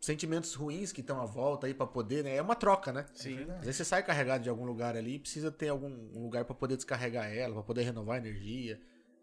sentimentos 0.00 0.54
ruins 0.54 0.92
que 0.92 1.00
estão 1.00 1.20
à 1.20 1.24
volta 1.24 1.66
aí 1.66 1.74
pra 1.74 1.86
poder, 1.86 2.24
né? 2.24 2.36
É 2.36 2.42
uma 2.42 2.54
troca, 2.54 2.92
né? 2.92 3.06
Sim. 3.12 3.42
Às 3.42 3.60
vezes 3.60 3.76
você 3.76 3.84
sai 3.84 4.02
carregado 4.02 4.42
de 4.42 4.48
algum 4.48 4.64
lugar 4.64 4.96
ali 4.96 5.16
e 5.16 5.18
precisa 5.18 5.50
ter 5.50 5.68
algum 5.68 5.88
um 5.88 6.22
lugar 6.22 6.44
pra 6.44 6.54
poder 6.54 6.76
descarregar 6.76 7.32
ela, 7.32 7.54
pra 7.54 7.62
poder 7.62 7.82
renovar 7.82 8.16
a 8.16 8.18
energia. 8.18 8.80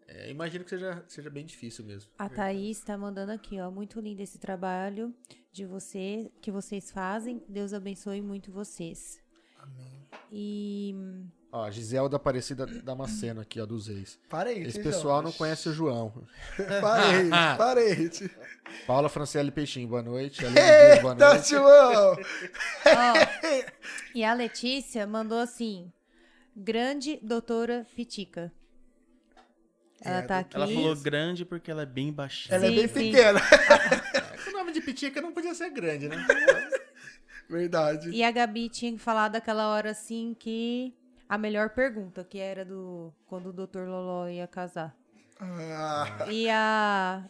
É, 0.08 0.30
imagino 0.30 0.64
que 0.64 0.70
seja, 0.70 1.04
seja 1.08 1.28
bem 1.28 1.44
difícil 1.44 1.84
mesmo. 1.84 2.10
A 2.18 2.28
Thaís 2.28 2.80
tá 2.80 2.96
mandando 2.96 3.32
aqui, 3.32 3.60
ó. 3.60 3.70
Muito 3.70 4.00
lindo 4.00 4.22
esse 4.22 4.38
trabalho 4.38 5.12
de 5.52 5.64
você, 5.64 6.30
que 6.40 6.50
vocês 6.50 6.90
fazem. 6.90 7.42
Deus 7.48 7.72
abençoe 7.72 8.20
muito 8.20 8.52
vocês. 8.52 9.20
Amém. 9.58 10.06
E 10.30 10.94
Ó, 11.52 11.64
a 11.64 11.70
Giselda 11.70 12.16
Aparecida 12.16 12.66
Damasceno 12.66 13.40
aqui, 13.40 13.60
ó, 13.60 13.66
dos 13.66 13.88
ex. 13.88 14.18
Parente. 14.28 14.68
Esse 14.68 14.82
pessoal 14.82 15.22
não 15.22 15.32
conhece 15.32 15.68
o 15.68 15.72
João. 15.72 16.12
Parente, 16.80 17.30
parente. 17.56 18.30
Paula 18.86 19.08
Franciele 19.08 19.50
Peixinho, 19.50 19.88
boa 19.88 20.02
noite. 20.02 20.44
Aline 20.44 20.60
Dias, 20.60 21.00
boa 21.02 21.14
Eita, 21.14 21.34
noite. 21.34 21.48
João! 21.50 22.16
Ó, 22.84 23.56
e 24.14 24.24
a 24.24 24.34
Letícia 24.34 25.06
mandou 25.06 25.38
assim: 25.38 25.90
Grande 26.54 27.18
doutora 27.22 27.86
Pitica. 27.94 28.52
Ela 30.02 30.18
É, 30.18 30.22
tá 30.22 30.38
aqui. 30.40 30.56
Ela 30.56 30.66
falou 30.66 30.96
grande 30.96 31.44
porque 31.44 31.70
ela 31.70 31.82
é 31.82 31.86
bem 31.86 32.12
baixinha. 32.12 32.54
Ela 32.54 32.66
é 32.66 32.68
Sim, 32.68 32.74
bem 32.76 32.88
sim. 32.88 32.94
pequena. 33.12 33.40
O 34.48 34.52
nome 34.58 34.72
de 34.72 34.80
Pitica 34.80 35.20
não 35.20 35.32
podia 35.32 35.54
ser 35.54 35.70
grande, 35.70 36.08
né? 36.08 36.16
Verdade. 37.48 38.10
E 38.10 38.22
a 38.22 38.30
Gabi 38.30 38.68
tinha 38.68 38.96
falado 38.98 39.36
aquela 39.36 39.68
hora 39.68 39.90
assim 39.90 40.34
que 40.38 40.94
a 41.28 41.36
melhor 41.38 41.70
pergunta, 41.70 42.22
que 42.24 42.38
era 42.38 42.64
do 42.64 43.12
quando 43.26 43.48
o 43.48 43.52
Dr. 43.52 43.80
Loló 43.86 44.28
ia 44.28 44.46
casar. 44.46 44.94
Ah, 45.40 46.26
E 46.30 46.48
a. 46.50 47.24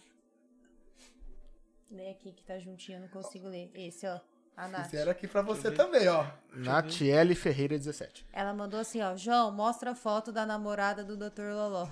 Lê 1.90 2.10
aqui 2.10 2.32
que 2.32 2.42
tá 2.44 2.58
juntinho, 2.58 2.98
eu 2.98 3.02
não 3.02 3.08
consigo 3.08 3.48
ler. 3.48 3.70
Esse, 3.74 4.06
ó. 4.06 4.18
A 4.56 4.68
Nath. 4.68 4.86
isso 4.86 4.96
era 4.96 5.10
aqui 5.10 5.28
pra 5.28 5.42
você 5.42 5.70
também, 5.70 6.08
ó. 6.08 6.24
Natiele 6.54 7.34
Ferreira 7.34 7.76
17. 7.76 8.26
Ela 8.32 8.54
mandou 8.54 8.80
assim, 8.80 9.02
ó. 9.02 9.14
João, 9.14 9.52
mostra 9.52 9.90
a 9.90 9.94
foto 9.94 10.32
da 10.32 10.46
namorada 10.46 11.04
do 11.04 11.14
Dr. 11.14 11.52
Loló. 11.52 11.86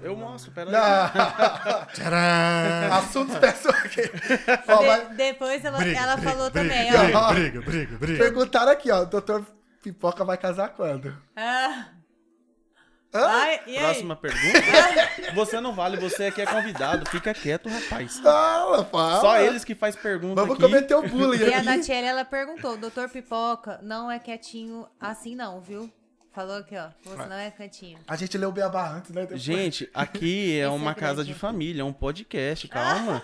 Eu 0.00 0.16
mostro, 0.16 0.52
pera 0.52 0.70
aí. 0.70 0.76
Ah, 0.76 1.86
Tcharam! 1.92 2.94
assuntos 2.96 3.36
pessoais 3.38 3.84
aqui. 3.86 4.02
Ó, 4.68 4.76
De- 4.78 4.86
mas 4.86 5.16
depois 5.16 5.64
ela, 5.64 5.84
ela 5.84 6.16
falou 6.18 6.48
também, 6.50 6.92
briga. 6.92 7.18
ó. 7.18 7.32
briga, 7.34 7.60
briga, 7.60 7.98
briga. 7.98 8.18
perguntaram 8.24 8.70
aqui, 8.70 8.88
ó. 8.92 9.04
Doutor 9.04 9.44
Pipoca 9.82 10.24
vai 10.24 10.36
casar 10.36 10.70
quando? 10.70 11.16
Ah, 11.36 11.86
Hã? 13.12 13.46
e? 13.66 13.78
Próxima 13.78 14.14
pergunta. 14.14 14.60
Você 15.34 15.60
não 15.60 15.72
vale, 15.74 15.96
você 15.96 16.26
aqui 16.26 16.42
é 16.42 16.46
convidado. 16.46 17.08
Fica 17.10 17.34
quieto, 17.34 17.68
rapaz. 17.68 18.18
Fala, 18.20 18.84
fala. 18.84 19.20
Só 19.20 19.36
eles 19.38 19.64
que 19.64 19.74
faz 19.74 19.96
pergunta 19.96 20.40
Vamos 20.40 20.54
aqui. 20.56 20.62
cometer 20.62 20.94
o 20.94 21.02
bullying 21.02 21.40
E 21.42 21.52
a 21.54 21.56
aqui. 21.58 21.66
Natiele, 21.66 22.06
ela 22.06 22.24
perguntou, 22.24 22.76
doutor 22.76 23.08
Pipoca 23.08 23.80
não 23.82 24.08
é 24.10 24.18
quietinho 24.20 24.86
assim 25.00 25.34
não, 25.34 25.60
viu? 25.60 25.90
Falou 26.32 26.58
aqui, 26.58 26.76
ó. 26.76 26.90
Você 27.04 27.26
não 27.26 27.36
é 27.36 27.50
quietinho. 27.50 27.98
A 28.06 28.14
gente 28.14 28.38
leu 28.38 28.50
o 28.50 28.52
Beabá 28.52 28.88
antes, 28.92 29.10
né? 29.10 29.22
Depois- 29.22 29.40
Gente, 29.42 29.90
aqui 29.92 30.56
é 30.60 30.68
uma 30.68 30.92
é 30.92 30.94
casa 30.94 31.24
de 31.24 31.34
família, 31.34 31.82
é 31.82 31.84
um 31.84 31.92
podcast, 31.92 32.68
calma. 32.68 33.20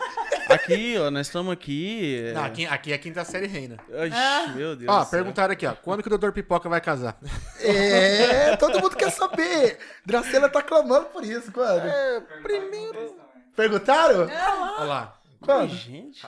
Aqui, 0.49 0.97
ó, 0.99 1.09
nós 1.11 1.29
estamos 1.29 1.53
aqui. 1.53 2.21
é- 2.27 2.33
Não, 2.33 2.45
aqui, 2.45 2.67
aqui 2.67 2.91
é 2.93 2.95
a 2.97 2.99
quinta 2.99 3.25
série 3.25 3.47
reina. 3.47 3.77
Oxi, 3.89 4.13
Ah. 4.13 4.53
meu 4.57 4.75
Deus. 4.75 4.91
Ó, 4.91 4.99
do 4.99 5.03
céu. 5.05 5.11
perguntaram 5.21 5.53
aqui, 5.53 5.67
ó. 5.67 5.75
Quando 5.75 6.03
que 6.03 6.13
o 6.13 6.19
Dr. 6.19 6.33
Pipoca 6.33 6.69
vai 6.69 6.81
casar? 6.81 7.17
É, 7.61 8.57
todo 8.57 8.81
mundo 8.81 8.97
quer 8.97 9.11
saber. 9.11 9.79
Dracela 10.05 10.49
tá 10.49 10.63
clamando 10.63 11.07
por 11.07 11.25
isso, 11.25 11.51
quando? 11.53 11.85
É, 11.87 12.21
Primeiro. 12.43 13.17
Perguntaram? 13.57 14.21
Olha 14.23 14.85
lá. 14.85 15.19
Ai, 15.19 15.37
Quando? 15.41 15.75
gente. 15.75 16.25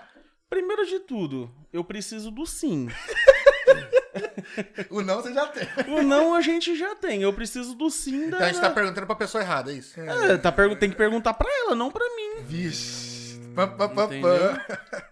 Primeiro 0.48 0.86
de 0.86 1.00
tudo, 1.00 1.54
eu 1.72 1.84
preciso 1.84 2.30
do 2.30 2.46
sim. 2.46 2.88
O 4.90 5.02
não 5.02 5.16
você 5.22 5.32
já 5.32 5.46
tem. 5.46 5.66
O 5.94 6.02
não 6.02 6.34
a 6.34 6.40
gente 6.40 6.76
já 6.76 6.94
tem, 6.94 7.22
eu 7.22 7.32
preciso 7.32 7.74
do 7.74 7.90
sim 7.90 8.28
da. 8.30 8.36
Então 8.36 8.40
a 8.48 8.52
gente 8.52 8.60
tá 8.60 8.70
perguntando 8.70 9.06
pra 9.06 9.16
pessoa 9.16 9.42
errada, 9.42 9.70
é 9.72 9.74
isso? 9.74 9.98
É, 10.00 10.36
tá 10.38 10.50
pergu- 10.52 10.76
tem 10.76 10.90
que 10.90 10.96
perguntar 10.96 11.34
pra 11.34 11.48
ela, 11.64 11.74
não 11.74 11.90
pra 11.90 12.04
mim. 12.16 12.42
Vixe. 12.42 13.38
Pam, 13.54 13.68
pam, 13.68 13.88
pam, 13.88 14.04
Entendeu? 14.04 14.22
pam. 14.22 15.02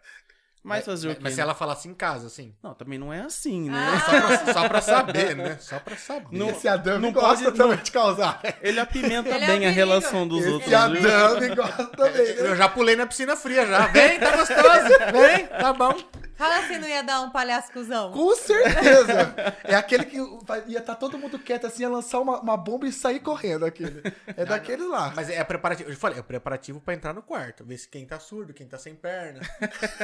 Mas 0.63 0.85
fazer 0.85 1.09
o 1.11 1.15
quê? 1.15 1.21
Mas 1.23 1.35
se 1.35 1.41
ela 1.41 1.55
falasse 1.55 1.87
em 1.89 1.95
casa, 1.95 2.27
assim. 2.27 2.53
Não, 2.61 2.75
também 2.75 2.99
não 2.99 3.13
é 3.13 3.21
assim, 3.21 3.71
né? 3.71 3.79
Ah. 3.79 4.01
Só 4.01 4.21
pra, 4.21 4.53
só 4.53 4.69
pra 4.69 4.81
saber, 4.81 5.37
né? 5.37 5.57
Só 5.61 5.79
pra 5.79 5.97
saber. 5.97 6.27
Não- 6.37 6.51
Esse 6.51 6.67
Adame 6.67 7.03
não 7.07 7.13
gosta 7.13 7.45
pode- 7.45 7.57
também 7.57 7.77
de 7.79 7.91
causar. 7.93 8.41
Ele 8.61 8.81
apimenta 8.81 9.29
Ele 9.29 9.45
é 9.45 9.47
bem 9.47 9.65
um 9.65 9.69
a 9.69 9.73
relação 9.73 10.27
dos 10.27 10.45
outros. 10.45 10.63
Esse 10.63 10.71
viu? 10.71 10.79
Adame 11.17 11.55
gosta 11.55 11.85
também, 11.87 12.35
né? 12.35 12.51
Eu 12.51 12.57
já 12.57 12.69
pulei 12.69 12.97
na 12.97 13.07
piscina 13.07 13.37
fria 13.37 13.65
já. 13.65 13.87
Vem, 13.87 14.19
tá 14.19 14.37
gostoso. 14.37 14.63
Vem, 15.13 15.47
tá 15.47 15.73
bom. 15.73 15.95
Fala 16.37 16.67
se 16.67 16.79
não 16.79 16.87
ia 16.87 17.03
dar 17.03 17.23
um 17.23 17.31
palhaço 17.31 17.73
cuzão. 17.73 18.13
Com 18.13 18.37
certeza. 18.37 19.35
É 19.65 19.75
aquele 19.75 20.05
que 20.05 20.19
ia 20.67 20.79
estar 20.79 20.95
todo 20.95 21.19
mundo 21.19 21.39
quieto 21.39 21.67
assim, 21.67 21.83
ia 21.83 21.89
lançar 21.89 22.21
uma, 22.21 22.41
uma 22.41 22.57
bomba 22.57 22.87
e 22.87 22.93
sair 22.93 23.21
correndo 23.21 23.65
aquele. 23.65 24.03
É 24.37 24.45
daqueles 24.45 24.87
lá. 24.89 25.13
Mas 25.17 25.31
é 25.31 25.43
preparativo. 25.43 25.91
Eu 25.91 25.97
falei, 25.97 26.19
é 26.19 26.23
preparativo 26.23 26.81
pra 26.81 26.95
entrar 26.95 27.15
no 27.15 27.23
quarto. 27.23 27.65
Ver 27.65 27.79
se 27.79 27.89
quem 27.89 28.05
tá 28.07 28.19
surdo, 28.21 28.53
quem 28.53 28.67
tá 28.67 28.77
sem 28.79 28.95
perna. 28.95 29.41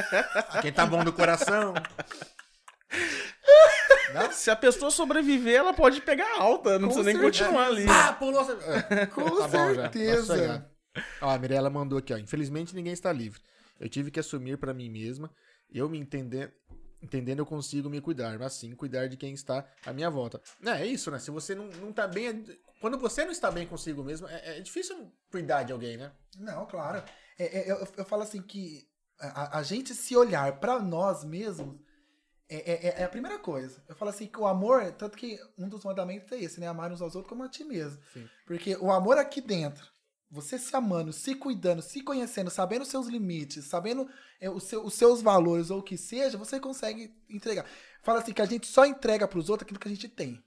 quem 0.61 0.73
tá 0.73 0.85
bom 0.85 1.03
do 1.03 1.13
coração. 1.13 1.73
Se 4.31 4.51
a 4.51 4.55
pessoa 4.55 4.91
sobreviver, 4.91 5.55
ela 5.55 5.73
pode 5.73 6.01
pegar 6.01 6.39
alta, 6.39 6.77
não 6.77 6.87
Com 6.89 6.95
precisa 6.95 7.03
nem 7.03 7.15
certeza. 7.15 7.45
continuar 7.45 7.67
ali. 7.67 7.85
Ah, 7.89 8.13
pulou. 8.13 8.45
É, 8.89 9.05
Com 9.07 9.37
tá 9.37 9.49
certeza. 9.49 10.65
Tá. 10.93 11.03
Ó, 11.21 11.29
a 11.31 11.37
Mirella 11.39 11.69
mandou 11.69 11.97
aqui, 11.97 12.13
ó. 12.13 12.17
Infelizmente 12.17 12.75
ninguém 12.75 12.93
está 12.93 13.11
livre. 13.11 13.41
Eu 13.79 13.89
tive 13.89 14.11
que 14.11 14.19
assumir 14.19 14.57
pra 14.57 14.73
mim 14.73 14.89
mesma. 14.89 15.31
Eu 15.73 15.89
me 15.89 15.97
entendendo. 15.97 16.51
Entendendo, 17.01 17.39
eu 17.39 17.45
consigo 17.45 17.89
me 17.89 17.99
cuidar, 17.99 18.39
mas 18.39 18.53
sim 18.53 18.73
cuidar 18.73 19.07
de 19.07 19.17
quem 19.17 19.33
está 19.33 19.65
à 19.85 19.91
minha 19.91 20.09
volta. 20.09 20.41
É, 20.65 20.83
é 20.83 20.85
isso, 20.85 21.11
né? 21.11 21.19
Se 21.19 21.29
você 21.31 21.53
não, 21.53 21.65
não 21.67 21.91
tá 21.91 22.07
bem. 22.07 22.45
Quando 22.79 22.97
você 22.97 23.25
não 23.25 23.31
está 23.31 23.51
bem 23.51 23.67
consigo 23.67 24.01
mesmo, 24.03 24.25
é, 24.29 24.57
é 24.57 24.61
difícil 24.61 25.11
cuidar 25.29 25.63
de 25.63 25.73
alguém, 25.73 25.97
né? 25.97 26.13
Não, 26.37 26.65
claro. 26.65 27.03
É, 27.37 27.59
é, 27.59 27.71
eu, 27.71 27.85
eu 27.97 28.05
falo 28.05 28.23
assim 28.23 28.41
que 28.41 28.87
a, 29.19 29.59
a 29.59 29.63
gente 29.63 29.93
se 29.93 30.15
olhar 30.15 30.59
pra 30.61 30.79
nós 30.79 31.25
mesmos 31.25 31.77
é, 32.49 32.71
é- 32.89 33.01
é 33.01 33.03
a 33.03 33.09
primeira 33.09 33.37
coisa. 33.39 33.83
Eu 33.89 33.95
falo 33.95 34.09
assim 34.09 34.27
que 34.27 34.39
o 34.39 34.45
amor, 34.47 34.91
tanto 34.93 35.17
que 35.17 35.37
um 35.57 35.67
dos 35.67 35.83
mandamentos 35.83 36.31
é 36.31 36.39
esse, 36.39 36.59
né? 36.59 36.67
Amar 36.67 36.91
uns 36.91 37.01
aos 37.01 37.15
outros 37.15 37.29
como 37.29 37.43
a 37.43 37.49
ti 37.49 37.63
mesmo. 37.65 37.99
Sim. 38.13 38.29
Porque 38.45 38.75
o 38.77 38.91
amor 38.91 39.17
aqui 39.17 39.41
dentro, 39.41 39.85
você 40.33 40.57
se 40.57 40.75
amando, 40.75 41.13
se 41.13 41.35
cuidando, 41.35 41.81
se 41.83 42.01
conhecendo, 42.01 42.49
sabendo 42.49 42.81
os 42.81 42.87
seus 42.87 43.05
limites, 43.05 43.65
sabendo 43.65 44.09
é, 44.41 44.49
seu- 44.59 44.83
os 44.83 44.95
seus 44.95 45.21
valores 45.21 45.69
ou 45.69 45.79
o 45.79 45.83
que 45.83 45.95
seja, 45.95 46.37
você 46.37 46.59
consegue 46.59 47.13
entregar. 47.29 47.65
Fala 48.01 48.19
assim 48.19 48.33
que 48.33 48.41
a 48.41 48.45
gente 48.45 48.65
só 48.65 48.83
entrega 48.83 49.27
pros 49.27 49.47
outros 49.49 49.65
aquilo 49.65 49.79
que 49.79 49.87
a 49.87 49.91
gente 49.91 50.09
tem. 50.09 50.43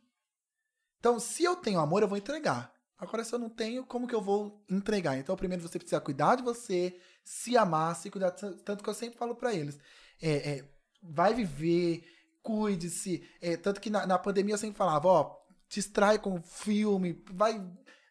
Então, 0.99 1.21
se 1.21 1.45
eu 1.45 1.55
tenho 1.55 1.79
amor, 1.79 2.03
eu 2.03 2.09
vou 2.09 2.19
entregar. 2.19 2.75
Agora, 2.99 3.23
se 3.23 3.33
eu 3.33 3.39
não 3.39 3.49
tenho, 3.49 3.85
como 3.87 4.09
que 4.09 4.15
eu 4.15 4.21
vou 4.21 4.65
entregar? 4.69 5.17
Então, 5.19 5.37
primeiro 5.37 5.63
você 5.63 5.79
precisa 5.79 6.01
cuidar 6.01 6.35
de 6.35 6.43
você, 6.43 6.99
se 7.23 7.57
amar, 7.57 7.95
se 7.95 8.11
cuidar. 8.11 8.33
Tanto 8.33 8.83
que 8.83 8.91
eu 8.91 8.95
sempre 8.95 9.19
falo 9.19 9.37
pra 9.37 9.55
eles: 9.55 9.79
é, 10.21 10.51
é, 10.59 10.69
vai 11.01 11.33
viver, 11.33 12.05
cuide-se. 12.43 13.23
É, 13.41 13.57
tanto 13.57 13.81
que 13.81 13.91
na, 13.91 14.05
na 14.07 14.19
pandemia 14.19 14.55
eu 14.55 14.59
sempre 14.59 14.77
falava: 14.79 15.07
ó, 15.09 15.37
distrai 15.69 16.19
com 16.19 16.43
filme, 16.43 17.23
vai 17.31 17.63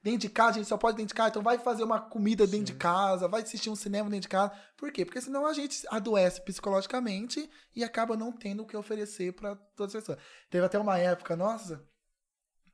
dentro 0.05 0.19
de 0.19 0.29
casa, 0.29 0.51
a 0.51 0.53
gente 0.53 0.67
só 0.67 0.77
pode 0.77 0.97
dentro 0.97 1.07
de 1.07 1.15
casa, 1.15 1.29
então 1.29 1.41
vai 1.41 1.57
fazer 1.57 1.83
uma 1.83 1.99
comida 1.99 2.45
dentro 2.45 2.67
de 2.67 2.75
casa, 2.75 3.27
vai 3.27 3.41
assistir 3.41 3.71
um 3.71 3.75
cinema 3.75 4.07
dentro 4.07 4.21
de 4.21 4.27
casa. 4.27 4.51
Por 4.77 4.91
quê? 4.91 5.03
Porque 5.03 5.19
senão 5.19 5.47
a 5.47 5.51
gente 5.51 5.83
adoece 5.89 6.41
psicologicamente 6.41 7.49
e 7.75 7.83
acaba 7.83 8.15
não 8.15 8.31
tendo 8.31 8.61
o 8.61 8.67
que 8.67 8.77
oferecer 8.77 9.33
pra 9.33 9.55
todas 9.75 9.95
as 9.95 10.03
pessoas. 10.03 10.19
Teve 10.47 10.63
até 10.63 10.77
uma 10.77 10.95
época, 10.99 11.35
nossa. 11.35 11.83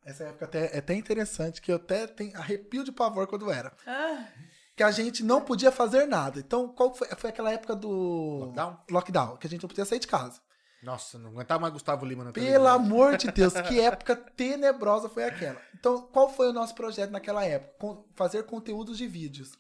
Essa 0.04 0.26
época 0.26 0.44
até, 0.44 0.76
é 0.76 0.80
até 0.80 0.94
interessante, 0.94 1.62
que 1.62 1.72
eu 1.72 1.78
até 1.78 2.06
tenho 2.06 2.38
arrepio 2.38 2.84
de 2.84 2.92
pavor 2.92 3.26
quando 3.28 3.50
era. 3.50 3.72
Ah, 3.88 4.28
Que 4.76 4.84
a 4.84 4.92
gente 4.92 5.24
não 5.24 5.40
podia 5.40 5.72
fazer 5.72 6.08
nada. 6.08 6.38
Então, 6.38 6.68
qual 6.68 6.94
foi? 6.94 7.08
Foi 7.16 7.30
aquela 7.30 7.52
época 7.54 7.74
do 7.74 8.40
Lockdown? 8.40 8.78
lockdown, 8.90 9.38
que 9.38 9.48
a 9.48 9.50
gente 9.50 9.62
não 9.62 9.70
podia 9.70 9.86
sair 9.86 10.00
de 10.00 10.08
casa. 10.08 10.42
Nossa, 10.82 11.20
não 11.20 11.30
aguentava 11.30 11.60
mais 11.62 11.74
Gustavo 11.74 12.06
Lima 12.06 12.24
na 12.24 12.32
Pelo 12.32 12.46
televisão. 12.46 12.74
amor 12.74 13.18
de 13.18 13.32
Deus, 13.32 13.54
que 13.54 13.80
época 13.82 14.16
tenebrosa 14.16 15.08
foi 15.08 15.26
aquela. 15.26 15.62
Então, 15.76 16.02
qual 16.08 16.30
foi 16.30 16.50
o 16.50 16.54
nosso 16.54 16.74
projeto 16.74 17.12
naquela 17.12 17.46
época? 17.46 18.02
Fazer 18.16 18.44
conteúdos 18.44 18.98
de 18.98 19.08
vídeos. 19.08 19.58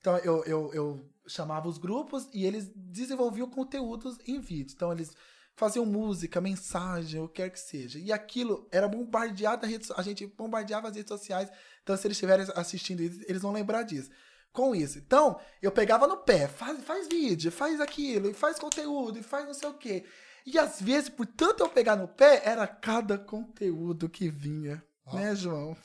Então, 0.00 0.16
eu, 0.18 0.44
eu, 0.44 0.74
eu 0.74 1.10
chamava 1.26 1.66
os 1.68 1.78
grupos 1.78 2.28
e 2.32 2.44
eles 2.44 2.70
desenvolviam 2.74 3.48
conteúdos 3.48 4.18
em 4.26 4.38
vídeo. 4.38 4.74
Então, 4.74 4.92
eles 4.92 5.14
faziam 5.56 5.84
música, 5.84 6.40
mensagem, 6.40 7.20
o 7.20 7.28
que 7.28 7.42
quer 7.42 7.50
que 7.50 7.58
seja. 7.58 7.98
E 7.98 8.12
aquilo 8.12 8.68
era 8.70 8.86
bombardeado 8.86 9.62
na 9.62 9.68
rede 9.68 9.88
A 9.96 10.02
gente 10.02 10.26
bombardeava 10.26 10.88
as 10.88 10.94
redes 10.94 11.08
sociais. 11.08 11.50
Então, 11.82 11.96
se 11.96 12.06
eles 12.06 12.16
estiverem 12.16 12.46
assistindo 12.54 13.00
isso, 13.02 13.22
eles 13.26 13.42
vão 13.42 13.50
lembrar 13.50 13.82
disso. 13.82 14.10
Com 14.52 14.74
isso. 14.74 14.98
Então, 14.98 15.38
eu 15.62 15.70
pegava 15.70 16.06
no 16.06 16.16
pé, 16.16 16.48
faz, 16.48 16.82
faz 16.84 17.06
vídeo, 17.08 17.50
faz 17.52 17.80
aquilo, 17.80 18.28
e 18.30 18.34
faz 18.34 18.58
conteúdo, 18.58 19.18
e 19.18 19.22
faz 19.22 19.46
não 19.46 19.54
sei 19.54 19.68
o 19.68 19.74
quê. 19.74 20.04
E 20.46 20.58
às 20.58 20.80
vezes, 20.80 21.08
por 21.08 21.26
tanto 21.26 21.62
eu 21.62 21.68
pegar 21.68 21.94
no 21.96 22.08
pé, 22.08 22.42
era 22.44 22.66
cada 22.66 23.18
conteúdo 23.18 24.08
que 24.08 24.28
vinha. 24.30 24.82
Né, 25.12 25.34
João? 25.34 25.76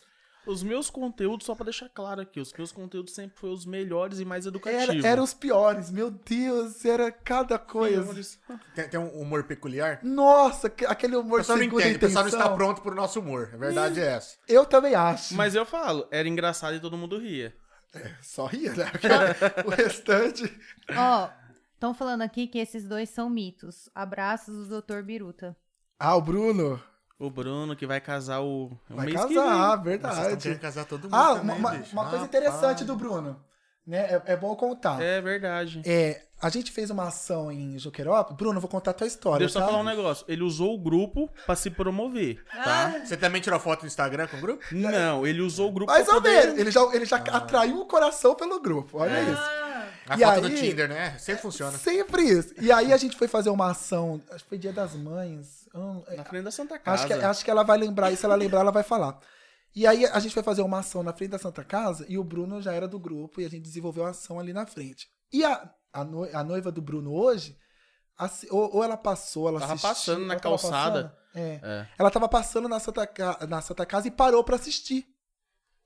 Os 0.46 0.62
meus 0.62 0.90
conteúdos, 0.90 1.46
só 1.46 1.56
pra 1.56 1.64
deixar 1.64 1.88
claro 1.88 2.20
aqui, 2.20 2.38
os 2.42 2.52
meus 2.52 2.70
conteúdos 2.74 3.14
sempre 3.14 3.38
foram 3.40 3.54
os 3.54 3.66
melhores 3.66 4.20
e 4.20 4.26
mais 4.26 4.46
educativos. 4.46 4.90
Era, 4.98 5.08
era 5.08 5.24
os 5.24 5.34
piores, 5.34 5.90
meu 5.90 6.12
Deus, 6.12 6.84
era 6.84 7.10
cada 7.10 7.58
coisa. 7.58 8.14
Tem, 8.76 8.90
tem 8.90 9.00
um 9.00 9.08
humor 9.22 9.46
peculiar? 9.46 10.02
Nossa, 10.04 10.70
que- 10.70 10.86
aquele 10.86 11.16
O 11.16 11.22
humor 11.22 11.40
pessoal 11.40 11.58
não 11.58 11.64
entende, 11.66 11.96
o 11.96 12.00
pessoal 12.00 12.24
não 12.26 12.30
intenção. 12.30 12.46
está 12.48 12.56
pronto 12.58 12.82
pro 12.82 12.94
nosso 12.94 13.22
humor. 13.22 13.52
A 13.54 13.58
verdade 13.58 14.02
é 14.02 14.06
essa. 14.08 14.36
Eu 14.46 14.66
também 14.66 14.94
acho. 14.96 15.34
Mas 15.34 15.56
eu 15.56 15.66
falo, 15.66 16.06
era 16.12 16.28
engraçado 16.28 16.76
e 16.76 16.80
todo 16.82 16.98
mundo 16.98 17.18
ria. 17.18 17.56
Só 18.22 18.46
ria, 18.46 18.74
né? 18.74 18.86
o 19.66 19.70
restante. 19.70 20.44
Ó, 20.96 21.30
estão 21.74 21.94
falando 21.94 22.22
aqui 22.22 22.48
que 22.48 22.58
esses 22.60 22.88
dois 22.88 23.10
são 23.10 23.30
mitos. 23.30 23.90
Abraços 23.94 24.68
do 24.68 24.82
Dr. 24.82 25.02
Biruta. 25.04 25.56
Ah, 26.00 26.16
o 26.16 26.22
Bruno. 26.22 26.82
O 27.20 27.30
Bruno 27.30 27.76
que 27.76 27.86
vai 27.86 28.02
casar 28.02 28.42
o. 28.42 28.72
o 28.90 28.96
Vai 28.96 29.06
mês 29.06 29.24
que 29.26 29.36
casar, 29.36 29.78
Vocês 29.78 29.96
estão 29.96 30.18
verdade. 30.24 30.42
querendo 30.44 30.60
casar 30.60 30.86
todo 30.86 31.04
mundo 31.04 31.16
Ah, 31.16 31.36
também, 31.36 31.58
uma, 31.58 31.72
bicho. 31.72 31.94
uma 31.94 32.04
coisa 32.10 32.26
Rapaz. 32.26 32.28
interessante 32.28 32.84
do 32.84 32.96
Bruno, 32.96 33.42
né? 33.86 34.00
É, 34.26 34.34
é 34.34 34.36
bom 34.38 34.56
contar. 34.56 35.02
É 35.02 35.20
verdade. 35.22 35.82
É, 35.86 36.22
a 36.42 36.50
gente 36.50 36.72
fez 36.72 36.90
uma 36.90 37.08
ação 37.08 37.52
em 37.52 37.78
Juquerópolis. 37.80 38.38
Bruno, 38.38 38.58
eu 38.58 38.62
vou 38.62 38.70
contar 38.70 38.92
a 38.92 38.94
tua 38.94 39.08
história. 39.08 39.40
Deixa 39.40 39.58
eu 39.58 39.62
só 39.62 39.66
tá? 39.68 39.72
falar 39.72 39.82
um 39.84 39.86
negócio. 39.86 40.26
Ele 40.28 40.44
usou 40.44 40.74
o 40.74 40.78
grupo 40.78 41.30
pra 41.46 41.56
se 41.56 41.70
promover, 41.70 42.44
tá? 42.52 43.02
Você 43.04 43.16
também 43.18 43.42
tirou 43.42 43.60
foto 43.60 43.82
no 43.82 43.88
Instagram 43.88 44.28
com 44.28 44.38
o 44.38 44.42
grupo? 44.42 44.64
Não, 44.72 45.26
ele 45.26 45.42
usou 45.42 45.70
o 45.70 45.72
grupo 45.72 45.92
Mais 45.92 46.06
pra 46.06 46.16
ou 46.16 46.22
poder... 46.22 46.44
menos. 46.46 46.60
Ele 46.60 46.72
já, 46.72 46.82
ele 46.94 47.06
já 47.06 47.18
atraiu 47.18 47.80
o 47.80 47.86
coração 47.86 48.36
pelo 48.36 48.60
grupo. 48.60 48.98
Olha 49.00 49.12
É. 49.18 49.24
isso. 49.24 49.64
A 50.06 50.16
E 50.18 50.20
foto 50.20 50.42
do 50.42 50.48
aí- 50.48 50.56
Tinder, 50.56 50.90
né? 50.90 51.16
Sempre 51.18 51.42
funciona. 51.42 51.78
Sempre 51.78 52.24
isso. 52.24 52.54
E 52.60 52.70
aí 52.74 52.92
a 52.92 52.98
gente 52.98 53.16
foi 53.18 53.28
fazer 53.30 53.50
uma 53.50 53.72
ação. 53.72 54.22
Acho 54.32 54.44
que 54.44 54.50
foi 54.50 54.58
Dia 54.58 54.74
das 54.74 54.94
Mães. 54.96 55.64
Na 56.18 56.26
frente 56.26 56.44
da 56.44 56.52
Santa 56.52 56.78
Casa. 56.78 57.06
Acho 57.06 57.08
que, 57.08 57.26
acho 57.26 57.46
que 57.46 57.50
ela 57.50 57.64
vai 57.64 57.78
lembrar, 57.78 58.12
e 58.12 58.18
se 58.18 58.26
ela 58.26 58.36
lembrar, 58.36 58.60
ela 58.60 58.72
vai 58.72 58.84
falar. 58.84 59.18
E 59.76 59.88
aí 59.88 60.06
a 60.06 60.20
gente 60.20 60.34
foi 60.34 60.44
fazer 60.44 60.62
uma 60.62 60.80
ação 60.80 61.02
na 61.04 61.14
frente 61.14 61.32
da 61.32 61.40
Santa 61.40 61.64
Casa 61.64 62.06
e 62.08 62.18
o 62.18 62.24
Bruno 62.24 62.62
já 62.62 62.72
era 62.74 62.88
do 62.88 63.00
grupo 63.00 63.42
e 63.42 63.46
a 63.46 63.50
gente 63.50 63.64
desenvolveu 63.64 64.06
a 64.06 64.10
ação 64.10 64.40
ali 64.40 64.54
na 64.54 64.66
frente. 64.66 65.08
E 65.32 65.44
a, 65.44 65.74
a, 65.92 66.04
noi- 66.04 66.32
a 66.34 66.44
noiva 66.44 66.72
do 66.72 66.82
Bruno 66.82 67.12
hoje, 67.12 67.58
assi- 68.18 68.48
ou, 68.52 68.76
ou 68.76 68.84
ela 68.84 68.96
passou, 68.98 69.48
ela 69.50 69.60
Tava 69.60 69.74
assistiu, 69.74 69.90
passando 69.90 70.26
na 70.28 70.40
calçada. 70.40 71.04
passando, 71.10 71.18
é. 71.36 71.60
É. 71.64 71.88
Ela 71.98 72.12
tava 72.12 72.30
passando 72.30 72.70
na 72.70 72.80
Santa, 72.80 73.10
na 73.48 73.62
Santa 73.62 73.86
Casa 73.86 74.08
e 74.08 74.12
parou 74.12 74.44
pra 74.44 74.56
assistir. 74.58 75.08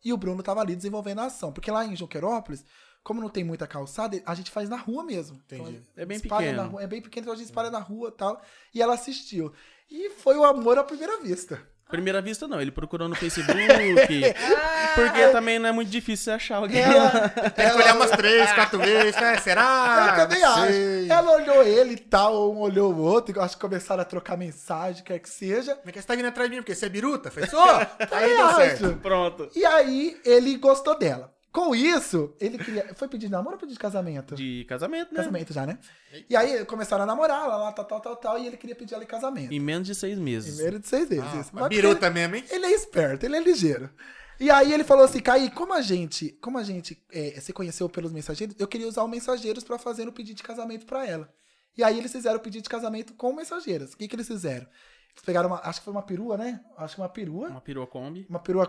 E 0.03 0.11
o 0.11 0.17
Bruno 0.17 0.43
tava 0.43 0.59
ali 0.61 0.75
desenvolvendo 0.75 1.19
a 1.19 1.25
ação. 1.25 1.53
Porque 1.53 1.71
lá 1.71 1.85
em 1.85 1.95
Joquerópolis, 1.95 2.65
como 3.03 3.21
não 3.21 3.29
tem 3.29 3.43
muita 3.45 3.65
calçada, 3.65 4.21
a 4.25 4.35
gente 4.35 4.51
faz 4.51 4.67
na 4.67 4.75
rua 4.77 5.03
mesmo. 5.03 5.37
Entendi. 5.37 5.81
É 5.95 6.05
bem 6.05 6.17
pequeno. 6.19 6.57
na 6.57 6.63
rua- 6.67 6.83
é 6.83 6.87
bem 6.87 7.01
pequeno, 7.01 7.23
então 7.23 7.33
a 7.33 7.37
gente 7.37 7.45
espalha 7.47 7.71
na 7.71 7.79
rua 7.79 8.09
e 8.09 8.17
tal. 8.17 8.41
E 8.73 8.81
ela 8.81 8.95
assistiu. 8.95 9.53
E 9.89 10.09
foi 10.09 10.35
o 10.35 10.43
amor 10.43 10.77
à 10.77 10.83
primeira 10.83 11.21
vista. 11.21 11.65
Primeira 11.89 12.21
vista 12.21 12.47
não, 12.47 12.59
ele 12.59 12.71
procurou 12.71 13.07
no 13.07 13.15
Facebook. 13.15 13.55
porque 14.95 15.27
também 15.31 15.57
não 15.57 15.69
é 15.69 15.71
muito 15.71 15.89
difícil 15.89 16.25
você 16.25 16.31
achar 16.31 16.57
alguém. 16.57 16.81
Ela, 16.83 17.29
Tem 17.29 17.69
que 17.69 17.75
olhar 17.75 17.95
umas 17.95 18.11
três, 18.11 18.51
quatro 18.53 18.79
vezes, 18.79 19.15
né? 19.15 19.37
Será? 19.37 20.07
eu 20.09 20.15
também 20.27 20.41
Não 20.41 20.51
acho. 20.53 20.71
sei. 20.73 21.09
Ela 21.09 21.31
olhou 21.31 21.63
ele 21.63 21.93
e 21.93 21.97
tal, 21.97 22.51
um 22.53 22.59
olhou 22.59 22.93
o 22.93 22.99
outro, 23.01 23.35
e 23.35 23.39
acho 23.39 23.55
que 23.55 23.61
começaram 23.61 24.01
a 24.01 24.05
trocar 24.05 24.35
mensagem, 24.37 25.03
quer 25.03 25.19
que 25.19 25.29
seja. 25.29 25.77
É 25.85 25.91
que 25.91 26.01
você 26.01 26.07
tá 26.07 26.15
vindo 26.15 26.27
atrás 26.27 26.49
de 26.49 26.55
mim? 26.55 26.61
Porque 26.61 26.75
você 26.75 26.87
é 26.87 26.89
biruta? 26.89 27.31
Fez 27.31 27.49
só? 27.51 27.79
Aí 28.11 28.35
deu 28.35 28.55
certo. 28.55 28.99
Pronto. 29.01 29.49
E 29.55 29.65
aí 29.65 30.17
ele 30.25 30.57
gostou 30.57 30.97
dela. 30.97 31.31
Com 31.51 31.73
isso, 31.73 32.35
ele 32.39 32.57
queria. 32.57 32.93
Foi 32.95 33.07
pedir 33.07 33.29
namoro 33.29 33.55
ou 33.55 33.59
pedir 33.59 33.73
de 33.73 33.79
casamento? 33.79 34.35
De 34.35 34.65
casamento, 34.65 35.11
né? 35.11 35.17
Casamento 35.17 35.53
já, 35.53 35.65
né? 35.65 35.79
E 36.29 36.35
aí 36.35 36.63
começaram 36.65 37.03
a 37.03 37.05
namorar, 37.05 37.47
lá, 37.47 37.57
lá, 37.57 37.71
tal, 37.71 37.85
tal, 37.85 37.99
tal, 37.99 38.15
tal, 38.15 38.39
e 38.39 38.47
ele 38.47 38.57
queria 38.57 38.75
pedir 38.75 38.93
ela 38.93 39.03
em 39.03 39.07
casamento. 39.07 39.53
Em 39.53 39.59
menos 39.59 39.87
de 39.87 39.95
seis 39.95 40.19
meses. 40.19 40.55
Primeiro 40.55 40.79
de 40.79 40.87
seis 40.87 41.09
vezes. 41.09 41.25
Ah, 41.25 41.39
isso. 41.39 41.49
mas 41.53 41.67
biruta 41.67 42.09
mesmo, 42.09 42.35
hein? 42.35 42.43
Ele 42.49 42.65
é 42.65 42.71
esperto, 42.71 43.25
ele 43.25 43.37
é 43.37 43.39
ligeiro. 43.39 43.89
E 44.39 44.51
aí 44.51 44.71
ele 44.71 44.83
falou 44.83 45.03
assim, 45.03 45.19
Caí, 45.19 45.49
como 45.49 45.73
a 45.73 45.81
gente, 45.81 46.29
como 46.41 46.59
a 46.59 46.63
gente 46.63 47.03
é, 47.11 47.39
se 47.39 47.51
conheceu 47.51 47.89
pelos 47.89 48.11
mensageiros, 48.11 48.55
eu 48.59 48.67
queria 48.67 48.87
usar 48.87 49.03
o 49.03 49.07
mensageiros 49.07 49.63
pra 49.63 49.79
fazer 49.79 50.07
o 50.07 50.11
pedido 50.11 50.37
de 50.37 50.43
casamento 50.43 50.85
pra 50.85 51.07
ela. 51.07 51.33
E 51.75 51.83
aí 51.83 51.97
eles 51.97 52.11
fizeram 52.11 52.37
o 52.37 52.39
pedido 52.39 52.63
de 52.63 52.69
casamento 52.69 53.13
com 53.13 53.33
mensageiros. 53.33 53.93
O 53.93 53.97
que 53.97 54.07
que 54.07 54.15
eles 54.15 54.27
fizeram? 54.27 54.67
Pegaram 55.25 55.49
uma, 55.49 55.59
acho 55.63 55.79
que 55.79 55.85
foi 55.85 55.93
uma 55.93 56.03
perua, 56.03 56.37
né? 56.37 56.61
Acho 56.77 56.95
que 56.95 57.01
uma 57.01 57.09
perua, 57.09 57.49
Uma 57.49 57.61
perua 57.61 57.85
Kombi. 57.87 58.25
uma 58.29 58.39
perua 58.39 58.65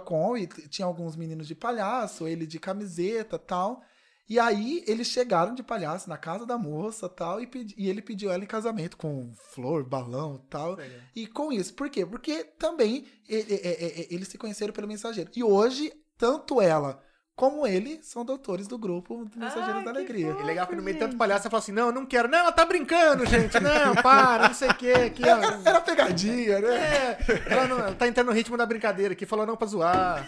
t- 0.46 0.68
tinha 0.68 0.86
alguns 0.86 1.14
meninos 1.16 1.46
de 1.46 1.54
palhaço, 1.54 2.26
ele 2.26 2.46
de 2.46 2.58
camiseta, 2.58 3.38
tal. 3.38 3.80
E 4.28 4.38
aí 4.38 4.84
eles 4.86 5.06
chegaram 5.06 5.54
de 5.54 5.62
palhaço 5.62 6.08
na 6.08 6.18
casa 6.18 6.44
da 6.44 6.58
moça, 6.58 7.08
tal, 7.08 7.40
e, 7.40 7.46
pedi- 7.46 7.74
e 7.78 7.88
ele 7.88 8.02
pediu 8.02 8.30
ela 8.30 8.44
em 8.44 8.46
casamento 8.46 8.96
com 8.96 9.32
flor, 9.54 9.84
balão, 9.84 10.38
tal. 10.50 10.76
E 11.16 11.26
com 11.26 11.50
isso, 11.50 11.72
por 11.74 11.88
quê? 11.88 12.04
Porque 12.04 12.44
também 12.44 13.06
e- 13.28 13.36
e- 13.36 13.38
e- 13.38 14.00
e- 14.02 14.14
eles 14.14 14.28
se 14.28 14.36
conheceram 14.36 14.72
pelo 14.72 14.86
mensageiro. 14.88 15.30
E 15.34 15.42
hoje, 15.42 15.92
tanto 16.18 16.60
ela 16.60 17.02
como 17.38 17.64
ele 17.64 18.02
são 18.02 18.24
doutores 18.24 18.66
do 18.66 18.76
grupo 18.76 19.24
do 19.26 19.38
Mensageiros 19.38 19.76
Ai, 19.76 19.84
da 19.84 19.90
Alegria. 19.90 20.36
E 20.40 20.42
legal 20.42 20.66
que 20.66 20.74
no 20.74 20.82
meio 20.82 20.94
de 20.96 21.04
tanto 21.04 21.16
palhaço 21.16 21.44
você 21.44 21.48
fala 21.48 21.62
assim: 21.62 21.70
não, 21.70 21.92
não 21.92 22.04
quero. 22.04 22.26
Não, 22.26 22.36
ela 22.36 22.50
tá 22.50 22.66
brincando, 22.66 23.24
gente. 23.24 23.60
Não, 23.60 23.94
para, 24.02 24.48
não 24.48 24.54
sei 24.54 24.68
o 24.68 24.74
quê. 24.74 24.90
Aqui, 24.90 25.22
ó. 25.22 25.26
Era, 25.36 25.60
era 25.64 25.80
pegadinha, 25.80 26.58
né? 26.60 26.68
É, 26.76 27.18
ela, 27.48 27.68
não, 27.68 27.78
ela 27.78 27.94
tá 27.94 28.08
entrando 28.08 28.26
no 28.26 28.32
ritmo 28.32 28.56
da 28.56 28.66
brincadeira 28.66 29.12
aqui, 29.12 29.24
falou 29.24 29.46
não 29.46 29.56
pra 29.56 29.68
zoar. 29.68 30.26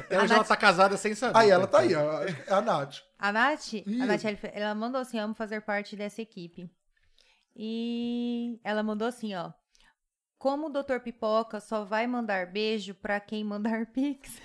Até 0.00 0.16
hoje 0.24 0.32
ela 0.32 0.42
tá 0.42 0.56
casada 0.56 0.96
sem 0.96 1.14
saber. 1.14 1.38
Aí 1.38 1.50
ela 1.50 1.66
tá 1.66 1.80
aí, 1.80 1.94
ó. 1.94 2.22
É 2.22 2.34
a 2.48 2.62
Nath. 2.62 3.00
A 3.18 3.30
Nath, 3.30 3.74
Ih. 3.74 4.00
a 4.00 4.06
Nath, 4.06 4.24
ela- 4.24 4.38
ela 4.54 4.74
mandou 4.74 5.02
assim, 5.02 5.18
amo 5.18 5.34
fazer 5.34 5.60
parte 5.60 5.94
dessa 5.94 6.22
equipe. 6.22 6.70
E 7.54 8.58
ela 8.64 8.82
mandou 8.82 9.06
assim, 9.06 9.34
ó. 9.34 9.52
Como 10.38 10.68
o 10.68 10.70
Dr. 10.70 10.98
Pipoca 11.04 11.60
só 11.60 11.84
vai 11.84 12.06
mandar 12.06 12.46
beijo 12.46 12.94
pra 12.94 13.20
quem 13.20 13.44
mandar 13.44 13.84
pix. 13.92 14.40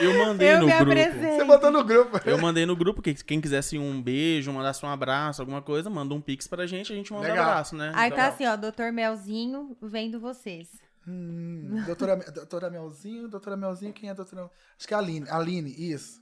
Eu 0.00 0.18
mandei 0.26 0.52
Eu 0.52 0.60
no 0.60 0.66
me 0.66 0.72
grupo. 0.72 0.90
apresento. 0.90 1.36
Você 1.36 1.44
botou 1.44 1.70
no 1.70 1.84
grupo. 1.84 2.20
Eu 2.28 2.38
mandei 2.38 2.66
no 2.66 2.76
grupo 2.76 3.00
que 3.02 3.14
quem 3.14 3.40
quisesse 3.40 3.78
um 3.78 4.02
beijo, 4.02 4.52
mandasse 4.52 4.84
um 4.84 4.88
abraço, 4.88 5.40
alguma 5.42 5.62
coisa, 5.62 5.88
manda 5.88 6.12
um 6.14 6.20
pix 6.20 6.46
pra 6.46 6.66
gente, 6.66 6.92
a 6.92 6.96
gente 6.96 7.12
manda 7.12 7.26
um 7.26 7.30
Legal. 7.30 7.44
abraço, 7.48 7.74
né? 7.76 7.92
Aí 7.94 8.10
tá 8.10 8.28
assim, 8.28 8.44
ó, 8.46 8.56
Dr. 8.56 8.92
Melzinho 8.92 9.76
vendo 9.80 10.20
vocês. 10.20 10.68
Hum, 11.08 11.82
doutora, 11.86 12.16
doutora 12.32 12.68
Melzinho, 12.70 13.28
doutora 13.28 13.56
Melzinho, 13.56 13.92
quem 13.92 14.08
é 14.08 14.12
a 14.12 14.14
doutora? 14.14 14.50
Acho 14.78 14.86
que 14.88 14.92
é 14.92 14.96
a 14.96 15.00
Aline. 15.00 15.28
Aline, 15.30 15.70
isso. 15.78 16.20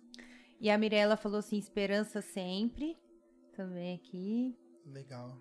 E 0.60 0.70
a 0.70 0.78
Mirella 0.78 1.16
falou 1.16 1.38
assim, 1.38 1.58
esperança 1.58 2.20
sempre. 2.22 2.96
Também 3.56 3.94
aqui. 3.96 4.54
Legal. 4.86 5.36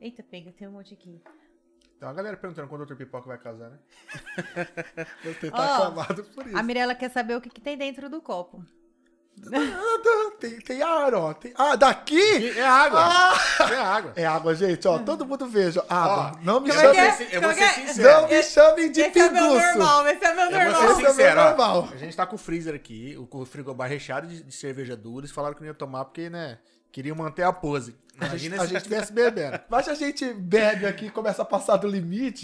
Eita, 0.00 0.22
pega, 0.22 0.52
tem 0.52 0.68
um 0.68 0.72
monte 0.72 0.94
aqui. 0.94 1.20
Tem 1.98 2.08
uma 2.08 2.14
galera 2.14 2.36
perguntando 2.36 2.68
quando 2.68 2.82
o 2.82 2.86
Dr. 2.86 2.96
Pipoca 2.96 3.26
vai 3.28 3.38
casar, 3.38 3.70
né? 3.70 3.78
Você 5.24 5.50
tá 5.50 5.56
Ó, 5.58 5.74
aclamado 5.84 6.24
por 6.24 6.46
isso. 6.46 6.56
A 6.56 6.62
Mirella 6.62 6.94
quer 6.94 7.10
saber 7.10 7.36
o 7.36 7.40
que, 7.40 7.48
que 7.48 7.60
tem 7.60 7.76
dentro 7.78 8.08
do 8.10 8.20
copo. 8.20 8.64
Ah, 9.52 10.30
tem, 10.38 10.60
tem 10.60 10.80
ar, 10.82 11.12
ó. 11.14 11.34
Tem... 11.34 11.52
Ah, 11.56 11.74
daqui? 11.74 12.56
É 12.56 12.64
água. 12.64 13.00
Ah! 13.02 13.34
É 13.72 13.76
água. 13.76 14.12
É 14.16 14.24
água, 14.26 14.54
gente, 14.54 14.86
ó. 14.86 14.98
Todo 15.00 15.26
mundo 15.26 15.46
veja. 15.48 15.84
Água. 15.88 16.32
Ó, 16.36 16.44
não 16.44 16.60
me 16.60 16.70
é 16.70 16.74
é? 16.74 16.78
chamem. 16.78 17.12
ser- 17.12 17.34
Eu 17.34 17.42
vou 17.42 17.52
ser 17.52 17.60
é 17.60 17.64
é? 17.64 17.72
sincero. 17.72 18.20
Não 18.22 18.28
me 18.28 18.42
chamem 18.44 18.92
de 18.92 19.00
esse 19.00 19.18
é 19.18 19.30
meu 19.30 19.42
pinguço. 19.42 19.66
normal, 19.66 20.06
esse 20.08 20.24
é 20.24 20.34
meu 20.34 20.44
Eu 20.44 20.50
vou 20.50 20.60
normal. 20.60 20.80
ser 20.82 20.92
Esse 20.92 21.04
é 21.04 21.10
sincero, 21.10 21.34
meu 21.36 21.44
ó. 21.44 21.48
normal. 21.48 21.88
A 21.92 21.96
gente 21.96 22.16
tá 22.16 22.26
com 22.26 22.36
o 22.36 22.38
freezer 22.38 22.74
aqui, 22.74 23.16
o 23.18 23.28
o 23.40 23.44
frigobar 23.44 23.88
recheado 23.88 24.28
de, 24.28 24.40
de 24.42 24.54
cerveja 24.54 24.96
dura. 24.96 25.22
Eles 25.24 25.32
falaram 25.32 25.54
que 25.54 25.60
não 25.62 25.66
ia 25.68 25.74
tomar 25.74 26.04
porque, 26.04 26.30
né, 26.30 26.58
queriam 26.92 27.16
manter 27.16 27.42
a 27.42 27.52
pose. 27.52 27.96
Imagina 28.16 28.56
a 28.56 28.60
se 28.60 28.66
gente- 28.66 28.76
estivesse 28.78 29.12
bebendo. 29.12 29.60
Mas 29.68 29.88
a 29.88 29.94
gente 29.94 30.32
bebe 30.32 30.86
aqui, 30.86 31.10
começa 31.10 31.42
a 31.42 31.44
passar 31.44 31.76
do 31.76 31.88
limite 31.88 32.42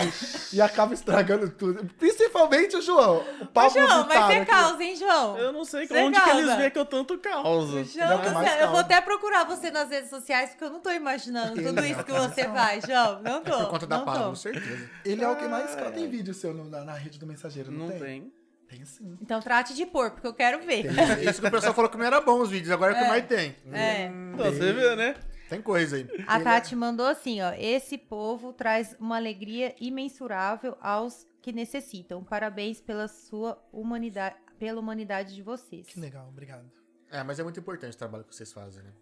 e 0.52 0.60
acaba 0.60 0.92
estragando 0.94 1.48
tudo. 1.50 1.84
Principalmente 1.98 2.76
o 2.76 2.82
João. 2.82 3.24
O 3.40 3.44
Ô, 3.44 3.46
Pablo 3.46 3.70
João, 3.86 4.06
mas 4.08 4.24
você 4.26 4.32
aqui. 4.38 4.46
causa, 4.50 4.82
hein, 4.82 4.96
João? 4.96 5.38
Eu 5.38 5.52
não 5.52 5.64
sei 5.64 5.86
Você 5.86 5.94
onde 6.02 6.20
que 6.20 6.30
eles 6.30 6.44
causa. 6.44 6.56
veem 6.56 6.70
que 6.70 6.78
eu 6.78 6.84
tanto 6.86 7.18
causo. 7.18 7.84
João 7.84 8.10
é 8.10 8.14
eu 8.14 8.66
vou 8.66 8.66
causa. 8.66 8.80
até 8.80 9.00
procurar 9.00 9.44
você 9.44 9.70
nas 9.70 9.88
redes 9.90 10.10
sociais, 10.10 10.50
porque 10.50 10.64
eu 10.64 10.70
não 10.70 10.80
tô 10.80 10.90
imaginando 10.90 11.58
Ele 11.58 11.68
tudo 11.68 11.80
é 11.80 11.88
isso 11.90 12.04
que 12.04 12.12
você 12.12 12.44
faz, 12.44 12.84
João. 12.84 13.22
Não 13.22 13.42
tô. 13.42 13.56
Por 13.58 13.68
conta 13.68 13.86
da 13.86 13.98
não 13.98 14.04
Pablo, 14.04 14.30
tô. 14.30 14.34
certeza. 14.36 14.88
Ele 15.04 15.22
é 15.22 15.28
o 15.28 15.36
que 15.36 15.46
mais 15.46 15.74
causa. 15.74 15.92
Tem 15.92 16.08
vídeo 16.08 16.34
seu 16.34 16.52
na, 16.52 16.84
na 16.84 16.94
rede 16.94 17.18
do 17.18 17.26
mensageiro, 17.26 17.70
não, 17.70 17.86
Não 17.86 17.90
tem? 17.90 17.98
tem. 18.00 18.32
Tem 18.68 18.84
sim. 18.84 19.18
Então 19.20 19.40
trate 19.40 19.74
de 19.74 19.84
pôr, 19.84 20.12
porque 20.12 20.26
eu 20.28 20.32
quero 20.34 20.64
ver. 20.64 20.86
É 20.86 21.24
Isso 21.28 21.40
que 21.40 21.48
o 21.48 21.50
pessoal 21.50 21.74
falou 21.74 21.90
que 21.90 21.96
não 21.98 22.04
era 22.04 22.20
bom 22.20 22.40
os 22.40 22.50
vídeos, 22.50 22.70
agora 22.70 22.92
é 22.92 22.96
o 22.96 23.02
que 23.02 23.08
mais 23.08 23.26
tem. 23.26 23.56
É. 23.72 24.06
Então, 24.06 24.46
você 24.52 24.72
vê, 24.72 24.94
né? 24.94 25.16
Tem 25.50 25.60
coisa 25.60 25.96
aí. 25.96 26.06
A 26.28 26.38
Tati 26.38 26.76
mandou 26.76 27.06
assim, 27.06 27.42
ó. 27.42 27.52
Esse 27.58 27.98
povo 27.98 28.52
traz 28.52 28.94
uma 29.00 29.16
alegria 29.16 29.74
imensurável 29.80 30.76
aos 30.80 31.26
que 31.42 31.52
necessitam. 31.52 32.22
Parabéns 32.22 32.80
pela 32.80 33.08
sua 33.08 33.60
humanidade, 33.72 34.36
pela 34.60 34.78
humanidade 34.78 35.34
de 35.34 35.42
vocês. 35.42 35.88
Que 35.88 35.98
legal, 35.98 36.28
obrigado. 36.28 36.70
É, 37.10 37.24
mas 37.24 37.40
é 37.40 37.42
muito 37.42 37.58
importante 37.58 37.94
o 37.94 37.98
trabalho 37.98 38.22
que 38.22 38.34
vocês 38.34 38.52
fazem, 38.52 38.84
né? 38.84 38.92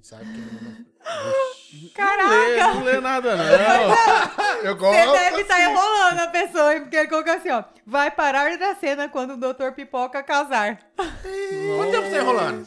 Sabe 0.00 0.24
que 0.24 0.64
não... 0.64 1.92
Caraca! 1.94 2.28
Lê, 2.28 2.56
não 2.56 2.82
lê 2.82 3.00
nada, 3.00 3.36
não. 3.36 3.44
Eu 4.64 4.76
Você 4.76 5.06
gosto. 5.06 5.12
deve 5.12 5.42
estar 5.42 5.60
enrolando 5.70 6.20
a 6.20 6.28
pessoa, 6.28 6.74
hein? 6.74 6.80
Porque 6.80 6.96
ele 6.96 7.08
colocou 7.08 7.32
assim, 7.34 7.50
ó. 7.50 7.64
Vai 7.86 8.10
parar 8.10 8.56
da 8.58 8.74
cena 8.74 9.08
quando 9.08 9.34
o 9.34 9.36
Dr. 9.36 9.72
Pipoca 9.74 10.22
casar. 10.22 10.78
Quanto 10.96 11.90
tempo 11.92 12.06
você 12.06 12.10
tá 12.10 12.22
enrolando? 12.22 12.66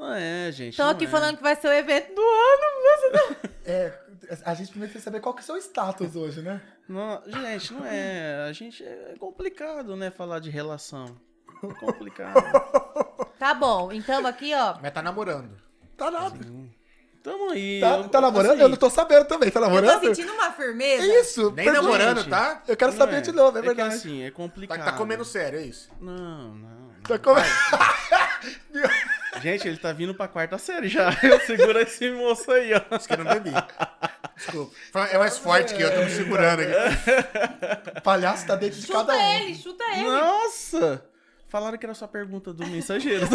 É, 0.00 0.06
Não 0.06 0.14
é, 0.14 0.52
gente. 0.52 0.70
Estão 0.70 0.86
não 0.86 0.92
aqui 0.92 1.04
é. 1.04 1.08
falando 1.08 1.36
que 1.36 1.42
vai 1.42 1.54
ser 1.56 1.68
o 1.68 1.72
evento 1.72 2.14
do 2.14 2.22
ano. 2.22 3.36
é, 3.66 3.92
a 4.44 4.54
gente 4.54 4.70
primeiro 4.70 4.92
quer 4.92 5.00
saber 5.00 5.20
qual 5.20 5.34
que 5.34 5.40
é 5.40 5.42
o 5.42 5.46
seu 5.46 5.56
status 5.58 6.16
hoje, 6.16 6.40
né? 6.42 6.60
Não, 6.88 7.22
gente, 7.26 7.72
não 7.72 7.84
é. 7.86 8.46
A 8.48 8.52
gente 8.52 8.82
é 8.84 9.14
complicado, 9.18 9.96
né? 9.96 10.10
Falar 10.10 10.38
de 10.40 10.50
relação. 10.50 11.16
É 11.62 11.74
complicado. 11.74 12.34
Tá 13.40 13.54
bom, 13.54 13.90
então 13.90 14.26
aqui, 14.26 14.52
ó. 14.54 14.76
Mas 14.82 14.92
tá 14.92 15.00
namorando. 15.00 15.56
Tá 15.96 16.10
nada. 16.10 16.36
Tamo 17.22 17.50
aí. 17.52 17.80
Tá, 17.80 17.96
eu- 17.96 18.08
tá 18.10 18.20
namorando? 18.20 18.52
assim, 18.52 18.60
Eu 18.62 18.68
não 18.68 18.76
tô 18.76 18.90
sabendo 18.90 19.24
também. 19.24 19.50
Tá 19.50 19.60
Eu 19.60 19.66
namorando? 19.66 20.00
tô 20.02 20.14
sentindo 20.14 20.34
uma 20.34 20.52
firmeza. 20.52 21.02
É 21.04 21.20
isso. 21.22 21.44
Nem 21.52 21.64
pergunta. 21.64 21.80
namorando, 21.82 22.28
tá? 22.28 22.62
Eu 22.68 22.76
quero 22.76 22.90
não 22.92 22.98
saber 22.98 23.22
de 23.22 23.32
novo, 23.32 23.56
é 23.56 23.62
que 23.62 23.66
verdade. 23.68 23.94
assim, 23.94 24.22
é 24.24 24.30
Tá, 24.30 24.36
complicado. 24.36 24.84
tá 24.84 24.92
comendo 24.92 25.24
sério, 25.24 25.58
é 25.58 25.62
isso? 25.62 25.88
Não, 25.98 26.54
não. 26.54 26.90
Tá 27.08 27.18
como- 27.18 27.40
Gente, 29.42 29.68
ele 29.68 29.76
tá 29.76 29.92
vindo 29.92 30.14
pra 30.14 30.28
quarta 30.28 30.58
série 30.58 30.88
já. 30.88 31.10
Eu 31.22 31.40
seguro 31.40 31.78
esse 31.80 32.10
moço 32.10 32.50
aí, 32.50 32.72
ó. 32.74 32.80
Acho 32.94 33.06
que 33.06 33.14
eu 33.14 33.18
não 33.18 33.32
bebi. 33.32 33.52
Desculpa. 34.36 34.74
É 35.10 35.18
mais 35.18 35.38
forte 35.38 35.74
que 35.74 35.82
eu, 35.82 35.94
tô 35.94 36.02
me 36.02 36.10
segurando 36.10 36.60
aqui. 36.62 36.72
O 37.98 38.00
palhaço 38.02 38.46
tá 38.46 38.56
dentro 38.56 38.80
de 38.80 38.86
Chuta 38.86 38.98
cada 38.98 39.14
um. 39.14 39.20
ele, 39.36 39.54
chuta 39.54 39.84
ele. 39.92 40.04
Nossa! 40.04 41.04
Falaram 41.48 41.76
que 41.76 41.84
era 41.84 41.94
só 41.94 42.06
pergunta 42.06 42.52
do 42.52 42.64
mensageiro. 42.66 43.26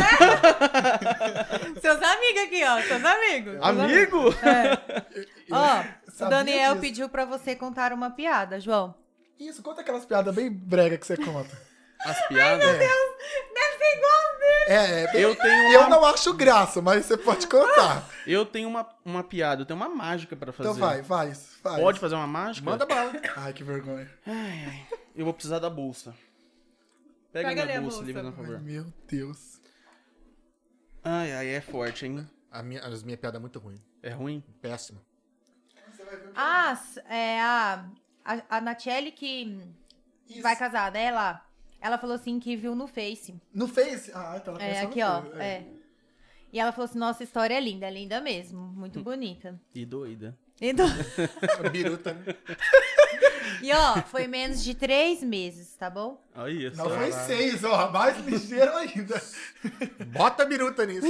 Seus 1.82 2.02
amigos 2.02 2.44
aqui, 2.44 2.64
ó. 2.64 2.82
Seus 2.82 3.03
amigos. 3.03 3.53
Seus 3.53 3.65
Amigo? 3.65 4.36
É. 4.41 5.06
Ó, 5.52 6.26
o 6.26 6.30
Daniel 6.30 6.72
disso. 6.72 6.82
pediu 6.82 7.10
pra 7.10 7.26
você 7.26 7.56
contar 7.56 7.91
uma 7.91 8.10
piada, 8.10 8.60
João. 8.60 8.95
Isso, 9.40 9.61
conta 9.61 9.82
aquelas 9.82 10.06
piadas 10.06 10.34
bem 10.34 10.49
brega 10.49 10.98
que 10.98 11.06
você 11.06 11.18
conta. 11.18 11.49
As 11.99 12.27
piadas. 12.27 12.65
Deve 12.65 13.77
ser 13.77 13.97
igual 13.97 14.39
dele. 14.39 14.65
É, 14.67 15.03
é, 15.17 15.23
Eu 15.23 15.35
tenho 15.35 15.73
eu 15.73 15.80
uma, 15.81 15.89
não 15.89 16.05
acho 16.05 16.34
graça, 16.34 16.81
mas 16.81 17.05
você 17.05 17.17
pode 17.17 17.47
contar. 17.47 18.07
eu 18.27 18.45
tenho 18.45 18.67
uma, 18.67 18.88
uma 19.03 19.23
piada, 19.23 19.61
eu 19.61 19.65
tenho 19.65 19.77
uma 19.80 19.89
mágica 19.89 20.35
pra 20.35 20.51
fazer. 20.51 20.69
Então 20.69 20.80
vai, 20.80 21.01
vai, 21.01 21.34
vai. 21.63 21.81
Pode 21.81 21.99
fazer 21.99 22.15
uma 22.15 22.27
mágica? 22.27 22.69
Manda 22.69 22.85
bala. 22.85 23.13
Ai, 23.38 23.53
que 23.53 23.63
vergonha. 23.63 24.09
Ai, 24.26 24.65
ai. 24.65 24.88
Eu 25.15 25.26
vou 25.26 25.34
precisar 25.34 25.59
da 25.59 25.69
bolsa. 25.69 26.13
Pega, 27.31 27.49
Pega 27.49 27.65
minha 27.65 27.77
a 27.77 27.81
bolsa, 27.81 27.97
bolsa. 27.97 28.07
Lívia, 28.11 28.23
por 28.31 28.34
favor. 28.34 28.61
Meu 28.61 28.85
Deus. 29.07 29.59
Ai, 31.03 31.34
ai, 31.34 31.47
é 31.49 31.61
forte, 31.61 32.05
hein? 32.05 32.27
A 32.51 32.63
minha, 32.63 32.81
as 32.81 33.03
minhas 33.03 33.19
piadas 33.19 33.38
é 33.38 33.41
muito 33.41 33.59
ruim. 33.59 33.81
É 34.01 34.09
ruim? 34.09 34.43
Péssima. 34.61 35.01
Ah, 36.35 36.80
é 37.09 37.39
a, 37.41 37.85
a, 38.23 38.57
a 38.57 38.61
Natiele 38.61 39.11
que 39.11 39.59
Isso. 40.30 40.41
vai 40.41 40.55
casar, 40.55 40.91
né? 40.91 41.05
Ela, 41.05 41.44
ela 41.86 41.98
falou 41.98 42.16
assim 42.16 42.40
que 42.40 42.56
viu 42.56 42.74
no 42.76 42.88
Face. 42.88 43.36
No 43.53 43.68
Face? 43.68 44.12
Ah, 44.14 44.38
então 44.41 44.56
ela 44.56 44.64
É, 44.64 44.80
aqui, 44.82 44.99
no 45.02 45.07
ó. 45.07 45.22
Face, 45.22 45.38
É. 45.41 45.64
E 46.53 46.60
ela 46.60 46.72
falou 46.72 46.86
assim: 46.86 46.98
nossa, 46.99 47.22
a 47.24 47.26
história 47.26 47.53
é 47.53 47.60
linda, 47.60 47.86
é 47.88 47.91
linda 47.91 48.22
mesmo. 48.22 48.60
Muito 48.62 49.02
bonita. 49.03 49.60
E 49.74 49.86
doida. 49.86 50.38
E, 50.62 50.72
do- 50.72 50.84
Biruta, 51.70 52.14
né? 52.14 52.34
e, 53.62 53.74
ó, 53.74 54.02
foi 54.03 54.26
menos 54.26 54.64
de 54.64 54.74
três 54.74 55.22
meses, 55.22 55.76
tá 55.76 55.90
bom? 55.90 56.24
Aí, 56.34 56.70
Não, 56.78 56.86
só. 56.86 56.90
foi 56.91 57.12
seis, 57.12 57.62
ó. 57.66 57.91
Mais 57.91 58.18
ligeiro 58.26 58.74
ainda. 58.78 59.22
Bota 60.07 60.45
biruta 60.45 60.86
nisso. 60.86 61.06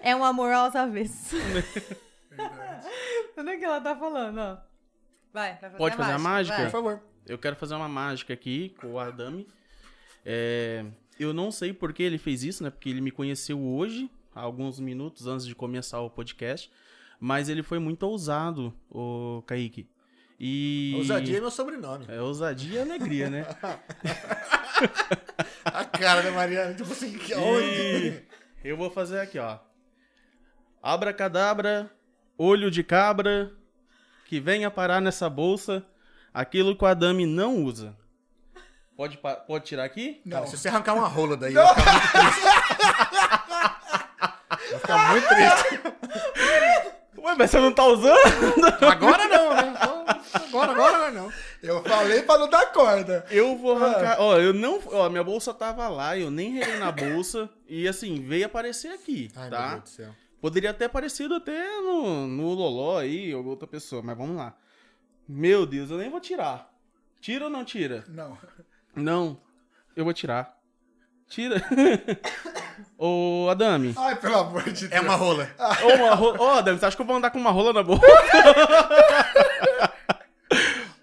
É 0.00 0.14
um 0.14 0.22
amor 0.24 0.52
aos 0.52 0.76
avessos. 0.76 1.40
Tudo 3.34 3.58
que 3.58 3.64
ela 3.64 3.80
tá 3.80 3.96
falando, 3.96 4.38
ó. 4.38 4.56
Vai, 5.32 5.50
vai 5.52 5.58
fazer 5.60 5.76
Pode 5.76 5.96
fazer 5.96 6.12
a 6.12 6.18
mágica? 6.18 6.56
vai. 6.56 6.66
Por 6.66 6.72
favor. 6.72 7.02
Eu 7.26 7.36
quero 7.38 7.56
fazer 7.56 7.74
uma 7.74 7.88
mágica 7.88 8.32
aqui 8.32 8.74
com 8.80 8.92
o 8.92 8.98
Adami. 8.98 9.46
É, 10.24 10.84
eu 11.18 11.32
não 11.32 11.50
sei 11.50 11.72
por 11.72 11.92
que 11.92 12.02
ele 12.02 12.18
fez 12.18 12.42
isso, 12.42 12.62
né? 12.62 12.70
Porque 12.70 12.88
ele 12.88 13.00
me 13.00 13.10
conheceu 13.10 13.60
hoje, 13.60 14.10
alguns 14.34 14.78
minutos 14.78 15.26
antes 15.26 15.46
de 15.46 15.54
começar 15.54 16.00
o 16.00 16.10
podcast. 16.10 16.70
Mas 17.20 17.48
ele 17.48 17.62
foi 17.62 17.78
muito 17.78 18.04
ousado, 18.04 18.72
o 18.90 19.42
Kaique. 19.46 19.88
E... 20.38 20.94
Ousadia 20.96 21.38
é 21.38 21.40
meu 21.40 21.50
sobrenome. 21.50 22.04
É 22.08 22.20
ousadia 22.20 22.78
e 22.78 22.82
alegria, 22.82 23.28
né? 23.28 23.44
A 25.64 25.84
cara 25.84 26.22
da 26.22 26.30
Mariana, 26.30 26.74
tipo 26.74 26.92
assim, 26.92 27.18
que 27.18 27.34
onde? 27.34 28.22
Eu 28.62 28.76
vou 28.76 28.90
fazer 28.90 29.18
aqui, 29.20 29.38
ó. 29.38 29.58
Abracadabra, 30.80 31.90
olho 32.36 32.70
de 32.70 32.84
cabra, 32.84 33.52
que 34.26 34.38
venha 34.38 34.70
parar 34.70 35.00
nessa 35.00 35.28
bolsa 35.28 35.84
aquilo 36.32 36.76
que 36.76 36.84
o 36.84 36.86
Adami 36.86 37.26
não 37.26 37.64
usa. 37.64 37.96
Pode, 38.98 39.16
pode 39.46 39.64
tirar 39.64 39.84
aqui? 39.84 40.20
Cara, 40.28 40.44
se 40.48 40.58
você 40.58 40.66
arrancar 40.66 40.94
uma 40.94 41.06
rola 41.06 41.36
daí, 41.36 41.54
vai 41.54 41.68
ficar 41.68 41.92
muito 41.92 42.08
triste. 42.08 42.42
Vai 44.70 44.80
ficar 44.80 45.12
muito 45.12 45.28
triste. 45.28 45.78
Ué, 47.16 47.34
mas 47.38 47.48
você 47.48 47.60
não 47.60 47.72
tá 47.72 47.84
usando? 47.84 48.18
Agora 48.90 49.28
não, 49.28 49.54
né? 49.54 49.74
Agora, 50.32 50.72
agora 50.72 51.10
não. 51.12 51.32
Eu 51.62 51.80
falei 51.84 52.22
pra 52.22 52.38
não 52.38 52.50
dar 52.50 52.72
corda. 52.72 53.24
Eu 53.30 53.56
vou 53.56 53.76
arrancar. 53.76 54.16
Ó, 54.18 54.36
eu 54.36 54.52
não. 54.52 54.80
Ó, 54.86 55.08
minha 55.08 55.22
bolsa 55.22 55.54
tava 55.54 55.88
lá, 55.88 56.18
eu 56.18 56.28
nem 56.28 56.54
relei 56.54 56.80
na 56.80 56.90
bolsa. 56.90 57.48
E 57.68 57.86
assim, 57.86 58.20
veio 58.26 58.46
aparecer 58.46 58.88
aqui, 58.92 59.30
Ai, 59.36 59.48
meu 59.48 59.50
tá? 59.58 59.68
Deus 59.68 59.82
do 59.82 59.88
céu. 59.90 60.10
Poderia 60.40 60.74
ter 60.74 60.86
aparecido 60.86 61.36
até 61.36 61.68
no, 61.80 62.26
no 62.26 62.52
Loló 62.52 62.98
aí, 62.98 63.32
ou 63.32 63.44
outra 63.46 63.68
pessoa, 63.68 64.02
mas 64.02 64.18
vamos 64.18 64.36
lá. 64.36 64.56
Meu 65.28 65.64
Deus, 65.64 65.88
eu 65.88 65.98
nem 65.98 66.10
vou 66.10 66.18
tirar. 66.18 66.68
Tira 67.20 67.44
ou 67.44 67.50
não 67.50 67.64
tira? 67.64 68.04
Não. 68.08 68.36
Não, 68.98 69.38
eu 69.96 70.04
vou 70.04 70.12
tirar. 70.12 70.54
Tira. 71.28 71.62
Ô, 72.96 73.48
Adami. 73.50 73.94
Ai, 73.96 74.16
pelo 74.16 74.38
amor 74.38 74.62
de 74.64 74.88
Deus. 74.88 74.92
É 74.92 75.00
uma 75.00 75.14
rola. 75.14 75.48
Ô, 75.82 75.88
uma 75.94 76.14
rola. 76.14 76.40
Ô, 76.40 76.48
Adami, 76.58 76.78
você 76.78 76.86
acha 76.86 76.96
que 76.96 77.02
eu 77.02 77.06
vou 77.06 77.16
andar 77.16 77.30
com 77.30 77.38
uma 77.38 77.50
rola 77.50 77.72
na 77.72 77.82
boca? 77.82 78.06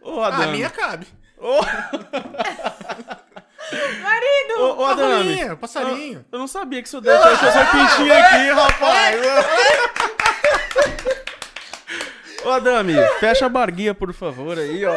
Ô, 0.01 0.21
Ah, 0.21 0.25
a 0.25 0.35
Adami. 0.35 0.51
minha 0.53 0.69
cabe. 0.69 1.07
Ô, 1.37 1.59
Marido! 4.01 4.53
ô, 4.59 4.77
ô, 4.81 4.85
Adami. 4.85 5.13
rolinha, 5.13 5.53
o 5.53 5.57
passarinho. 5.57 6.19
Eu, 6.19 6.25
eu 6.33 6.39
não 6.39 6.47
sabia 6.47 6.81
que 6.81 6.87
isso 6.87 6.99
deixa 7.01 7.27
eu 7.27 7.51
só 7.51 7.65
pintinho 7.65 8.13
aqui, 8.17 8.49
rapaz. 8.51 9.15
Ô, 12.45 12.49
Adami, 12.51 12.93
fecha 13.19 13.45
a 13.45 13.49
barguinha, 13.49 13.93
por 13.95 14.13
favor, 14.13 14.57
aí, 14.57 14.85
ó. 14.85 14.93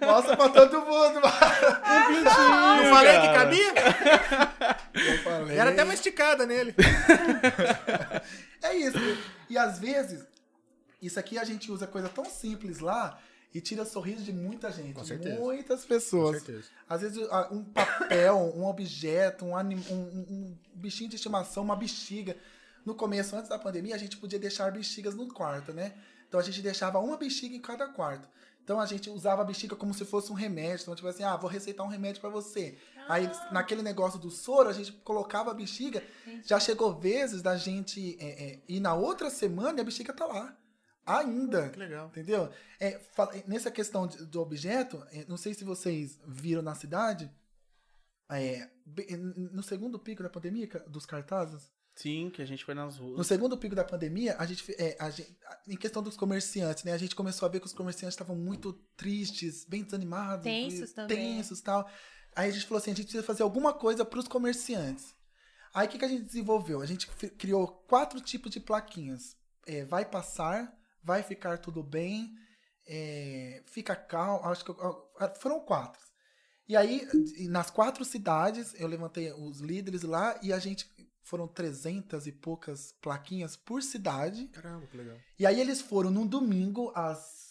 Mostra 0.00 0.36
pra 0.36 0.48
todo 0.50 0.80
mundo, 0.80 1.20
mano. 1.20 1.80
Um 1.84 2.06
pintinho, 2.08 2.84
Não 2.84 2.90
falei 2.90 3.12
que 3.20 3.26
cara. 3.26 3.32
cabia? 3.38 3.72
Eu 4.94 5.18
falei. 5.18 5.56
Era 5.58 5.70
até 5.70 5.82
uma 5.84 5.94
esticada 5.94 6.44
nele. 6.46 6.74
É 8.62 8.74
isso. 8.76 8.98
E 9.48 9.56
às 9.58 9.78
vezes, 9.78 10.24
isso 11.00 11.18
aqui 11.18 11.38
a 11.38 11.44
gente 11.44 11.70
usa 11.70 11.86
coisa 11.86 12.08
tão 12.08 12.24
simples 12.24 12.78
lá 12.80 13.18
e 13.54 13.60
tira 13.60 13.84
sorriso 13.84 14.22
de 14.24 14.32
muita 14.32 14.70
gente. 14.70 14.94
Com 14.94 15.04
certeza. 15.04 15.38
Muitas 15.40 15.84
pessoas. 15.84 16.38
Com 16.40 16.44
certeza. 16.46 16.68
Às 16.88 17.00
vezes, 17.02 17.18
um 17.50 17.62
papel, 17.64 18.52
um 18.56 18.64
objeto, 18.66 19.44
um, 19.44 19.56
anim- 19.56 19.84
um- 19.90 20.26
um 20.28 20.58
bichinho 20.74 21.08
de 21.10 21.16
estimação, 21.16 21.62
uma 21.62 21.76
bexiga. 21.76 22.36
No 22.84 22.94
começo, 22.94 23.34
antes 23.36 23.48
da 23.48 23.58
pandemia, 23.58 23.94
a 23.94 23.98
gente 23.98 24.16
podia 24.16 24.38
deixar 24.38 24.70
bexigas 24.70 25.14
no 25.14 25.26
quarto, 25.32 25.72
né? 25.72 25.92
Então 26.28 26.38
a 26.40 26.42
gente 26.42 26.60
deixava 26.62 26.98
uma 26.98 27.16
bexiga 27.16 27.54
em 27.54 27.60
cada 27.60 27.86
quarto. 27.88 28.28
Então 28.62 28.80
a 28.80 28.86
gente 28.86 29.10
usava 29.10 29.42
a 29.42 29.44
bexiga 29.44 29.76
como 29.76 29.92
se 29.92 30.04
fosse 30.06 30.32
um 30.32 30.34
remédio. 30.34 30.82
Então, 30.84 30.94
tipo 30.94 31.06
assim, 31.06 31.22
ah, 31.22 31.36
vou 31.36 31.50
receitar 31.50 31.84
um 31.84 31.88
remédio 31.90 32.20
pra 32.20 32.30
você. 32.30 32.78
Aí, 33.08 33.30
naquele 33.52 33.82
negócio 33.82 34.18
do 34.18 34.30
soro, 34.30 34.70
a 34.70 34.72
gente 34.72 34.90
colocava 34.92 35.50
a 35.50 35.54
bexiga. 35.54 36.02
Já 36.44 36.58
chegou 36.58 36.94
vezes 36.98 37.42
da 37.42 37.56
gente 37.58 38.16
é, 38.18 38.52
é, 38.54 38.60
ir 38.66 38.80
na 38.80 38.94
outra 38.94 39.28
semana 39.28 39.78
e 39.78 39.82
a 39.82 39.84
bexiga 39.84 40.12
tá 40.14 40.24
lá. 40.24 40.56
Ainda. 41.04 41.68
Que 41.68 41.78
legal. 41.78 42.06
Entendeu? 42.06 42.48
É, 42.80 42.98
fa- 42.98 43.30
nessa 43.46 43.70
questão 43.70 44.06
de- 44.06 44.24
do 44.24 44.40
objeto, 44.40 45.04
é, 45.12 45.26
não 45.28 45.36
sei 45.36 45.52
se 45.52 45.62
vocês 45.62 46.18
viram 46.26 46.62
na 46.62 46.74
cidade, 46.74 47.30
é, 48.30 48.66
no 49.52 49.62
segundo 49.62 49.98
pico 49.98 50.22
da 50.22 50.30
pandemia, 50.30 50.66
dos 50.88 51.04
cartazes, 51.04 51.70
Sim, 51.96 52.28
que 52.28 52.42
a 52.42 52.44
gente 52.44 52.64
foi 52.64 52.74
nas 52.74 52.98
no 52.98 53.14
ruas. 53.14 53.26
segundo 53.26 53.56
pico 53.56 53.74
da 53.74 53.84
pandemia, 53.84 54.34
a 54.38 54.44
gente, 54.46 54.64
é, 54.78 54.96
a 54.98 55.10
gente- 55.10 55.36
em 55.68 55.76
questão 55.76 56.02
dos 56.02 56.16
comerciantes, 56.16 56.82
né, 56.84 56.92
a 56.92 56.98
gente 56.98 57.14
começou 57.14 57.46
a 57.46 57.48
ver 57.48 57.60
que 57.60 57.66
os 57.66 57.72
comerciantes 57.72 58.14
estavam 58.14 58.34
muito 58.34 58.72
tristes, 58.96 59.64
bem 59.64 59.84
desanimados, 59.84 60.42
Tensos 60.44 60.90
e- 60.90 60.94
também. 60.94 61.36
tensos 61.36 61.60
tal. 61.60 61.88
Aí 62.34 62.48
a 62.48 62.52
gente 62.52 62.66
falou 62.66 62.78
assim, 62.78 62.90
a 62.90 62.94
gente 62.94 63.04
precisa 63.06 63.22
fazer 63.22 63.44
alguma 63.44 63.72
coisa 63.72 64.04
para 64.04 64.18
os 64.18 64.26
comerciantes. 64.26 65.14
Aí 65.72 65.86
o 65.86 65.90
que, 65.90 65.98
que 65.98 66.04
a 66.04 66.08
gente 66.08 66.24
desenvolveu? 66.24 66.80
A 66.80 66.86
gente 66.86 67.06
criou 67.38 67.66
quatro 67.88 68.20
tipos 68.20 68.50
de 68.50 68.58
plaquinhas. 68.60 69.36
É, 69.66 69.84
vai 69.84 70.04
passar, 70.04 70.76
vai 71.02 71.22
ficar 71.22 71.58
tudo 71.58 71.82
bem, 71.82 72.34
é, 72.86 73.62
fica 73.66 73.94
calmo, 73.94 74.44
acho 74.48 74.64
que 74.64 74.70
eu- 74.70 75.08
foram 75.40 75.60
quatro. 75.60 76.02
E 76.68 76.76
aí, 76.76 77.06
nas 77.48 77.70
quatro 77.70 78.04
cidades, 78.04 78.74
eu 78.78 78.86
levantei 78.88 79.30
os 79.32 79.60
líderes 79.60 80.02
lá 80.02 80.38
e 80.42 80.50
a 80.52 80.58
gente 80.58 80.88
foram 81.24 81.48
300 81.48 82.26
e 82.28 82.32
poucas 82.32 82.94
plaquinhas 83.00 83.56
por 83.56 83.82
cidade. 83.82 84.46
Caramba, 84.52 84.86
que 84.86 84.96
legal. 84.96 85.16
E 85.38 85.44
aí 85.46 85.60
eles 85.60 85.80
foram 85.80 86.10
num 86.10 86.26
domingo 86.26 86.92
às 86.94 87.42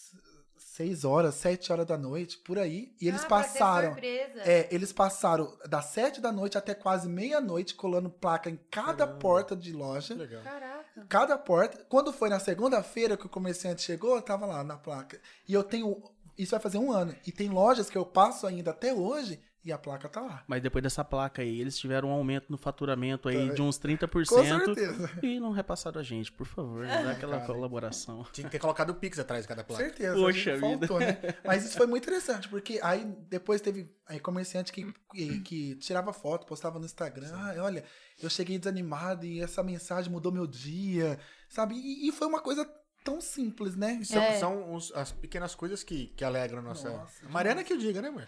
6 0.56 1.04
horas, 1.04 1.34
7 1.34 1.72
horas 1.72 1.86
da 1.86 1.96
noite, 1.98 2.38
por 2.38 2.58
aí, 2.58 2.94
e 3.00 3.06
eles 3.06 3.22
Ah, 3.24 3.28
passaram 3.28 3.92
surpresa. 3.92 4.40
é, 4.40 4.68
eles 4.72 4.92
passaram 4.92 5.56
das 5.68 5.86
7 5.86 6.20
da 6.20 6.32
noite 6.32 6.56
até 6.58 6.74
quase 6.74 7.08
meia-noite 7.08 7.74
colando 7.74 8.08
placa 8.10 8.48
em 8.50 8.58
cada 8.70 9.04
Caramba. 9.04 9.18
porta 9.18 9.54
de 9.56 9.72
loja. 9.72 10.14
Que 10.14 10.20
legal. 10.20 10.42
Caraca. 10.42 11.06
Cada 11.08 11.36
porta. 11.38 11.84
Quando 11.88 12.12
foi 12.12 12.28
na 12.28 12.40
segunda-feira 12.40 13.16
que 13.16 13.26
o 13.26 13.28
comerciante 13.28 13.82
chegou, 13.82 14.20
tava 14.22 14.46
lá 14.46 14.62
na 14.64 14.76
placa. 14.76 15.20
E 15.48 15.52
eu 15.52 15.62
tenho. 15.62 16.00
Isso 16.38 16.50
vai 16.52 16.60
fazer 16.60 16.78
um 16.78 16.90
ano. 16.92 17.14
E 17.26 17.30
tem 17.32 17.48
lojas 17.48 17.88
que 17.90 17.98
eu 17.98 18.04
passo 18.06 18.44
ainda 18.46 18.70
até 18.72 18.92
hoje 18.92 19.40
e 19.64 19.72
a 19.72 19.78
placa 19.78 20.08
tá 20.08 20.20
lá. 20.20 20.44
Mas 20.46 20.62
depois 20.62 20.82
dessa 20.82 21.02
placa 21.02 21.40
aí, 21.42 21.60
eles 21.60 21.78
tiveram 21.78 22.08
um 22.10 22.12
aumento 22.12 22.46
no 22.50 22.58
faturamento 22.58 23.28
aí 23.28 23.48
Tá. 23.48 23.54
de 23.54 23.62
uns 23.62 23.78
30% 23.78 24.28
Com 24.28 24.44
certeza. 24.44 25.10
e 25.22 25.40
não 25.40 25.50
repassaram 25.52 26.00
a 26.00 26.04
gente, 26.04 26.30
por 26.30 26.46
favor, 26.46 26.86
dá 26.86 27.12
aquela 27.12 27.36
Cara. 27.40 27.46
colaboração. 27.46 28.24
Tinha 28.32 28.44
que 28.46 28.52
ter 28.52 28.58
colocado 28.58 28.90
o 28.90 28.94
Pix 28.94 29.18
atrás 29.18 29.42
de 29.44 29.48
cada 29.48 29.64
placa. 29.64 29.82
Certeza. 29.82 30.14
Poxa 30.14 30.58
faltou, 30.58 31.00
né? 31.00 31.16
Mas 31.44 31.64
isso 31.64 31.76
foi 31.76 31.86
muito 31.86 32.02
interessante, 32.04 32.48
porque 32.48 32.78
aí 32.82 33.04
depois 33.28 33.60
teve 33.60 33.90
aí, 34.06 34.20
comerciante 34.20 34.72
que, 34.72 34.92
que, 35.12 35.40
que 35.40 35.74
tirava 35.76 36.12
foto, 36.12 36.46
postava 36.46 36.78
no 36.78 36.84
Instagram. 36.84 37.30
Ah, 37.32 37.54
olha, 37.60 37.82
eu 38.22 38.28
cheguei 38.28 38.58
desanimado 38.58 39.24
e 39.24 39.40
essa 39.40 39.62
mensagem 39.62 40.12
mudou 40.12 40.30
meu 40.30 40.46
dia, 40.46 41.18
sabe? 41.48 41.74
E, 41.74 42.08
e 42.08 42.12
foi 42.12 42.26
uma 42.28 42.40
coisa 42.40 42.68
tão 43.02 43.20
simples, 43.20 43.76
né? 43.76 44.00
São, 44.04 44.22
É. 44.22 44.38
são 44.38 44.74
os- 44.74 44.92
as 44.94 45.12
pequenas 45.12 45.54
coisas 45.54 45.82
que, 45.82 46.06
que 46.08 46.24
alegram 46.24 46.58
a 46.60 46.62
nossa. 46.62 46.88
Nossa, 46.90 47.28
Mariana 47.28 47.62
que 47.64 47.72
eu 47.72 47.78
diga, 47.78 48.00
né, 48.00 48.08
amor? 48.08 48.26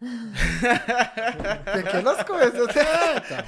Pequenas 1.72 2.22
coisas. 2.22 2.76
É, 2.76 3.20
tá. 3.20 3.44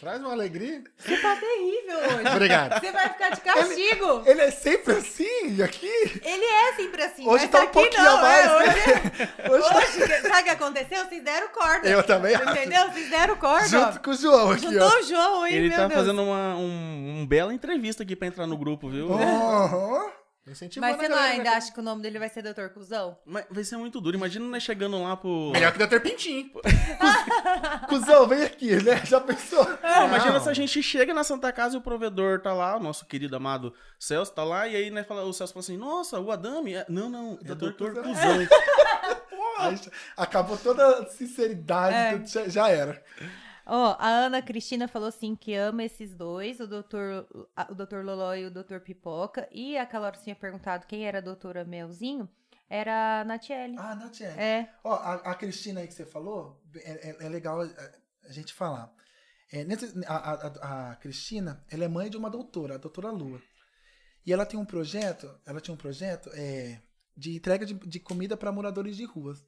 Traz 0.00 0.20
uma 0.20 0.30
alegria. 0.30 0.80
Você 0.96 1.16
tá 1.16 1.34
terrível 1.34 1.98
hoje. 1.98 2.28
Obrigado. 2.28 2.80
Você 2.80 2.92
vai 2.92 3.08
ficar 3.08 3.30
de 3.30 3.40
castigo. 3.40 4.22
Ele 4.26 4.40
é 4.42 4.50
sempre 4.52 4.94
assim, 4.94 5.60
aqui? 5.60 6.20
Ele 6.24 6.44
é 6.44 6.72
sempre 6.74 7.02
assim. 7.02 7.28
Hoje 7.28 7.48
tá 7.48 7.62
um 7.62 7.66
pouquinho 7.66 8.04
não, 8.04 8.18
a 8.18 8.22
mais, 8.22 8.46
é, 8.46 8.48
né? 8.48 8.64
hoje, 9.50 9.50
Hoje 9.50 9.68
tá 9.68 9.78
hoje, 9.78 10.22
sabe 10.22 10.40
o 10.40 10.44
que 10.44 10.50
aconteceu? 10.50 11.04
Vocês 11.04 11.24
deram 11.24 11.48
corda. 11.48 11.88
Eu 11.88 12.04
também 12.04 12.32
acho. 12.36 12.48
Entendeu? 12.50 12.88
Vocês 12.92 13.10
deram 13.10 13.34
corda. 13.36 13.66
junto 13.66 14.00
com 14.00 14.10
o 14.12 14.14
João 14.14 14.52
aqui, 14.52 14.62
Juntou 14.62 14.88
ó. 14.88 14.98
o 14.98 15.02
João 15.02 15.42
aí, 15.42 15.54
Ele 15.56 15.68
meu 15.68 15.76
tá 15.76 15.88
Deus. 15.88 15.98
fazendo 16.00 16.22
uma 16.22 16.54
um, 16.54 17.20
um 17.22 17.26
bela 17.26 17.52
entrevista 17.52 18.04
aqui 18.04 18.14
pra 18.14 18.28
entrar 18.28 18.46
no 18.46 18.56
grupo, 18.56 18.88
viu? 18.88 19.12
Aham. 19.12 20.12
Incentivando 20.50 20.90
Mas 20.92 21.00
você 21.00 21.06
a 21.06 21.08
não 21.08 21.16
galera, 21.16 21.34
ainda 21.34 21.50
né? 21.50 21.56
acha 21.56 21.72
que 21.72 21.78
o 21.80 21.82
nome 21.82 22.02
dele 22.02 22.18
vai 22.18 22.28
ser 22.28 22.42
Doutor 22.42 22.70
Cusão? 22.70 23.18
Mas 23.26 23.44
vai 23.50 23.64
ser 23.64 23.76
muito 23.76 24.00
duro. 24.00 24.16
Imagina 24.16 24.44
nós 24.46 24.62
chegando 24.62 25.02
lá 25.02 25.16
pro. 25.16 25.50
Melhor 25.52 25.72
que 25.72 25.86
Dr. 25.86 26.00
Pintinho. 26.00 26.50
Cusão, 27.88 28.26
vem 28.26 28.42
aqui, 28.44 28.82
né? 28.82 29.02
Já 29.06 29.20
pensou? 29.20 29.64
Não, 29.82 30.06
imagina 30.08 30.40
se 30.40 30.48
a 30.48 30.54
gente 30.54 30.82
chega 30.82 31.12
na 31.14 31.24
Santa 31.24 31.52
Casa 31.52 31.76
e 31.76 31.78
o 31.78 31.82
provedor 31.82 32.40
tá 32.40 32.52
lá, 32.52 32.76
o 32.76 32.80
nosso 32.80 33.06
querido 33.06 33.36
amado 33.36 33.72
Celso 33.98 34.32
tá 34.32 34.44
lá, 34.44 34.66
e 34.68 34.76
aí 34.76 34.90
né, 34.90 35.04
fala, 35.04 35.24
o 35.24 35.32
Celso 35.32 35.52
fala 35.52 35.62
assim: 35.62 35.76
Nossa, 35.76 36.18
o 36.20 36.30
Adame. 36.30 36.74
é- 36.74 36.86
Não, 36.88 37.08
não, 37.08 37.38
é 37.42 37.44
Doutor 37.54 37.72
doutor 37.74 38.02
Cusão. 38.02 38.38
Aí 39.58 39.78
acabou 40.16 40.56
toda 40.56 40.86
a 41.00 41.06
sinceridade, 41.06 42.38
É. 42.38 42.48
já 42.48 42.68
era. 42.68 43.02
Ó, 43.68 43.96
a 43.98 44.08
Ana 44.08 44.40
Cristina 44.40 44.88
falou 44.88 45.08
assim 45.08 45.36
que 45.36 45.54
ama 45.54 45.84
esses 45.84 46.14
dois, 46.14 46.58
o 46.58 46.66
doutor, 46.66 47.26
a- 47.54 47.70
o 47.70 47.74
doutor 47.74 48.04
Loló 48.04 48.34
e 48.34 48.46
o 48.46 48.50
doutor 48.50 48.80
Pipoca. 48.80 49.46
E 49.52 49.76
a 49.76 49.84
Calora 49.84 50.16
tinha 50.16 50.34
perguntado 50.34 50.86
quem 50.86 51.06
era 51.06 51.18
a 51.18 51.20
doutora 51.20 51.64
Melzinho. 51.64 52.28
Era 52.70 53.20
a 53.20 53.24
Natiele. 53.24 53.76
Ah, 53.78 53.94
Natiele. 53.94 54.38
É. 54.40 54.70
Ó, 54.84 54.92
a, 54.94 55.14
a 55.14 55.34
Cristina 55.34 55.80
aí 55.80 55.86
que 55.88 55.94
você 55.94 56.04
falou, 56.06 56.62
é, 56.76 57.10
é- 57.10 57.26
é 57.26 57.28
legal 57.28 57.60
a, 57.62 57.68
a 58.28 58.32
gente 58.32 58.52
falar. 58.54 58.92
É, 59.52 59.66
a, 60.06 60.14
a- 60.16 60.46
a- 60.46 60.90
a 60.92 60.96
Cristina, 60.96 61.64
ela 61.70 61.84
é 61.84 61.88
mãe 61.88 62.10
de 62.10 62.16
uma 62.16 62.28
doutora, 62.30 62.74
a 62.74 62.78
doutora 62.78 63.10
Lua. 63.10 63.40
E 64.26 64.32
ela 64.32 64.44
tem 64.44 64.58
um 64.60 64.64
projeto, 64.66 65.30
ela 65.46 65.60
tinha 65.60 65.74
um 65.74 65.78
projeto 65.78 66.28
é, 66.34 66.80
de 67.16 67.34
entrega 67.36 67.64
de, 67.64 67.72
de 67.74 67.98
comida 68.00 68.36
para 68.36 68.52
moradores 68.52 68.96
de 68.96 69.04
ruas. 69.06 69.42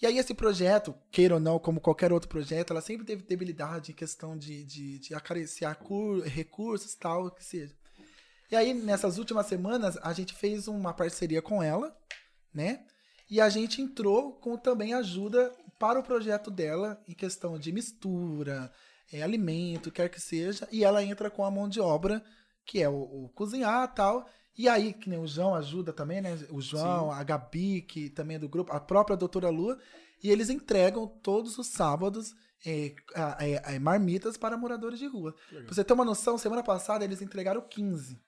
E 0.00 0.06
aí 0.06 0.16
esse 0.16 0.32
projeto, 0.32 0.94
queira 1.10 1.34
ou 1.34 1.40
não, 1.40 1.58
como 1.58 1.80
qualquer 1.80 2.10
outro 2.12 2.28
projeto, 2.28 2.70
ela 2.70 2.80
sempre 2.80 3.04
teve 3.04 3.22
debilidade 3.22 3.92
em 3.92 3.94
questão 3.94 4.36
de, 4.36 4.64
de, 4.64 4.98
de 4.98 5.14
acariciar 5.14 5.76
cur- 5.76 6.22
recursos 6.22 6.94
tal, 6.94 7.30
que 7.30 7.44
seja. 7.44 7.74
E 8.50 8.56
aí, 8.56 8.72
nessas 8.72 9.18
últimas 9.18 9.46
semanas, 9.46 9.98
a 10.02 10.12
gente 10.12 10.34
fez 10.34 10.66
uma 10.66 10.94
parceria 10.94 11.42
com 11.42 11.62
ela, 11.62 11.94
né? 12.52 12.84
E 13.28 13.40
a 13.40 13.48
gente 13.48 13.80
entrou 13.80 14.32
com 14.32 14.56
também 14.56 14.94
ajuda 14.94 15.52
para 15.78 16.00
o 16.00 16.02
projeto 16.02 16.50
dela 16.50 17.00
em 17.06 17.14
questão 17.14 17.58
de 17.58 17.70
mistura, 17.70 18.72
é, 19.12 19.22
alimento, 19.22 19.92
quer 19.92 20.08
que 20.08 20.20
seja. 20.20 20.66
E 20.72 20.82
ela 20.82 21.04
entra 21.04 21.30
com 21.30 21.44
a 21.44 21.50
mão 21.50 21.68
de 21.68 21.80
obra, 21.80 22.24
que 22.64 22.82
é 22.82 22.88
o, 22.88 23.24
o 23.24 23.28
cozinhar 23.34 23.94
tal. 23.94 24.28
E 24.56 24.68
aí, 24.68 24.92
que 24.92 25.08
nem 25.08 25.18
o 25.18 25.26
João 25.26 25.54
ajuda 25.54 25.92
também, 25.92 26.20
né? 26.20 26.38
O 26.50 26.60
João, 26.60 27.10
a 27.10 27.22
Gabi, 27.22 27.82
que 27.82 28.10
também 28.10 28.36
é 28.36 28.40
do 28.40 28.48
grupo, 28.48 28.72
a 28.72 28.80
própria 28.80 29.16
doutora 29.16 29.48
Lua. 29.48 29.78
E 30.22 30.30
eles 30.30 30.50
entregam 30.50 31.06
todos 31.06 31.56
os 31.58 31.68
sábados 31.68 32.34
é, 32.64 32.94
é, 33.38 33.74
é, 33.74 33.78
marmitas 33.78 34.36
para 34.36 34.56
moradores 34.56 34.98
de 34.98 35.06
rua. 35.06 35.34
Pra 35.48 35.74
você 35.74 35.82
ter 35.82 35.92
uma 35.92 36.04
noção, 36.04 36.36
semana 36.36 36.62
passada 36.62 37.04
eles 37.04 37.22
entregaram 37.22 37.62
15. 37.62 38.20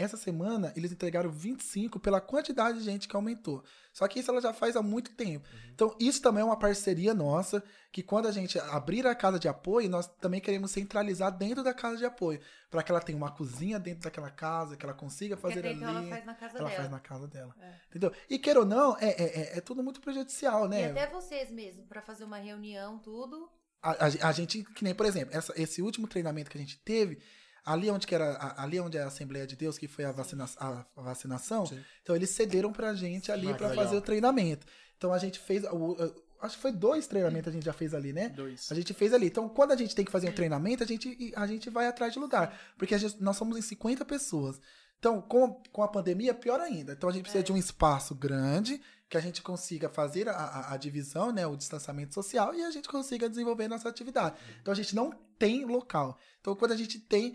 Essa 0.00 0.16
semana 0.16 0.72
eles 0.76 0.90
entregaram 0.92 1.30
25 1.30 1.98
pela 2.00 2.20
quantidade 2.20 2.78
de 2.78 2.84
gente 2.84 3.06
que 3.08 3.14
aumentou. 3.16 3.62
Só 3.92 4.06
que 4.08 4.20
isso 4.20 4.30
ela 4.30 4.40
já 4.40 4.52
faz 4.52 4.76
há 4.76 4.82
muito 4.82 5.12
tempo. 5.14 5.46
Então, 5.74 5.94
isso 5.98 6.22
também 6.22 6.42
é 6.42 6.44
uma 6.44 6.58
parceria 6.58 7.12
nossa, 7.12 7.62
que 7.92 8.02
quando 8.02 8.26
a 8.26 8.32
gente 8.32 8.58
abrir 8.58 9.06
a 9.06 9.14
casa 9.14 9.38
de 9.38 9.48
apoio, 9.48 9.88
nós 9.90 10.06
também 10.20 10.40
queremos 10.40 10.70
centralizar 10.70 11.36
dentro 11.36 11.62
da 11.64 11.74
casa 11.74 11.96
de 11.96 12.04
apoio, 12.04 12.40
para 12.70 12.82
que 12.82 12.90
ela 12.92 13.00
tenha 13.00 13.18
uma 13.18 13.30
cozinha 13.32 13.78
dentro 13.80 14.02
daquela 14.04 14.30
casa, 14.30 14.76
que 14.76 14.86
ela 14.86 14.94
consiga 14.94 15.36
Porque 15.36 15.54
fazer 15.56 15.66
ali. 15.68 15.82
ela 15.82 16.02
faz 16.06 16.24
na 16.24 16.34
casa 16.34 16.58
ela 16.58 16.68
dela. 16.68 16.80
faz 16.80 16.90
na 16.90 17.00
casa 17.00 17.26
dela. 17.28 17.54
É. 17.60 17.74
Entendeu? 17.90 18.12
E 18.28 18.38
queira 18.38 18.60
ou 18.60 18.66
não, 18.66 18.96
é, 18.98 19.08
é, 19.10 19.40
é- 19.54 19.58
é 19.58 19.60
tudo 19.60 19.82
muito 19.82 20.00
prejudicial, 20.00 20.68
né? 20.68 20.82
E 20.82 20.84
até 20.84 21.06
vocês 21.08 21.50
mesmo, 21.50 21.84
pra 21.86 22.00
fazer 22.00 22.24
uma 22.24 22.38
reunião, 22.38 22.98
tudo. 22.98 23.50
a, 23.82 23.92
a- 23.92 24.28
a 24.28 24.32
gente, 24.32 24.62
que 24.62 24.84
nem, 24.84 24.94
por 24.94 25.06
exemplo, 25.06 25.34
essa- 25.34 25.54
esse 25.56 25.80
último 25.82 26.06
treinamento 26.06 26.50
que 26.50 26.58
a 26.58 26.60
gente 26.60 26.78
teve, 26.84 27.18
ali 27.64 27.90
onde 27.90 28.06
que 28.06 28.14
era, 28.14 28.32
a- 28.32 28.62
ali 28.62 28.78
onde 28.80 28.96
é 28.98 29.02
a 29.02 29.06
Assembleia 29.06 29.46
de 29.46 29.56
Deus, 29.56 29.76
que 29.78 29.86
foi 29.88 30.04
a, 30.04 30.12
vacina, 30.12 30.46
a, 30.58 30.84
vacinação, 30.96 31.66
Sim. 31.66 31.80
então 32.02 32.14
eles 32.16 32.30
cederam 32.30 32.72
pra 32.72 32.94
gente 32.94 33.30
ali 33.32 33.48
Ah, 33.48 33.52
legal. 33.52 33.74
fazer 33.74 33.96
o 33.96 34.00
treinamento. 34.00 34.66
Então 34.96 35.12
a 35.12 35.18
gente 35.18 35.38
fez, 35.38 35.64
o- 35.64 35.96
acho 36.42 36.56
que 36.56 36.62
foi 36.62 36.72
dois 36.72 37.06
treinamentos 37.06 37.48
a 37.48 37.52
gente 37.52 37.64
já 37.64 37.72
fez 37.72 37.94
ali, 37.94 38.12
né? 38.12 38.28
Dois. 38.30 38.70
A 38.70 38.74
gente 38.74 38.92
fez 38.94 39.12
ali. 39.12 39.26
Então, 39.26 39.48
quando 39.48 39.72
a 39.72 39.76
gente 39.76 39.94
tem 39.94 40.04
que 40.04 40.10
fazer 40.12 40.28
um 40.28 40.32
treinamento, 40.32 40.82
a 40.82 40.86
gente, 40.86 41.32
a 41.36 41.46
gente 41.46 41.68
vai 41.70 41.86
atrás 41.86 42.12
de 42.12 42.18
lugar. 42.18 42.58
Porque 42.78 42.96
gente- 42.98 43.20
nós 43.22 43.36
somos 43.36 43.56
em 43.58 43.62
50 43.62 44.04
pessoas. 44.04 44.60
Então, 44.98 45.20
com, 45.22 45.54
com 45.72 45.82
a 45.82 45.88
pandemia, 45.88 46.34
pior 46.34 46.60
ainda. 46.60 46.92
Então, 46.92 47.08
a 47.08 47.12
gente 47.12 47.22
precisa 47.22 47.42
de 47.42 47.52
um 47.52 47.56
espaço 47.56 48.14
grande, 48.14 48.80
que 49.10 49.16
a 49.16 49.20
gente 49.20 49.42
consiga 49.42 49.88
fazer 49.88 50.28
a, 50.28 50.32
a, 50.32 50.74
a 50.74 50.76
divisão, 50.76 51.32
né, 51.32 51.44
o 51.46 51.56
distanciamento 51.56 52.14
social, 52.14 52.54
e 52.54 52.62
a 52.62 52.70
gente 52.70 52.88
consiga 52.88 53.28
desenvolver 53.28 53.66
nossa 53.66 53.88
atividade. 53.88 54.36
Então, 54.60 54.72
a 54.72 54.76
gente 54.76 54.94
não 54.94 55.10
tem 55.36 55.64
local. 55.64 56.16
Então, 56.40 56.54
quando 56.54 56.72
a 56.72 56.76
gente 56.76 56.98
tem... 57.00 57.34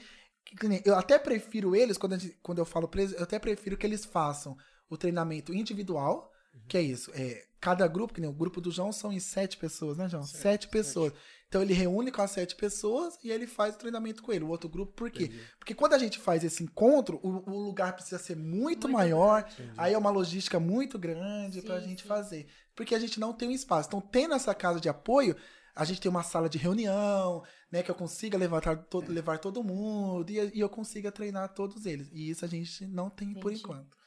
Eu 0.86 0.96
até 0.96 1.20
prefiro 1.20 1.76
eles, 1.76 1.98
quando, 1.98 2.18
gente- 2.18 2.38
quando 2.42 2.60
eu 2.60 2.66
falo 2.66 2.90
eles, 2.96 3.12
eu 3.14 3.24
até 3.24 3.38
prefiro 3.38 3.76
que 3.76 3.86
eles 3.86 4.06
façam 4.06 4.56
o 4.90 4.96
treinamento 4.96 5.54
individual, 5.54 6.32
que 6.70 6.78
é 6.78 6.82
isso, 6.82 7.12
é, 7.14 7.44
cada 7.60 7.86
grupo, 7.88 8.14
que 8.14 8.22
nem 8.22 8.30
o 8.30 8.34
grupo 8.34 8.62
do 8.62 8.72
João 8.72 8.94
são 8.94 9.12
em 9.12 9.20
sete 9.20 9.58
pessoas, 9.58 9.98
né, 9.98 10.08
João? 10.08 10.24
Sete, 10.24 10.68
pessoas. 10.70 11.12
Então 11.48 11.62
ele 11.62 11.74
reúne 11.74 12.12
com 12.12 12.22
as 12.22 12.32
sete 12.32 12.56
pessoas 12.56 13.18
e 13.24 13.32
ele 13.32 13.48
faz 13.48 13.76
o 13.76 13.78
treinamento 13.78 14.22
com 14.22 14.34
ele. 14.34 14.44
O 14.44 14.50
outro 14.50 14.68
grupo, 14.68 14.94
por 14.94 15.10
quê? 15.12 15.32
Porque 15.60 15.74
quando 15.74 15.94
a 15.94 15.98
gente 15.98 16.20
faz 16.20 16.44
esse 16.44 16.64
encontro, 16.64 17.20
o, 17.24 17.50
o 17.50 17.60
lugar 17.66 17.94
precisa 17.94 18.18
ser 18.20 18.36
muito, 18.36 18.90
maior, 18.90 19.48
aí 19.78 19.94
é 19.94 19.98
uma 19.98 20.10
logística 20.10 20.60
muito 20.60 20.98
grande 20.98 21.62
pra 21.62 21.80
Sim, 21.80 21.90
gente 21.90 22.02
sim. 22.02 22.08
fazer. 22.08 22.48
Porque 22.76 22.94
a 22.96 23.00
gente 23.00 23.20
não 23.20 23.32
tem 23.32 23.48
um 23.48 23.52
espaço. 23.52 23.88
Então, 23.88 24.02
tendo 24.02 24.34
essa 24.34 24.54
casa 24.54 24.80
de 24.82 24.90
apoio, 24.90 25.36
a 25.76 25.86
gente 25.86 26.02
tem 26.02 26.10
uma 26.10 26.24
sala 26.24 26.50
de 26.50 26.58
reunião, 26.58 27.44
né? 27.72 27.84
Que 27.84 27.92
eu 27.92 27.96
consiga 27.96 28.38
levantar 28.38 28.78
todo, 28.86 29.12
levar 29.12 29.40
todo 29.40 29.64
mundo 29.64 30.30
e, 30.30 30.58
e 30.58 30.60
eu 30.60 30.70
consiga 30.70 31.12
treinar 31.12 31.54
todos 31.54 31.86
eles. 31.86 32.10
E 32.12 32.30
isso 32.30 32.44
a 32.46 32.48
gente 32.48 32.86
não 32.88 33.10
tem 33.10 33.34
por 33.34 33.52
Entendi. 33.52 33.62
enquanto. 33.64 33.98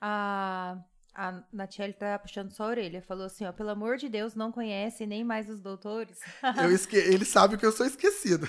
A, 0.00 0.82
a 1.14 1.42
Natiele 1.52 1.92
tá 1.92 2.18
puxando 2.18 2.50
sua 2.50 2.66
orelha. 2.66 3.02
Falou 3.02 3.26
assim, 3.26 3.44
ó, 3.44 3.52
pelo 3.52 3.70
amor 3.70 3.96
de 3.96 4.08
Deus, 4.08 4.34
não 4.34 4.50
conhece 4.50 5.06
nem 5.06 5.24
mais 5.24 5.48
os 5.48 5.60
doutores. 5.60 6.18
Eu 6.62 6.72
esque... 6.72 6.96
Ele 6.96 7.24
sabe 7.24 7.56
que 7.56 7.66
eu 7.66 7.72
sou 7.72 7.86
esquecido. 7.86 8.48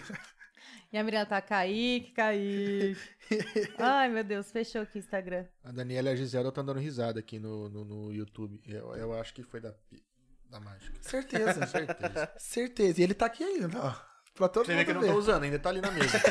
E 0.91 0.98
a 0.98 1.03
Miranda 1.03 1.26
tá, 1.26 1.41
Kaique, 1.41 2.11
Kaique. 2.11 2.98
Ai, 3.80 4.10
meu 4.10 4.23
Deus, 4.23 4.52
fechou 4.52 4.84
aqui 4.84 4.98
o 4.98 4.99
Instagram. 4.99 5.45
A 5.64 5.72
Daniela 5.72 6.10
e 6.10 6.14
a 6.14 6.15
Gisela 6.15 6.49
estão 6.49 6.64
dando 6.64 6.80
risada 6.80 7.19
aqui 7.19 7.40
no, 7.40 7.68
no, 7.68 7.84
no 7.84 8.14
YouTube. 8.14 8.61
Eu, 8.64 8.95
eu 8.95 9.14
acho 9.19 9.34
que 9.34 9.41
foi 9.41 9.60
da, 9.60 9.73
da 10.52 10.60
mágica. 10.60 10.95
Certeza. 11.02 11.65
Certeza. 11.65 12.31
Certeza. 12.38 13.02
E 13.02 13.03
ele 13.03 13.15
tá 13.15 13.26
aqui 13.26 13.44
ainda, 13.44 13.80
ó. 13.80 13.95
Pra 14.35 14.48
todo 14.48 14.65
Você 14.65 14.73
vê 14.73 14.77
mundo 14.80 14.85
que 14.85 14.91
eu 14.91 15.02
não 15.02 15.14
tô 15.14 15.19
usando, 15.19 15.44
ainda 15.44 15.57
tá 15.57 15.69
ali 15.69 15.81
na 15.81 15.91
mesa. 15.91 16.18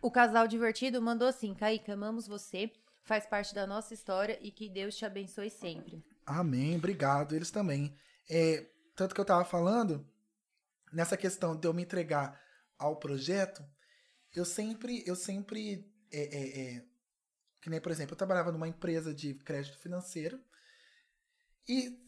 O 0.00 0.10
casal 0.10 0.48
divertido 0.48 1.00
mandou 1.00 1.28
assim, 1.28 1.54
Kaique, 1.54 1.90
amamos 1.90 2.26
você, 2.26 2.70
faz 3.04 3.26
parte 3.26 3.54
da 3.54 3.66
nossa 3.66 3.94
história 3.94 4.38
e 4.40 4.50
que 4.50 4.68
Deus 4.68 4.96
te 4.96 5.04
abençoe 5.04 5.50
sempre. 5.50 6.04
Amém, 6.24 6.76
obrigado. 6.76 7.34
Eles 7.34 7.50
também. 7.50 7.96
É, 8.28 8.66
tanto 8.94 9.14
que 9.14 9.20
eu 9.20 9.24
tava 9.24 9.44
falando, 9.44 10.06
nessa 10.92 11.16
questão 11.16 11.56
de 11.56 11.66
eu 11.66 11.74
me 11.74 11.82
entregar 11.82 12.40
ao 12.78 12.96
projeto, 12.96 13.64
eu 14.34 14.44
sempre, 14.44 15.02
eu 15.06 15.16
sempre, 15.16 15.90
é, 16.12 16.20
é, 16.20 16.60
é, 16.76 16.84
que 17.60 17.70
nem, 17.70 17.80
por 17.80 17.92
exemplo, 17.92 18.12
eu 18.12 18.18
trabalhava 18.18 18.52
numa 18.52 18.68
empresa 18.68 19.14
de 19.14 19.34
crédito 19.34 19.78
financeiro 19.78 20.40
e 21.68 21.98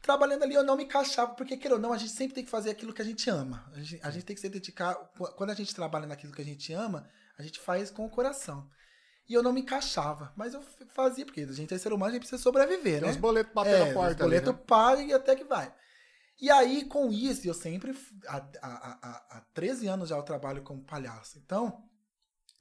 trabalhando 0.00 0.42
ali 0.42 0.54
eu 0.54 0.64
não 0.64 0.76
me 0.76 0.84
encaixava, 0.84 1.34
porque 1.34 1.56
queira 1.56 1.76
ou 1.76 1.80
não, 1.80 1.92
a 1.92 1.98
gente 1.98 2.12
sempre 2.12 2.34
tem 2.34 2.44
que 2.44 2.50
fazer 2.50 2.70
aquilo 2.70 2.92
que 2.92 3.00
a 3.00 3.04
gente 3.04 3.28
ama. 3.30 3.70
A 3.72 3.80
gente, 3.80 4.00
a 4.04 4.10
gente 4.10 4.24
tem 4.24 4.34
que 4.34 4.40
se 4.40 4.48
dedicar, 4.48 4.94
quando 5.36 5.50
a 5.50 5.54
gente 5.54 5.74
trabalha 5.74 6.06
naquilo 6.06 6.32
que 6.32 6.42
a 6.42 6.44
gente 6.44 6.72
ama, 6.72 7.08
a 7.38 7.42
gente 7.42 7.58
faz 7.58 7.90
com 7.90 8.04
o 8.04 8.10
coração. 8.10 8.70
E 9.28 9.32
eu 9.34 9.42
não 9.42 9.52
me 9.52 9.60
encaixava. 9.62 10.32
Mas 10.36 10.52
eu 10.54 10.62
fazia, 10.88 11.24
porque 11.24 11.40
a 11.40 11.52
gente 11.52 11.72
é 11.72 11.78
ser 11.78 11.92
humano, 11.92 12.10
a 12.10 12.12
gente 12.12 12.20
precisa 12.22 12.42
sobreviver, 12.42 13.00
né? 13.02 13.08
uns 13.08 13.16
boletos 13.16 13.52
batendo 13.54 13.76
É, 13.76 13.88
na 13.88 13.94
porta. 13.94 14.10
os 14.12 14.16
boletos 14.18 14.52
né? 14.54 14.60
pagam 14.66 15.06
e 15.06 15.12
até 15.14 15.34
que 15.34 15.44
vai. 15.44 15.74
E 16.40 16.50
aí, 16.50 16.84
com 16.84 17.10
isso, 17.10 17.46
eu 17.46 17.54
sempre. 17.54 17.96
Há, 18.26 18.36
há, 18.60 18.98
há, 19.08 19.38
há 19.38 19.40
13 19.54 19.86
anos 19.86 20.08
já 20.08 20.16
eu 20.16 20.22
trabalho 20.22 20.62
como 20.62 20.84
palhaço. 20.84 21.38
Então, 21.38 21.88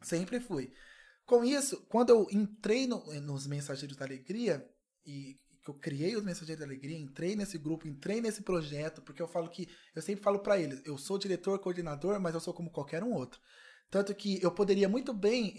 sempre 0.01 0.39
fui. 0.39 0.71
Com 1.25 1.43
isso, 1.43 1.81
quando 1.87 2.09
eu 2.11 2.27
entrei 2.31 2.85
no- 2.85 3.03
nos 3.21 3.47
Mensageiros 3.47 3.97
da 3.97 4.05
Alegria, 4.05 4.65
e 5.05 5.39
que 5.63 5.69
eu 5.69 5.73
criei 5.73 6.15
os 6.15 6.23
Mensageiros 6.23 6.59
da 6.59 6.65
Alegria, 6.65 6.97
entrei 6.97 7.35
nesse 7.35 7.57
grupo, 7.57 7.87
entrei 7.87 8.21
nesse 8.21 8.41
projeto, 8.41 9.01
porque 9.01 9.21
eu 9.21 9.27
falo 9.27 9.49
que. 9.49 9.67
Eu 9.95 10.01
sempre 10.01 10.23
falo 10.23 10.39
pra 10.39 10.57
eles, 10.59 10.81
eu 10.85 10.97
sou 10.97 11.17
diretor, 11.17 11.57
coordenador, 11.59 12.19
mas 12.19 12.33
eu 12.35 12.39
sou 12.41 12.53
como 12.53 12.69
qualquer 12.71 13.03
um 13.03 13.11
outro. 13.13 13.39
Tanto 13.89 14.13
que 14.13 14.41
eu 14.41 14.51
poderia 14.51 14.87
muito 14.87 15.13
bem. 15.13 15.53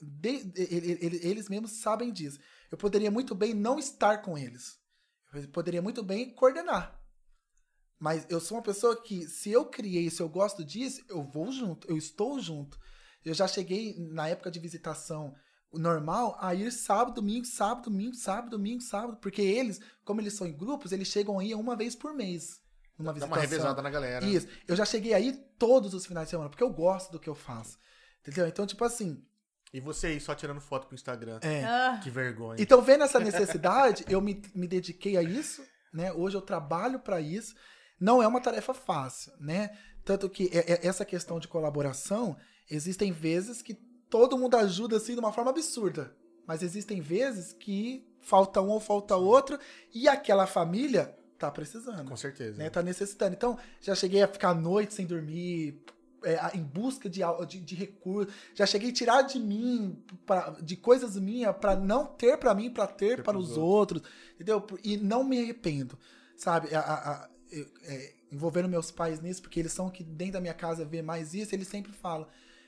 De- 0.00 0.44
de- 0.44 0.62
ele- 0.74 0.98
ele- 1.04 1.20
eles 1.22 1.48
mesmos 1.48 1.72
sabem 1.80 2.12
disso. 2.12 2.38
Eu 2.70 2.78
poderia 2.78 3.10
muito 3.10 3.34
bem 3.34 3.54
não 3.54 3.78
estar 3.78 4.18
com 4.18 4.36
eles. 4.36 4.78
Eu 5.34 5.48
poderia 5.48 5.82
muito 5.82 6.02
bem 6.02 6.32
coordenar. 6.34 6.98
Mas 7.98 8.24
eu 8.28 8.38
sou 8.40 8.56
uma 8.56 8.62
pessoa 8.62 9.00
que, 9.02 9.26
se 9.26 9.50
eu 9.50 9.64
criei, 9.66 10.08
se 10.08 10.22
eu 10.22 10.28
gosto 10.28 10.64
disso, 10.64 11.02
eu 11.08 11.22
vou 11.24 11.50
junto, 11.50 11.88
eu 11.90 11.96
estou 11.96 12.38
junto. 12.40 12.78
Eu 13.24 13.34
já 13.34 13.48
cheguei 13.48 13.96
na 13.98 14.28
época 14.28 14.50
de 14.50 14.60
visitação 14.60 15.34
normal 15.72 16.36
a 16.40 16.54
ir 16.54 16.70
sábado, 16.72 17.16
domingo, 17.16 17.44
sábado, 17.44 17.90
domingo, 17.90 18.14
sábado, 18.14 18.50
domingo, 18.50 18.80
sábado, 18.82 19.18
porque 19.20 19.42
eles, 19.42 19.80
como 20.04 20.20
eles 20.20 20.32
são 20.34 20.46
em 20.46 20.56
grupos, 20.56 20.92
eles 20.92 21.08
chegam 21.08 21.38
aí 21.38 21.54
uma 21.54 21.76
vez 21.76 21.94
por 21.96 22.14
mês. 22.14 22.60
Numa 22.96 23.08
Dá 23.12 23.14
visitação. 23.14 23.36
uma 23.36 23.40
revezada 23.42 23.82
na 23.82 23.90
galera. 23.90 24.24
Isso. 24.24 24.46
Eu 24.66 24.74
já 24.76 24.84
cheguei 24.84 25.12
aí 25.12 25.32
todos 25.58 25.92
os 25.92 26.06
finais 26.06 26.26
de 26.28 26.30
semana, 26.30 26.48
porque 26.48 26.62
eu 26.62 26.70
gosto 26.72 27.10
do 27.12 27.20
que 27.20 27.28
eu 27.28 27.34
faço. 27.34 27.76
Entendeu? 28.20 28.46
Então, 28.46 28.66
tipo 28.66 28.82
assim, 28.84 29.22
E 29.72 29.80
você 29.80 30.08
aí 30.08 30.20
só 30.20 30.34
tirando 30.34 30.60
foto 30.60 30.86
pro 30.86 30.94
Instagram. 30.94 31.38
é. 31.42 31.64
Ah, 31.64 32.00
Que 32.02 32.10
vergonha. 32.10 32.60
Então, 32.60 32.80
vendo 32.82 33.04
essa 33.04 33.20
necessidade, 33.20 34.04
eu 34.08 34.20
me, 34.20 34.40
me 34.54 34.66
dediquei 34.66 35.16
a 35.16 35.22
isso, 35.22 35.62
né? 35.92 36.12
Hoje 36.12 36.36
eu 36.36 36.40
trabalho 36.42 36.98
para 36.98 37.20
isso. 37.20 37.54
Não 38.00 38.22
é 38.22 38.26
uma 38.26 38.40
tarefa 38.40 38.72
fácil, 38.72 39.32
né? 39.40 39.70
Tanto 40.04 40.28
que 40.30 40.48
é- 40.52 40.72
é- 40.72 40.86
essa 40.86 41.04
questão 41.04 41.38
de 41.38 41.48
colaboração, 41.48 42.36
existem 42.70 43.12
vezes 43.12 43.60
que 43.60 43.74
todo 44.08 44.38
mundo 44.38 44.56
ajuda 44.56 44.96
assim 44.96 45.12
de 45.14 45.20
uma 45.20 45.32
forma 45.32 45.50
absurda. 45.50 46.14
Mas 46.46 46.62
existem 46.62 47.00
vezes 47.02 47.52
que 47.52 48.06
falta 48.22 48.62
um 48.62 48.68
ou 48.68 48.80
falta 48.80 49.16
outro 49.16 49.58
e 49.94 50.08
aquela 50.08 50.46
família 50.46 51.14
tá 51.38 51.50
precisando 51.50 52.08
Com 52.08 52.16
certeza. 52.16 52.56
né? 52.56 52.70
Tá 52.70 52.82
necessitando. 52.82 53.34
Então, 53.34 53.58
já 53.82 53.94
cheguei 53.94 54.22
a 54.22 54.28
ficar 54.28 54.50
a 54.50 54.54
noite 54.54 54.94
sem 54.94 55.04
dormir, 55.06 55.84
é, 56.24 56.56
em 56.56 56.62
busca 56.62 57.08
de, 57.08 57.20
de, 57.48 57.60
de 57.60 57.74
recursos. 57.74 58.32
Já 58.54 58.66
cheguei 58.66 58.90
a 58.90 58.92
tirar 58.92 59.22
de 59.22 59.38
mim, 59.38 60.02
pra, 60.26 60.50
de 60.62 60.76
coisas 60.76 61.16
minhas, 61.16 61.56
para 61.56 61.76
não 61.76 62.06
ter 62.06 62.36
para 62.38 62.54
mim, 62.54 62.70
para 62.70 62.86
ter, 62.86 63.16
Ter 63.16 63.22
para 63.22 63.38
os 63.38 63.56
outros. 63.56 64.02
Entendeu? 64.34 64.64
E 64.82 64.96
não 64.96 65.22
me 65.24 65.40
arrependo, 65.40 65.98
sabe? 66.36 66.74
A- 66.74 66.80
a- 66.80 67.10
a- 67.12 67.28
é, 67.84 68.14
envolvendo 68.30 68.68
meus 68.68 68.90
pais 68.90 69.20
nisso, 69.20 69.40
porque 69.42 69.58
eles 69.58 69.72
são 69.72 69.88
que 69.88 70.04
dentro 70.04 70.34
da 70.34 70.40
minha 70.40 70.54
casa 70.54 70.84
vê 70.84 71.00
mais 71.00 71.32
isso, 71.34 71.54
eles 71.54 71.66
sempre 71.68 71.92
falam, 71.92 72.26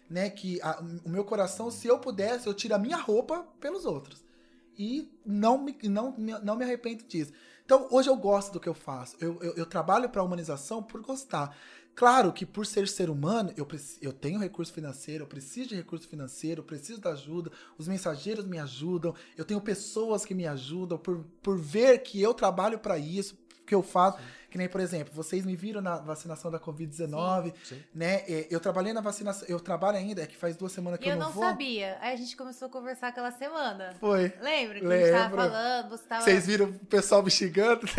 né? 0.09 0.31
Que 0.31 0.59
o 1.05 1.09
meu 1.09 1.24
coração, 1.24 1.70
se 1.70 1.86
eu 1.86 1.98
pudesse, 1.98 2.47
eu 2.47 2.55
tiro 2.55 2.74
a 2.74 2.78
minha 2.78 2.97
roupa 2.97 3.47
pelos 3.60 3.85
outros. 3.85 4.24
E 4.78 5.12
não 5.27 5.59
me, 5.59 5.77
não, 5.85 6.16
não 6.43 6.56
me 6.56 6.64
arrependo 6.64 7.05
disso. 7.05 7.32
Então, 7.64 7.86
hoje 7.90 8.09
eu 8.09 8.16
gosto 8.16 8.52
do 8.52 8.59
que 8.59 8.68
eu 8.68 8.74
faço. 8.74 9.16
Eu, 9.20 9.39
eu, 9.43 9.55
eu 9.55 9.66
trabalho 9.66 10.09
para 10.09 10.22
a 10.22 10.24
humanização 10.24 10.82
por 10.82 11.02
gostar. 11.02 11.55
Claro 11.94 12.32
que 12.32 12.46
por 12.46 12.64
ser 12.64 12.88
ser 12.88 13.10
humano, 13.10 13.52
eu, 13.56 13.66
eu 14.00 14.12
tenho 14.12 14.38
recurso 14.40 14.72
financeiro, 14.72 15.24
eu 15.24 15.28
preciso 15.28 15.68
de 15.70 15.74
recurso 15.76 16.08
financeiro, 16.08 16.60
eu 16.60 16.64
preciso 16.64 17.00
da 17.00 17.10
ajuda, 17.10 17.50
os 17.76 17.86
mensageiros 17.86 18.46
me 18.46 18.58
ajudam, 18.58 19.14
eu 19.36 19.44
tenho 19.44 19.60
pessoas 19.60 20.24
que 20.24 20.34
me 20.34 20.46
ajudam 20.46 20.96
por, 20.96 21.24
por 21.42 21.58
ver 21.58 21.98
que 21.98 22.20
eu 22.22 22.32
trabalho 22.32 22.78
para 22.78 22.96
isso, 22.96 23.36
que 23.66 23.74
eu 23.74 23.82
faço. 23.82 24.18
Que 24.50 24.58
nem, 24.58 24.68
por 24.68 24.80
exemplo, 24.80 25.14
vocês 25.14 25.46
me 25.46 25.54
viram 25.54 25.80
na 25.80 25.98
vacinação 25.98 26.50
da 26.50 26.58
Covid-19, 26.58 27.54
Sim. 27.62 27.80
né? 27.94 28.16
É, 28.26 28.48
Eu 28.50 28.58
trabalhei 28.58 28.92
na 28.92 29.00
vacinação, 29.00 29.46
eu 29.46 29.60
trabalho 29.60 29.96
ainda, 29.96 30.22
é 30.22 30.26
que 30.26 30.36
faz 30.36 30.56
duas 30.56 30.72
semanas 30.72 30.98
que 30.98 31.06
e 31.06 31.08
eu 31.08 31.14
eu 31.14 31.20
não, 31.20 31.26
não 31.26 31.32
vou. 31.32 31.44
sabia. 31.44 31.96
Aí 32.00 32.14
a 32.14 32.16
gente 32.16 32.36
começou 32.36 32.66
a 32.66 32.68
conversar 32.70 33.08
aquela 33.08 33.30
semana. 33.30 33.94
Foi. 34.00 34.32
Lembra 34.40 34.80
que 34.80 34.86
a 34.86 34.90
gente 34.98 35.10
tava 35.12 35.22
Lembro. 35.22 35.36
falando, 35.36 35.88
você 35.90 36.02
tava... 36.04 36.24
Vocês 36.24 36.46
viram 36.46 36.66
o 36.66 36.78
pessoal 36.86 37.22
me 37.22 37.30
xingando? 37.30 37.86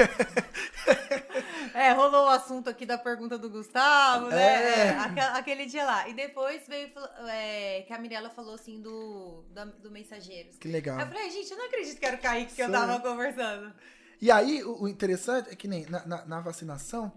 É, 1.74 1.92
rolou 1.94 2.26
o 2.26 2.30
assunto 2.30 2.70
aqui 2.70 2.86
da 2.86 2.98
pergunta 2.98 3.38
do 3.38 3.50
Gustavo, 3.50 4.28
né? 4.28 4.42
É. 4.42 4.88
É, 4.88 4.90
aque- 4.98 5.20
aquele 5.20 5.66
dia 5.66 5.86
lá. 5.86 6.08
E 6.10 6.14
depois 6.14 6.62
veio 6.68 6.92
é, 7.30 7.82
que 7.88 7.94
a 7.94 7.98
Mirella 8.00 8.30
falou 8.30 8.54
assim 8.56 8.82
do, 8.82 9.44
da- 9.52 9.66
do 9.66 9.90
Mensageiros. 9.92 10.58
Que 10.58 10.68
legal. 10.68 10.98
Aí 10.98 11.04
eu 11.04 11.08
falei, 11.08 11.30
gente, 11.30 11.52
eu 11.52 11.58
não 11.58 11.66
acredito 11.66 12.00
que 12.00 12.06
era 12.06 12.18
o 12.18 12.20
Kaique 12.20 12.56
que 12.56 12.62
eu 12.62 12.66
Sim. 12.68 12.72
tava 12.72 13.00
conversando. 13.00 13.74
E 14.20 14.30
aí, 14.32 14.64
o, 14.64 14.84
o 14.84 14.88
interessante 14.88 15.50
é 15.50 15.56
que 15.56 15.68
nem 15.68 15.86
na, 15.88 16.06
na- 16.06 16.26
na 16.26 16.40
vacinação, 16.42 17.12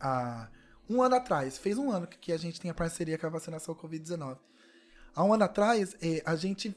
há 0.00 0.48
um 0.88 1.00
ano 1.02 1.14
atrás, 1.16 1.56
fez 1.58 1.78
um 1.78 1.90
ano 1.90 2.06
que, 2.06 2.18
que 2.18 2.32
a 2.32 2.36
gente 2.36 2.60
tem 2.60 2.70
a 2.70 2.74
parceria 2.74 3.16
com 3.16 3.26
a 3.26 3.30
vacinação 3.30 3.74
Covid-19. 3.74 4.38
Há 5.14 5.24
um 5.24 5.32
ano 5.32 5.44
atrás, 5.44 5.96
é, 6.02 6.22
a 6.24 6.34
gente. 6.36 6.74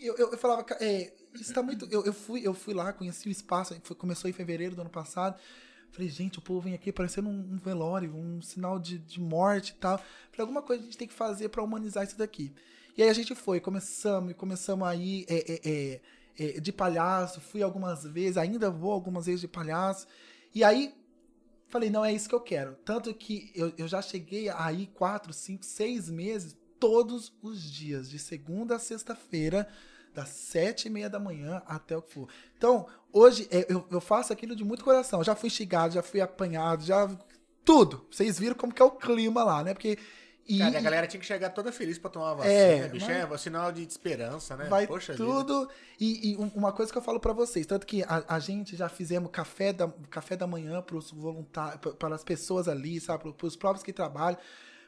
Eu, 0.00 0.16
eu, 0.16 0.32
eu 0.32 0.38
falava, 0.38 0.64
"Ca- 0.64 0.76
é, 0.80 1.12
isso 1.34 1.52
tá 1.54 1.62
muito. 1.62 1.86
Eu, 1.90 2.04
eu, 2.04 2.12
fui, 2.12 2.40
eu 2.46 2.52
fui 2.54 2.74
lá, 2.74 2.92
conheci 2.92 3.28
o 3.28 3.30
espaço, 3.30 3.78
foi- 3.82 3.96
começou 3.96 4.28
em 4.28 4.32
fevereiro 4.32 4.74
do 4.74 4.80
ano 4.80 4.90
passado. 4.90 5.38
Falei, 5.94 6.08
gente, 6.08 6.40
o 6.40 6.42
povo 6.42 6.62
vem 6.62 6.74
aqui 6.74 6.90
parecendo 6.90 7.28
um, 7.28 7.56
velório, 7.56 8.12
um 8.16 8.42
sinal 8.42 8.80
de, 8.80 8.98
de 8.98 9.20
morte 9.20 9.68
e 9.68 9.74
tal. 9.74 9.96
Falei, 9.98 10.40
alguma 10.40 10.60
coisa 10.60 10.82
a 10.82 10.84
gente 10.84 10.98
tem 10.98 11.06
que 11.06 11.14
fazer 11.14 11.50
pra 11.50 11.62
humanizar 11.62 12.02
isso 12.02 12.18
daqui. 12.18 12.52
E 12.96 13.02
aí 13.02 13.08
a 13.08 13.12
gente 13.12 13.32
foi, 13.32 13.60
começamos, 13.60 14.32
e 14.32 14.34
começamos 14.34 14.88
aí 14.88 15.24
é, 15.28 15.52
é, 15.52 15.60
é, 15.64 16.00
é, 16.56 16.60
de 16.60 16.72
palhaço, 16.72 17.40
fui 17.40 17.62
algumas 17.62 18.02
vezes, 18.02 18.36
ainda 18.36 18.72
vou 18.72 18.90
algumas 18.90 19.26
vezes 19.26 19.42
de 19.42 19.46
palhaço. 19.46 20.08
E 20.52 20.64
aí 20.64 20.92
falei, 21.68 21.90
não, 21.90 22.04
é 22.04 22.12
isso 22.12 22.28
que 22.28 22.34
eu 22.34 22.40
quero. 22.40 22.74
Tanto 22.84 23.14
que 23.14 23.52
eu, 23.54 23.72
eu 23.78 23.86
já 23.86 24.02
cheguei 24.02 24.48
aí 24.48 24.88
quatro, 24.88 25.32
cinco, 25.32 25.64
seis 25.64 26.10
meses, 26.10 26.56
todos 26.80 27.32
os 27.40 27.62
dias, 27.62 28.10
de 28.10 28.18
segunda 28.18 28.74
a 28.74 28.80
sexta-feira, 28.80 29.68
das 30.14 30.28
sete 30.28 30.86
e 30.86 30.90
meia 30.90 31.10
da 31.10 31.18
manhã 31.18 31.60
até 31.66 31.96
o 31.96 32.02
que 32.02 32.12
for. 32.14 32.28
Então, 32.56 32.86
hoje 33.12 33.48
é, 33.50 33.66
eu, 33.68 33.84
eu 33.90 34.00
faço 34.00 34.32
aquilo 34.32 34.54
de 34.54 34.64
muito 34.64 34.84
coração. 34.84 35.22
Já 35.24 35.34
fui 35.34 35.50
xingado, 35.50 35.94
já 35.94 36.02
fui 36.02 36.20
apanhado, 36.20 36.84
já. 36.84 37.10
Tudo. 37.64 38.06
Vocês 38.10 38.38
viram 38.38 38.54
como 38.54 38.72
que 38.72 38.80
é 38.82 38.84
o 38.84 38.90
clima 38.90 39.42
lá, 39.42 39.62
né? 39.64 39.72
Porque. 39.74 39.98
E, 40.46 40.58
Cara, 40.58 40.76
a 40.78 40.80
galera 40.82 41.06
tinha 41.06 41.18
que 41.18 41.24
chegar 41.24 41.48
toda 41.48 41.72
feliz 41.72 41.98
pra 41.98 42.10
tomar 42.10 42.32
a 42.32 42.34
vacina, 42.34 42.54
É, 42.54 42.80
né, 42.80 42.88
bicho? 42.88 43.06
mas- 43.06 43.32
É 43.32 43.38
sinal 43.38 43.72
de 43.72 43.82
esperança, 43.82 44.54
né? 44.54 44.66
Vai 44.66 44.86
Poxa 44.86 45.14
tudo. 45.14 45.66
E, 45.98 46.32
e 46.32 46.36
um- 46.36 46.50
uma 46.54 46.70
coisa 46.70 46.92
que 46.92 46.98
eu 46.98 47.02
falo 47.02 47.18
pra 47.18 47.32
vocês, 47.32 47.64
tanto 47.64 47.86
que 47.86 48.02
a, 48.02 48.22
a 48.28 48.38
gente 48.38 48.76
já 48.76 48.90
fizemos 48.90 49.30
café 49.30 49.72
da, 49.72 49.88
café 50.10 50.36
da 50.36 50.46
manhã 50.46 50.82
pros 50.82 51.10
voluntários, 51.10 51.80
para 51.98 52.14
as 52.14 52.22
pessoas 52.22 52.68
ali, 52.68 53.00
sabe, 53.00 53.32
para 53.32 53.46
os 53.46 53.56
próprios 53.56 53.82
que 53.82 53.90
trabalham. 53.92 54.38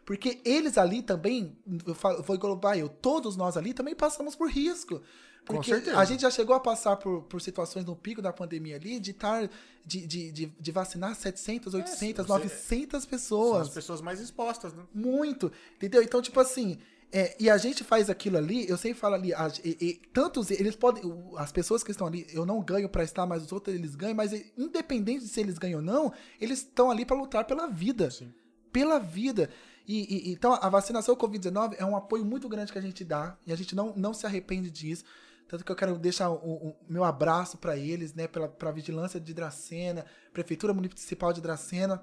Porque 0.07 0.41
eles 0.45 0.79
ali 0.79 1.03
também, 1.03 1.55
eu, 1.85 1.95
falo, 1.95 2.19
eu 2.19 2.23
vou 2.23 2.35
englobar 2.37 2.79
eu, 2.79 2.89
todos 2.89 3.37
nós 3.37 3.57
ali 3.57 3.75
também 3.75 3.95
passamos 3.95 4.35
por 4.37 4.49
risco. 4.49 5.03
Porque 5.45 5.73
a 5.97 6.05
gente 6.05 6.23
já 6.23 6.31
chegou 6.31 6.57
a 6.57 6.61
passar 6.61 6.97
por, 6.97 7.23
por 7.25 7.41
situações 7.41 7.85
no 7.85 7.95
pico 7.95 8.23
da 8.23 8.33
pandemia 8.33 8.77
ali, 8.77 8.99
de 8.99 9.11
estar, 9.13 9.49
de, 9.85 10.07
de, 10.07 10.33
de, 10.33 10.47
de 10.47 10.73
vacinar 10.73 11.15
700, 11.15 11.75
800, 11.75 12.27
você- 12.27 12.33
900 12.33 13.03
São 13.03 13.11
pessoas. 13.11 13.69
as 13.69 13.75
pessoas 13.75 14.01
mais 14.01 14.21
expostas, 14.21 14.73
né? 14.73 14.83
Muito, 14.95 15.53
entendeu? 15.77 16.03
Então, 16.03 16.21
tipo 16.23 16.41
assim, 16.41 16.79
é, 17.13 17.37
e 17.39 17.49
a 17.49 17.57
gente 17.59 17.85
faz 17.85 18.11
aquilo 18.11 18.37
ali, 18.39 18.69
eu 18.69 18.77
sempre 18.77 18.99
falo 18.99 19.15
ali, 19.15 19.33
a- 19.35 19.51
e- 19.65 19.77
e 19.81 19.95
tantos, 20.13 20.51
eles 20.51 20.75
podem, 20.75 21.03
as 21.37 21.53
pessoas 21.53 21.85
que 21.85 21.93
estão 21.93 22.09
ali, 22.09 22.27
eu 22.33 22.45
não 22.45 22.61
ganho 22.61 22.89
pra 22.89 23.05
estar, 23.05 23.25
mas 23.25 23.45
os 23.45 23.53
outros 23.53 23.75
eles 23.75 23.95
ganham, 23.95 24.17
mas 24.17 24.33
independente 24.59 25.21
de 25.25 25.29
se 25.29 25.41
eles 25.41 25.59
ganham 25.59 25.79
ou 25.79 25.85
não, 25.85 26.13
eles 26.41 26.59
estão 26.61 26.91
ali 26.91 27.05
pra 27.05 27.17
lutar 27.17 27.45
pela 27.45 27.69
vida. 27.69 28.11
Sim. 28.11 28.33
Pela 28.73 28.99
vida. 28.99 29.49
E, 29.87 30.31
e- 30.31 30.33
então, 30.33 30.53
a 30.61 30.69
vacinação 30.69 31.15
Covid-19 31.17 31.77
é 31.79 31.85
um 31.85 31.97
apoio 31.97 32.25
muito 32.25 32.49
grande 32.49 32.73
que 32.73 32.79
a 32.79 32.83
gente 32.83 33.05
dá, 33.05 33.37
e 33.47 33.53
a 33.53 33.57
gente 33.57 33.75
não, 33.77 33.95
não 33.97 34.13
se 34.13 34.27
arrepende 34.27 34.71
disso. 34.71 35.05
Tanto 35.49 35.65
que 35.65 35.71
eu 35.71 35.77
quero 35.77 35.97
deixar 35.97 36.29
o, 36.31 36.35
o 36.35 36.77
meu 36.89 37.05
abraço 37.05 37.57
pra 37.59 37.77
eles, 37.77 38.13
né, 38.15 38.27
pela, 38.27 38.49
pra 38.49 38.73
vigilância 38.73 39.21
de 39.21 39.33
Dracena, 39.33 40.05
Prefeitura 40.33 40.75
Municipal 40.75 41.33
de 41.33 41.41
Dracena, 41.41 42.03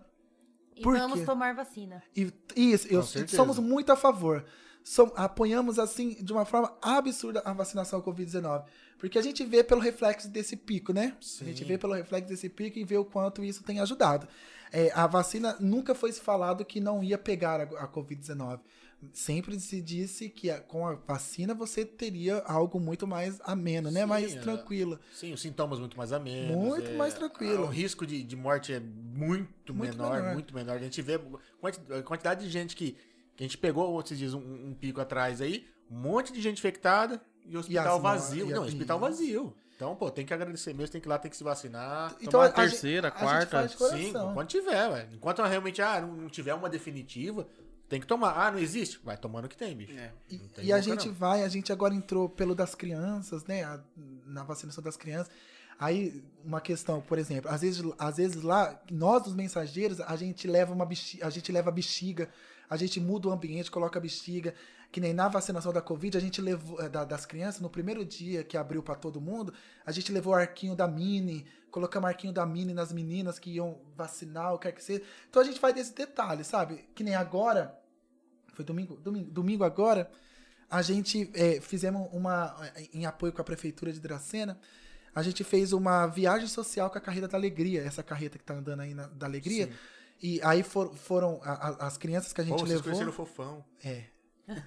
E 0.76 0.81
Por 0.81 0.97
vamos 0.97 1.19
quê? 1.19 1.26
tomar 1.26 1.53
vacina. 1.53 2.01
e, 2.15 2.31
isso, 2.55 2.88
eu, 2.88 3.03
somos 3.27 3.60
muito 3.60 3.91
a 3.91 3.95
favor. 3.97 4.45
Som- 4.84 5.11
apoiamos, 5.15 5.77
assim, 5.77 6.15
de 6.23 6.31
uma 6.34 6.45
forma 6.45 6.73
absurda 6.81 7.41
a 7.45 7.53
vacinação 7.53 8.01
Covid-19. 8.01 8.64
Porque 8.97 9.18
a 9.19 9.22
gente 9.22 9.43
vê 9.45 9.61
pelo 9.64 9.81
reflexo 9.81 10.30
desse 10.30 10.55
pico, 10.55 10.93
né? 10.93 11.15
A 11.41 11.43
gente 11.45 11.60
Sim. 11.60 11.65
vê 11.65 11.77
pelo 11.77 11.93
reflexo 11.93 12.27
desse 12.30 12.47
pico 12.49 12.80
e 12.80 12.84
vê 12.85 12.97
o 12.97 13.03
quanto 13.05 13.43
isso 13.43 13.61
tem 13.64 13.80
ajudado. 13.81 14.27
É, 14.75 14.91
a 14.95 15.05
vacina 15.05 15.55
nunca 15.59 15.93
foi 15.93 16.11
falado 16.11 16.65
que 16.65 16.79
não 16.79 17.03
ia 17.03 17.17
pegar 17.17 17.61
a, 17.61 17.63
a 17.83 17.87
Covid-19. 17.87 18.59
Sempre 19.11 19.59
se 19.59 19.81
disse 19.81 20.29
que 20.29 20.49
a- 20.49 20.61
com 20.61 20.87
a 20.87 20.95
vacina 20.95 21.53
você 21.53 21.85
teria 21.85 22.37
algo 22.39 22.79
muito 22.79 23.05
mais 23.05 23.39
ameno, 23.43 23.91
né? 23.91 24.01
Sim, 24.01 24.05
mais 24.07 24.33
é. 24.35 24.39
tranquilo. 24.39 24.97
Sim, 25.13 25.33
os 25.33 25.41
sintomas 25.41 25.77
muito 25.77 25.97
mais 25.97 26.11
amenos. 26.11 26.55
Muito 26.55 26.87
é, 26.89 26.95
mais 26.95 27.13
tranquilo. 27.13 27.63
O 27.63 27.67
risco 27.67 28.05
de, 28.05 28.23
de 28.23 28.35
morte 28.35 28.73
é 28.73 28.79
muito, 28.79 29.73
Muito 29.73 29.97
menor, 29.97 30.15
menor. 30.21 30.33
muito 30.33 30.55
menor. 30.55 30.75
A 30.77 30.79
gente 30.79 31.01
vê 31.01 31.19
a 31.95 32.01
quantidade 32.01 32.43
de 32.45 32.49
gente 32.51 32.75
que 32.75 32.95
Que 33.35 33.43
a 33.43 33.47
gente 33.47 33.57
pegou, 33.57 33.99
esses 33.99 34.17
dias, 34.17 34.33
um, 34.33 34.39
um 34.39 34.73
pico 34.79 35.01
atrás 35.01 35.41
aí, 35.41 35.65
um 35.91 35.95
monte 35.99 36.31
de 36.31 36.39
gente 36.41 36.59
infectada 36.59 37.19
e 37.45 37.57
hospital 37.57 37.97
as 37.97 38.01
vazio. 38.01 38.47
e 38.47 38.53
a- 38.53 38.55
Não, 38.55 38.63
hospital 38.63 38.97
e- 38.97 39.01
vazio. 39.01 39.55
Então, 39.84 39.95
pô, 39.97 40.10
tem 40.10 40.26
que 40.26 40.34
agradecer 40.34 40.73
mesmo, 40.73 40.91
tem 40.93 41.01
que 41.01 41.07
ir 41.07 41.10
lá, 41.10 41.19
tem 41.19 41.30
que 41.30 41.35
se 41.35 41.43
vacinar. 41.43 42.15
Então, 42.22 42.31
Tomar 42.31 42.45
a- 42.45 42.49
terceira, 42.51 43.10
a 43.10 43.11
quarta. 43.11 43.68
Sim, 43.68 44.14
quando 44.34 44.47
tiver, 44.47 44.89
velho. 44.89 45.10
Enquanto 45.14 45.41
realmente 45.43 45.81
ah, 45.81 45.99
não, 45.99 46.30
tiver 46.30 46.53
uma 46.53 46.69
definitiva, 46.69 47.45
tem 47.89 47.99
que 47.99 48.07
tomar. 48.07 48.31
Ah, 48.38 48.49
não 48.51 48.60
existe? 48.60 48.99
Vai 49.03 49.18
tomando 49.18 49.45
o 49.45 49.49
que 49.49 49.57
tem, 49.57 49.76
bicho. 49.76 49.91
É. 49.91 50.11
E, 50.30 50.38
tem 50.39 50.65
e 50.65 50.72
a 50.72 50.80
gente 50.80 51.07
não. 51.10 51.14
vai, 51.14 51.43
a 51.43 51.49
gente 51.49 51.72
agora 51.73 51.93
entrou 51.93 52.30
pelo 52.30 52.55
das 52.55 52.73
crianças, 52.73 53.43
né? 53.45 53.64
a- 53.65 53.80
na 54.26 54.43
vacinação 54.43 54.81
das 54.81 54.95
crianças. 54.95 55.30
Aí, 55.77 56.23
uma 56.45 56.61
questão, 56.61 57.01
por 57.01 57.18
exemplo, 57.18 57.51
às 57.51 57.60
vezes, 57.61 57.84
às 57.99 58.15
vezes 58.18 58.41
lá, 58.41 58.80
nós, 58.89 59.27
os 59.27 59.34
mensageiros, 59.35 59.99
a 59.99 60.15
gente 60.15 60.47
leva 60.47 60.72
uma 60.72 60.85
bexiga, 60.85 61.27
a 61.27 61.30
gente 61.30 61.51
leva 61.51 61.69
a 61.69 61.73
bexiga, 61.73 62.30
a 62.69 62.77
gente 62.77 63.01
muda 63.01 63.27
o 63.27 63.31
ambiente, 63.31 63.69
coloca 63.69 63.99
a 63.99 64.01
bexiga. 64.01 64.53
Que 64.93 65.01
nem 65.01 65.11
na 65.11 65.27
vacinação 65.27 65.73
da 65.73 65.81
Covid, 65.81 66.15
a 66.15 66.21
gente 66.21 66.39
levou, 66.39 66.79
eh, 66.79 66.87
da- 66.87 67.03
das 67.03 67.25
crianças, 67.25 67.59
no 67.59 67.67
primeiro 67.67 68.05
dia 68.05 68.43
que 68.43 68.55
abriu 68.55 68.83
pra 68.83 68.93
todo 68.93 69.19
mundo, 69.19 69.51
a 69.83 69.91
gente 69.91 70.11
levou 70.11 70.33
o 70.33 70.35
arquinho 70.35 70.75
da 70.75 70.87
Mini, 70.87 71.47
colocamos 71.71 72.05
o 72.05 72.09
arquinho 72.09 72.31
da 72.31 72.45
Mini 72.45 72.75
nas 72.75 72.93
meninas 72.93 73.39
que 73.39 73.49
iam 73.49 73.81
vacinar, 73.95 74.53
o 74.53 74.59
que 74.59 74.67
quer 74.67 74.71
que 74.73 74.83
seja. 74.83 75.01
Então 75.27 75.41
a 75.41 75.45
gente 75.45 75.59
faz 75.59 75.73
desse 75.73 75.95
detalhe, 75.95 76.43
sabe? 76.43 76.85
Que 76.93 77.03
nem 77.03 77.15
agora, 77.15 77.75
foi 78.53 78.63
domingo, 78.63 78.95
domingo, 78.97 79.31
domingo 79.31 79.63
agora, 79.63 80.11
a 80.69 80.83
gente 80.83 81.27
é, 81.33 81.59
fizemos 81.59 82.07
uma, 82.13 82.55
em 82.93 83.07
apoio 83.07 83.33
com 83.33 83.41
a 83.41 83.43
prefeitura 83.43 83.91
de 83.91 83.99
Dracena, 83.99 84.59
a 85.15 85.23
gente 85.23 85.43
fez 85.43 85.73
uma 85.73 86.05
viagem 86.05 86.47
social 86.47 86.87
com 86.91 86.99
a 86.99 87.01
carreta 87.01 87.27
da 87.27 87.35
alegria, 87.37 87.81
essa 87.81 88.03
carreta 88.03 88.37
que 88.37 88.43
tá 88.43 88.53
andando 88.53 88.81
aí 88.81 88.93
na, 88.93 89.07
da 89.07 89.25
alegria. 89.25 89.71
E 90.21 90.39
aí 90.43 90.61
for- 90.61 90.95
foram 90.95 91.41
a- 91.43 91.69
a- 91.69 91.87
as 91.87 91.97
crianças 91.97 92.31
que 92.31 92.41
a 92.41 92.43
Pô, 92.43 92.51
gente 92.51 92.59
vocês 92.59 92.69
levou. 92.73 92.83
conheceram 92.83 93.09
o 93.09 93.13
fofão. 93.13 93.65
É. 93.83 94.12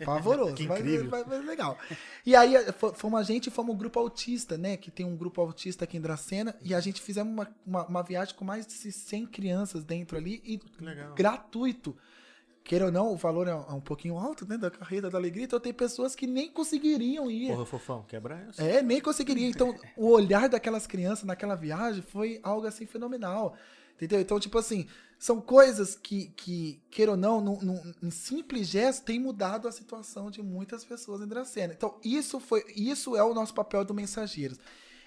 Pavoroso. 0.04 0.54
Que 0.54 0.66
mas- 0.66 0.80
incrível. 0.80 1.08
Mas, 1.10 1.26
mas 1.26 1.44
legal. 1.44 1.78
E 2.24 2.34
aí 2.34 2.56
eh, 2.56 2.72
fo- 2.72 2.92
fomos 2.94 3.20
a 3.20 3.22
gente 3.22 3.48
e 3.48 3.50
fomos 3.50 3.74
um 3.74 3.78
grupo 3.78 3.98
autista, 3.98 4.56
né? 4.56 4.76
Que 4.76 4.90
tem 4.90 5.04
um 5.04 5.16
grupo 5.16 5.40
autista 5.40 5.84
aqui 5.84 5.96
em 5.96 6.00
Dracena. 6.00 6.54
E 6.62 6.74
a 6.74 6.80
gente 6.80 7.00
fizemos 7.02 7.32
uma, 7.32 7.48
uma, 7.66 7.86
uma 7.86 8.02
viagem 8.02 8.34
com 8.34 8.44
mais 8.44 8.66
de 8.66 8.72
100 8.92 9.26
crianças 9.26 9.84
dentro 9.84 10.16
ali 10.16 10.40
e 10.44 10.60
legal. 10.82 11.14
gratuito. 11.14 11.96
Queira 12.64 12.86
ou 12.86 12.90
não, 12.90 13.12
o 13.12 13.16
valor 13.16 13.46
é 13.46 13.54
um, 13.54 13.60
é 13.62 13.72
um 13.74 13.80
pouquinho 13.80 14.18
alto, 14.18 14.44
né? 14.48 14.58
Da 14.58 14.70
carreira 14.70 15.08
da 15.08 15.16
alegria. 15.16 15.44
Então 15.44 15.60
tem 15.60 15.72
pessoas 15.72 16.16
que 16.16 16.26
nem 16.26 16.50
conseguiriam 16.50 17.30
ir. 17.30 17.48
Porra, 17.48 17.64
fofão, 17.66 18.02
quebra 18.08 18.44
essa. 18.48 18.60
É, 18.62 18.82
nem 18.82 19.00
conseguiria. 19.00 19.46
Então, 19.46 19.72
o 19.96 20.08
olhar 20.08 20.48
daquelas 20.48 20.84
crianças 20.86 21.24
naquela 21.24 21.54
viagem 21.54 22.02
foi 22.02 22.40
algo 22.42 22.66
assim 22.66 22.84
fenomenal. 22.84 23.54
Entendeu? 23.94 24.20
Então, 24.20 24.40
tipo 24.40 24.58
assim, 24.58 24.86
são 25.18 25.40
coisas 25.40 25.94
que, 25.94 26.28
que 26.30 26.82
queira 26.90 27.12
ou 27.12 27.16
não, 27.16 27.40
num, 27.40 27.60
num- 27.60 27.94
em 28.02 28.10
simples 28.10 28.68
gesto, 28.68 29.04
tem 29.04 29.18
mudado 29.18 29.66
a 29.66 29.72
situação 29.72 30.30
de 30.30 30.42
muitas 30.42 30.84
pessoas 30.84 31.20
em 31.22 31.26
Dracena. 31.26 31.72
Então, 31.72 31.98
isso 32.04 32.38
foi, 32.38 32.64
isso 32.74 33.16
é 33.16 33.22
o 33.24 33.34
nosso 33.34 33.54
papel 33.54 33.84
do 33.84 33.94
Mensageiros. 33.94 34.58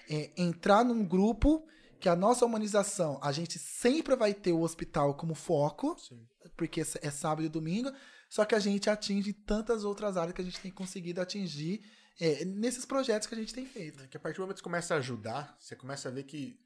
É 0.08 0.30
entrar 0.36 0.84
num 0.84 1.04
grupo 1.04 1.64
que 2.00 2.08
a 2.08 2.16
nossa 2.16 2.44
humanização, 2.46 3.18
a 3.22 3.30
gente 3.30 3.58
sempre 3.58 4.16
vai 4.16 4.32
ter 4.34 4.52
o 4.52 4.62
hospital 4.62 5.14
como 5.14 5.34
foco, 5.34 5.96
Sim. 5.98 6.26
porque 6.56 6.80
é 6.80 7.10
sábado 7.10 7.44
e 7.44 7.48
domingo, 7.48 7.92
só 8.28 8.44
que 8.44 8.54
a 8.54 8.58
gente 8.58 8.88
atinge 8.88 9.32
tantas 9.32 9.84
outras 9.84 10.16
áreas 10.16 10.34
que 10.34 10.40
a 10.40 10.44
gente 10.44 10.60
tem 10.60 10.70
conseguido 10.72 11.20
atingir 11.20 11.82
é, 12.18 12.44
nesses 12.44 12.84
projetos 12.86 13.28
que 13.28 13.34
a 13.34 13.38
gente 13.38 13.52
tem 13.54 13.66
feito. 13.66 14.02
É 14.02 14.06
que 14.06 14.16
a 14.16 14.20
partir 14.20 14.36
do 14.38 14.42
momento 14.42 14.56
que 14.56 14.60
você 14.60 14.64
começa 14.64 14.94
a 14.94 14.98
ajudar, 14.98 15.56
você 15.60 15.76
começa 15.76 16.08
a 16.08 16.12
ver 16.12 16.24
que 16.24 16.58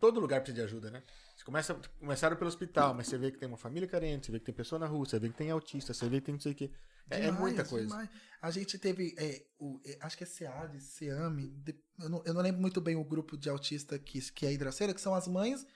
todo 0.00 0.18
lugar 0.20 0.40
precisa 0.40 0.62
de 0.62 0.66
ajuda, 0.66 0.90
né? 0.90 1.02
Você 1.42 1.46
começa, 1.46 1.74
começaram 1.98 2.36
pelo 2.36 2.46
hospital, 2.46 2.94
mas 2.94 3.08
você 3.08 3.18
vê 3.18 3.32
que 3.32 3.36
tem 3.38 3.48
uma 3.48 3.56
família 3.56 3.88
carente, 3.88 4.26
você 4.26 4.32
vê 4.32 4.38
que 4.38 4.44
tem 4.44 4.54
pessoa 4.54 4.78
na 4.78 4.86
rua, 4.86 5.04
você 5.04 5.18
vê 5.18 5.28
que 5.28 5.34
tem 5.34 5.50
autista, 5.50 5.92
você 5.92 6.08
vê 6.08 6.20
que 6.20 6.26
tem 6.26 6.34
não 6.34 6.40
sei 6.40 6.52
o 6.52 6.54
quê. 6.54 6.70
É, 7.10 7.16
é 7.16 7.20
Demais, 7.22 7.40
muita 7.40 7.64
coisa. 7.64 7.88
demais. 7.88 8.08
A 8.40 8.50
gente 8.52 8.78
teve, 8.78 9.12
é, 9.18 9.44
o, 9.58 9.80
é, 9.84 9.98
acho 10.00 10.16
que 10.16 10.22
é 10.22 10.26
SEAD, 10.26 10.80
SEAME, 10.80 11.52
eu 11.98 12.08
não, 12.08 12.22
eu 12.24 12.32
não 12.32 12.40
lembro 12.40 12.60
muito 12.60 12.80
bem 12.80 12.94
o 12.94 13.02
grupo 13.02 13.36
de 13.36 13.48
autista 13.48 13.98
que, 13.98 14.20
que 14.30 14.46
é 14.46 14.52
Hidraceira, 14.52 14.94
que 14.94 15.00
são 15.00 15.16
as 15.16 15.26
mães, 15.26 15.66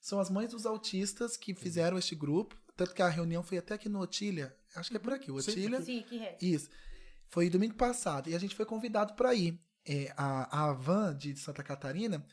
são 0.00 0.18
as 0.18 0.30
mães 0.30 0.50
dos 0.50 0.64
autistas 0.64 1.36
que 1.36 1.54
fizeram 1.54 1.98
este 1.98 2.14
grupo, 2.14 2.56
tanto 2.74 2.94
que 2.94 3.02
a 3.02 3.08
reunião 3.08 3.42
foi 3.42 3.58
até 3.58 3.74
aqui 3.74 3.90
no 3.90 4.00
Otília, 4.00 4.56
acho 4.74 4.90
que 4.90 4.96
é 4.96 5.00
por 5.00 5.12
aqui, 5.12 5.30
o 5.30 5.36
Otília. 5.36 5.82
Sim, 5.82 6.02
que 6.08 6.18
é. 6.20 6.38
Isso. 6.40 6.70
Foi 7.28 7.50
domingo 7.50 7.74
passado. 7.74 8.30
E 8.30 8.34
a 8.34 8.38
gente 8.38 8.56
foi 8.56 8.64
convidado 8.64 9.12
para 9.14 9.34
ir. 9.34 9.60
É, 9.84 10.14
a, 10.16 10.68
a 10.68 10.72
Van 10.72 11.14
de 11.16 11.34
Santa 11.34 11.60
Catarina, 11.60 12.24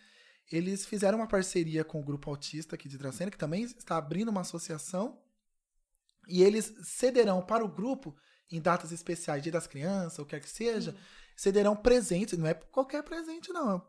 eles 0.52 0.86
fizeram 0.86 1.20
uma 1.20 1.28
parceria 1.28 1.84
com 1.84 2.00
o 2.00 2.04
Grupo 2.04 2.30
Autista 2.30 2.76
aqui 2.76 2.90
de 2.90 2.98
Dracena, 2.98 3.30
que 3.30 3.38
também 3.38 3.64
está 3.64 3.98
abrindo 3.98 4.30
uma 4.30 4.42
associação. 4.42 5.22
E 6.28 6.44
eles 6.44 6.74
cederão 6.84 7.42
para 7.42 7.64
o 7.64 7.68
grupo, 7.68 8.16
em 8.52 8.60
datas 8.60 8.92
especiais, 8.92 9.44
Dia 9.44 9.52
das 9.52 9.68
Crianças, 9.68 10.20
ou 10.20 10.26
quer 10.26 10.40
que 10.40 10.50
seja, 10.50 10.96
cederão 11.36 11.76
presentes. 11.76 12.38
Não 12.38 12.48
é 12.48 12.54
qualquer 12.54 13.04
presente, 13.04 13.52
não. 13.54 13.86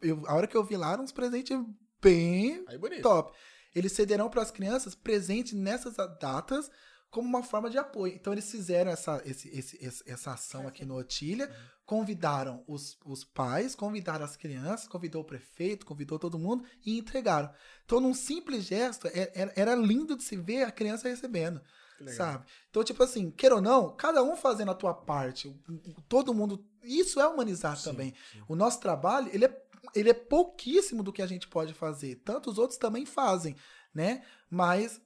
Eu, 0.00 0.22
a 0.26 0.34
hora 0.34 0.46
que 0.46 0.56
eu 0.56 0.64
vi 0.64 0.76
lá, 0.76 0.92
eram 0.92 1.04
uns 1.04 1.12
presentes 1.12 1.56
bem 2.00 2.64
top. 3.00 3.36
Eles 3.74 3.92
cederão 3.92 4.28
para 4.28 4.42
as 4.42 4.50
crianças 4.50 4.94
presentes 4.94 5.52
nessas 5.52 5.94
datas 6.20 6.70
como 7.12 7.28
uma 7.28 7.42
forma 7.44 7.70
de 7.70 7.78
apoio. 7.78 8.14
Então 8.14 8.32
eles 8.32 8.50
fizeram 8.50 8.90
essa, 8.90 9.22
esse- 9.24 9.48
esse- 9.54 10.02
essa 10.10 10.32
ação 10.32 10.66
aqui 10.66 10.84
no 10.84 10.96
Otília, 10.96 11.54
convidaram 11.84 12.64
os, 12.66 12.98
os 13.04 13.22
pais, 13.22 13.74
convidaram 13.74 14.24
as 14.24 14.36
crianças, 14.36 14.88
convidou 14.88 15.20
o 15.22 15.24
prefeito, 15.24 15.84
convidou 15.86 16.18
todo 16.18 16.38
mundo 16.38 16.64
e 16.84 16.98
entregaram. 16.98 17.52
Então, 17.84 18.00
num 18.00 18.14
simples 18.14 18.64
gesto, 18.64 19.06
é- 19.08 19.30
era, 19.34 19.52
era 19.54 19.74
lindo 19.74 20.16
de 20.16 20.24
se 20.24 20.36
ver 20.36 20.62
a 20.64 20.72
criança 20.72 21.08
recebendo. 21.08 21.60
Sabe? 22.16 22.44
Então, 22.70 22.82
tipo 22.82 23.00
assim, 23.02 23.30
queira 23.30 23.54
ou 23.56 23.60
não, 23.60 23.94
cada 23.94 24.22
um 24.24 24.34
fazendo 24.34 24.70
a 24.72 24.74
tua 24.74 24.92
parte, 24.94 25.54
todo 26.08 26.34
mundo. 26.34 26.66
Isso 26.82 27.20
é 27.20 27.28
humanizar 27.28 27.76
Sim, 27.76 27.84
também. 27.90 28.14
sim. 28.32 28.42
O 28.48 28.56
nosso 28.56 28.80
trabalho, 28.80 29.28
ele 29.32 29.44
é, 29.44 29.62
ele 29.94 30.10
é 30.10 30.14
pouquíssimo 30.14 31.02
do 31.02 31.12
que 31.12 31.22
a 31.22 31.26
gente 31.28 31.46
pode 31.46 31.72
fazer. 31.74 32.16
Tanto 32.24 32.50
os 32.50 32.58
outros 32.58 32.78
também 32.78 33.04
fazem, 33.06 33.54
né? 33.94 34.24
Mas, 34.50 35.00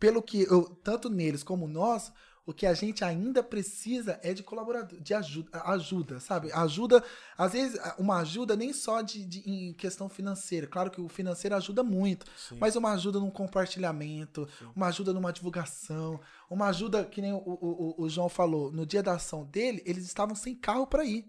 pelo 0.00 0.20
que 0.22 0.42
eu, 0.42 0.64
tanto 0.82 1.08
neles 1.08 1.44
como 1.44 1.68
nós, 1.68 2.10
o 2.46 2.54
que 2.54 2.66
a 2.66 2.74
gente 2.74 3.04
ainda 3.04 3.42
precisa 3.44 4.18
é 4.24 4.32
de 4.34 4.42
colaborador, 4.42 4.98
de 4.98 5.14
ajuda, 5.14 5.50
ajuda, 5.66 6.18
sabe? 6.18 6.50
Ajuda, 6.52 7.04
às 7.38 7.52
vezes, 7.52 7.78
uma 7.98 8.16
ajuda 8.20 8.56
nem 8.56 8.72
só 8.72 9.02
de, 9.02 9.24
de- 9.24 9.48
em 9.48 9.72
questão 9.74 10.08
financeira. 10.08 10.66
Claro 10.66 10.90
que 10.90 11.00
o 11.00 11.08
financeiro 11.08 11.54
ajuda 11.54 11.84
muito, 11.84 12.26
Sim. 12.36 12.56
mas 12.58 12.74
uma 12.74 12.92
ajuda 12.92 13.20
num 13.20 13.30
compartilhamento, 13.30 14.48
uma 14.74 14.86
ajuda 14.88 15.12
numa 15.12 15.32
divulgação, 15.32 16.18
uma 16.48 16.66
ajuda, 16.68 17.04
que 17.04 17.20
nem 17.20 17.32
o, 17.32 17.36
o, 17.44 17.94
o- 18.02 18.08
João 18.08 18.28
falou, 18.28 18.72
no 18.72 18.84
dia 18.86 19.02
da 19.02 19.12
ação 19.12 19.44
dele, 19.44 19.82
eles 19.86 20.04
estavam 20.06 20.34
sem 20.34 20.54
carro 20.56 20.86
para 20.86 21.04
ir. 21.04 21.26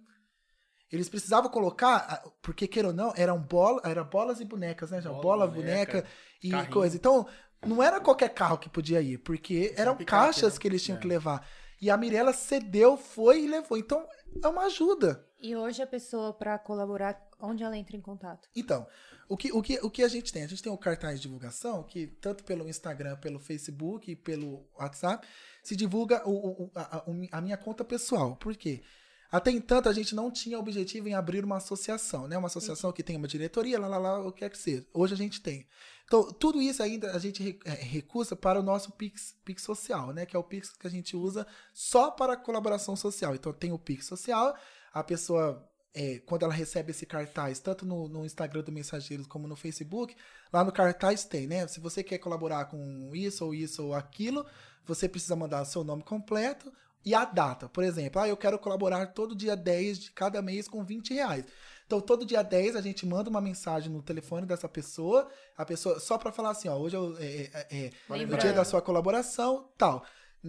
Eles 0.92 1.08
precisavam 1.08 1.50
colocar, 1.52 2.22
porque 2.42 2.68
queira 2.68 2.88
ou 2.90 2.94
não, 2.94 3.14
eram 3.16 3.40
bola, 3.40 3.82
era 3.86 4.04
bolas 4.04 4.40
e 4.42 4.46
bonecas, 4.46 4.92
né, 4.92 5.02
João? 5.02 5.22
Bola, 5.22 5.46
Bola, 5.46 5.48
boneca, 5.48 5.92
boneca, 6.00 6.10
e 6.44 6.50
carrinho. 6.50 6.72
coisa. 6.74 6.96
Então, 6.98 7.28
não 7.66 7.82
era 7.82 8.00
qualquer 8.00 8.30
carro 8.30 8.58
que 8.58 8.70
podia 8.70 9.02
ir, 9.02 9.18
porque 9.20 9.74
eram 9.78 9.96
picape, 9.96 10.10
caixas 10.26 10.54
né? 10.54 10.60
que 10.60 10.68
eles 10.68 10.84
tinham 10.84 10.98
É. 10.98 11.02
que 11.02 11.08
levar. 11.08 11.48
E 11.82 11.90
a 11.90 11.98
Mirella 11.98 12.34
cedeu, 12.34 12.96
foi 12.98 13.44
e 13.44 13.48
levou. 13.48 13.78
Então, 13.78 14.08
é 14.44 14.48
uma 14.48 14.66
ajuda. 14.66 15.26
E 15.42 15.56
hoje 15.56 15.82
a 15.82 15.88
pessoa, 15.88 16.32
para 16.34 16.58
colaborar, 16.60 17.20
onde 17.40 17.64
ela 17.64 17.76
entra 17.76 17.98
em 17.98 18.02
contato? 18.02 18.48
Então, 18.56 18.86
o 19.28 19.36
que, 19.36 19.52
o, 19.52 19.62
que, 19.64 19.80
o 19.82 19.90
que 19.90 20.04
a 20.04 20.08
gente 20.08 20.32
tem? 20.32 20.44
A 20.44 20.48
gente 20.48 20.62
tem 20.62 20.72
o 20.72 20.78
cartaz 20.78 21.16
de 21.16 21.24
divulgação, 21.24 21.82
que 21.82 22.06
tanto 22.06 22.44
pelo 22.44 22.70
Instagram, 22.70 23.16
pelo 23.18 23.40
Facebook 23.40 24.12
e 24.12 24.16
pelo 24.16 24.64
WhatsApp, 24.80 25.28
se 25.64 25.76
divulga 25.76 26.22
o, 26.30 26.66
o- 26.66 26.72
a, 26.76 27.04
a- 27.32 27.42
minha 27.42 27.58
conta 27.58 27.84
pessoal. 27.84 28.36
Por 28.36 28.56
quê? 28.56 28.84
Até 29.32 29.50
entanto, 29.50 29.88
a 29.90 29.94
gente 29.94 30.14
não 30.14 30.30
tinha 30.30 30.60
objetivo 30.60 31.08
em 31.08 31.16
abrir 31.16 31.44
uma 31.44 31.58
associação, 31.58 32.28
né? 32.28 32.38
Uma 32.38 32.48
associação 32.48 32.92
que 32.92 33.02
tem 33.02 33.16
uma 33.16 33.28
diretoria, 33.28 33.80
lá, 33.80 33.88
lá, 33.88 33.98
lá, 33.98 34.20
o 34.28 34.32
que 34.32 34.40
quer 34.40 34.50
que 34.52 34.58
seja. 34.58 34.86
Hoje 34.94 35.14
a 35.14 35.18
gente 35.18 35.42
tem. 35.42 35.66
Então, 36.12 36.30
tudo 36.30 36.62
isso 36.62 36.84
ainda 36.84 37.14
a 37.14 37.20
gente 37.20 37.58
é, 37.64 37.70
recusa 37.70 38.36
para 38.36 38.60
o 38.60 38.62
nosso 38.62 38.92
Pix, 38.92 39.34
Pix 39.46 39.64
social, 39.64 40.12
né? 40.12 40.26
Que 40.26 40.36
é 40.36 40.40
o 40.40 40.44
Pix 40.44 40.74
que 40.74 40.86
a 40.86 40.90
gente 40.90 41.16
usa 41.16 41.48
só 41.74 42.12
para 42.12 42.36
colaboração 42.36 42.98
social. 42.98 43.34
Então, 43.34 43.54
tem 43.54 43.72
o 43.72 43.80
Pix 43.80 44.08
social, 44.08 44.54
a 44.94 45.02
pessoa 45.06 45.66
é, 45.94 46.20
quando 46.26 46.44
ela 46.44 46.54
recebe 46.54 46.92
esse 46.92 47.06
cartaz, 47.06 47.60
tanto 47.60 47.86
no, 47.86 48.10
no 48.10 48.26
Instagram 48.26 48.62
do 48.62 48.74
Mensageiros 48.74 49.26
como 49.26 49.48
no 49.48 49.56
Facebook, 49.56 50.14
lá 50.52 50.66
no 50.66 50.72
cartaz 50.74 51.24
tem, 51.24 51.48
né? 51.48 51.66
Se 51.70 51.80
você 51.80 52.04
quer 52.04 52.18
colaborar 52.18 52.66
com 52.66 53.16
isso 53.16 53.46
ou 53.46 53.56
isso 53.56 53.86
ou 53.86 53.94
aquilo, 53.94 54.46
você 54.86 55.08
precisa 55.08 55.38
mandar 55.38 55.64
seu 55.64 55.82
nome 55.82 56.04
completo 56.04 56.74
e 57.06 57.16
a 57.16 57.24
data. 57.24 57.70
Por 57.70 57.86
exemplo, 57.86 58.22
ah, 58.22 58.28
eu 58.28 58.36
quero 58.36 58.60
colaborar 58.60 59.08
todo 59.08 59.34
dia 59.34 59.56
10 59.56 59.98
de 59.98 60.12
cada 60.12 60.42
mês 60.42 60.68
com 60.68 60.84
20 60.84 61.14
reais. 61.14 61.46
Então, 61.92 62.00
todo 62.00 62.26
dia 62.26 62.42
10 62.42 62.78
a 62.78 62.82
gente 62.82 63.06
manda 63.06 63.30
uma 63.30 63.42
mensagem 63.42 63.92
no 63.92 64.02
telefone 64.02 64.46
dessa 64.46 64.70
pessoa, 64.70 65.28
a 65.58 65.66
pessoa 65.66 66.00
só 66.00 66.18
para 66.18 66.32
falar 66.32 66.52
assim, 66.52 66.70
ó, 66.70 66.78
hoje 66.78 66.96
é 66.96 67.00
o, 67.00 67.18
é, 67.20 67.50
é- 67.70 67.92
é 68.10 68.24
o 68.24 68.38
dia 68.38 68.54
da 68.54 68.64
sua 68.64 68.82
colaboração, 68.82 69.68
tal. 69.78 70.02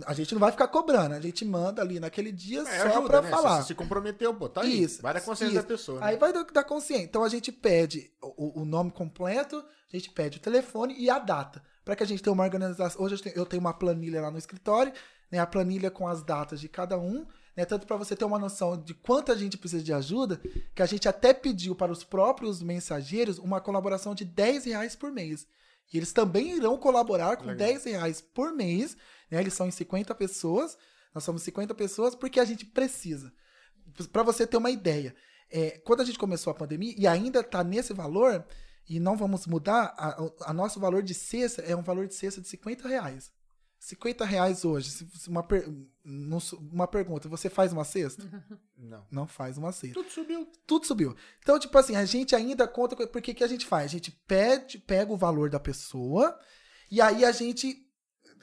A 0.06 0.14
gente 0.14 0.32
não 0.35 0.39
vai 0.40 0.52
ficar 0.52 0.69
cobrando, 0.69 1.16
a 1.16 1.20
gente 1.20 1.44
manda 1.44 1.82
ali 1.82 1.98
naquele 1.98 2.31
dia 2.31 2.60
É, 2.60 2.89
só 2.93 3.02
para 3.02 3.23
né? 3.23 3.28
falar. 3.28 3.60
Você 3.60 3.66
se 3.69 3.74
comprometeu, 3.74 4.32
pô, 4.32 4.48
tá 4.48 4.60
aí. 4.60 4.85
Isso, 4.85 5.02
Vai 5.02 5.12
da 5.14 5.20
consciência 5.20 5.52
isso. 5.59 5.62
da 5.62 5.69
pessoa. 5.69 6.01
né? 6.01 6.06
Aí 6.06 6.16
vai 6.16 6.32
da, 6.32 6.44
da 6.44 6.62
consciência. 6.62 7.05
Então 7.06 7.24
a 7.24 7.28
gente 7.28 7.51
pede 7.51 8.12
o, 8.23 8.62
o 8.62 8.64
nome 8.64 8.93
completo, 8.93 9.56
a 9.93 9.97
gente 9.97 10.10
pede 10.10 10.39
o 10.39 10.40
telefone 10.40 10.94
e 10.97 11.10
a 11.10 11.19
data. 11.19 11.60
Para 11.85 11.97
que 11.97 12.05
a 12.05 12.06
gente 12.06 12.23
tenha 12.23 12.32
uma 12.32 12.44
organização. 12.44 13.02
Hoje 13.02 13.16
eu 13.16 13.20
tenho- 13.20 13.36
eu 13.36 13.44
tenho 13.47 13.60
uma 13.60 13.74
planilha 13.74 14.23
lá 14.23 14.31
no 14.31 14.39
escritório, 14.39 14.93
né, 15.31 15.40
a 15.40 15.47
planilha 15.47 15.90
com 15.90 16.06
as 16.06 16.23
datas 16.23 16.60
de 16.60 16.69
cada 16.69 16.97
um, 16.97 17.27
né, 17.57 17.65
tanto 17.65 17.87
para 17.87 17.97
você 17.97 18.16
ter 18.16 18.24
uma 18.24 18.39
noção 18.39 18.77
de 18.77 18.95
quanto 18.95 19.31
a 19.31 19.35
gente 19.35 19.59
precisa 19.59 19.83
de 19.83 19.93
ajuda, 19.93 20.41
que 20.74 20.83
a 20.83 20.87
gente 20.87 21.09
até 21.09 21.35
pediu 21.35 21.74
para 21.74 21.93
os 21.93 22.03
próprios 22.03 22.62
mensageiros 22.62 23.39
uma 23.39 23.61
colaboração 23.61 24.15
de 24.15 24.24
10 24.24 24.65
reais 24.65 24.97
por 24.97 25.12
mês. 25.12 25.47
E 25.93 25.97
eles 25.97 26.12
também 26.12 26.57
irão 26.57 26.79
colaborar 26.79 27.37
com 27.37 27.47
Legal. 27.47 27.69
10 27.69 27.85
reais 27.85 28.20
por 28.20 28.53
mês, 28.55 28.97
né, 29.31 29.41
eles 29.41 29.53
são 29.55 29.66
em 29.66 29.70
50 29.70 30.15
pessoas, 30.15 30.79
nós 31.15 31.24
somos 31.24 31.43
50 31.43 31.74
pessoas, 31.74 32.15
porque 32.15 32.41
a 32.41 32.45
gente 32.45 32.65
precisa. 32.65 33.33
Para 34.11 34.23
você 34.23 34.47
ter 34.47 34.57
uma 34.57 34.70
ideia, 34.70 35.15
é, 35.51 35.79
quando 35.85 36.01
a 36.01 36.05
gente 36.05 36.19
começou 36.19 36.51
a 36.51 36.55
pandemia, 36.55 36.95
e 36.97 37.07
ainda 37.07 37.41
está 37.41 37.62
nesse 37.62 37.93
valor, 37.93 38.47
e 38.89 38.99
não 38.99 39.16
vamos 39.16 39.47
mudar, 39.47 39.95
a, 39.99 40.51
a 40.51 40.53
nosso 40.55 40.81
valor 40.81 41.03
de 41.03 41.12
cesta 41.12 41.61
é 41.62 41.77
um 41.77 41.83
valor 41.83 42.07
de 42.07 42.15
cesta 42.15 42.41
de 42.41 42.49
50 42.49 42.89
reais. 42.89 43.31
50 43.85 44.25
reais 44.25 44.65
hoje, 44.65 44.91
se- 44.91 45.09
se 45.19 45.29
uma, 45.29 45.43
per- 45.43 45.69
uma 46.71 46.87
pergunta, 46.87 47.29
você 47.29 47.51
faz 47.51 47.73
uma 47.73 47.83
cesta? 47.85 48.23
Não. 48.79 49.05
Não 49.11 49.27
faz 49.27 49.59
uma 49.59 49.73
cesta. 49.73 49.95
Tudo 49.95 50.09
subiu. 50.11 50.49
Tudo 50.67 50.87
subiu. 50.87 51.17
Então, 51.41 51.59
tipo 51.59 51.77
assim, 51.77 51.97
a 51.97 52.05
gente 52.05 52.35
ainda 52.37 52.69
conta. 52.69 52.95
Porque 53.09 53.35
que 53.35 53.43
a 53.43 53.49
gente 53.49 53.67
faz? 53.67 53.87
A 53.87 53.89
gente 53.89 54.11
pede, 54.27 54.79
pega 54.79 55.13
o 55.13 55.17
valor 55.17 55.51
da 55.51 55.59
pessoa 55.59 56.39
e 56.91 57.01
aí 57.01 57.25
a 57.25 57.33
gente. 57.33 57.77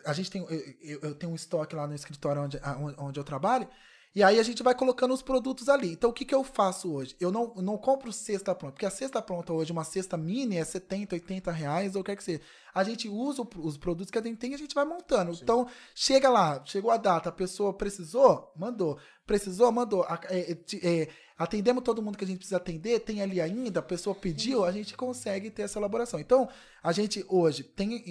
A 0.06 0.12
gente 0.12 0.30
tem. 0.30 0.42
Eu, 0.42 0.50
eu- 0.82 1.00
eu 1.04 1.16
tenho 1.16 1.32
um 1.32 1.36
estoque 1.36 1.74
lá 1.76 1.88
no 1.88 1.96
escritório 1.96 2.42
onde, 2.42 2.60
onde 2.98 3.18
eu 3.20 3.24
trabalho. 3.24 3.68
E 4.16 4.24
aí 4.24 4.40
a 4.40 4.44
gente 4.44 4.64
vai 4.64 4.74
colocando 4.74 5.14
os 5.14 5.22
produtos 5.22 5.70
ali. 5.70 5.92
Então, 5.92 6.10
o 6.10 6.14
que, 6.14 6.26
que 6.26 6.34
eu 6.34 6.44
faço 6.44 6.92
hoje? 6.92 7.16
Eu 7.20 7.32
não, 7.32 7.54
não 7.58 7.78
compro 7.78 8.12
cesta 8.12 8.56
pronta. 8.56 8.74
Porque 8.74 8.86
a 8.86 8.90
cesta 8.90 9.22
pronta 9.22 9.54
hoje, 9.54 9.72
uma 9.72 9.84
cesta 9.84 10.18
mini, 10.18 10.58
é 10.58 10.66
70, 10.66 11.16
80 11.16 11.52
reais, 11.52 11.96
ou 11.96 12.04
quer 12.04 12.16
que 12.16 12.24
seja. 12.24 12.42
A 12.74 12.84
gente 12.84 13.08
usa 13.08 13.44
o- 13.44 13.50
os 13.68 13.78
produtos 13.78 14.10
que 14.10 14.18
a 14.18 14.22
gente 14.22 14.38
tem 14.38 14.52
e 14.52 14.56
a 14.56 14.58
gente 14.58 14.74
vai 14.74 14.84
montando. 14.84 15.32
Então, 15.44 15.68
chega 15.94 16.28
lá, 16.30 16.62
chegou 16.66 16.90
a 16.90 16.98
data, 16.98 17.30
a 17.30 17.32
pessoa 17.32 17.72
precisou, 17.72 18.52
mandou. 18.56 18.98
Precisou, 19.28 19.72
mandou. 19.72 20.04
É, 20.28 20.54
é, 20.54 20.58
é, 21.02 21.10
atendemos 21.38 21.84
todo 21.84 22.02
mundo 22.02 22.18
que 22.18 22.24
a 22.24 22.28
gente 22.28 22.38
precisa 22.40 22.58
atender, 22.58 23.00
tem 23.02 23.22
ali 23.22 23.40
ainda, 23.40 23.80
a 23.80 23.84
pessoa 23.84 24.16
pediu, 24.16 24.66
a 24.66 24.72
gente 24.72 24.98
consegue 24.98 25.52
ter 25.52 25.62
essa 25.62 25.78
elaboração. 25.78 26.20
Então, 26.20 26.50
a 26.82 26.92
gente 26.92 27.24
hoje 27.30 27.64
tem 27.64 28.04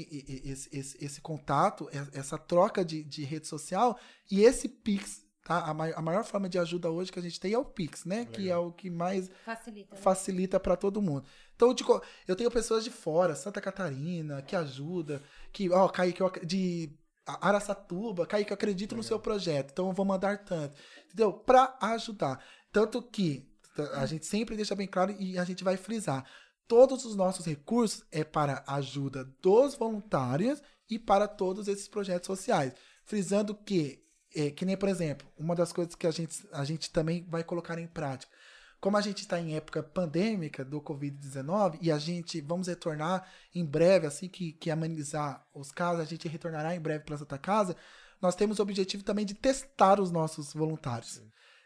esse, 0.44 0.68
esse- 0.72 1.04
esse 1.04 1.20
contato, 1.20 1.88
e- 1.92 2.16
essa 2.18 2.38
troca 2.38 2.84
de, 2.84 3.02
de 3.02 3.24
rede 3.24 3.48
social 3.48 3.98
e 4.30 4.42
esse 4.44 4.68
Pix. 4.68 5.26
Tá? 5.48 5.60
A, 5.64 5.72
mai- 5.74 5.94
a 5.96 6.02
maior 6.02 6.22
forma 6.24 6.46
de 6.48 6.58
ajuda 6.58 6.90
hoje 6.90 7.10
que 7.10 7.18
a 7.18 7.22
gente 7.22 7.40
tem 7.40 7.54
é 7.54 7.58
o 7.58 7.64
Pix, 7.64 8.04
né? 8.04 8.26
Que 8.26 8.50
é 8.50 8.56
o 8.56 8.70
que 8.70 8.90
mais 8.90 9.30
Facilita. 9.44 9.94
né? 9.96 10.00
facilita 10.02 10.60
para 10.60 10.76
todo 10.76 11.00
mundo. 11.02 11.24
Então, 11.56 11.72
de 11.72 11.82
co- 11.82 12.02
eu 12.26 12.36
tenho 12.36 12.50
pessoas 12.50 12.84
de 12.84 12.90
fora, 12.90 13.34
Santa 13.34 13.58
Catarina, 13.60 14.42
que 14.42 14.54
ajuda, 14.54 15.22
que, 15.50 15.70
ó, 15.70 15.88
Kaique, 15.88 16.20
eu 16.20 16.30
de 16.44 16.92
Araçatuba, 17.26 18.26
Kaique, 18.26 18.50
eu 18.50 18.54
acredito 18.54 18.94
no 18.96 19.02
seu 19.02 19.18
projeto, 19.18 19.70
então 19.72 19.88
eu 19.88 19.92
vou 19.94 20.04
mandar 20.04 20.44
tanto, 20.44 20.74
entendeu? 21.06 21.32
Para 21.32 21.76
ajudar. 21.80 22.44
Tanto 22.72 23.00
que 23.02 23.48
a 23.94 24.04
gente 24.06 24.26
sempre 24.26 24.56
deixa 24.56 24.74
bem 24.74 24.86
claro 24.86 25.14
e 25.18 25.38
a 25.38 25.44
gente 25.44 25.64
vai 25.64 25.76
frisar. 25.76 26.24
Todos 26.66 27.04
os 27.04 27.16
nossos 27.16 27.46
recursos 27.46 28.04
é 28.12 28.22
para 28.24 28.62
a 28.66 28.74
ajuda 28.76 29.24
dos 29.40 29.74
voluntários 29.74 30.62
e 30.90 30.98
para 30.98 31.26
todos 31.26 31.68
esses 31.68 31.88
projetos 31.88 32.26
sociais. 32.26 32.74
Frisando 33.04 33.54
que, 33.54 34.04
é, 34.34 34.50
que 34.50 34.64
nem, 34.64 34.76
por 34.76 34.88
exemplo, 34.88 35.26
uma 35.38 35.54
das 35.54 35.72
coisas 35.72 35.94
que 35.94 36.06
a 36.06 36.10
gente, 36.10 36.46
a 36.52 36.64
gente 36.64 36.90
também 36.90 37.24
vai 37.28 37.42
colocar 37.42 37.78
em 37.78 37.86
prática. 37.86 38.32
Como 38.80 38.96
a 38.96 39.00
gente 39.00 39.22
está 39.22 39.40
em 39.40 39.56
época 39.56 39.82
pandêmica 39.82 40.64
do 40.64 40.80
Covid-19 40.80 41.78
e 41.80 41.90
a 41.90 41.98
gente 41.98 42.40
vamos 42.40 42.68
retornar 42.68 43.28
em 43.52 43.64
breve, 43.64 44.06
assim 44.06 44.28
que, 44.28 44.52
que 44.52 44.70
amenizar 44.70 45.44
os 45.52 45.72
casos, 45.72 46.00
a 46.00 46.04
gente 46.04 46.28
retornará 46.28 46.74
em 46.76 46.80
breve 46.80 47.04
para 47.04 47.18
Santa 47.18 47.38
Casa, 47.38 47.76
nós 48.20 48.36
temos 48.36 48.58
o 48.58 48.62
objetivo 48.62 49.02
também 49.02 49.26
de 49.26 49.34
testar 49.34 50.00
os 50.00 50.12
nossos 50.12 50.52
voluntários. 50.52 51.20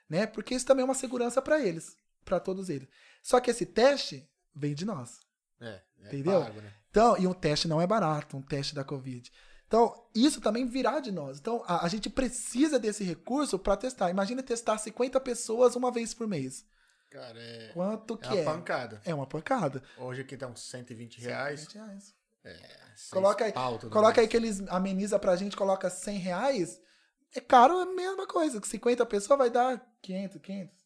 Né? 0.08 0.26
Porque 0.26 0.54
isso 0.54 0.66
também 0.66 0.82
é 0.82 0.84
uma 0.84 0.94
segurança 0.94 1.42
para 1.42 1.60
eles, 1.60 1.96
para 2.24 2.40
todos 2.40 2.70
eles. 2.70 2.88
Só 3.22 3.40
que 3.40 3.50
esse 3.50 3.66
teste 3.66 4.26
vem 4.54 4.74
de 4.74 4.86
nós. 4.86 5.20
É, 5.60 5.82
é 6.00 6.06
Entendeu? 6.06 6.40
pago, 6.40 6.60
né? 6.60 6.72
Então, 6.90 7.16
e 7.18 7.26
um 7.26 7.32
teste 7.32 7.68
não 7.68 7.80
é 7.80 7.86
barato, 7.86 8.36
um 8.36 8.42
teste 8.42 8.74
da 8.74 8.84
Covid. 8.84 9.30
Então, 9.72 10.04
isso 10.14 10.38
também 10.38 10.66
virá 10.68 11.00
de 11.00 11.10
nós. 11.10 11.38
Então, 11.38 11.64
a, 11.66 11.86
a 11.86 11.88
gente 11.88 12.10
precisa 12.10 12.78
desse 12.78 13.02
recurso 13.02 13.58
para 13.58 13.74
testar. 13.74 14.10
Imagina 14.10 14.42
testar 14.42 14.76
50 14.76 15.18
pessoas 15.20 15.74
uma 15.74 15.90
vez 15.90 16.12
por 16.12 16.28
mês. 16.28 16.62
Cara, 17.08 17.40
é, 17.40 17.70
Quanto 17.72 18.12
é 18.12 18.16
que 18.18 18.26
uma 18.28 18.36
é? 18.36 18.44
pancada. 18.44 19.00
É 19.02 19.14
uma 19.14 19.26
pancada. 19.26 19.82
Hoje 19.96 20.20
aqui 20.20 20.36
tá 20.36 20.46
uns 20.46 20.60
120 20.68 21.22
reais. 21.22 21.60
120 21.60 21.74
reais. 21.86 22.14
Seis 22.94 23.10
Coloca 23.10 23.46
aí- 23.46 23.52
Coloca 23.88 24.20
aí 24.20 24.28
que 24.28 24.36
eles 24.36 24.60
ameniza 24.68 25.18
pra 25.18 25.36
gente, 25.36 25.56
coloca 25.56 25.88
100 25.88 26.18
reais. 26.18 26.78
É 27.34 27.40
caro, 27.40 27.78
é 27.80 27.84
a 27.84 27.86
mesma 27.86 28.26
coisa. 28.26 28.60
Que 28.60 28.68
50 28.68 29.06
pessoas 29.06 29.38
vai 29.38 29.48
dar 29.48 29.82
500, 30.02 30.38
500. 30.42 30.81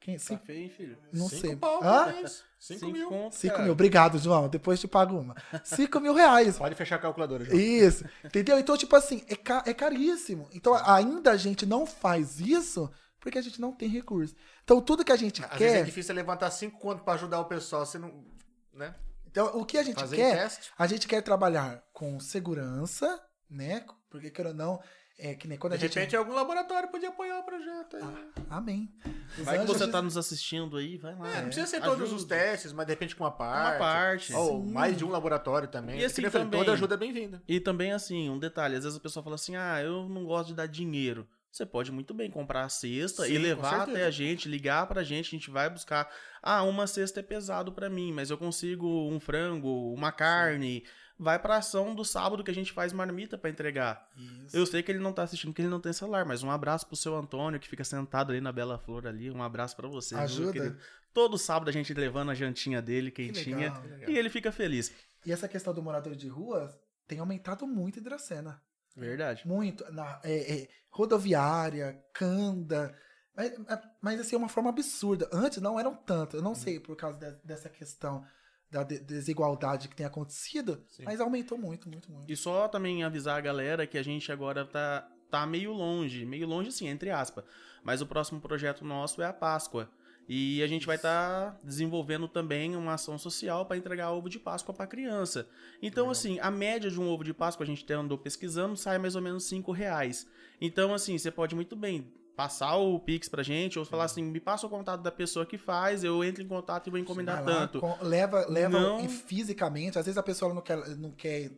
500 0.00 0.24
Tá 0.26 0.34
cinco- 0.34 0.46
feio, 0.46 0.58
hein, 0.62 0.68
filho? 0.70 0.98
não 1.12 1.28
Cinco 1.28 1.40
sei. 1.46 1.56
pau 1.56 1.80
Hã? 1.84 2.12
Cinco, 2.58 2.80
Cinco 2.80 2.86
mil. 2.92 3.08
conto, 3.08 3.34
5 3.36 3.52
cara. 3.52 3.64
mil. 3.64 3.72
Obrigado, 3.72 4.18
João. 4.18 4.48
Depois 4.48 4.80
te 4.80 4.88
pago 4.88 5.16
uma. 5.18 5.34
5 5.64 6.00
mil 6.00 6.14
reais. 6.14 6.56
Pode 6.58 6.74
fechar 6.74 6.96
a 6.96 6.98
calculadora, 6.98 7.44
João. 7.44 7.58
Isso, 7.58 8.04
entendeu? 8.24 8.58
Então, 8.58 8.76
tipo 8.76 8.94
assim, 8.96 9.22
é, 9.28 9.36
ca- 9.36 9.62
é 9.66 9.74
caríssimo. 9.74 10.48
Então, 10.52 10.74
ainda 10.74 11.30
a 11.32 11.36
gente 11.36 11.64
não 11.66 11.84
faz 11.86 12.40
isso 12.40 12.90
porque 13.20 13.38
a 13.38 13.42
gente 13.42 13.60
não 13.60 13.72
tem 13.72 13.88
recurso. 13.88 14.34
Então, 14.64 14.80
tudo 14.80 15.04
que 15.04 15.12
a 15.12 15.16
gente 15.16 15.44
Às 15.44 15.58
vezes 15.58 15.74
é 15.74 15.78
quer. 15.80 15.84
difícil 15.84 16.14
levantar 16.14 16.50
cinco 16.50 16.78
conto 16.78 17.02
pra 17.04 17.14
ajudar 17.14 17.38
o 17.40 17.44
pessoal. 17.44 17.84
Você 17.84 17.98
não. 17.98 18.24
Né? 18.72 18.94
Então, 19.26 19.46
o 19.58 19.64
que 19.64 19.76
a 19.78 19.82
gente 19.82 20.00
Fazer 20.00 20.16
quer, 20.16 20.36
teste. 20.42 20.70
a 20.78 20.86
gente 20.86 21.06
quer 21.06 21.20
trabalhar 21.22 21.82
com 21.92 22.18
segurança, 22.18 23.20
né? 23.48 23.84
Porque, 24.10 24.30
queira 24.30 24.50
ou 24.50 24.56
não, 24.56 24.80
é 25.20 25.34
que 25.34 25.46
nem 25.48 25.56
quando 25.58 25.72
De 25.72 25.78
a 25.78 25.80
gente. 25.80 25.94
repente, 25.94 26.16
algum 26.16 26.34
laboratório 26.34 26.88
podia 26.88 27.08
apoiar 27.10 27.38
o 27.38 27.42
projeto 27.42 27.96
aí. 27.96 28.02
Amém. 28.48 28.92
Os 29.38 29.44
Vai 29.44 29.56
que 29.56 29.62
anjos 29.64 29.76
você 29.78 29.86
de- 29.86 29.92
tá 29.92 30.02
nos 30.02 30.16
assistindo 30.16 30.76
aí, 30.76 30.96
vai 30.96 31.14
lá. 31.14 31.28
É, 31.30 31.36
não 31.36 31.44
precisa 31.46 31.66
ser 31.66 31.76
Ajuda. 31.76 31.96
todos 31.96 32.12
os 32.12 32.24
testes, 32.24 32.72
mas 32.72 32.86
de 32.86 32.92
repente 32.92 33.14
com 33.14 33.24
uma 33.24 33.30
parte. 33.30 33.70
Uma 33.72 33.78
parte. 33.78 34.32
Ou 34.34 34.64
Sim. 34.64 34.72
mais 34.72 34.96
de 34.96 35.04
um 35.04 35.10
laboratório 35.10 35.68
também. 35.68 36.00
E 36.00 36.04
assim 36.04 36.22
Que 36.22 36.30
também- 36.30 36.58
Toda 36.60 36.72
ajuda 36.72 36.94
é 36.94 36.98
bem-vinda. 36.98 37.42
E 37.46 37.60
também, 37.60 37.92
assim, 37.92 38.28
um 38.30 38.38
detalhe, 38.38 38.76
às 38.76 38.84
vezes 38.84 38.98
a 38.98 39.00
pessoa 39.02 39.22
fala 39.22 39.36
assim, 39.36 39.56
ah, 39.56 39.80
eu 39.82 40.08
não 40.08 40.24
gosto 40.24 40.48
de 40.48 40.54
dar 40.54 40.66
dinheiro. 40.66 41.28
Você 41.52 41.66
pode 41.66 41.90
muito 41.90 42.14
bem 42.14 42.30
comprar 42.30 42.62
a 42.64 42.68
cesta 42.68 43.24
Sim, 43.24 43.32
e 43.32 43.38
levar 43.38 43.80
até 43.82 44.04
a 44.06 44.10
gente, 44.10 44.48
ligar 44.48 44.86
pra 44.86 45.02
gente, 45.02 45.26
a 45.26 45.30
gente 45.38 45.50
vai 45.50 45.68
buscar. 45.68 46.08
Ah, 46.40 46.62
uma 46.62 46.86
cesta 46.86 47.18
é 47.18 47.22
pesado 47.24 47.72
pra 47.72 47.90
mim, 47.90 48.12
mas 48.12 48.30
eu 48.30 48.38
consigo 48.38 48.86
um 49.10 49.18
frango, 49.18 49.92
uma 49.92 50.12
carne. 50.12 50.84
Vai 51.22 51.38
pra 51.38 51.56
ação 51.58 51.94
do 51.94 52.02
sábado 52.02 52.42
que 52.42 52.50
a 52.50 52.54
gente 52.54 52.72
faz 52.72 52.94
marmita 52.94 53.36
pra 53.36 53.50
entregar. 53.50 54.08
Isso. 54.46 54.56
Eu 54.56 54.64
sei 54.64 54.82
que 54.82 54.90
ele 54.90 54.98
não 55.00 55.12
tá 55.12 55.22
assistindo, 55.22 55.52
que 55.52 55.60
ele 55.60 55.68
não 55.68 55.78
tem 55.80 55.92
celular, 55.92 56.24
mas 56.24 56.42
um 56.42 56.50
abraço 56.50 56.86
pro 56.86 56.96
seu 56.96 57.14
Antônio, 57.14 57.60
que 57.60 57.68
fica 57.68 57.84
sentado 57.84 58.30
ali 58.32 58.40
na 58.40 58.50
Bela 58.50 58.78
Flor 58.78 59.06
ali. 59.06 59.30
Um 59.30 59.42
abraço 59.42 59.76
pra 59.76 59.86
você. 59.86 60.14
Ajuda. 60.14 60.78
Todo 61.12 61.36
sábado 61.36 61.68
a 61.68 61.72
gente 61.72 61.92
levando 61.92 62.30
a 62.30 62.34
jantinha 62.34 62.80
dele, 62.80 63.10
Que 63.10 63.26
quentinha. 63.26 63.56
legal. 63.82 64.08
E 64.08 64.16
ele 64.16 64.30
fica 64.30 64.50
feliz. 64.50 64.92
E 65.26 65.30
essa 65.30 65.46
questão 65.46 65.74
do 65.74 65.82
morador 65.82 66.14
de 66.16 66.26
rua 66.26 66.74
tem 67.06 67.18
aumentado 67.18 67.66
muito 67.66 67.98
em 67.98 68.02
Dracena. 68.02 68.62
Verdade. 68.96 69.46
Muito. 69.46 69.84
Na, 69.92 70.20
é, 70.24 70.62
é, 70.62 70.68
rodoviária, 70.90 72.02
canda. 72.14 72.96
Mas, 73.36 73.52
mas, 74.00 74.20
assim, 74.20 74.34
é 74.36 74.38
uma 74.38 74.48
forma 74.48 74.70
absurda. 74.70 75.28
Antes 75.32 75.60
não 75.60 75.78
eram 75.78 75.94
tanto. 75.94 76.36
Eu 76.36 76.42
não 76.42 76.54
sei 76.54 76.80
por 76.80 76.96
causa 76.96 77.18
de- 77.18 77.46
dessa 77.46 77.68
questão 77.68 78.24
da 78.70 78.82
de- 78.84 79.00
desigualdade 79.00 79.88
que 79.88 79.96
tem 79.96 80.06
acontecido, 80.06 80.82
Sim. 80.88 81.04
mas 81.04 81.20
aumentou 81.20 81.58
muito, 81.58 81.88
muito, 81.88 82.10
muito. 82.10 82.30
E 82.30 82.36
só 82.36 82.68
também 82.68 83.02
avisar 83.02 83.36
a 83.36 83.40
galera 83.40 83.86
que 83.86 83.98
a 83.98 84.02
gente 84.02 84.30
agora 84.30 84.64
tá, 84.64 85.08
tá 85.30 85.46
meio 85.46 85.72
longe, 85.72 86.24
meio 86.24 86.46
longe 86.46 86.68
assim, 86.68 86.88
entre 86.88 87.10
aspas. 87.10 87.44
Mas 87.82 88.00
o 88.00 88.06
próximo 88.06 88.40
projeto 88.40 88.84
nosso 88.84 89.20
é 89.22 89.26
a 89.26 89.32
Páscoa. 89.32 89.90
E 90.28 90.62
a 90.62 90.66
gente 90.68 90.86
vai 90.86 90.94
estar 90.94 91.58
desenvolvendo 91.64 92.28
também 92.28 92.76
uma 92.76 92.94
ação 92.94 93.18
social 93.18 93.66
para 93.66 93.76
entregar 93.76 94.12
ovo 94.12 94.28
de 94.28 94.38
Páscoa 94.38 94.72
para 94.72 94.86
criança. 94.86 95.48
Então, 95.82 96.08
assim, 96.08 96.38
a 96.38 96.52
média 96.52 96.88
de 96.88 97.00
um 97.00 97.08
ovo 97.08 97.24
de 97.24 97.34
Páscoa, 97.34 97.64
a 97.64 97.66
gente 97.66 97.82
até 97.82 97.94
andou 97.94 98.16
pesquisando, 98.16 98.76
sai 98.76 98.96
mais 98.98 99.16
ou 99.16 99.22
menos 99.22 99.42
5 99.48 99.72
reais. 99.72 100.28
Então, 100.60 100.94
assim, 100.94 101.18
você 101.18 101.32
pode 101.32 101.56
muito 101.56 101.74
bem 101.74 102.12
passar 102.40 102.74
o 102.76 102.98
Pix 102.98 103.28
pra 103.28 103.42
gente, 103.42 103.78
ou 103.78 103.84
falar 103.84 104.04
assim, 104.04 104.22
me 104.22 104.40
passa 104.40 104.66
o 104.66 104.70
contato 104.70 105.02
da 105.02 105.12
pessoa 105.12 105.44
que 105.44 105.58
faz, 105.58 106.02
eu 106.02 106.24
entro 106.24 106.42
em 106.42 106.48
contato 106.48 106.86
e 106.86 106.90
vou 106.90 106.98
encomendar 106.98 107.44
lá, 107.44 107.66
tanto. 107.66 107.80
com- 107.80 107.98
leva 108.00 108.46
leva 108.48 108.80
Não. 108.80 109.04
e 109.04 109.08
fisicamente. 109.08 109.98
Às 109.98 110.06
vezes 110.06 110.16
a 110.16 110.22
pessoa 110.22 110.54
não 110.54 110.62
quer, 110.62 110.78
não 110.96 111.10
quer 111.10 111.50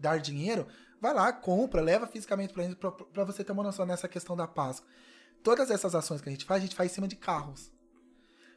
dar 0.00 0.18
dinheiro. 0.18 0.66
Vai 1.00 1.14
lá, 1.14 1.32
compra, 1.32 1.80
leva 1.80 2.08
fisicamente 2.08 2.52
pra, 2.52 2.64
gente, 2.64 2.74
pra, 2.74 2.90
pra 2.90 3.22
você 3.22 3.44
ter 3.44 3.52
uma 3.52 3.62
noção 3.62 3.86
nessa 3.86 4.08
questão 4.08 4.34
da 4.36 4.48
Páscoa. 4.48 4.88
Todas 5.44 5.70
essas 5.70 5.94
ações 5.94 6.20
que 6.20 6.28
a 6.28 6.32
gente 6.32 6.44
faz, 6.44 6.60
a 6.60 6.66
gente 6.66 6.74
faz 6.74 6.90
em 6.90 6.94
cima 6.96 7.06
de 7.06 7.14
carros. 7.14 7.70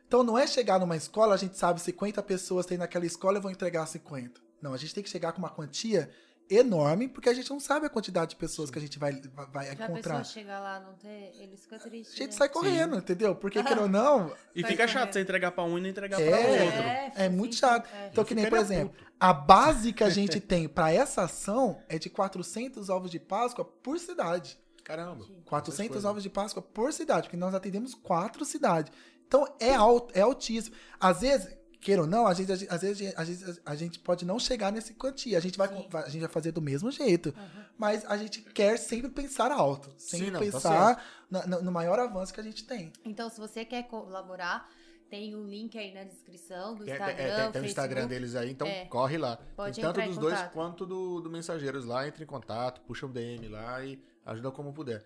Então 0.08 0.24
não 0.24 0.36
é 0.40 0.48
chegar 0.48 0.80
numa 0.80 0.96
escola, 0.98 1.36
a 1.36 1.38
gente 1.38 1.56
sabe 1.56 1.80
50 1.80 2.24
pessoas 2.24 2.66
tem 2.66 2.80
naquela 2.80 3.06
escola 3.06 3.38
e 3.38 3.42
vão 3.42 3.52
entregar 3.52 3.86
50. 3.86 4.42
Não, 4.60 4.74
a 4.74 4.78
gente 4.78 4.96
tem 4.96 5.04
que 5.04 5.10
chegar 5.10 5.34
com 5.34 5.38
uma 5.38 5.52
quantia 5.52 6.10
enorme, 6.50 7.08
porque 7.08 7.30
a 7.30 7.34
gente 7.34 7.50
não 7.50 7.60
sabe 7.60 7.86
a 7.86 7.90
quantidade 7.90 8.32
de 8.32 8.36
pessoas 8.36 8.72
que 8.72 8.78
a 8.80 8.82
gente 8.82 8.98
vai, 8.98 9.12
vai, 9.34 9.46
vai 9.48 9.66
Se 9.66 9.72
a 9.72 9.74
encontrar. 9.86 10.18
pessoa 10.18 10.24
chegar 10.24 10.60
lá 10.60 10.80
não 10.80 10.94
ter, 10.96 11.32
eles 11.40 11.62
ficam 11.62 11.78
tristes. 11.80 12.14
A 12.16 12.18
gente 12.18 12.32
né? 12.32 12.38
sai 12.38 12.50
correndo, 12.50 12.98
entendeu? 12.98 13.36
Porque, 13.36 13.62
queira 13.64 13.82
ou 13.84 13.88
não, 13.90 14.34
E 14.56 14.64
fica 14.64 14.76
correndo. 14.78 14.90
chato 14.90 15.14
você 15.14 15.22
entregar 15.22 15.52
pra 15.52 15.64
um 15.64 15.78
e 15.78 15.82
não 15.82 15.90
entregar 15.90 16.20
É. 16.22 16.30
pra 16.30 16.38
outro. 16.40 16.80
É, 16.82 17.12
É 17.26 17.30
muito 17.30 17.54
sim, 17.56 17.62
chato. 17.62 17.88
é. 17.94 18.08
Então, 18.12 18.24
que 18.26 18.34
nem, 18.34 18.50
por 18.50 18.58
exemplo, 18.58 18.96
a 19.20 19.32
base 19.34 19.94
que 19.94 20.04
a 20.04 20.10
gente 20.10 20.40
tem 20.40 20.68
pra 20.68 20.92
essa 20.92 21.24
ação 21.24 21.82
é 21.88 22.00
de 22.00 22.10
400 22.10 22.90
ovos 22.90 23.12
de 23.12 23.20
Páscoa 23.20 23.64
por 23.66 24.00
cidade. 24.00 24.58
Caramba. 24.84 25.24
400 25.46 25.92
coisa. 25.94 26.10
ovos 26.10 26.24
de 26.24 26.30
Páscoa 26.32 26.64
por 26.64 26.92
cidade, 26.92 27.24
porque 27.28 27.38
nós 27.38 27.54
atendemos 27.54 27.94
quatro 27.94 28.44
cidades. 28.44 28.92
Então 29.28 29.46
é 29.60 29.76
alto, 29.76 30.12
é 30.18 30.22
altíssimo. 30.22 30.76
Às 31.00 31.22
vezes, 31.22 31.56
queira 31.80 32.02
ou 32.02 32.08
não, 32.08 32.28
às 32.28 32.38
vezes, 32.38 32.68
às 32.70 32.82
vezes, 32.82 33.14
às 33.16 33.28
vezes 33.28 33.62
a 33.66 33.76
gente 33.76 34.00
pode 34.00 34.26
não 34.26 34.38
chegar 34.40 34.72
nesse 34.72 34.94
quantia. 34.94 35.38
A 35.38 35.42
gente 35.42 35.58
vai, 35.58 35.68
Sim. 35.68 35.88
a 35.94 36.10
gente 36.10 36.22
vai 36.22 36.30
fazer 36.30 36.52
do 36.52 36.62
mesmo 36.62 36.92
jeito. 36.92 37.34
Mas 37.78 38.04
a 38.06 38.18
gente 38.18 38.42
quer 38.42 38.78
sempre 38.78 39.10
pensar 39.10 39.52
alto. 39.52 39.90
Sempre 39.98 40.26
Sim, 40.28 40.32
não, 40.32 40.40
tá 40.40 40.46
pensar 40.46 41.06
na- 41.30 41.48
na- 41.48 41.62
no 41.62 41.72
maior 41.72 41.98
avanço 42.00 42.34
que 42.34 42.40
a 42.40 42.44
gente 42.44 42.66
tem. 42.66 42.92
Então, 43.06 43.30
se 43.30 43.40
você 43.40 43.64
quer 43.64 43.84
colaborar, 43.84 44.70
tem 45.10 45.34
o 45.36 45.44
link 45.44 45.78
aí 45.78 45.94
na 45.94 46.04
descrição 46.04 46.76
do 46.76 46.84
Tem, 46.84 46.94
Instagram, 46.94 47.16
tem- 47.16 47.26
é, 47.26 47.36
tem- 47.44 47.52
tem 47.54 47.62
o 47.62 47.66
Instagram 47.66 48.08
deles 48.08 48.36
aí, 48.36 48.52
então 48.52 48.68
É. 48.68 48.86
corre 48.86 49.18
lá. 49.18 49.38
Pode 49.56 49.76
tem 49.76 49.84
tanto 49.84 50.02
dos 50.02 50.18
dois 50.18 50.40
quanto 50.54 50.86
do, 50.86 51.20
do 51.22 51.30
Mensageiros 51.30 51.86
lá. 51.86 52.08
Entre 52.08 52.24
em 52.24 52.28
contato, 52.28 52.82
puxa 52.82 53.06
um 53.06 53.12
DM 53.12 53.48
lá 53.48 53.84
e 53.84 54.00
ajuda 54.26 54.52
como 54.52 54.74
puder. 54.74 55.04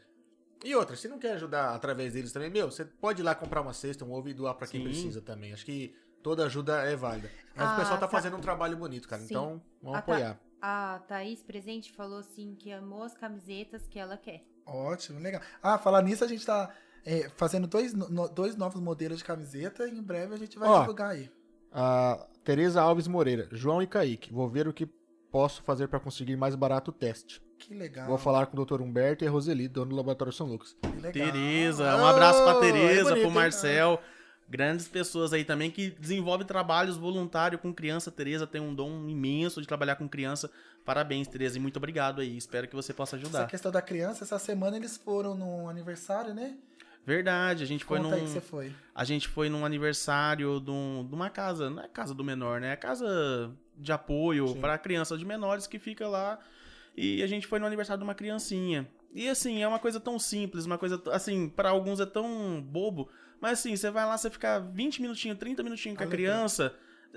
E 0.65 0.73
outra, 0.75 0.95
se 0.95 1.07
não 1.07 1.19
quer 1.19 1.33
ajudar 1.33 1.75
através 1.75 2.13
deles 2.13 2.31
também, 2.31 2.49
meu, 2.49 2.71
você 2.71 2.83
pode 2.85 3.21
ir 3.21 3.23
lá 3.23 3.35
comprar 3.35 3.61
uma 3.61 3.73
cesta, 3.73 4.03
um 4.05 4.11
ovo 4.13 4.29
e 4.29 4.33
doar 4.33 4.55
pra 4.55 4.65
quem 4.65 4.79
Sim. 4.81 4.87
precisa 4.87 5.21
também. 5.21 5.53
Acho 5.53 5.65
que 5.65 5.93
toda 6.23 6.45
ajuda 6.45 6.83
é 6.85 6.95
válida. 6.95 7.29
Mas 7.55 7.67
Ah, 7.67 7.73
o 7.73 7.79
pessoal 7.79 7.99
tá 7.99 8.07
tá. 8.07 8.11
fazendo 8.11 8.37
um 8.37 8.41
trabalho 8.41 8.75
bonito, 8.77 9.07
cara. 9.07 9.21
Sim. 9.21 9.33
Então, 9.35 9.61
vamos 9.81 9.99
Ah, 9.99 10.01
tá. 10.01 10.11
apoiar. 10.13 10.39
A 10.61 11.01
Thaís 11.07 11.43
Presente 11.43 11.91
falou 11.91 12.19
assim 12.19 12.55
que 12.55 12.71
amou 12.71 13.03
as 13.03 13.13
camisetas 13.13 13.85
que 13.85 13.99
ela 13.99 14.17
quer. 14.17 14.43
Ótimo, 14.65 15.19
legal. 15.19 15.41
Ah, 15.61 15.77
falar 15.77 16.01
nisso, 16.01 16.23
a 16.23 16.27
gente 16.27 16.45
tá 16.45 16.73
é, 17.05 17.29
fazendo 17.35 17.67
dois, 17.67 17.93
no- 17.93 18.29
dois 18.29 18.55
novos 18.55 18.79
modelos 18.81 19.17
de 19.17 19.25
camiseta 19.25 19.85
e 19.87 19.91
em 19.91 20.01
breve 20.01 20.33
a 20.33 20.37
gente 20.37 20.57
vai 20.57 20.69
Ó, 20.69 20.79
divulgar 20.79 21.11
aí. 21.11 21.29
A 21.71 22.25
Tereza 22.45 22.81
Alves 22.81 23.07
Moreira, 23.07 23.47
João 23.51 23.81
e 23.81 23.87
Kaique. 23.87 24.31
Vou 24.31 24.47
ver 24.49 24.67
o 24.69 24.73
que 24.73 24.85
posso 25.29 25.61
fazer 25.63 25.87
pra 25.89 25.99
conseguir 25.99 26.37
mais 26.37 26.55
barato 26.55 26.91
o 26.91 26.93
teste. 26.93 27.41
Que 27.57 27.73
legal. 27.73 28.07
Vou 28.07 28.17
falar 28.17 28.45
com 28.45 28.57
o 28.59 28.65
Dr. 28.65 28.81
Humberto 28.81 29.23
e 29.23 29.27
a 29.27 29.31
Roseli, 29.31 29.67
dono 29.67 29.89
do 29.91 29.95
Laboratório 29.97 30.31
São 30.31 30.47
Lucas. 30.47 30.75
Que 30.81 30.87
legal. 30.87 31.11
Tereza, 31.11 31.95
um 31.97 32.05
abraço 32.05 32.41
pra 32.43 32.55
Oh, 32.57 32.59
Tereza, 32.61 32.99
é 32.99 33.03
bonito, 33.03 33.11
pro 33.13 33.27
hein? 33.27 33.33
Grandes 34.49 34.87
pessoas 34.87 35.33
aí 35.33 35.43
também 35.43 35.71
que 35.71 35.89
desenvolvem 35.91 36.45
trabalhos 36.45 36.97
voluntários 36.97 37.61
com 37.61 37.73
criança. 37.73 38.11
Tereza 38.11 38.45
tem 38.45 38.61
um 38.61 38.73
dom 38.75 39.07
imenso 39.07 39.61
de 39.61 39.67
trabalhar 39.67 39.95
com 39.95 40.07
criança. 40.07 40.51
Parabéns, 40.85 41.27
Tereza, 41.27 41.57
e 41.57 41.61
muito 41.61 41.77
obrigado 41.77 42.21
aí. 42.21 42.35
Espero 42.37 42.67
que 42.67 42.75
você 42.75 42.93
possa 42.93 43.15
Essa 43.15 43.25
ajudar. 43.25 43.47
questão 43.47 43.71
da 43.71 43.81
criança, 43.81 44.23
essa 44.23 44.37
semana 44.37 44.75
eles 44.77 44.97
foram 44.97 45.33
no 45.33 45.69
aniversário, 45.69 46.33
né? 46.33 46.55
Verdade, 47.05 47.63
a 47.63 47.67
gente 47.67 47.83
foi 47.83 47.97
Conta 47.97 48.09
num 48.11 48.15
aí 48.15 48.21
que 48.21 48.29
você 48.29 48.41
foi. 48.41 48.73
a 48.95 49.03
gente 49.03 49.27
foi 49.27 49.49
num 49.49 49.65
aniversário 49.65 50.59
de, 50.61 50.71
um- 50.71 51.05
de 51.07 51.13
uma 51.13 51.29
casa, 51.29 51.69
não 51.69 51.83
é 51.83 51.87
casa 51.87 52.13
do 52.13 52.23
menor, 52.23 52.61
né? 52.61 52.71
É 52.73 52.75
casa 52.77 53.51
de 53.77 53.91
apoio 53.91 54.55
para 54.55 54.77
crianças 54.77 55.19
de 55.19 55.25
menores 55.25 55.67
que 55.67 55.79
fica 55.79 56.07
lá. 56.07 56.39
E 56.95 57.21
a 57.23 57.27
gente 57.27 57.45
foi 57.47 57.59
no 57.59 57.65
aniversário 57.65 57.99
de 57.99 58.03
uma 58.05 58.13
criancinha. 58.15 58.87
E 59.13 59.27
assim, 59.27 59.61
é 59.61 59.67
uma 59.67 59.79
coisa 59.79 59.99
tão 59.99 60.17
simples, 60.17 60.65
uma 60.65 60.77
coisa 60.77 61.01
assim, 61.11 61.49
para 61.49 61.69
alguns 61.69 61.99
é 61.99 62.05
tão 62.05 62.61
bobo, 62.61 63.09
mas 63.43 63.59
assim, 63.59 63.75
você 63.75 63.91
vai 63.91 64.05
lá, 64.05 64.17
você 64.17 64.29
fica 64.29 64.57
20 64.59 65.01
minutinhos, 65.01 65.37
30 65.37 65.61
minutinhos 65.63 65.97
com 65.97 66.03
a 66.05 66.07
criança, 66.07 66.73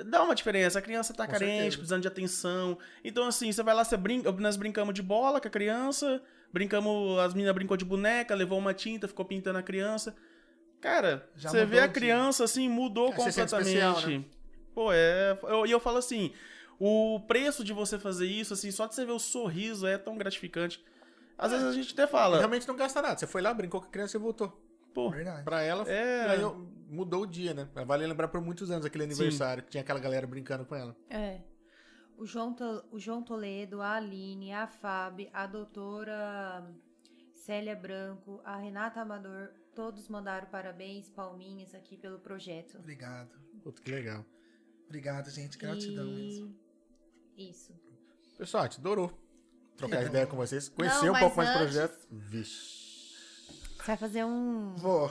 dá 0.07 0.25
uma 0.25 0.35
diferença. 0.35 0.81
A 0.81 0.83
criança 0.83 1.15
tá 1.15 1.25
Com 1.25 1.31
carente, 1.33 1.53
certeza. 1.55 1.77
precisando 1.77 2.03
de 2.03 2.09
atenção. 2.09 2.77
Então 3.05 3.27
assim, 3.29 3.53
você 3.53 3.63
vai 3.63 3.75
lá, 3.75 3.85
você 3.85 3.97
brinca, 3.97 4.33
nós 4.33 4.57
brincamos 4.57 4.93
de 4.93 5.03
bola 5.03 5.41
com 5.41 5.47
a 5.47 5.51
criança, 5.51 6.21
brincamos, 6.53 7.19
as 7.21 7.33
meninas 7.33 7.55
brincou 7.55 7.77
de 7.77 7.85
boneca, 7.85 8.35
levou 8.35 8.59
uma 8.59 8.75
tinta, 8.75 9.07
ficou 9.07 9.25
pintando 9.25 9.59
a 9.59 9.63
criança. 9.63 10.17
Cara, 10.81 11.29
Já 11.37 11.49
você 11.49 11.65
vê 11.65 11.79
a 11.79 11.89
criança 11.89 12.43
assim, 12.43 12.69
mudou 12.69 13.09
É, 13.13 13.13
completamente. 13.13 13.69
especial, 13.69 14.01
né? 14.09 14.25
Pô, 14.75 14.93
é. 14.93 15.39
eu- 15.45 15.65
E 15.65 15.71
eu, 15.71 15.79
falo 15.81 15.99
assim: 15.99 16.33
o 16.79 17.21
preço 17.21 17.63
de 17.65 17.73
você 17.73 17.99
fazer 17.99 18.27
isso, 18.27 18.53
assim, 18.53 18.71
só 18.73 18.87
de 18.87 18.95
você 18.97 19.05
ver 19.05 19.13
o 19.13 19.19
sorriso 19.19 19.87
é 19.87 19.97
tão 19.97 20.19
gratificante. 20.19 20.85
Às 21.39 21.53
vezes 21.53 21.67
a 21.67 21.73
gente 21.73 21.93
até 21.93 22.07
fala, 22.07 22.39
Realmente 22.39 22.67
não 22.67 22.77
gasta 22.77 23.01
nada. 23.01 23.17
Você 23.19 23.27
foi 23.27 23.41
lá, 23.43 23.55
brincou 23.55 23.81
com 23.81 23.87
a 23.87 23.91
criança 23.91 24.17
e 24.17 24.21
voltou. 24.21 24.66
Pô, 24.97 25.11
Verdade. 25.11 25.45
Pra 25.45 25.61
ela, 25.63 25.89
É. 25.89 26.29
ganhou- 26.37 26.57
mudou 26.89 27.23
o 27.23 27.27
dia, 27.27 27.53
né? 27.55 27.69
Vale 27.87 28.07
lembrar 28.07 28.29
por 28.29 28.41
muitos 28.41 28.71
anos 28.71 28.85
aquele 28.87 29.05
aniversário 29.05 29.63
que 29.63 29.71
tinha 29.71 29.83
aquela 29.83 30.01
galera 30.01 30.27
brincando 30.27 30.65
com 30.65 30.75
ela. 30.75 30.97
É. 31.11 31.41
O 32.17 32.25
João, 32.25 32.57
o 32.91 32.99
João 32.99 33.23
Toledo, 33.23 33.83
a 33.83 33.93
Aline, 33.97 34.53
a 34.53 34.67
Fábio, 34.67 35.29
a 35.35 35.47
doutora 35.47 36.67
Célia 37.35 37.77
Branco, 37.77 38.41
a 38.43 38.57
Renata 38.57 39.01
Amador, 39.03 39.51
todos 39.75 40.09
mandaram 40.09 40.47
parabéns, 40.49 41.11
palminhas 41.11 41.75
aqui 41.75 41.97
pelo 41.99 42.19
projeto. 42.19 42.79
Obrigado. 42.79 43.31
Puta, 43.63 43.83
que 43.83 43.91
legal. 43.91 44.25
Obrigado, 44.87 45.29
gente. 45.31 45.59
Gratidão 45.59 46.07
mesmo. 46.07 46.57
E... 47.37 47.51
Isso. 47.51 47.75
Pessoal, 48.39 48.63
a 48.63 48.67
gente 48.67 48.81
adorou 48.81 49.13
trocar 49.77 50.03
ideia 50.05 50.27
com 50.27 50.37
vocês. 50.37 50.69
Conhecer 50.71 51.05
Não, 51.07 51.15
um 51.15 51.19
pouco 51.19 51.37
mais 51.37 51.51
do 51.51 51.59
antes- 51.59 51.73
projeto. 51.75 52.09
Vixe. 52.11 52.86
Você 53.87 53.93
vai 53.93 53.97
fazer 53.97 54.25
um. 54.25 54.75
Vou. 54.77 55.09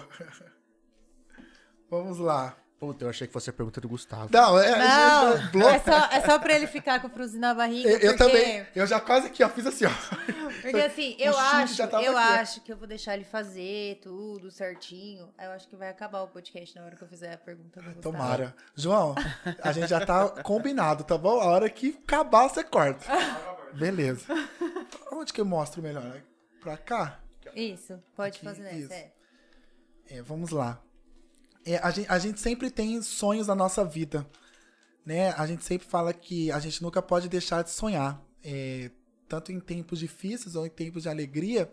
Vamos 1.90 2.18
lá. 2.20 2.58
Puta, 2.78 3.06
eu 3.06 3.10
achei 3.10 3.26
que 3.26 3.32
fosse 3.32 3.50
a 3.50 3.54
pergunta 3.54 3.80
do 3.80 3.88
Gustavo. 3.88 4.28
Não, 4.34 4.60
é, 4.60 4.78
Não, 4.78 5.28
a 5.34 5.38
gente- 5.38 5.52
bloco- 5.54 5.70
é 5.70 5.80
só, 5.80 6.06
é 6.12 6.22
só 6.26 6.38
pra 6.38 6.54
ele 6.54 6.68
ficar 6.68 7.00
com 7.00 7.08
o 7.08 7.10
fruzinho 7.10 7.40
na 7.40 7.54
barriga. 7.54 7.90
eu, 7.90 7.98
eu 8.00 8.18
porque- 8.18 8.32
também. 8.32 8.68
Eu 8.76 8.86
já 8.86 9.00
quase 9.00 9.28
aqui, 9.28 9.42
ó, 9.42 9.48
fiz 9.50 9.66
assim, 9.66 9.86
ó. 9.86 9.90
Porque 10.62 10.78
assim, 10.82 11.16
eu 11.18 11.38
acho, 11.40 11.82
eu 11.82 12.18
aqui, 12.18 12.34
acho 12.34 12.62
que 12.62 12.74
eu 12.74 12.76
vou 12.78 12.86
deixar 12.86 13.14
ele 13.16 13.24
fazer 13.24 14.02
tudo 14.04 14.52
certinho. 14.52 15.34
Eu 15.42 15.52
acho 15.52 15.70
que 15.70 15.76
vai 15.78 15.88
acabar 15.90 16.22
o 16.24 16.28
podcast 16.28 16.76
na 16.76 16.84
hora 16.84 16.98
que 16.98 17.02
eu 17.02 17.08
fizer 17.08 17.34
a 17.34 17.38
pergunta 17.38 17.80
do 17.80 17.86
Gustavo. 17.86 18.02
Tomara. 18.02 18.54
João, 18.76 19.16
a 19.64 19.72
gente 19.72 19.88
já 19.88 20.06
tá 20.06 20.28
combinado, 20.44 21.06
tá 21.06 21.18
bom? 21.18 21.40
A 21.40 21.46
hora 21.46 21.70
que 21.70 21.98
acabar, 22.06 22.50
você 22.50 22.62
corta. 22.62 23.06
Beleza. 23.74 24.26
Onde 25.14 25.32
que 25.32 25.40
eu 25.40 25.46
mostro 25.46 25.82
melhor? 25.82 26.22
Pra 26.60 26.76
cá? 26.76 27.20
Isso, 27.56 28.00
pode 28.16 28.38
Aqui, 28.38 28.46
fazer 28.46 28.74
isso. 28.76 28.94
É. 28.94 29.12
É, 30.08 30.22
vamos 30.22 30.52
lá. 30.52 30.82
É, 31.66 31.78
a, 31.78 31.90
gente, 31.90 32.12
a 32.12 32.20
gente 32.20 32.40
sempre 32.40 32.70
tem 32.70 33.02
sonhos 33.02 33.48
na 33.48 33.56
nossa 33.56 33.84
vida. 33.84 34.28
Né? 35.06 35.32
A 35.32 35.48
gente 35.48 35.64
sempre 35.64 35.88
fala 35.88 36.14
que 36.14 36.52
a 36.52 36.60
gente 36.60 36.82
nunca 36.84 37.02
pode 37.02 37.30
deixar 37.30 37.64
de 37.64 37.72
sonhar. 37.72 38.22
É, 38.44 38.92
tanto 39.28 39.52
em 39.52 39.60
tempos 39.60 39.98
difíceis 39.98 40.56
ou 40.56 40.66
em 40.66 40.70
tempos 40.70 41.04
de 41.04 41.10
alegria, 41.10 41.72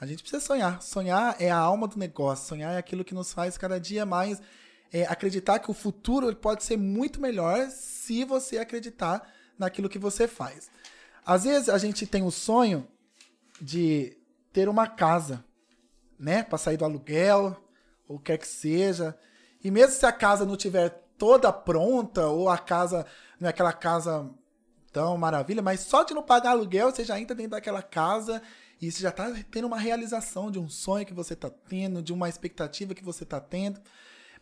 a 0.00 0.06
gente 0.06 0.22
precisa 0.22 0.40
sonhar. 0.40 0.80
Sonhar 0.80 1.36
é 1.38 1.50
a 1.50 1.58
alma 1.58 1.86
do 1.86 1.98
negócio. 1.98 2.46
Sonhar 2.46 2.74
é 2.74 2.78
aquilo 2.78 3.04
que 3.04 3.14
nos 3.14 3.32
faz 3.32 3.58
cada 3.58 3.78
dia 3.78 4.06
mais 4.06 4.40
é, 4.92 5.04
acreditar 5.04 5.58
que 5.58 5.70
o 5.70 5.74
futuro 5.74 6.34
pode 6.34 6.64
ser 6.64 6.76
muito 6.76 7.20
melhor 7.20 7.68
se 7.70 8.24
você 8.24 8.58
acreditar 8.58 9.30
naquilo 9.58 9.88
que 9.88 9.98
você 9.98 10.26
faz. 10.26 10.70
Às 11.24 11.44
vezes 11.44 11.68
a 11.68 11.76
gente 11.76 12.06
tem 12.06 12.22
o 12.22 12.30
sonho 12.30 12.88
de 13.60 14.17
ter 14.52 14.68
uma 14.68 14.86
casa, 14.86 15.44
né, 16.18 16.42
para 16.42 16.58
sair 16.58 16.76
do 16.76 16.84
aluguel 16.84 17.56
ou 18.08 18.18
quer 18.18 18.38
que 18.38 18.46
seja. 18.46 19.16
E 19.62 19.70
mesmo 19.70 19.92
se 19.92 20.06
a 20.06 20.12
casa 20.12 20.44
não 20.44 20.56
tiver 20.56 20.88
toda 21.16 21.52
pronta 21.52 22.26
ou 22.26 22.48
a 22.48 22.56
casa 22.56 23.04
não 23.38 23.46
é 23.46 23.50
aquela 23.50 23.72
casa 23.72 24.28
tão 24.92 25.16
maravilha, 25.18 25.62
mas 25.62 25.80
só 25.80 26.02
de 26.02 26.14
não 26.14 26.22
pagar 26.22 26.50
aluguel 26.50 26.90
você 26.90 27.04
já 27.04 27.20
entra 27.20 27.36
dentro 27.36 27.52
daquela 27.52 27.82
casa 27.82 28.42
e 28.80 28.90
você 28.90 29.02
já 29.02 29.10
tá 29.10 29.32
tendo 29.50 29.66
uma 29.66 29.78
realização 29.78 30.50
de 30.50 30.58
um 30.58 30.68
sonho 30.68 31.04
que 31.04 31.14
você 31.14 31.34
tá 31.34 31.50
tendo, 31.50 32.00
de 32.00 32.12
uma 32.12 32.28
expectativa 32.28 32.94
que 32.94 33.04
você 33.04 33.24
tá 33.24 33.40
tendo. 33.40 33.80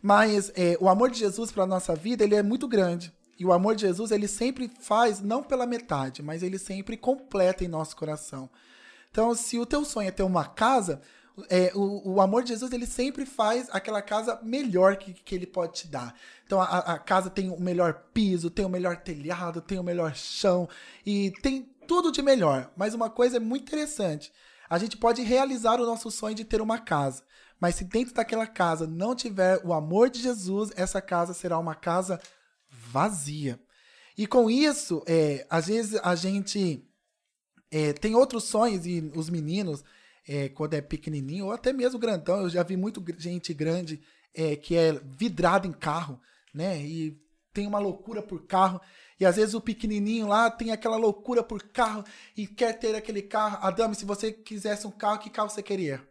Mas 0.01 0.51
é, 0.55 0.77
o 0.79 0.87
amor 0.87 1.09
de 1.09 1.19
Jesus 1.19 1.51
para 1.51 1.65
nossa 1.65 1.95
vida 1.95 2.23
ele 2.23 2.35
é 2.35 2.43
muito 2.43 2.67
grande. 2.67 3.11
E 3.39 3.45
o 3.45 3.51
amor 3.51 3.75
de 3.75 3.81
Jesus 3.81 4.11
ele 4.11 4.27
sempre 4.27 4.69
faz 4.79 5.19
não 5.19 5.43
pela 5.43 5.65
metade, 5.65 6.23
mas 6.23 6.41
ele 6.41 6.57
sempre 6.57 6.97
completa 6.97 7.63
em 7.63 7.67
nosso 7.67 7.95
coração. 7.95 8.49
Então, 9.11 9.33
se 9.35 9.57
o 9.57 9.65
teu 9.65 9.83
sonho 9.83 10.07
é 10.07 10.11
ter 10.11 10.23
uma 10.23 10.45
casa, 10.45 11.01
é, 11.49 11.71
o, 11.75 12.15
o 12.15 12.21
amor 12.21 12.43
de 12.43 12.49
Jesus 12.49 12.71
ele 12.71 12.87
sempre 12.87 13.25
faz 13.25 13.69
aquela 13.71 14.01
casa 14.01 14.39
melhor 14.41 14.97
que, 14.97 15.13
que 15.13 15.35
ele 15.35 15.45
pode 15.45 15.73
te 15.73 15.87
dar. 15.87 16.15
Então, 16.45 16.59
a, 16.59 16.65
a 16.65 16.99
casa 16.99 17.29
tem 17.29 17.49
o 17.49 17.59
melhor 17.59 18.05
piso, 18.13 18.49
tem 18.49 18.65
o 18.65 18.69
melhor 18.69 18.97
telhado, 18.97 19.61
tem 19.61 19.77
o 19.77 19.83
melhor 19.83 20.15
chão 20.15 20.67
e 21.05 21.31
tem 21.41 21.63
tudo 21.87 22.11
de 22.11 22.21
melhor. 22.21 22.71
Mas 22.75 22.93
uma 22.93 23.09
coisa 23.09 23.37
é 23.37 23.39
muito 23.39 23.63
interessante: 23.63 24.31
a 24.69 24.77
gente 24.77 24.97
pode 24.97 25.21
realizar 25.21 25.79
o 25.79 25.85
nosso 25.85 26.09
sonho 26.09 26.35
de 26.35 26.45
ter 26.45 26.61
uma 26.61 26.79
casa. 26.79 27.23
Mas 27.59 27.75
se 27.75 27.83
dentro 27.83 28.13
daquela 28.13 28.45
casa 28.45 28.85
não 28.85 29.15
tiver 29.15 29.59
o 29.63 29.73
amor 29.73 30.09
de 30.09 30.21
Jesus, 30.21 30.71
essa 30.75 31.01
casa 31.01 31.33
será 31.33 31.57
uma 31.57 31.73
casa 31.73 32.19
vazia. 32.69 33.59
E 34.17 34.27
com 34.27 34.49
isso, 34.49 35.03
é, 35.07 35.45
às 35.49 35.67
vezes 35.67 35.99
a 36.03 36.15
gente 36.15 36.86
é, 37.71 37.93
tem 37.93 38.15
outros 38.15 38.45
sonhos 38.45 38.85
e 38.85 39.11
os 39.15 39.29
meninos, 39.29 39.83
é, 40.27 40.49
quando 40.49 40.73
é 40.73 40.81
pequenininho, 40.81 41.45
ou 41.45 41.51
até 41.51 41.73
mesmo 41.73 41.99
grandão, 41.99 42.41
eu 42.41 42.49
já 42.49 42.63
vi 42.63 42.77
muito 42.77 43.03
gente 43.17 43.53
grande 43.53 44.01
é, 44.33 44.55
que 44.55 44.75
é 44.75 44.93
vidrada 45.03 45.67
em 45.67 45.73
carro, 45.73 46.19
né? 46.53 46.79
E 46.79 47.17
tem 47.53 47.65
uma 47.65 47.79
loucura 47.79 48.21
por 48.21 48.45
carro. 48.45 48.79
E 49.19 49.25
às 49.25 49.35
vezes 49.35 49.55
o 49.55 49.61
pequenininho 49.61 50.27
lá 50.27 50.51
tem 50.51 50.71
aquela 50.71 50.95
loucura 50.95 51.41
por 51.41 51.63
carro 51.63 52.03
e 52.35 52.45
quer 52.45 52.73
ter 52.73 52.95
aquele 52.95 53.21
carro. 53.21 53.57
Adame, 53.65 53.95
se 53.95 54.05
você 54.05 54.31
quisesse 54.31 54.85
um 54.85 54.91
carro, 54.91 55.17
que 55.17 55.29
carro 55.29 55.49
você 55.49 55.63
queria? 55.63 56.07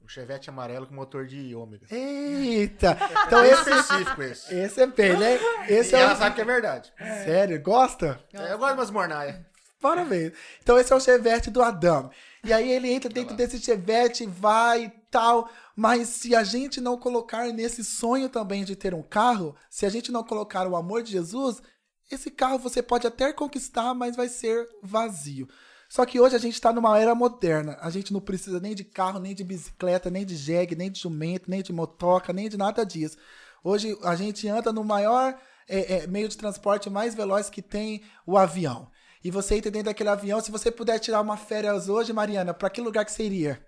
Um 0.00 0.08
chevette 0.08 0.48
amarelo 0.48 0.86
com 0.86 0.94
motor 0.94 1.26
de 1.26 1.52
ômega. 1.56 1.86
Eita! 1.90 2.96
Então 3.26 3.42
É 3.42 3.48
esse, 3.50 3.70
específico 3.70 4.22
esse. 4.22 4.54
esse 4.54 4.80
é 4.80 4.86
bem, 4.86 5.18
né? 5.18 5.34
Esse 5.68 5.96
e 5.96 5.98
é 5.98 6.02
ela 6.02 6.14
o... 6.14 6.16
sabe 6.16 6.36
que 6.36 6.40
é 6.40 6.44
verdade. 6.44 6.92
Sério, 7.24 7.60
gosta? 7.60 8.20
É, 8.32 8.52
eu 8.52 8.58
gosto 8.58 8.74
de 8.74 8.78
umas 8.78 8.90
mornaias. 8.92 9.55
Parabéns. 9.86 10.32
Então 10.60 10.78
esse 10.78 10.92
é 10.92 10.96
o 10.96 11.00
Chevette 11.00 11.48
do 11.48 11.62
Adam. 11.62 12.10
E 12.42 12.52
aí 12.52 12.70
ele 12.72 12.90
entra 12.90 13.08
dentro 13.08 13.36
desse 13.36 13.60
Chevette, 13.60 14.26
vai 14.26 14.86
e 14.86 14.92
tal. 15.10 15.48
Mas 15.76 16.08
se 16.08 16.34
a 16.34 16.42
gente 16.42 16.80
não 16.80 16.98
colocar 16.98 17.46
nesse 17.52 17.84
sonho 17.84 18.28
também 18.28 18.64
de 18.64 18.74
ter 18.74 18.94
um 18.94 19.02
carro, 19.02 19.54
se 19.70 19.86
a 19.86 19.88
gente 19.88 20.10
não 20.10 20.24
colocar 20.24 20.66
o 20.66 20.74
amor 20.74 21.04
de 21.04 21.12
Jesus, 21.12 21.62
esse 22.10 22.32
carro 22.32 22.58
você 22.58 22.82
pode 22.82 23.06
até 23.06 23.32
conquistar, 23.32 23.94
mas 23.94 24.16
vai 24.16 24.28
ser 24.28 24.68
vazio. 24.82 25.48
Só 25.88 26.04
que 26.04 26.18
hoje 26.18 26.34
a 26.34 26.40
gente 26.40 26.54
está 26.54 26.72
numa 26.72 26.98
era 26.98 27.14
moderna. 27.14 27.78
A 27.80 27.88
gente 27.88 28.12
não 28.12 28.20
precisa 28.20 28.58
nem 28.58 28.74
de 28.74 28.82
carro, 28.82 29.20
nem 29.20 29.36
de 29.36 29.44
bicicleta, 29.44 30.10
nem 30.10 30.26
de 30.26 30.34
jegue, 30.34 30.74
nem 30.74 30.90
de 30.90 31.00
jumento, 31.00 31.48
nem 31.48 31.62
de 31.62 31.72
motoca, 31.72 32.32
nem 32.32 32.48
de 32.48 32.56
nada 32.56 32.84
disso. 32.84 33.16
Hoje 33.62 33.96
a 34.02 34.16
gente 34.16 34.48
anda 34.48 34.72
no 34.72 34.82
maior 34.82 35.38
é, 35.68 35.98
é, 35.98 36.06
meio 36.06 36.28
de 36.28 36.36
transporte 36.36 36.90
mais 36.90 37.14
veloz 37.14 37.48
que 37.48 37.62
tem 37.62 38.02
o 38.26 38.36
avião. 38.36 38.90
E 39.26 39.30
você 39.30 39.56
entra 39.56 39.72
dentro 39.72 39.86
daquele 39.86 40.08
avião, 40.08 40.40
se 40.40 40.52
você 40.52 40.70
puder 40.70 41.00
tirar 41.00 41.20
uma 41.20 41.36
férias 41.36 41.88
hoje, 41.88 42.12
Mariana, 42.12 42.54
para 42.54 42.70
que 42.70 42.80
lugar 42.80 43.04
que 43.04 43.10
você 43.10 43.24
iria? 43.24 43.60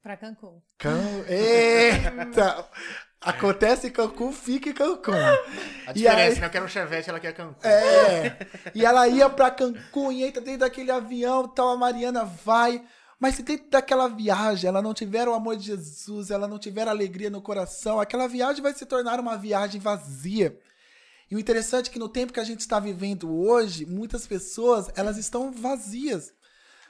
Para 0.00 0.16
Cancún. 0.16 0.62
Can... 0.78 1.24
Eita! 1.26 2.64
Acontece 3.20 3.88
em 3.88 3.90
Cancún, 3.90 4.30
fica 4.30 4.70
em 4.70 4.72
Cancún. 4.72 5.14
A 5.84 5.92
diferença, 5.92 6.34
aí... 6.34 6.40
né? 6.40 6.46
Eu 6.46 6.50
quero 6.50 6.64
um 6.64 6.68
Chevette, 6.68 7.10
ela 7.10 7.18
quer 7.18 7.32
Cancún. 7.32 7.68
É. 7.68 8.36
e 8.72 8.86
ela 8.86 9.08
ia 9.08 9.28
pra 9.28 9.50
Cancún 9.50 10.12
e 10.12 10.22
entra 10.22 10.40
dentro 10.40 10.60
daquele 10.60 10.92
avião, 10.92 11.48
tal, 11.48 11.70
a 11.70 11.76
Mariana 11.76 12.24
vai. 12.24 12.80
Mas 13.18 13.34
se 13.34 13.42
dentro 13.42 13.68
daquela 13.68 14.06
viagem 14.06 14.68
ela 14.68 14.80
não 14.80 14.94
tiver 14.94 15.26
o 15.26 15.34
amor 15.34 15.56
de 15.56 15.66
Jesus, 15.66 16.30
ela 16.30 16.46
não 16.46 16.56
tiver 16.56 16.86
alegria 16.86 17.30
no 17.30 17.42
coração, 17.42 17.98
aquela 17.98 18.28
viagem 18.28 18.62
vai 18.62 18.72
se 18.72 18.86
tornar 18.86 19.18
uma 19.18 19.36
viagem 19.36 19.80
vazia. 19.80 20.56
E 21.30 21.36
o 21.36 21.38
interessante 21.38 21.90
é 21.90 21.92
que 21.92 21.98
no 21.98 22.08
tempo 22.08 22.32
que 22.32 22.40
a 22.40 22.44
gente 22.44 22.60
está 22.60 22.80
vivendo 22.80 23.30
hoje, 23.30 23.84
muitas 23.84 24.26
pessoas, 24.26 24.88
elas 24.96 25.16
estão 25.18 25.52
vazias. 25.52 26.32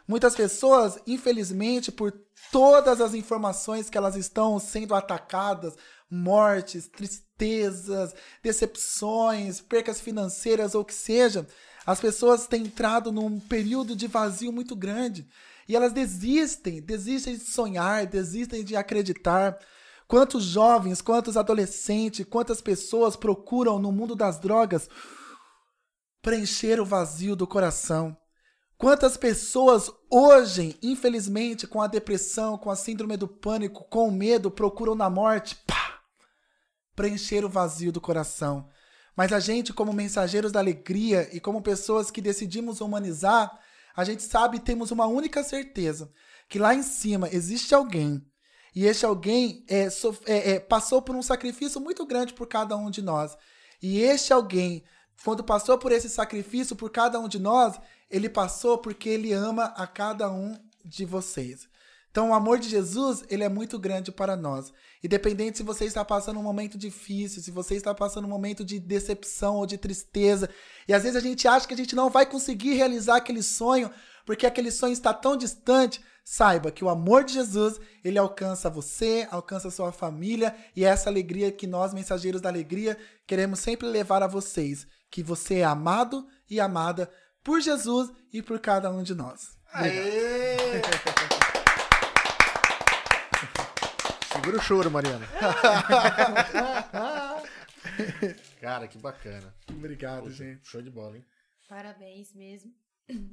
Muitas 0.07 0.35
pessoas, 0.35 0.99
infelizmente, 1.07 1.93
por 1.93 2.13
todas 2.51 3.01
as 3.01 3.15
informações 3.15 3.91
que 3.91 3.99
elas 3.99 4.17
estão 4.17 4.59
sendo 4.59 4.95
atacadas, 4.95 5.75
mortes, 6.11 6.89
tristezas, 6.89 8.15
decepções, 8.43 9.61
percas 9.61 10.01
financeiras 10.01 10.75
ou 10.75 10.81
o 10.81 10.85
que 10.85 10.95
seja, 10.95 11.47
as 11.85 12.01
pessoas 12.01 12.47
têm 12.47 12.63
entrado 12.63 13.13
num 13.13 13.39
período 13.39 13.95
de 13.95 14.07
vazio 14.07 14.53
muito 14.53 14.75
grande. 14.75 15.27
E 15.69 15.77
elas 15.77 15.93
desistem, 15.93 16.81
desistem 16.81 17.37
de 17.37 17.45
sonhar, 17.45 18.07
desistem 18.07 18.65
de 18.65 18.77
acreditar. 18.77 19.59
Quantos 20.09 20.45
jovens, 20.45 21.03
quantos 21.03 21.37
adolescentes, 21.37 22.25
quantas 22.25 22.63
pessoas 22.63 23.15
procuram 23.15 23.79
no 23.79 23.93
mundo 23.93 24.17
das 24.17 24.39
drogas 24.39 24.89
preencher 26.23 26.81
o 26.81 26.85
vazio 26.85 27.37
do 27.37 27.47
coração? 27.47 28.17
Quantas 28.79 29.19
pessoas 29.19 29.93
hoje, 30.11 30.79
infelizmente, 30.83 31.67
com 31.67 31.83
a 31.83 31.87
depressão, 31.87 32.57
com 32.57 32.71
a 32.71 32.77
síndrome 32.77 33.19
do 33.19 33.29
pânico, 33.29 33.85
com 33.91 34.09
o 34.09 34.13
medo, 34.13 34.51
procuram 34.51 34.95
na 34.95 35.11
morte 35.11 35.57
pá, 35.67 36.01
preencher 36.97 37.45
o 37.45 37.49
vazio 37.51 37.93
do 37.93 38.01
coração? 38.01 38.67
Mas 39.15 39.31
a 39.31 39.41
gente, 39.41 39.75
como 39.75 39.93
mensageiros 39.93 40.53
da 40.53 40.61
alegria 40.61 41.29
e 41.37 41.41
como 41.41 41.61
pessoas 41.61 42.11
que 42.11 42.23
decidimos 42.23 42.81
humanizar, 42.81 43.61
a 43.95 44.05
gente 44.05 44.23
sabe 44.23 44.57
e 44.57 44.61
temos 44.61 44.91
uma 44.91 45.07
única 45.07 45.45
certeza: 45.45 46.11
que 46.49 46.59
lá 46.59 46.75
em 46.75 46.83
cima 46.83 47.29
existe 47.31 47.75
alguém 47.75 48.25
e 48.79 48.87
este 48.87 49.05
alguém 49.05 49.65
é, 49.67 49.89
é, 50.25 50.51
é, 50.53 50.61
passou 50.61 51.03
por 51.03 51.17
um 51.17 51.21
sacrifício 51.21 51.81
muito 51.81 52.07
grande 52.07 52.33
por 52.33 52.47
cada 52.47 52.77
um 52.77 52.93
de 52.93 53.03
nós. 53.03 53.37
E 53.83 53.99
este 53.99 54.33
alguém, 54.33 54.85
quando 55.25 55.43
passou 55.43 55.77
por 55.77 55.91
esse 55.91 56.09
sacrifício 56.09 56.77
por 56.77 56.89
cada 56.89 57.19
um 57.19 57.27
de 57.27 57.41
nós, 57.41 57.75
ele 58.09 58.29
passou 58.29 58.79
porque 58.79 59.09
ele 59.09 59.33
ama 59.33 59.65
a 59.77 59.85
cada 59.85 60.31
um 60.31 60.57
de 60.85 61.05
vocês. 61.05 61.69
Então, 62.09 62.31
o 62.31 62.35
amor 62.35 62.61
de 62.61 62.69
Jesus, 62.69 63.25
ele 63.29 63.43
é 63.43 63.49
muito 63.49 63.81
grande 63.81 64.13
para 64.13 64.37
nós. 64.37 64.73
Independente 65.03 65.57
se 65.57 65.65
você 65.65 65.85
está 65.85 66.05
passando 66.05 66.39
um 66.39 66.45
momento 66.45 66.79
difícil, 66.79 67.43
se 67.43 67.51
você 67.51 67.75
está 67.75 67.93
passando 67.93 68.27
um 68.27 68.31
momento 68.31 68.65
de 68.65 68.79
decepção 68.79 69.57
ou 69.57 69.67
de 69.67 69.77
tristeza, 69.77 70.49
e 70.87 70.95
às 70.95 71.03
vezes 71.03 71.17
a 71.17 71.21
gente 71.21 71.49
acha 71.49 71.67
que 71.67 71.75
a 71.75 71.77
gente 71.77 71.97
não 71.97 72.11
vai 72.11 72.25
conseguir 72.25 72.75
realizar 72.75 73.17
aquele 73.17 73.43
sonho, 73.43 73.91
porque 74.25 74.47
aquele 74.47 74.71
sonho 74.71 74.93
está 74.93 75.13
tão 75.13 75.37
distante, 75.37 76.01
Saiba 76.31 76.71
que 76.71 76.85
o 76.85 76.91
amor 76.91 77.25
de 77.25 77.33
Jesus, 77.33 77.81
ele 78.05 78.19
alcança 78.19 78.69
você, 78.69 79.27
alcança 79.31 79.69
a 79.69 79.71
sua 79.71 79.91
família 79.91 80.55
e 80.77 80.85
é 80.85 80.89
essa 80.89 81.09
alegria 81.09 81.51
que 81.51 81.67
nós, 81.67 81.95
mensageiros 81.95 82.43
da 82.43 82.51
alegria, 82.51 82.99
queremos 83.27 83.61
sempre 83.61 83.87
levar 83.87 84.23
a 84.23 84.27
vocês, 84.27 84.87
que 85.11 85.23
você 85.23 85.61
é 85.61 85.65
amado 85.65 86.29
e 86.51 86.61
amada 86.61 87.11
por 87.43 87.63
Jesus 87.63 88.13
e 88.31 88.43
por 88.43 88.61
cada 88.61 88.91
um 88.91 89.03
de 89.03 89.15
nós. 89.15 89.57
Aê! 89.73 90.59
Segura 94.31 94.59
o 94.59 94.61
choro, 94.61 94.91
Mariana. 94.91 95.27
Cara, 98.61 98.87
que 98.87 98.99
bacana. 98.99 99.55
Obrigado, 99.71 100.25
Poxa, 100.25 100.45
gente. 100.45 100.69
Show 100.69 100.83
de 100.83 100.91
bola, 100.91 101.17
hein? 101.17 101.25
Parabéns 101.67 102.35
mesmo. 102.35 102.71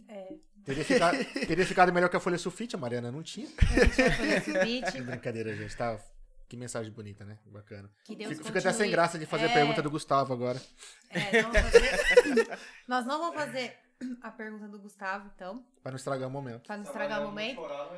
É. 0.07 0.35
Teria, 0.63 0.83
ficado, 0.83 1.17
teria 1.47 1.65
ficado 1.65 1.93
melhor 1.93 2.09
que 2.09 2.15
a 2.15 2.19
Folha 2.19 2.37
Sulfite, 2.37 2.75
a 2.75 2.79
Mariana 2.79 3.11
não 3.11 3.21
tinha. 3.21 3.47
Não 3.47 3.89
tinha 3.89 4.11
Folha 4.11 4.41
Sulfite. 4.41 5.01
Brincadeira, 5.03 5.55
gente. 5.55 5.77
Tá, 5.77 5.99
que 6.47 6.57
mensagem 6.57 6.91
bonita, 6.91 7.23
né? 7.23 7.37
Bacana. 7.45 7.89
Que 8.03 8.15
Deus 8.15 8.31
Fica, 8.31 8.45
fica 8.45 8.59
até 8.59 8.73
sem 8.73 8.89
graça 8.89 9.19
de 9.19 9.25
fazer 9.25 9.45
é... 9.45 9.49
a 9.51 9.53
pergunta 9.53 9.81
do 9.81 9.91
Gustavo 9.91 10.33
agora. 10.33 10.61
É, 11.09 11.41
não 11.41 11.53
fazer... 11.53 12.59
Nós 12.87 13.05
não 13.05 13.19
vamos 13.19 13.35
fazer 13.35 13.77
a 14.21 14.31
pergunta 14.31 14.67
do 14.67 14.79
Gustavo, 14.79 15.31
então. 15.35 15.65
Pra 15.81 15.91
não 15.91 15.97
estragar 15.97 16.27
o 16.27 16.31
momento. 16.31 16.65
Pra 16.65 16.77
não 16.77 16.83
estragar 16.83 17.21
o 17.21 17.25
momento. 17.25 17.55
Chorar, 17.55 17.89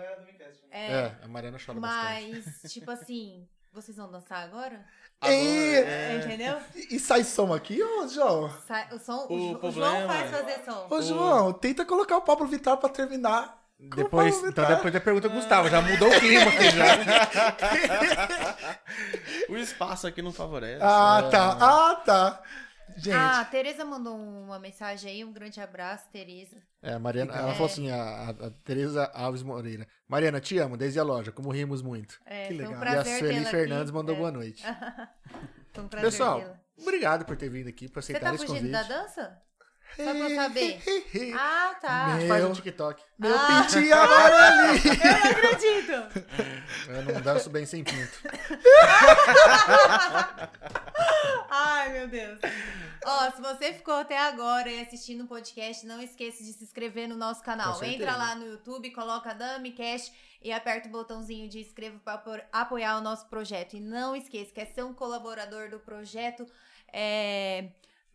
é, 0.69 0.91
é, 0.91 0.91
é, 0.91 1.17
a 1.21 1.27
Mariana 1.27 1.57
chora 1.63 1.79
Mas, 1.79 2.45
bastante. 2.45 2.73
tipo 2.73 2.91
assim, 2.91 3.47
vocês 3.73 3.97
vão 3.97 4.11
dançar 4.11 4.43
agora? 4.43 4.85
Agora, 5.19 5.35
é... 5.35 6.21
Entendeu? 6.23 6.57
E, 6.75 6.99
sai 6.99 7.23
som 7.23 7.53
aqui, 7.53 7.81
ô 7.81 8.07
João? 8.07 8.49
Sai, 8.67 8.87
o 8.91 8.99
som, 8.99 9.25
o, 9.29 9.65
o 9.65 9.71
João 9.71 10.07
faz 10.07 10.31
fazer 10.31 10.63
som. 10.63 10.87
Ô 10.89 11.01
João, 11.01 11.53
tenta 11.53 11.85
colocar 11.85 12.17
o 12.17 12.21
Pablo 12.21 12.47
Vittar 12.47 12.77
pra 12.77 12.89
terminar. 12.89 13.57
Depois, 13.79 14.43
então 14.43 14.65
depois 14.67 14.91
da 14.91 14.99
pergunta 14.99 15.27
Gustavo, 15.27 15.69
já 15.69 15.79
mudou 15.81 16.09
o 16.09 16.19
clima 16.19 16.49
aqui 16.49 16.71
já. 16.71 16.97
o 19.53 19.57
espaço 19.57 20.07
aqui 20.07 20.19
não 20.19 20.33
favorece. 20.33 20.79
Ah, 20.81 21.21
é. 21.23 21.29
tá. 21.29 21.57
Ah, 21.61 21.95
tá. 22.03 22.41
Gente. 22.97 23.13
Ah, 23.15 23.41
a 23.41 23.45
Tereza 23.45 23.85
mandou 23.85 24.17
uma 24.17 24.57
mensagem 24.57 25.11
aí, 25.11 25.23
um 25.23 25.31
grande 25.31 25.61
abraço, 25.61 26.05
Tereza. 26.11 26.57
É, 26.81 26.93
a 26.93 26.99
Mariana, 26.99 27.31
ela 27.31 27.51
é. 27.51 27.53
falou 27.53 27.67
assim, 27.67 27.91
a, 27.91 28.29
a 28.29 28.49
Tereza 28.63 29.05
Alves 29.13 29.43
Moreira. 29.43 29.87
Mariana, 30.07 30.41
te 30.41 30.57
amo, 30.57 30.75
desde 30.75 30.99
a 30.99 31.03
loja, 31.03 31.31
como 31.31 31.51
rimos 31.51 31.83
muito. 31.83 32.19
É, 32.25 32.47
que 32.47 32.55
legal. 32.55 32.73
Um 32.73 32.83
e 32.83 32.87
a 32.87 33.05
Sueli 33.05 33.45
Fernandes 33.45 33.91
mandou 33.91 34.15
é. 34.15 34.17
boa 34.17 34.31
noite. 34.31 34.63
foi 35.71 35.83
um 35.83 35.87
prazer 35.87 36.09
Pessoal, 36.09 36.57
obrigado 36.75 37.23
por 37.23 37.37
ter 37.37 37.49
vindo 37.49 37.69
aqui, 37.69 37.87
por 37.87 37.99
aceitar 37.99 38.33
esse 38.33 38.47
convite. 38.47 38.65
Você 38.65 38.71
tá 38.71 38.83
fugindo 38.83 38.91
da 38.91 39.03
dança? 39.03 39.47
Só 39.95 40.13
pra 40.13 40.35
saber. 40.35 40.79
ah, 41.35 41.75
tá. 41.81 42.15
Meu, 42.17 42.27
faz 42.27 42.45
um 42.45 42.51
TikTok. 42.51 43.03
Meu 43.17 43.35
ah. 43.35 43.63
pintinho 43.63 43.93
ali. 43.97 44.89
Eu 44.89 44.97
não 45.07 45.31
acredito. 45.31 46.27
Eu 46.89 47.13
não 47.13 47.21
danço 47.21 47.49
bem 47.49 47.65
sem 47.65 47.83
pinto. 47.83 48.19
Ai, 51.49 51.93
meu 51.93 52.07
Deus. 52.07 52.39
Ó, 53.05 53.31
se 53.31 53.41
você 53.41 53.73
ficou 53.73 53.93
até 53.93 54.17
agora 54.17 54.69
e 54.69 54.81
assistindo 54.81 55.23
o 55.23 55.27
podcast, 55.27 55.85
não 55.85 56.01
esqueça 56.01 56.43
de 56.43 56.53
se 56.53 56.63
inscrever 56.63 57.07
no 57.07 57.15
nosso 57.15 57.41
canal. 57.43 57.81
Entra 57.83 58.15
lá 58.15 58.35
no 58.35 58.45
YouTube, 58.45 58.91
coloca 58.91 59.33
DamiCast 59.33 60.13
e 60.41 60.51
aperta 60.51 60.87
o 60.87 60.91
botãozinho 60.91 61.47
de 61.47 61.59
inscreva 61.59 61.99
para 61.99 62.47
apoiar 62.51 62.97
o 62.97 63.01
nosso 63.01 63.27
projeto. 63.27 63.75
E 63.75 63.79
não 63.79 64.15
esqueça, 64.15 64.51
quer 64.53 64.65
ser 64.67 64.83
um 64.83 64.93
colaborador 64.93 65.69
do 65.69 65.79
projeto, 65.79 66.45
é... 66.91 67.69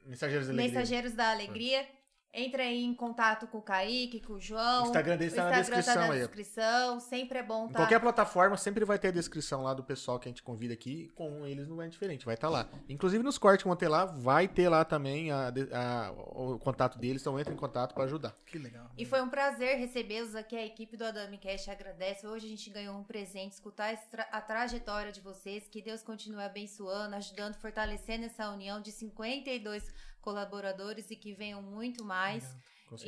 Mensageiros 0.04 0.46
da 0.48 0.52
Alegria. 0.52 0.72
Mensageiros 0.72 1.12
da 1.12 1.30
Alegria. 1.30 1.88
Entra 2.34 2.62
aí 2.62 2.82
em 2.82 2.94
contato 2.94 3.46
com 3.46 3.58
o 3.58 3.62
Kaique, 3.62 4.18
com 4.20 4.34
o 4.34 4.40
João. 4.40 4.84
O 4.84 4.86
Instagram 4.86 5.18
dele 5.18 5.30
está 5.30 5.50
na 5.50 5.60
descrição 5.60 5.94
tá 5.94 6.00
na 6.00 6.12
aí. 6.14 6.18
descrição. 6.20 7.00
Sempre 7.00 7.38
é 7.40 7.42
bom 7.42 7.66
tá. 7.66 7.72
Em 7.72 7.74
qualquer 7.74 8.00
plataforma, 8.00 8.56
sempre 8.56 8.86
vai 8.86 8.98
ter 8.98 9.08
a 9.08 9.10
descrição 9.10 9.62
lá 9.62 9.74
do 9.74 9.84
pessoal 9.84 10.18
que 10.18 10.28
a 10.28 10.30
gente 10.30 10.42
convida 10.42 10.72
aqui. 10.72 11.10
Com 11.14 11.46
eles 11.46 11.68
não 11.68 11.82
é 11.82 11.88
diferente, 11.88 12.24
vai 12.24 12.34
estar 12.34 12.46
tá 12.46 12.52
lá. 12.52 12.68
Inclusive 12.88 13.22
nos 13.22 13.36
cortes 13.36 13.62
que 13.62 13.68
vão 13.68 13.76
ter 13.76 13.88
lá, 13.88 14.06
vai 14.06 14.48
ter 14.48 14.70
lá 14.70 14.82
também 14.82 15.30
a, 15.30 15.52
a, 15.72 16.10
o 16.12 16.58
contato 16.58 16.98
deles. 16.98 17.20
Então 17.20 17.38
entra 17.38 17.52
em 17.52 17.56
contato 17.56 17.92
para 17.92 18.04
ajudar. 18.04 18.34
Que 18.46 18.58
legal. 18.58 18.90
E 18.96 19.04
foi 19.04 19.20
um 19.20 19.28
prazer 19.28 19.76
recebê-los 19.76 20.34
aqui. 20.34 20.56
A 20.56 20.64
equipe 20.64 20.96
do 20.96 21.04
Adami 21.04 21.36
Cash 21.36 21.68
agradece. 21.68 22.26
Hoje 22.26 22.46
a 22.46 22.48
gente 22.48 22.70
ganhou 22.70 22.96
um 22.96 23.04
presente, 23.04 23.52
escutar 23.52 23.94
a 24.30 24.40
trajetória 24.40 25.12
de 25.12 25.20
vocês. 25.20 25.68
Que 25.68 25.82
Deus 25.82 26.02
continue 26.02 26.42
abençoando, 26.42 27.14
ajudando, 27.14 27.56
fortalecendo 27.56 28.24
essa 28.24 28.48
união 28.48 28.80
de 28.80 28.90
52 28.90 29.92
colaboradores 30.22 31.10
e 31.10 31.16
que 31.16 31.34
venham 31.34 31.60
muito 31.62 32.02
mais. 32.04 32.44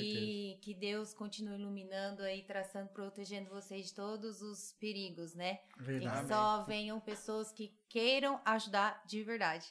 e 0.01 0.59
que 0.63 0.75
Deus 0.75 1.13
continue 1.13 1.59
iluminando 1.61 2.23
aí, 2.23 2.43
traçando, 2.43 2.89
protegendo 2.89 3.51
vocês 3.51 3.87
de 3.89 3.95
todos 3.95 4.41
os 4.41 4.73
perigos, 4.81 5.35
né? 5.35 5.59
Verdade. 5.79 6.19
E 6.19 6.23
que 6.23 6.29
só 6.29 6.65
venham 6.65 6.99
pessoas 7.01 7.53
que 7.53 7.77
queiram 7.89 8.41
ajudar 8.47 9.03
de 9.07 9.23
verdade. 9.25 9.67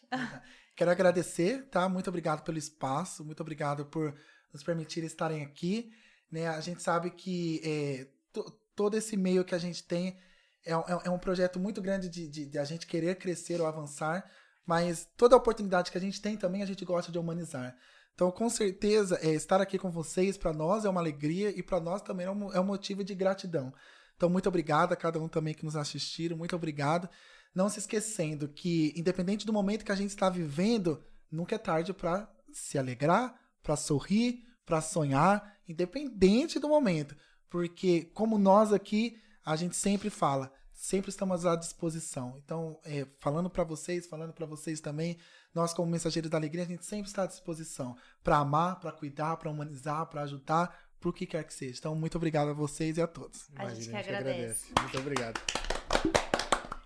Quero 0.75 0.91
agradecer, 0.91 1.67
tá? 1.69 1.89
Muito 1.89 2.09
obrigado 2.09 2.43
pelo 2.43 2.57
espaço, 2.59 3.23
muito 3.25 3.41
obrigado 3.41 3.85
por 3.87 4.15
nos 4.53 4.63
permitir 4.63 5.03
estarem 5.03 5.43
aqui. 5.43 5.91
né? 6.31 6.47
A 6.47 6.61
gente 6.61 6.81
sabe 6.83 7.09
que 7.11 7.59
é, 7.63 8.07
to- 8.31 8.51
todo 8.75 8.95
esse 8.95 9.15
meio 9.17 9.43
que 9.43 9.55
a 9.55 9.59
gente 9.59 9.83
tem 9.83 10.17
é, 10.65 10.77
um- 10.77 11.01
é 11.05 11.09
um 11.09 11.19
projeto 11.19 11.59
muito 11.59 11.81
grande 11.81 12.07
de, 12.07 12.27
de, 12.29 12.45
de 12.45 12.57
a 12.59 12.63
gente 12.63 12.85
querer 12.87 13.17
crescer 13.17 13.59
ou 13.59 13.65
avançar, 13.67 14.23
mas 14.65 15.07
toda 15.17 15.35
oportunidade 15.35 15.91
que 15.91 15.97
a 15.97 16.01
gente 16.01 16.21
tem 16.21 16.37
também 16.37 16.61
a 16.61 16.65
gente 16.65 16.85
gosta 16.85 17.11
de 17.11 17.19
humanizar. 17.19 17.75
Então, 18.13 18.29
com 18.31 18.49
certeza, 18.49 19.19
é, 19.21 19.33
estar 19.33 19.59
aqui 19.59 19.77
com 19.79 19.89
vocês, 19.89 20.37
para 20.37 20.53
nós 20.53 20.85
é 20.85 20.89
uma 20.89 21.01
alegria 21.01 21.49
e 21.49 21.63
para 21.63 21.79
nós 21.79 22.01
também 22.01 22.27
é 22.27 22.31
um, 22.31 22.51
é 22.53 22.59
um 22.59 22.65
motivo 22.65 23.03
de 23.03 23.15
gratidão. 23.15 23.73
Então, 24.15 24.29
muito 24.29 24.47
obrigado 24.47 24.93
a 24.93 24.95
cada 24.95 25.19
um 25.19 25.27
também 25.27 25.53
que 25.53 25.65
nos 25.65 25.75
assistiram, 25.75 26.37
muito 26.37 26.55
obrigado. 26.55 27.09
Não 27.55 27.69
se 27.69 27.79
esquecendo 27.79 28.47
que, 28.47 28.93
independente 28.95 29.45
do 29.45 29.53
momento 29.53 29.83
que 29.83 29.91
a 29.91 29.95
gente 29.95 30.11
está 30.11 30.29
vivendo, 30.29 31.03
nunca 31.31 31.55
é 31.55 31.57
tarde 31.57 31.93
para 31.93 32.31
se 32.51 32.77
alegrar, 32.77 33.35
para 33.61 33.75
sorrir, 33.75 34.43
para 34.65 34.79
sonhar, 34.79 35.57
independente 35.67 36.59
do 36.59 36.69
momento. 36.69 37.15
Porque, 37.49 38.05
como 38.13 38.37
nós 38.37 38.71
aqui, 38.71 39.17
a 39.43 39.55
gente 39.55 39.75
sempre 39.75 40.09
fala, 40.09 40.51
sempre 40.73 41.09
estamos 41.09 41.45
à 41.45 41.55
disposição. 41.55 42.35
Então, 42.43 42.79
é, 42.83 43.07
falando 43.19 43.49
para 43.49 43.63
vocês, 43.63 44.07
falando 44.07 44.33
para 44.33 44.45
vocês 44.45 44.81
também, 44.81 45.17
nós, 45.53 45.73
como 45.73 45.89
mensageiros 45.89 46.29
da 46.29 46.37
alegria, 46.37 46.63
a 46.63 46.67
gente 46.67 46.85
sempre 46.85 47.07
está 47.07 47.23
à 47.23 47.27
disposição 47.27 47.95
para 48.23 48.37
amar, 48.37 48.79
para 48.79 48.91
cuidar, 48.91 49.37
para 49.37 49.49
humanizar, 49.49 50.05
para 50.07 50.23
ajudar, 50.23 50.77
por 50.99 51.09
o 51.09 51.13
que 51.13 51.25
quer 51.25 51.43
que 51.43 51.53
seja. 51.53 51.77
Então, 51.79 51.95
muito 51.95 52.15
obrigado 52.15 52.49
a 52.49 52.53
vocês 52.53 52.97
e 52.97 53.01
a 53.01 53.07
todos. 53.07 53.47
A 53.55 53.69
gente 53.69 53.89
Imagina, 53.89 54.03
que 54.03 54.09
agradece. 54.09 54.73
Muito 54.79 54.97
obrigado. 54.97 55.41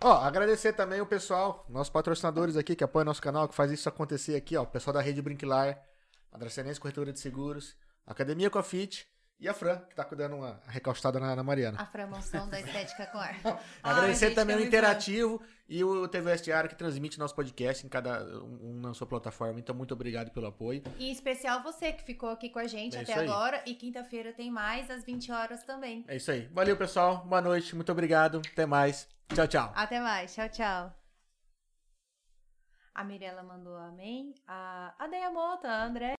Ó, 0.01 0.13
agradecer 0.13 0.73
também 0.73 1.01
o 1.01 1.05
pessoal, 1.05 1.65
nossos 1.69 1.89
patrocinadores 1.89 2.55
aqui 2.55 2.75
que 2.75 2.83
apoiam 2.83 3.05
nosso 3.05 3.21
canal, 3.21 3.47
que 3.47 3.55
faz 3.55 3.71
isso 3.71 3.89
acontecer 3.89 4.35
aqui, 4.35 4.55
ó. 4.55 4.63
O 4.63 4.67
pessoal 4.67 4.93
da 4.93 5.01
Rede 5.01 5.21
Brinquilar, 5.21 5.81
a 6.31 6.37
Dracenense 6.37 6.79
Corretora 6.79 7.11
de 7.11 7.19
Seguros, 7.19 7.75
a 8.05 8.11
Academia 8.11 8.49
Confit 8.49 9.07
e 9.39 9.47
a 9.47 9.53
Fran, 9.53 9.77
que 9.81 9.95
tá 9.95 10.03
cuidando 10.03 10.35
uma 10.35 10.59
recostada 10.67 11.19
na, 11.19 11.35
na 11.35 11.43
Mariana. 11.43 11.79
A 11.79 11.85
framoção 11.85 12.49
da 12.49 12.59
estética 12.59 13.05
com 13.05 13.19
ar. 13.21 13.35
Agradecer 13.83 14.27
Ai, 14.27 14.33
também 14.33 14.57
que 14.57 14.63
o 14.63 14.65
Interativo 14.65 15.41
e 15.69 15.83
o 15.83 16.07
TV 16.07 16.31
Vestiário 16.31 16.67
que 16.69 16.75
transmite 16.75 17.19
nosso 17.19 17.35
podcast 17.35 17.85
em 17.85 17.89
cada 17.89 18.23
um, 18.43 18.71
um 18.71 18.79
na 18.79 18.95
sua 18.95 19.05
plataforma. 19.05 19.59
Então, 19.59 19.75
muito 19.75 19.93
obrigado 19.93 20.31
pelo 20.31 20.47
apoio. 20.47 20.81
E 20.97 21.09
em 21.09 21.11
especial 21.11 21.61
você 21.61 21.93
que 21.93 22.03
ficou 22.03 22.29
aqui 22.29 22.49
com 22.49 22.57
a 22.57 22.65
gente 22.65 22.97
É 22.97 23.01
até 23.01 23.13
agora. 23.13 23.61
E 23.65 23.75
quinta-feira 23.75 24.33
tem 24.33 24.49
mais, 24.49 24.89
às 24.89 25.03
20 25.03 25.31
horas 25.31 25.63
também. 25.63 26.03
É 26.07 26.15
isso 26.15 26.31
aí. 26.31 26.49
Valeu, 26.51 26.75
pessoal. 26.75 27.17
Boa 27.25 27.41
noite. 27.41 27.75
Muito 27.75 27.91
obrigado. 27.91 28.41
Até 28.51 28.65
mais. 28.65 29.07
Tchau, 29.35 29.47
tchau. 29.47 29.71
Até 29.75 29.99
mais. 29.99 30.33
Tchau, 30.33 30.49
tchau. 30.49 30.93
A 32.95 33.03
Mirella 33.03 33.43
mandou 33.43 33.77
amém. 33.77 34.33
A, 34.47 34.95
a 34.97 35.05
Deia 35.05 35.29
Mota, 35.29 35.67
a 35.67 35.85
André. 35.85 36.15